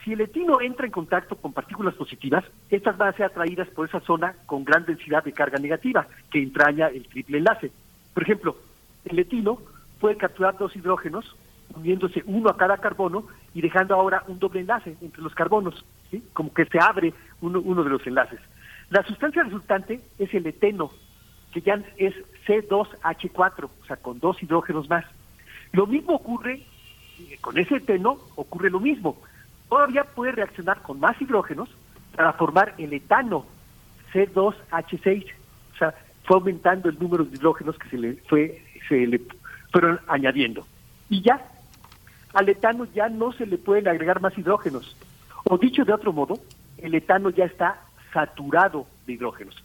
si 0.06 0.12
el 0.12 0.20
etino 0.20 0.60
entra 0.60 0.86
en 0.86 0.92
contacto 0.92 1.34
con 1.34 1.52
partículas 1.52 1.94
positivas, 1.94 2.44
estas 2.70 2.96
van 2.96 3.08
a 3.08 3.16
ser 3.16 3.26
atraídas 3.26 3.66
por 3.70 3.88
esa 3.88 3.98
zona 3.98 4.36
con 4.46 4.64
gran 4.64 4.86
densidad 4.86 5.24
de 5.24 5.32
carga 5.32 5.58
negativa 5.58 6.06
que 6.30 6.40
entraña 6.40 6.86
el 6.86 7.08
triple 7.08 7.38
enlace. 7.38 7.72
Por 8.14 8.22
ejemplo, 8.22 8.56
el 9.04 9.18
etino 9.18 9.58
puede 9.98 10.16
capturar 10.16 10.56
dos 10.56 10.76
hidrógenos 10.76 11.34
uniéndose 11.74 12.22
uno 12.26 12.50
a 12.50 12.56
cada 12.56 12.78
carbono 12.78 13.26
y 13.52 13.60
dejando 13.62 13.96
ahora 13.96 14.22
un 14.28 14.38
doble 14.38 14.60
enlace 14.60 14.96
entre 15.00 15.22
los 15.22 15.34
carbonos, 15.34 15.84
como 16.32 16.54
que 16.54 16.66
se 16.66 16.78
abre 16.78 17.12
uno, 17.40 17.60
uno 17.60 17.82
de 17.82 17.90
los 17.90 18.06
enlaces. 18.06 18.38
La 18.90 19.02
sustancia 19.02 19.42
resultante 19.42 20.00
es 20.20 20.32
el 20.32 20.46
eteno, 20.46 20.92
que 21.52 21.62
ya 21.62 21.82
es 21.96 22.14
C2H4, 22.46 23.64
o 23.64 23.86
sea, 23.88 23.96
con 23.96 24.20
dos 24.20 24.40
hidrógenos 24.40 24.88
más. 24.88 25.04
Lo 25.72 25.88
mismo 25.88 26.14
ocurre 26.14 26.62
con 27.40 27.58
ese 27.58 27.78
eteno, 27.78 28.18
ocurre 28.36 28.70
lo 28.70 28.78
mismo. 28.78 29.20
Todavía 29.68 30.04
puede 30.04 30.32
reaccionar 30.32 30.82
con 30.82 31.00
más 31.00 31.20
hidrógenos 31.20 31.68
para 32.14 32.32
formar 32.34 32.74
el 32.78 32.92
etano 32.92 33.46
C2H6. 34.12 35.26
O 35.74 35.78
sea, 35.78 35.94
fue 36.24 36.36
aumentando 36.36 36.88
el 36.88 36.98
número 36.98 37.24
de 37.24 37.36
hidrógenos 37.36 37.78
que 37.78 37.88
se 37.88 37.98
le 37.98 38.14
fue 38.28 38.62
fueron 39.72 40.00
añadiendo. 40.06 40.66
Y 41.08 41.22
ya, 41.22 41.44
al 42.34 42.48
etano 42.48 42.86
ya 42.94 43.08
no 43.08 43.32
se 43.32 43.46
le 43.46 43.58
pueden 43.58 43.88
agregar 43.88 44.20
más 44.20 44.36
hidrógenos. 44.38 44.96
O 45.44 45.58
dicho 45.58 45.84
de 45.84 45.92
otro 45.92 46.12
modo, 46.12 46.38
el 46.78 46.94
etano 46.94 47.30
ya 47.30 47.44
está 47.44 47.80
saturado 48.12 48.86
de 49.06 49.14
hidrógenos. 49.14 49.56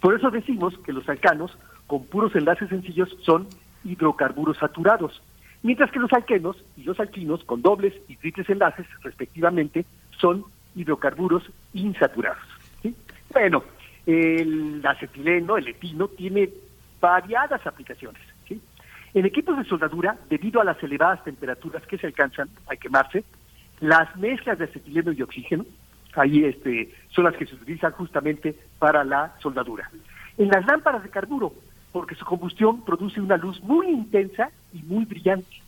Por 0.00 0.14
eso 0.14 0.30
decimos 0.30 0.76
que 0.84 0.92
los 0.92 1.08
alcanos 1.08 1.56
con 1.86 2.04
puros 2.04 2.34
enlaces 2.34 2.68
sencillos 2.68 3.16
son 3.22 3.46
hidrocarburos 3.84 4.58
saturados, 4.58 5.22
mientras 5.64 5.90
que 5.90 5.98
los 5.98 6.12
alquenos 6.12 6.56
y 6.76 6.84
los 6.84 7.00
alquinos 7.00 7.42
con 7.42 7.62
dobles 7.62 7.94
y 8.06 8.16
triples 8.16 8.48
enlaces, 8.48 8.86
respectivamente, 9.02 9.84
son 10.20 10.44
hidrocarburos 10.76 11.50
insaturados. 11.72 12.44
Bueno, 13.32 13.64
el 14.06 14.80
acetileno, 14.86 15.56
el 15.56 15.66
etino, 15.66 16.06
tiene 16.08 16.50
variadas 17.00 17.66
aplicaciones. 17.66 18.22
En 19.14 19.24
equipos 19.24 19.56
de 19.56 19.64
soldadura, 19.64 20.18
debido 20.28 20.60
a 20.60 20.64
las 20.64 20.82
elevadas 20.82 21.22
temperaturas 21.22 21.86
que 21.86 21.98
se 21.98 22.08
alcanzan 22.08 22.48
al 22.66 22.78
quemarse, 22.78 23.24
las 23.80 24.14
mezclas 24.16 24.58
de 24.58 24.64
acetileno 24.64 25.12
y 25.12 25.22
oxígeno, 25.22 25.64
ahí 26.16 26.44
este, 26.44 26.92
son 27.10 27.24
las 27.24 27.34
que 27.36 27.46
se 27.46 27.54
utilizan 27.54 27.92
justamente 27.92 28.56
para 28.78 29.04
la 29.04 29.32
soldadura. 29.40 29.88
En 30.36 30.48
las 30.48 30.66
lámparas 30.66 31.04
de 31.04 31.10
carburo, 31.10 31.54
porque 31.94 32.16
su 32.16 32.24
combustión 32.24 32.84
produce 32.84 33.20
una 33.20 33.36
luz 33.36 33.62
muy 33.62 33.86
intensa 33.86 34.50
y 34.72 34.82
muy 34.82 35.04
brillante. 35.04 35.62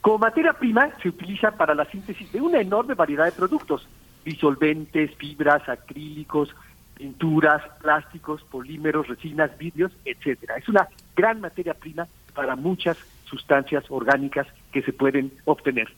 Como 0.00 0.16
materia 0.16 0.54
prima 0.54 0.88
se 1.02 1.10
utiliza 1.10 1.50
para 1.50 1.74
la 1.74 1.84
síntesis 1.84 2.32
de 2.32 2.40
una 2.40 2.62
enorme 2.62 2.94
variedad 2.94 3.26
de 3.26 3.32
productos, 3.32 3.86
disolventes, 4.24 5.14
fibras, 5.16 5.68
acrílicos, 5.68 6.48
pinturas, 6.94 7.60
plásticos, 7.82 8.42
polímeros, 8.44 9.06
resinas, 9.06 9.50
vidrios, 9.58 9.92
etcétera. 10.06 10.56
Es 10.56 10.66
una 10.66 10.88
gran 11.14 11.42
materia 11.42 11.74
prima 11.74 12.08
para 12.34 12.56
muchas 12.56 12.96
sustancias 13.26 13.84
orgánicas 13.90 14.46
que 14.72 14.80
se 14.80 14.94
pueden 14.94 15.30
obtener. 15.44 15.92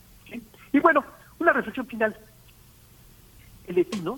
Y 0.73 0.81
bueno, 0.81 1.05
una 1.39 1.52
reflexión 1.52 1.86
final. 1.86 2.16
El 3.68 3.78
etino, 3.78 4.16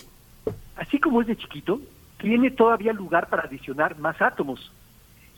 así 0.77 0.99
como 0.99 1.21
es 1.21 1.27
de 1.27 1.37
chiquito, 1.37 1.83
tiene 2.17 2.51
todavía 2.51 2.95
lugar 2.95 3.29
para 3.29 3.43
adicionar 3.43 3.99
más 3.99 4.23
átomos. 4.23 4.73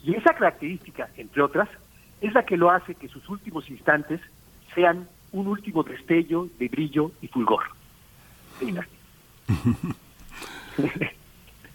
Y 0.04 0.14
esa 0.14 0.34
característica, 0.34 1.08
entre 1.16 1.42
otras, 1.42 1.68
es 2.20 2.32
la 2.32 2.44
que 2.44 2.56
lo 2.56 2.70
hace 2.70 2.94
que 2.94 3.08
sus 3.08 3.28
últimos 3.28 3.68
instantes 3.70 4.20
sean 4.74 5.08
un 5.32 5.46
último 5.46 5.82
destello 5.82 6.48
de 6.58 6.68
brillo 6.68 7.12
y 7.20 7.28
fulgor. 7.28 7.64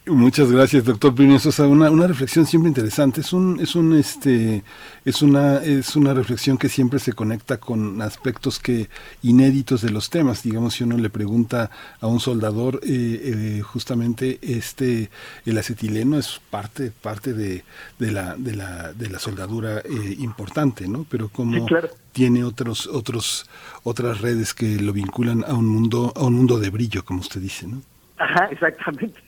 Muchas 0.07 0.51
gracias, 0.51 0.85
doctor 0.85 1.15
Plinio 1.15 1.39
Sosa. 1.39 1.67
Una, 1.67 1.89
una 1.89 2.05
reflexión 2.05 2.45
siempre 2.45 2.67
interesante. 2.69 3.21
Es 3.21 3.33
un, 3.33 3.59
es 3.59 3.73
un, 3.75 3.97
este, 3.97 4.63
es 5.03 5.23
una, 5.23 5.63
es 5.63 5.95
una 5.95 6.13
reflexión 6.13 6.59
que 6.59 6.69
siempre 6.69 6.99
se 6.99 7.13
conecta 7.13 7.57
con 7.57 7.99
aspectos 8.03 8.59
que 8.59 8.87
inéditos 9.23 9.81
de 9.81 9.89
los 9.89 10.11
temas. 10.11 10.43
Digamos, 10.43 10.75
si 10.75 10.83
uno 10.83 10.95
le 10.97 11.09
pregunta 11.09 11.71
a 12.01 12.05
un 12.05 12.19
soldador, 12.19 12.81
eh, 12.83 13.57
eh, 13.57 13.61
justamente 13.63 14.37
este, 14.43 15.09
el 15.43 15.57
acetileno 15.57 16.19
es 16.19 16.39
parte, 16.51 16.91
parte 16.91 17.33
de, 17.33 17.63
de 17.97 18.11
la, 18.11 18.35
de 18.35 18.55
la, 18.55 18.93
de 18.93 19.09
la 19.09 19.17
soldadura 19.17 19.79
eh, 19.79 20.15
importante, 20.19 20.87
¿no? 20.87 21.07
Pero 21.09 21.29
como 21.29 21.55
Sí, 21.55 21.65
claro. 21.65 21.89
tiene 22.11 22.43
otros, 22.43 22.85
otros, 22.85 23.49
otras 23.81 24.21
redes 24.21 24.53
que 24.53 24.79
lo 24.79 24.93
vinculan 24.93 25.43
a 25.47 25.55
un 25.55 25.65
mundo, 25.67 26.13
a 26.15 26.25
un 26.25 26.35
mundo 26.35 26.59
de 26.59 26.69
brillo, 26.69 27.03
como 27.03 27.21
usted 27.21 27.41
dice, 27.41 27.65
¿no? 27.65 27.81
Ajá, 28.17 28.49
exactamente. 28.51 29.19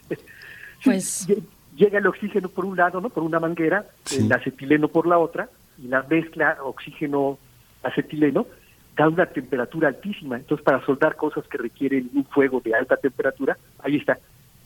Pues 0.84 1.28
Lle- 1.28 1.44
llega 1.76 2.00
el 2.00 2.08
oxígeno 2.08 2.50
por 2.50 2.66
un 2.66 2.78
lado, 2.78 3.02
¿no? 3.02 3.10
Por 3.10 3.24
una 3.24 3.40
manguera, 3.40 3.86
el 4.16 4.32
acetileno 4.32 4.88
por 4.88 5.08
la 5.08 5.18
otra, 5.18 5.50
y 5.84 5.88
la 5.88 6.04
mezcla 6.04 6.58
oxígeno-acetileno 6.64 8.48
da 8.96 9.08
una 9.10 9.26
temperatura 9.28 9.90
altísima. 9.90 10.38
Entonces, 10.38 10.64
para 10.66 10.84
soldar 10.86 11.16
cosas 11.16 11.46
que 11.48 11.58
requieren 11.58 12.10
un 12.16 12.26
fuego 12.26 12.62
de 12.64 12.74
alta 12.74 12.98
temperatura, 12.98 13.56
ahí 13.80 13.98
está 13.98 14.18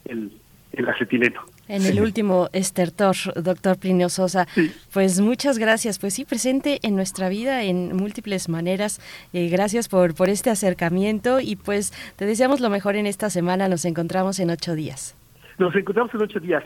el, 0.06 0.32
el 0.72 0.88
acetileno. 0.90 1.42
En 1.68 1.86
el 1.86 2.00
último 2.02 2.50
estertor, 2.54 3.16
doctor 3.42 3.78
Plinio 3.78 4.08
Sosa, 4.10 4.48
pues 4.94 5.20
muchas 5.20 5.58
gracias. 5.58 6.00
Pues 6.00 6.14
sí, 6.14 6.24
presente 6.26 6.80
en 6.84 6.96
nuestra 6.96 7.28
vida 7.30 7.64
en 7.64 7.96
múltiples 7.96 8.48
maneras. 8.50 9.02
Eh, 9.34 9.50
gracias 9.50 9.90
por, 9.90 10.14
por 10.16 10.30
este 10.30 10.50
acercamiento 10.50 11.40
y 11.42 11.56
pues 11.58 11.92
te 12.16 12.26
deseamos 12.26 12.60
lo 12.62 12.70
mejor 12.70 12.96
en 12.96 13.06
esta 13.06 13.30
semana. 13.30 13.68
Nos 13.68 13.84
encontramos 13.86 14.40
en 14.40 14.50
ocho 14.50 14.76
días. 14.76 15.16
Nos 15.62 15.76
encontramos 15.76 16.12
en 16.16 16.24
ocho 16.24 16.40
días. 16.40 16.64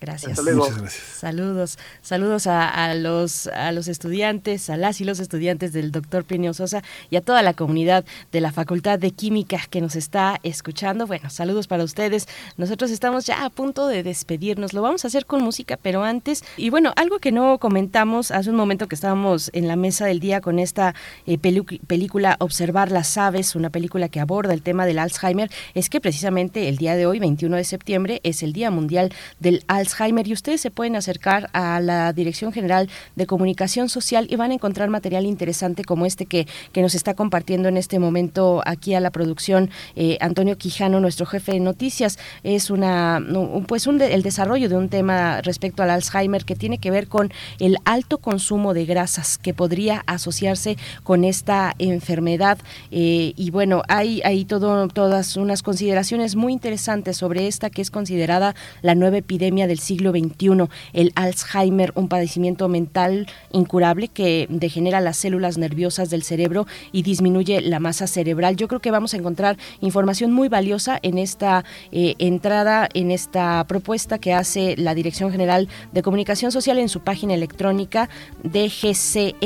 Gracias. 0.00 0.32
Hasta 0.32 0.42
luego. 0.42 0.64
Muchas 0.64 0.80
gracias. 0.80 1.02
Saludos, 1.18 1.78
saludos 2.02 2.46
a, 2.46 2.68
a 2.68 2.94
los 2.94 3.48
a 3.48 3.72
los 3.72 3.88
estudiantes, 3.88 4.70
a 4.70 4.76
las 4.76 5.00
y 5.00 5.04
los 5.04 5.18
estudiantes 5.18 5.72
del 5.72 5.90
doctor 5.90 6.24
Plinio 6.24 6.54
Sosa 6.54 6.82
y 7.10 7.16
a 7.16 7.20
toda 7.20 7.42
la 7.42 7.54
comunidad 7.54 8.04
de 8.30 8.40
la 8.40 8.52
Facultad 8.52 8.98
de 8.98 9.10
Química 9.10 9.60
que 9.70 9.80
nos 9.80 9.96
está 9.96 10.38
escuchando. 10.44 11.06
Bueno, 11.06 11.30
saludos 11.30 11.66
para 11.66 11.82
ustedes. 11.84 12.28
Nosotros 12.56 12.90
estamos 12.90 13.26
ya 13.26 13.44
a 13.44 13.50
punto 13.50 13.88
de 13.88 14.02
despedirnos. 14.02 14.72
Lo 14.72 14.82
vamos 14.82 15.04
a 15.04 15.08
hacer 15.08 15.26
con 15.26 15.42
música, 15.42 15.76
pero 15.80 16.04
antes, 16.04 16.44
y 16.56 16.70
bueno, 16.70 16.92
algo 16.96 17.18
que 17.18 17.32
no 17.32 17.58
comentamos 17.58 18.30
hace 18.30 18.50
un 18.50 18.56
momento 18.56 18.86
que 18.86 18.94
estábamos 18.94 19.50
en 19.52 19.66
la 19.66 19.74
mesa 19.76 20.06
del 20.06 20.20
día 20.20 20.40
con 20.40 20.58
esta 20.60 20.94
eh, 21.26 21.38
pelu- 21.38 21.80
película 21.86 22.36
Observar 22.40 22.92
las 22.92 23.16
aves, 23.18 23.56
una 23.56 23.70
película 23.70 24.08
que 24.08 24.20
aborda 24.20 24.54
el 24.54 24.62
tema 24.62 24.86
del 24.86 24.98
Alzheimer, 25.00 25.50
es 25.74 25.88
que 25.90 26.00
precisamente 26.00 26.68
el 26.68 26.76
día 26.76 26.94
de 26.94 27.06
hoy, 27.06 27.18
21 27.18 27.56
de 27.56 27.64
septiembre, 27.64 28.20
es 28.22 28.42
el 28.44 28.52
Día 28.52 28.70
Mundial 28.70 29.12
del 29.40 29.64
Alzheimer 29.66 29.87
y 30.24 30.32
ustedes 30.32 30.60
se 30.60 30.70
pueden 30.70 30.96
acercar 30.96 31.50
a 31.52 31.80
la 31.80 32.12
Dirección 32.12 32.52
General 32.52 32.88
de 33.16 33.26
Comunicación 33.26 33.88
Social 33.88 34.26
y 34.30 34.36
van 34.36 34.50
a 34.50 34.54
encontrar 34.54 34.88
material 34.88 35.26
interesante 35.26 35.84
como 35.84 36.06
este 36.06 36.26
que, 36.26 36.46
que 36.72 36.82
nos 36.82 36.94
está 36.94 37.14
compartiendo 37.14 37.68
en 37.68 37.76
este 37.76 37.98
momento 37.98 38.62
aquí 38.64 38.94
a 38.94 39.00
la 39.00 39.10
producción 39.10 39.70
eh, 39.96 40.18
Antonio 40.20 40.56
Quijano, 40.56 41.00
nuestro 41.00 41.26
jefe 41.26 41.52
de 41.52 41.60
noticias. 41.60 42.18
Es 42.42 42.70
una 42.70 43.20
pues 43.66 43.86
el 43.86 44.22
desarrollo 44.22 44.68
de 44.68 44.76
un 44.76 44.88
tema 44.88 45.40
respecto 45.42 45.82
al 45.82 45.90
Alzheimer 45.90 46.44
que 46.44 46.54
tiene 46.54 46.78
que 46.78 46.90
ver 46.90 47.08
con 47.08 47.32
el 47.58 47.78
alto 47.84 48.18
consumo 48.18 48.74
de 48.74 48.84
grasas 48.84 49.38
que 49.38 49.54
podría 49.54 50.02
asociarse 50.06 50.76
con 51.02 51.24
esta 51.24 51.74
enfermedad 51.78 52.58
eh, 52.90 53.32
y 53.36 53.50
bueno 53.50 53.82
hay 53.88 54.20
hay 54.24 54.44
todo 54.44 54.88
todas 54.88 55.36
unas 55.36 55.62
consideraciones 55.62 56.36
muy 56.36 56.52
interesantes 56.52 57.16
sobre 57.16 57.46
esta 57.46 57.70
que 57.70 57.82
es 57.82 57.90
considerada 57.90 58.54
la 58.82 58.94
nueva 58.94 59.18
epidemia 59.18 59.66
del 59.66 59.77
siglo 59.78 60.12
XXI, 60.12 60.68
el 60.92 61.12
Alzheimer, 61.14 61.92
un 61.94 62.08
padecimiento 62.08 62.68
mental 62.68 63.26
incurable 63.52 64.08
que 64.08 64.46
degenera 64.50 65.00
las 65.00 65.16
células 65.16 65.58
nerviosas 65.58 66.10
del 66.10 66.22
cerebro 66.22 66.66
y 66.92 67.02
disminuye 67.02 67.60
la 67.60 67.80
masa 67.80 68.06
cerebral. 68.06 68.56
Yo 68.56 68.68
creo 68.68 68.80
que 68.80 68.90
vamos 68.90 69.14
a 69.14 69.16
encontrar 69.16 69.56
información 69.80 70.32
muy 70.32 70.48
valiosa 70.48 70.98
en 71.02 71.18
esta 71.18 71.64
eh, 71.92 72.14
entrada, 72.18 72.88
en 72.94 73.10
esta 73.10 73.64
propuesta 73.66 74.18
que 74.18 74.32
hace 74.32 74.76
la 74.76 74.94
Dirección 74.94 75.30
General 75.30 75.68
de 75.92 76.02
Comunicación 76.02 76.52
Social 76.52 76.78
en 76.78 76.88
su 76.88 77.00
página 77.00 77.34
electrónica 77.34 78.08
dgcs.unam.mx. 78.42 79.38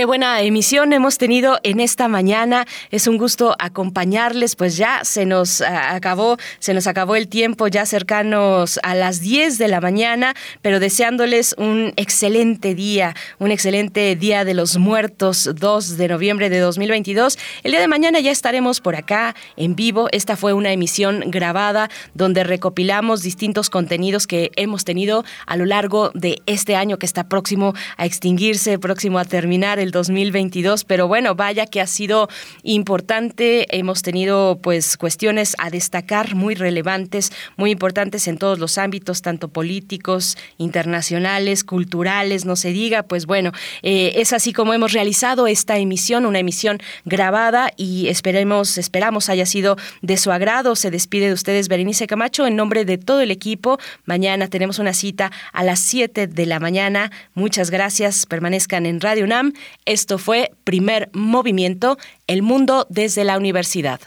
Qué 0.00 0.06
buena 0.06 0.40
emisión 0.40 0.94
hemos 0.94 1.18
tenido 1.18 1.60
en 1.62 1.78
esta 1.78 2.08
mañana. 2.08 2.66
Es 2.90 3.06
un 3.06 3.18
gusto 3.18 3.54
acompañarles, 3.58 4.56
pues 4.56 4.78
ya 4.78 5.04
se 5.04 5.26
nos 5.26 5.60
ah, 5.60 5.94
acabó, 5.94 6.38
se 6.58 6.72
nos 6.72 6.86
acabó 6.86 7.16
el 7.16 7.28
tiempo 7.28 7.68
ya 7.68 7.84
cercanos 7.84 8.80
a 8.82 8.94
las 8.94 9.20
10 9.20 9.58
de 9.58 9.68
la 9.68 9.82
mañana, 9.82 10.34
pero 10.62 10.80
deseándoles 10.80 11.54
un 11.58 11.92
excelente 11.96 12.74
día, 12.74 13.14
un 13.38 13.50
excelente 13.50 14.16
día 14.16 14.46
de 14.46 14.54
los 14.54 14.78
muertos, 14.78 15.50
2 15.54 15.98
de 15.98 16.08
noviembre 16.08 16.48
de 16.48 16.60
2022. 16.60 17.38
El 17.62 17.72
día 17.72 17.80
de 17.82 17.86
mañana 17.86 18.20
ya 18.20 18.30
estaremos 18.30 18.80
por 18.80 18.96
acá 18.96 19.34
en 19.58 19.76
vivo. 19.76 20.08
Esta 20.12 20.38
fue 20.38 20.54
una 20.54 20.72
emisión 20.72 21.24
grabada 21.26 21.90
donde 22.14 22.42
recopilamos 22.42 23.20
distintos 23.20 23.68
contenidos 23.68 24.26
que 24.26 24.50
hemos 24.56 24.86
tenido 24.86 25.26
a 25.44 25.58
lo 25.58 25.66
largo 25.66 26.10
de 26.14 26.40
este 26.46 26.74
año 26.74 26.98
que 26.98 27.04
está 27.04 27.28
próximo 27.28 27.74
a 27.98 28.06
extinguirse, 28.06 28.78
próximo 28.78 29.18
a 29.18 29.26
terminar 29.26 29.78
el 29.78 29.89
2022, 29.90 30.84
pero 30.84 31.08
bueno, 31.08 31.34
vaya 31.34 31.66
que 31.66 31.80
ha 31.80 31.86
sido 31.86 32.28
importante. 32.62 33.66
Hemos 33.76 34.02
tenido 34.02 34.58
pues 34.62 34.96
cuestiones 34.96 35.54
a 35.58 35.70
destacar 35.70 36.34
muy 36.34 36.54
relevantes, 36.54 37.32
muy 37.56 37.70
importantes 37.70 38.28
en 38.28 38.38
todos 38.38 38.58
los 38.58 38.78
ámbitos, 38.78 39.22
tanto 39.22 39.48
políticos, 39.48 40.36
internacionales, 40.58 41.64
culturales, 41.64 42.44
no 42.44 42.56
se 42.56 42.70
diga, 42.72 43.02
pues 43.02 43.26
bueno, 43.26 43.52
eh, 43.82 44.12
es 44.16 44.32
así 44.32 44.52
como 44.52 44.74
hemos 44.74 44.92
realizado 44.92 45.46
esta 45.46 45.78
emisión, 45.78 46.26
una 46.26 46.38
emisión 46.38 46.78
grabada 47.04 47.72
y 47.76 48.08
esperemos, 48.08 48.78
esperamos 48.78 49.28
haya 49.28 49.46
sido 49.46 49.76
de 50.02 50.16
su 50.16 50.32
agrado. 50.32 50.76
Se 50.76 50.90
despide 50.90 51.28
de 51.28 51.32
ustedes 51.32 51.68
Berenice 51.68 52.06
Camacho 52.06 52.46
en 52.46 52.56
nombre 52.56 52.84
de 52.84 52.98
todo 52.98 53.20
el 53.20 53.30
equipo. 53.30 53.78
Mañana 54.04 54.48
tenemos 54.48 54.78
una 54.78 54.94
cita 54.94 55.30
a 55.52 55.64
las 55.64 55.80
7 55.80 56.26
de 56.26 56.46
la 56.46 56.60
mañana. 56.60 57.10
Muchas 57.34 57.70
gracias. 57.70 58.26
Permanezcan 58.26 58.86
en 58.86 59.00
Radio 59.00 59.24
UNAM. 59.24 59.52
Esto 59.84 60.18
fue 60.18 60.52
Primer 60.64 61.10
Movimiento, 61.12 61.98
El 62.26 62.42
Mundo 62.42 62.86
desde 62.90 63.24
la 63.24 63.36
Universidad. 63.36 64.00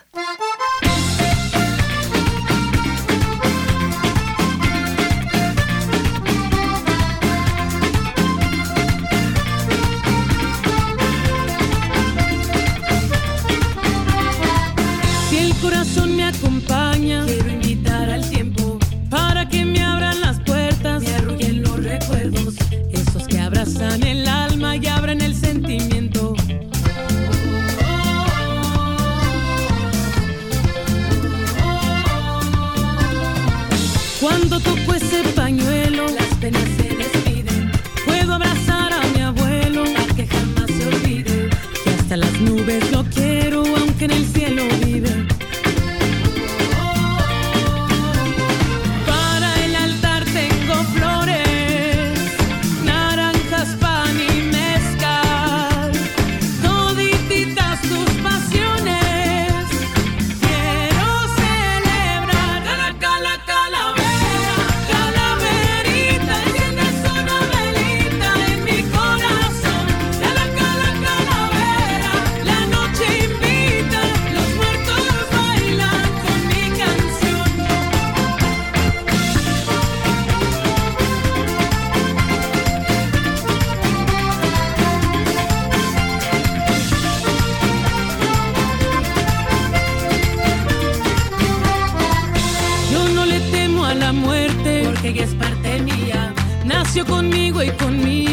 Conmigo 97.06 97.64
y 97.64 97.70
conmigo 97.72 98.33